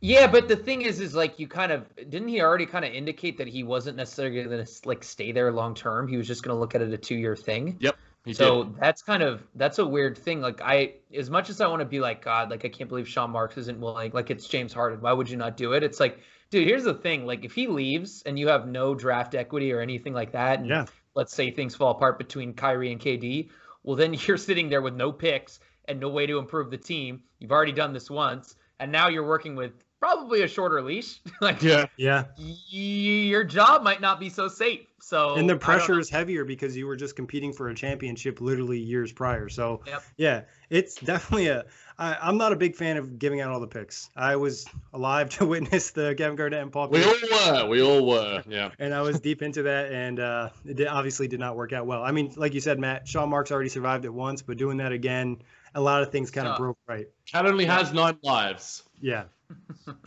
Yeah, 0.00 0.28
but 0.28 0.46
the 0.46 0.56
thing 0.56 0.82
is, 0.82 1.00
is 1.00 1.14
like 1.14 1.38
you 1.40 1.48
kind 1.48 1.72
of 1.72 1.84
didn't 1.96 2.28
he 2.28 2.40
already 2.40 2.66
kind 2.66 2.84
of 2.84 2.92
indicate 2.92 3.38
that 3.38 3.48
he 3.48 3.64
wasn't 3.64 3.96
necessarily 3.96 4.44
going 4.44 4.64
to 4.64 4.72
like 4.84 5.02
stay 5.02 5.32
there 5.32 5.50
long 5.50 5.74
term. 5.74 6.06
He 6.06 6.16
was 6.16 6.26
just 6.26 6.42
going 6.44 6.54
to 6.54 6.60
look 6.60 6.74
at 6.74 6.82
it 6.82 6.92
a 6.92 6.98
two 6.98 7.16
year 7.16 7.34
thing. 7.34 7.76
Yep. 7.80 7.96
So 8.32 8.64
did. 8.64 8.76
that's 8.80 9.02
kind 9.02 9.22
of 9.22 9.42
that's 9.54 9.78
a 9.78 9.86
weird 9.86 10.16
thing. 10.16 10.40
Like 10.40 10.60
I, 10.60 10.94
as 11.14 11.30
much 11.30 11.50
as 11.50 11.60
I 11.60 11.66
want 11.66 11.80
to 11.80 11.86
be 11.86 12.00
like 12.00 12.24
God, 12.24 12.50
like 12.50 12.64
I 12.64 12.68
can't 12.68 12.88
believe 12.88 13.08
Sean 13.08 13.30
Marks 13.30 13.56
isn't 13.56 13.80
willing. 13.80 14.12
Like 14.12 14.30
it's 14.30 14.46
James 14.46 14.72
Harden. 14.72 15.00
Why 15.00 15.12
would 15.12 15.28
you 15.28 15.36
not 15.36 15.56
do 15.56 15.72
it? 15.72 15.82
It's 15.82 15.98
like, 15.98 16.20
dude, 16.50 16.66
here's 16.66 16.84
the 16.84 16.94
thing. 16.94 17.26
Like 17.26 17.44
if 17.44 17.52
he 17.52 17.66
leaves 17.66 18.22
and 18.24 18.38
you 18.38 18.48
have 18.48 18.68
no 18.68 18.94
draft 18.94 19.34
equity 19.34 19.72
or 19.72 19.80
anything 19.80 20.12
like 20.12 20.32
that, 20.32 20.60
and 20.60 20.68
yeah. 20.68 20.86
let's 21.14 21.34
say 21.34 21.50
things 21.50 21.74
fall 21.74 21.90
apart 21.92 22.18
between 22.18 22.54
Kyrie 22.54 22.92
and 22.92 23.00
KD, 23.00 23.48
well 23.82 23.96
then 23.96 24.14
you're 24.26 24.36
sitting 24.36 24.68
there 24.68 24.82
with 24.82 24.94
no 24.94 25.10
picks 25.10 25.58
and 25.86 25.98
no 25.98 26.08
way 26.08 26.26
to 26.26 26.38
improve 26.38 26.70
the 26.70 26.78
team. 26.78 27.22
You've 27.38 27.52
already 27.52 27.72
done 27.72 27.92
this 27.92 28.10
once, 28.10 28.56
and 28.78 28.92
now 28.92 29.08
you're 29.08 29.26
working 29.26 29.56
with 29.56 29.72
probably 30.00 30.42
a 30.42 30.48
shorter 30.48 30.82
leash. 30.82 31.20
like 31.40 31.62
yeah, 31.62 31.86
yeah, 31.96 32.24
y- 32.38 32.54
your 32.72 33.44
job 33.44 33.82
might 33.82 34.00
not 34.00 34.20
be 34.20 34.28
so 34.28 34.48
safe. 34.48 34.86
So 35.00 35.36
and 35.36 35.48
the 35.48 35.56
pressure 35.56 35.98
is 35.98 36.10
heavier 36.10 36.44
because 36.44 36.76
you 36.76 36.86
were 36.86 36.96
just 36.96 37.16
competing 37.16 37.52
for 37.52 37.68
a 37.68 37.74
championship 37.74 38.40
literally 38.40 38.78
years 38.78 39.12
prior. 39.12 39.48
So 39.48 39.80
yep. 39.86 40.02
yeah, 40.16 40.42
it's 40.70 40.96
definitely 40.96 41.48
a. 41.48 41.64
I, 41.98 42.16
I'm 42.20 42.36
not 42.36 42.52
a 42.52 42.56
big 42.56 42.76
fan 42.76 42.96
of 42.96 43.18
giving 43.18 43.40
out 43.40 43.50
all 43.50 43.60
the 43.60 43.66
picks. 43.66 44.10
I 44.14 44.36
was 44.36 44.66
alive 44.92 45.30
to 45.38 45.46
witness 45.46 45.92
the 45.92 46.14
Kevin 46.16 46.36
Garnett 46.36 46.62
and 46.62 46.72
Paul. 46.72 46.88
We 46.88 47.04
all 47.04 47.14
were. 47.30 47.66
We 47.66 47.82
all 47.82 48.06
were. 48.06 48.42
Yeah. 48.48 48.70
and 48.78 48.92
I 48.92 49.00
was 49.02 49.20
deep 49.20 49.42
into 49.42 49.62
that, 49.64 49.92
and 49.92 50.20
uh, 50.20 50.50
it 50.64 50.76
did, 50.76 50.88
obviously 50.88 51.28
did 51.28 51.40
not 51.40 51.56
work 51.56 51.72
out 51.72 51.86
well. 51.86 52.02
I 52.02 52.10
mean, 52.12 52.32
like 52.36 52.54
you 52.54 52.60
said, 52.60 52.78
Matt, 52.78 53.08
Sean 53.08 53.30
Marks 53.30 53.50
already 53.50 53.70
survived 53.70 54.04
it 54.04 54.12
once, 54.12 54.42
but 54.42 54.58
doing 54.58 54.78
that 54.78 54.92
again, 54.92 55.42
a 55.74 55.80
lot 55.80 56.02
of 56.02 56.12
things 56.12 56.30
kind 56.30 56.48
of 56.48 56.58
broke 56.58 56.78
right. 56.86 57.06
Cat 57.26 57.46
only 57.46 57.64
has 57.64 57.92
nine 57.92 58.18
lives. 58.22 58.82
Yeah. 59.00 59.24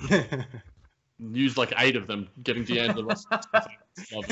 Used 1.19 1.57
like 1.57 1.73
eight 1.77 1.95
of 1.95 2.07
them, 2.07 2.27
getting 2.43 2.63
D'Angelo 2.63 3.03
Russell. 3.03 3.39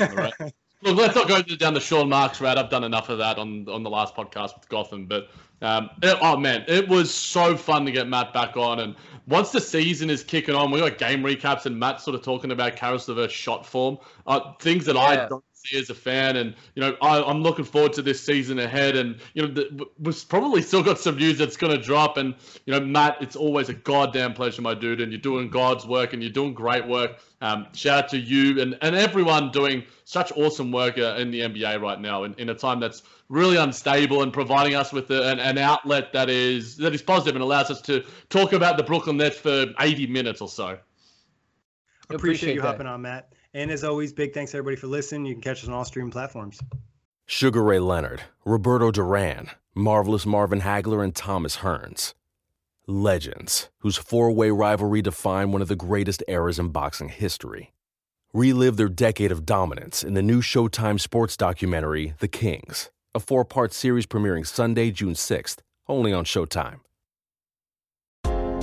Look, 0.82 0.96
let's 0.96 1.14
not 1.14 1.28
go 1.28 1.42
down 1.42 1.74
the 1.74 1.80
Sean 1.80 2.08
Marks 2.08 2.40
route. 2.40 2.56
I've 2.56 2.70
done 2.70 2.84
enough 2.84 3.10
of 3.10 3.18
that 3.18 3.38
on 3.38 3.68
on 3.68 3.82
the 3.82 3.90
last 3.90 4.16
podcast 4.16 4.58
with 4.58 4.68
Gotham. 4.68 5.06
But 5.06 5.28
um, 5.60 5.90
it, 6.02 6.16
oh 6.22 6.36
man, 6.38 6.64
it 6.68 6.88
was 6.88 7.12
so 7.12 7.56
fun 7.56 7.84
to 7.84 7.92
get 7.92 8.08
Matt 8.08 8.32
back 8.32 8.56
on. 8.56 8.80
And 8.80 8.96
once 9.26 9.52
the 9.52 9.60
season 9.60 10.08
is 10.08 10.24
kicking 10.24 10.54
on, 10.54 10.70
we 10.70 10.80
got 10.80 10.96
game 10.96 11.22
recaps 11.22 11.66
and 11.66 11.78
Matt 11.78 12.00
sort 12.00 12.14
of 12.14 12.22
talking 12.22 12.50
about 12.50 12.76
Caris 12.76 13.08
LeVert 13.08 13.30
shot 13.30 13.66
form, 13.66 13.98
uh, 14.26 14.54
things 14.58 14.86
that 14.86 14.96
yeah. 14.96 15.02
I 15.02 15.28
don't 15.28 15.44
see 15.64 15.78
as 15.78 15.90
a 15.90 15.94
fan. 15.94 16.36
And 16.36 16.54
you 16.74 16.82
know, 16.82 16.96
I, 17.02 17.30
am 17.30 17.42
looking 17.42 17.64
forward 17.64 17.92
to 17.94 18.02
this 18.02 18.20
season 18.20 18.58
ahead. 18.58 18.96
And 18.96 19.20
you 19.34 19.42
know, 19.42 19.52
the, 19.52 19.86
we've 19.98 20.28
probably 20.28 20.62
still 20.62 20.82
got 20.82 20.98
some 20.98 21.16
news 21.16 21.38
that's 21.38 21.56
going 21.56 21.76
to 21.76 21.82
drop. 21.82 22.16
And 22.16 22.34
you 22.66 22.72
know, 22.72 22.80
Matt, 22.80 23.18
it's 23.20 23.36
always 23.36 23.68
a 23.68 23.74
goddamn 23.74 24.34
pleasure, 24.34 24.62
my 24.62 24.74
dude. 24.74 25.00
And 25.00 25.12
you're 25.12 25.20
doing 25.20 25.50
God's 25.50 25.86
work, 25.86 26.12
and 26.12 26.22
you're 26.22 26.32
doing 26.32 26.54
great 26.54 26.86
work. 26.86 27.18
Um, 27.42 27.68
shout 27.72 28.04
out 28.04 28.10
to 28.10 28.18
you 28.18 28.60
and, 28.60 28.76
and 28.82 28.94
everyone 28.94 29.50
doing 29.50 29.82
such 30.04 30.30
awesome 30.32 30.70
work 30.70 30.98
uh, 30.98 31.14
in 31.16 31.30
the 31.30 31.40
NBA 31.40 31.80
right 31.80 31.98
now 31.98 32.24
in, 32.24 32.34
in 32.34 32.50
a 32.50 32.54
time 32.54 32.80
that's 32.80 33.02
really 33.30 33.56
unstable 33.56 34.22
and 34.22 34.30
providing 34.30 34.74
us 34.74 34.92
with 34.92 35.10
a, 35.10 35.30
an, 35.30 35.40
an 35.40 35.56
outlet 35.56 36.12
that 36.12 36.28
is 36.28 36.76
that 36.76 36.92
is 36.94 37.00
positive 37.00 37.36
and 37.36 37.42
allows 37.42 37.70
us 37.70 37.80
to 37.82 38.04
talk 38.28 38.52
about 38.52 38.76
the 38.76 38.82
Brooklyn 38.82 39.16
Nets 39.16 39.38
for 39.38 39.66
80 39.80 40.06
minutes 40.08 40.42
or 40.42 40.48
so. 40.48 40.64
Appreciate, 42.10 42.14
Appreciate 42.14 42.54
you 42.56 42.60
that. 42.60 42.66
hopping 42.66 42.86
on, 42.86 43.00
Matt. 43.00 43.32
And 43.52 43.70
as 43.70 43.82
always, 43.82 44.12
big 44.12 44.32
thanks 44.32 44.54
everybody 44.54 44.76
for 44.76 44.86
listening. 44.86 45.26
You 45.26 45.34
can 45.34 45.42
catch 45.42 45.62
us 45.62 45.68
on 45.68 45.74
all 45.74 45.84
streaming 45.84 46.12
platforms. 46.12 46.60
Sugar 47.26 47.62
Ray 47.62 47.80
Leonard, 47.80 48.22
Roberto 48.44 48.90
Duran, 48.90 49.50
Marvelous 49.74 50.26
Marvin 50.26 50.60
Hagler, 50.60 51.02
and 51.02 51.14
Thomas 51.14 51.58
Hearns. 51.58 52.14
Legends, 52.86 53.70
whose 53.78 53.96
four 53.96 54.30
way 54.32 54.50
rivalry 54.50 55.02
defined 55.02 55.52
one 55.52 55.62
of 55.62 55.68
the 55.68 55.76
greatest 55.76 56.22
eras 56.28 56.58
in 56.58 56.68
boxing 56.68 57.08
history. 57.08 57.72
Relive 58.32 58.76
their 58.76 58.88
decade 58.88 59.32
of 59.32 59.46
dominance 59.46 60.04
in 60.04 60.14
the 60.14 60.22
new 60.22 60.40
Showtime 60.40 61.00
sports 61.00 61.36
documentary, 61.36 62.14
The 62.20 62.28
Kings, 62.28 62.90
a 63.14 63.20
four 63.20 63.44
part 63.44 63.72
series 63.72 64.06
premiering 64.06 64.46
Sunday, 64.46 64.90
June 64.92 65.14
6th, 65.14 65.58
only 65.88 66.12
on 66.12 66.24
Showtime. 66.24 66.80